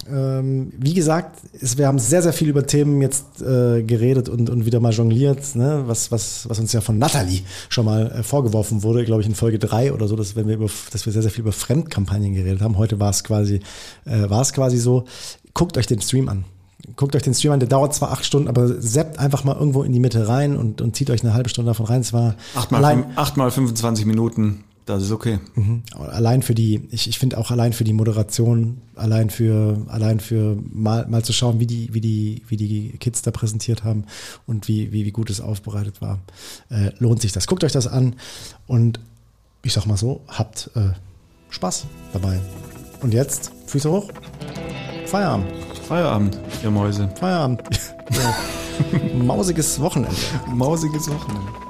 Ähm, 0.09 0.72
wie 0.76 0.95
gesagt, 0.95 1.41
es, 1.61 1.78
wir 1.78 1.87
haben 1.89 1.99
sehr, 1.99 2.22
sehr 2.22 2.32
viel 2.32 2.49
über 2.49 2.66
Themen 2.66 3.01
jetzt 3.01 3.41
äh, 3.41 3.82
geredet 3.82 4.28
und, 4.28 4.51
und 4.51 4.66
wieder 4.66 4.78
mal 4.78 4.93
jongliert, 4.93 5.57
ne? 5.57 5.84
was, 5.87 6.12
was, 6.12 6.49
was 6.49 6.59
uns 6.61 6.72
ja 6.72 6.80
von 6.80 6.99
Natalie 6.99 7.43
schon 7.68 7.87
mal 7.87 8.12
äh, 8.12 8.22
vorgeworfen 8.22 8.82
wurde, 8.82 9.05
glaube 9.05 9.22
ich 9.22 9.26
in 9.26 9.34
Folge 9.34 9.59
drei 9.59 9.93
oder 9.93 10.07
so, 10.07 10.14
dass, 10.14 10.37
wenn 10.37 10.47
wir 10.47 10.57
über, 10.57 10.68
dass 10.93 11.07
wir 11.07 11.12
sehr, 11.12 11.22
sehr 11.22 11.30
viel 11.30 11.43
über 11.43 11.53
Fremdkampagnen 11.53 12.34
geredet 12.34 12.61
haben. 12.61 12.76
Heute 12.78 13.01
war 13.01 13.11
es 13.11 13.24
quasi, 13.24 13.61
äh, 14.05 14.28
war 14.28 14.43
es 14.43 14.53
quasi 14.53 14.76
so. 14.76 15.07
Guckt 15.55 15.78
euch 15.78 15.87
den 15.87 16.01
Stream 16.01 16.28
an. 16.28 16.45
Guckt 16.95 17.16
euch 17.16 17.22
den 17.22 17.34
Stream 17.34 17.53
an, 17.53 17.61
der 17.61 17.68
dauert 17.68 17.95
zwar 17.95 18.12
acht 18.12 18.24
Stunden, 18.24 18.49
aber 18.49 18.80
seppt 18.80 19.18
einfach 19.18 19.45
mal 19.45 19.57
irgendwo 19.57 19.82
in 19.82 19.93
die 19.93 20.01
Mitte 20.01 20.28
rein 20.28 20.57
und, 20.57 20.80
und 20.80 20.95
zieht 20.95 21.11
euch 21.11 21.22
eine 21.22 21.34
halbe 21.34 21.49
Stunde 21.49 21.70
davon 21.70 21.87
rein. 21.87 22.01
Es 22.01 22.12
war 22.12 22.37
Achtmal, 22.55 22.84
allein, 22.84 23.05
achtmal 23.16 23.51
25 23.51 24.07
Minuten, 24.07 24.64
das 24.87 25.03
ist 25.03 25.11
okay. 25.11 25.41
allein 25.97 26.43
für 26.43 26.55
die, 26.55 26.87
ich, 26.93 27.09
ich 27.09 27.18
finde 27.18 27.39
auch 27.39 27.51
allein 27.51 27.72
für 27.72 27.82
die 27.82 27.93
Moderation, 27.93 28.80
allein 28.95 29.30
für, 29.30 29.82
allein 29.89 30.20
für 30.20 30.57
mal, 30.72 31.07
mal 31.09 31.24
zu 31.24 31.32
schauen, 31.32 31.59
wie 31.59 31.66
die, 31.66 31.93
wie 31.93 32.01
die, 32.01 32.43
wie 32.47 32.57
die 32.57 32.91
Kids 33.01 33.22
da 33.22 33.32
präsentiert 33.32 33.82
haben 33.82 34.05
und 34.47 34.68
wie, 34.68 34.93
wie, 34.93 35.05
wie 35.05 35.11
gut 35.11 35.28
es 35.28 35.41
aufbereitet 35.41 36.01
war, 36.01 36.20
äh, 36.70 36.93
lohnt 36.99 37.20
sich 37.20 37.32
das. 37.32 37.49
Guckt 37.49 37.64
euch 37.64 37.72
das 37.72 37.89
an 37.89 38.14
und 38.68 39.01
ich 39.62 39.72
sag 39.72 39.87
mal 39.87 39.97
so, 39.97 40.20
habt 40.28 40.70
äh, 40.76 40.91
Spaß 41.51 41.87
dabei. 42.12 42.39
Und 43.03 43.12
jetzt, 43.12 43.51
Füße 43.66 43.91
hoch, 43.91 44.12
Feierabend, 45.07 45.47
Feierabend, 45.87 46.37
ihr 46.64 46.70
Mäuse. 46.70 47.09
Feierabend. 47.20 47.62
ja. 48.11 49.16
Mausiges 49.22 49.80
Wochenende. 49.80 50.16
Mausiges 50.53 51.09
Wochenende. 51.09 51.65